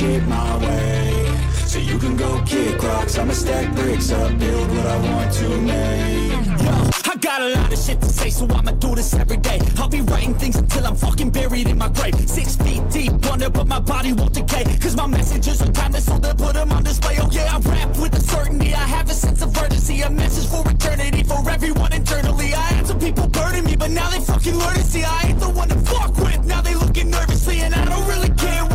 shit 0.00 0.26
my 0.26 0.56
way 0.64 1.26
So 1.66 1.78
you 1.78 1.98
can 1.98 2.16
go 2.16 2.42
kick 2.46 2.82
rocks 2.82 3.18
I'ma 3.18 3.34
stack 3.34 3.74
bricks 3.74 4.10
up, 4.10 4.38
build 4.38 4.68
what 4.70 4.86
I 4.86 4.96
want 5.12 5.32
to 5.34 5.48
make 5.60 6.40
Yo, 6.64 6.90
I 7.12 7.16
got 7.20 7.42
a 7.42 7.48
lot 7.48 7.70
of 7.72 7.78
shit 7.78 8.00
to 8.00 8.08
say, 8.08 8.30
so 8.30 8.46
I'ma 8.46 8.72
do 8.72 8.94
this 8.94 9.12
every 9.14 9.36
day. 9.36 9.58
I'll 9.78 9.88
be 9.88 10.00
writing 10.00 10.34
things 10.34 10.56
until 10.56 10.86
I'm 10.86 10.96
fucking 10.96 11.30
buried 11.30 11.68
in 11.68 11.78
my 11.78 11.88
grave. 11.88 12.14
Six 12.28 12.56
feet 12.56 12.82
deep 12.90 13.12
under, 13.32 13.50
but 13.50 13.66
my 13.66 13.80
body 13.80 14.12
won't 14.12 14.34
decay. 14.34 14.64
Cause 14.78 14.94
my 14.96 15.06
messages 15.06 15.60
are 15.62 15.72
timeless, 15.72 16.06
so 16.06 16.18
they 16.18 16.34
put 16.34 16.54
them 16.54 16.70
on 16.72 16.82
display. 16.84 17.16
Oh 17.20 17.28
yeah, 17.32 17.56
I 17.56 17.58
rap 17.58 17.96
with 17.98 18.14
a 18.14 18.20
certainty. 18.20 18.74
I 18.74 18.86
have 18.96 19.08
a 19.10 19.14
sense 19.14 19.42
of 19.42 19.56
urgency, 19.56 20.00
a 20.02 20.10
message 20.10 20.48
for 20.50 20.62
eternity, 20.70 21.22
for 21.24 21.48
everyone 21.50 21.92
internally. 21.92 22.54
I 22.54 22.66
had 22.74 22.86
some 22.86 23.00
people 23.00 23.26
burning 23.28 23.64
me, 23.64 23.76
but 23.76 23.90
now 23.90 24.08
they 24.10 24.20
fucking 24.20 24.56
learn 24.56 24.74
to 24.74 24.84
see 24.84 25.02
I 25.02 25.28
ain't 25.28 25.40
the 25.40 25.50
one 25.50 25.68
to 25.68 25.78
fuck 25.90 26.16
with. 26.16 26.44
Now 26.44 26.60
they 26.60 26.74
looking 26.74 27.10
nervously, 27.10 27.60
and 27.60 27.74
I 27.74 27.84
don't 27.86 28.06
really 28.06 28.30
care 28.36 28.69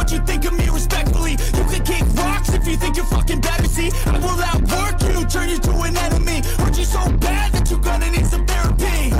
you 2.75 2.81
think 2.81 2.97
you're 2.97 3.05
fucking 3.05 3.39
better. 3.39 3.67
See, 3.67 3.89
I 4.05 4.17
will 4.19 4.39
outwork 4.51 5.01
you, 5.07 5.25
turn 5.25 5.49
you 5.49 5.59
to 5.59 5.71
an 5.87 5.95
enemy. 5.95 6.41
Hurt 6.59 6.77
you 6.77 6.83
so 6.83 7.01
bad 7.17 7.53
that 7.53 7.69
you're 7.71 7.79
gonna 7.79 8.09
need 8.11 8.27
some 8.27 8.45
therapy. 8.45 9.13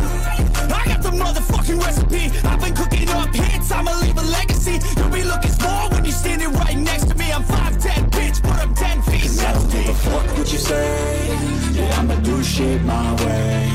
I 0.80 0.82
got 0.92 1.01
the 1.01 1.11
motherfucking 1.11 1.80
recipe. 1.80 2.24
I've 2.48 2.59
been 2.59 2.75
cooking 2.75 3.09
up 3.09 3.34
hits, 3.34 3.72
I'ma 3.72 3.93
leave 4.01 4.17
a 4.17 4.27
legacy. 4.40 4.80
You'll 4.98 5.09
be 5.09 5.24
looking 5.24 5.51
small 5.51 5.90
when 5.92 6.03
you're 6.03 6.19
standing 6.24 6.51
right 6.51 6.77
next 6.77 7.06
to 7.09 7.16
me. 7.16 7.32
I'm 7.32 7.43
5'10, 7.43 8.09
bitch, 8.11 8.42
but 8.43 8.58
I'm 8.64 8.74
10 8.74 9.01
feet 9.03 9.22
Cause 9.22 9.43
I 9.43 9.53
don't 9.53 9.72
give 9.72 9.90
a 9.90 9.93
fuck 9.93 10.38
what 10.38 10.51
you 10.51 10.59
say 10.59 11.38
Yeah, 11.74 12.00
I'ma 12.00 12.16
do 12.16 12.43
shit 12.43 12.82
my 12.84 13.11
way 13.25 13.69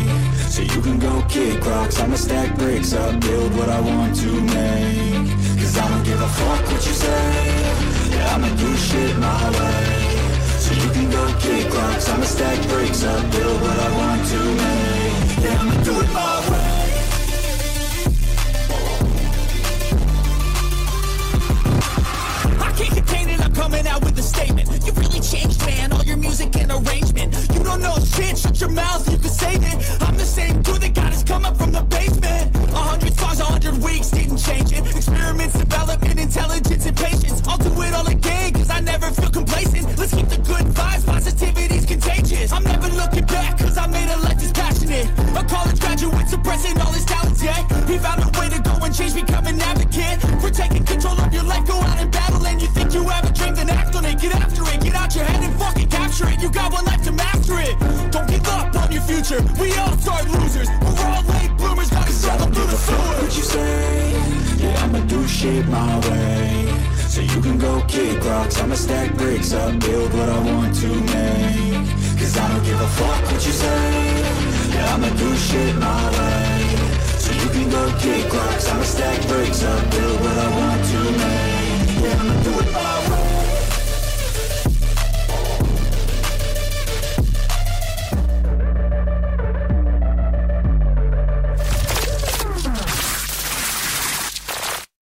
So 0.49 0.63
you 0.63 0.81
can 0.83 0.99
go 0.99 1.25
kick 1.29 1.65
rocks 1.65 1.99
I'ma 2.01 2.17
stack 2.17 2.57
bricks 2.57 2.93
up, 2.93 3.21
build 3.21 3.55
what 3.57 3.69
I 3.69 3.81
want 3.81 4.17
to 4.21 4.31
make 4.41 5.40
Cause 5.71 5.79
I 5.79 5.89
don't 5.89 6.03
give 6.03 6.21
a 6.21 6.29
fuck 6.29 6.67
what 6.67 6.85
you 6.85 6.93
say. 6.93 8.11
Yeah, 8.11 8.35
I'ma 8.35 8.49
do 8.57 8.77
shit 8.77 9.17
my 9.19 9.51
way. 9.51 10.59
So 10.59 10.75
you 10.75 10.91
can 10.91 11.09
go 11.09 11.25
kick 11.39 11.73
rocks. 11.73 12.09
I'ma 12.09 12.25
stack 12.25 12.69
bricks 12.69 13.05
up, 13.05 13.31
build 13.31 13.61
what 13.63 13.79
I 13.79 13.91
want 13.97 14.27
to 14.33 14.41
make. 14.63 15.45
Yeah, 15.45 15.61
I'ma 15.61 15.83
do 15.85 16.01
it 16.01 16.13
my 16.13 16.51
way 16.51 16.70
statement. 24.51 24.87
You 24.87 24.93
really 24.93 25.21
changed, 25.21 25.61
man, 25.67 25.93
all 25.93 26.05
your 26.05 26.17
music 26.17 26.57
and 26.57 26.71
arrangement. 26.71 27.35
You 27.55 27.63
don't 27.63 27.81
know 27.81 27.97
shit, 27.99 28.39
shut 28.39 28.61
your 28.61 28.71
mouth, 28.71 29.09
you 29.11 29.19
can 29.19 29.31
save 29.31 29.63
it. 29.63 30.03
I'm 30.03 30.17
the 30.17 30.25
same 30.25 30.63
dude 30.63 30.81
that 30.83 30.95
got 30.95 31.13
his 31.13 31.23
come 31.23 31.45
up 31.45 31.57
from 31.57 31.73
the 31.73 31.83
basement. 31.83 32.57
A 32.57 32.83
hundred 32.91 33.15
songs, 33.15 33.41
a 33.41 33.45
hundred 33.45 33.83
weeks, 33.83 34.11
didn't 34.11 34.39
change 34.39 34.73
it. 34.73 34.85
Experiments, 34.97 35.59
development, 35.59 36.19
intelligence, 36.19 36.87
and 36.87 36.97
patience. 36.97 37.43
I'll 37.47 37.59
do 37.59 37.71
it 37.83 37.95
all 37.95 38.07
again, 38.07 38.53
cause 38.53 38.71
I 38.71 38.81
never 38.81 39.11
feel 39.11 39.31
complacent. 39.31 39.99
Let's 39.99 40.15
keep 40.15 40.29
the 40.29 40.39
good 40.39 40.67
vibes, 40.75 41.07
positivity's 41.07 41.87
contagious. 41.87 42.53
I'm 42.53 42.65
never 42.65 42.89
looking 42.89 43.27
back, 43.27 43.59
cause 43.59 43.77
I 43.79 43.87
made 43.87 44.11
a 44.11 44.19
life 44.19 44.39
that's 44.39 44.53
passionate. 44.53 45.07
A 45.37 45.45
college 45.45 45.81
graduate 45.81 46.29
suppressing 46.29 46.79
all 46.81 46.93
his 46.93 47.05
talents, 47.05 47.43
yeah. 47.43 47.63
He 47.87 47.99
found 47.99 48.23
a 48.23 48.31
way 48.39 48.49
to 48.49 48.61
go 48.63 48.75
and 48.83 48.95
change, 48.95 49.15
become 49.15 49.47
an 49.47 49.61
advocate. 49.61 50.19
For 50.41 50.51
taking 50.51 50.85
control 50.85 51.19
of 51.21 51.33
your 51.33 51.45
life, 51.45 51.67
go 51.67 51.75
out 51.75 51.99
and 51.99 52.11
battle 52.11 52.20
you 52.61 52.69
think 52.69 52.93
you 52.95 53.03
have 53.09 53.25
a 53.29 53.33
dream, 53.33 53.55
then 53.55 53.71
act 53.71 53.95
on 53.97 54.05
it. 54.05 54.21
Get 54.21 54.35
after 54.35 54.63
it, 54.63 54.81
get 54.81 54.95
out 54.95 55.15
your 55.15 55.25
head 55.25 55.43
and 55.43 55.55
fucking 55.59 55.89
capture 55.89 56.29
it. 56.29 56.41
You 56.41 56.51
got 56.51 56.73
one 56.73 56.85
life 56.85 57.03
to 57.05 57.13
master 57.13 57.59
it. 57.59 57.79
Don't 58.11 58.29
give 58.29 58.47
up 58.49 58.75
on 58.77 58.93
your 58.93 59.03
future. 59.03 59.41
We 59.61 59.73
all 59.77 59.97
start 59.99 60.29
losers. 60.29 60.69
We're 60.69 61.07
all 61.13 61.23
late 61.35 61.57
bloomers, 61.57 61.91
gotta 61.91 62.13
struggle 62.13 62.47
through 62.47 62.67
the 62.67 62.77
sewer. 62.77 63.15
What 63.23 63.37
you 63.37 63.43
say? 63.43 64.41
Yeah, 64.59 64.85
I'ma 64.85 65.01
do 65.07 65.27
shit 65.27 65.67
my 65.69 65.99
way. 66.09 66.91
So 67.09 67.21
you 67.23 67.41
can 67.41 67.59
go 67.59 67.83
kick 67.89 68.23
rocks, 68.25 68.61
I'ma 68.61 68.75
stack 68.75 69.15
bricks 69.17 69.53
up, 69.53 69.79
build 69.81 70.13
what 70.15 70.29
I 70.29 70.39
want 70.53 70.75
to 70.83 70.89
make. 70.89 71.89
Cause 72.19 72.37
I 72.37 72.49
don't 72.49 72.65
give 72.65 72.81
a 72.81 72.89
fuck 72.89 73.23
what 73.33 73.45
you 73.47 73.53
say. 73.53 73.91
Yeah, 74.75 74.95
I'ma 74.95 75.09
do 75.17 75.37
shit 75.37 75.75
my 75.77 76.03
way. 76.17 76.61
So 77.19 77.33
you 77.33 77.49
can 77.51 77.71
go 77.71 77.83
kick 77.99 78.33
rocks, 78.33 78.69
I'ma 78.69 78.85
stack 78.85 79.27
bricks 79.27 79.63
up, 79.65 79.91
build 79.91 80.21
what 80.21 80.39
I 80.39 80.49
want 80.59 80.85
to 80.85 81.01
make 81.19 81.50
down 82.03 82.27
to 82.27 82.45
do 82.45 82.61
it. 82.61 82.70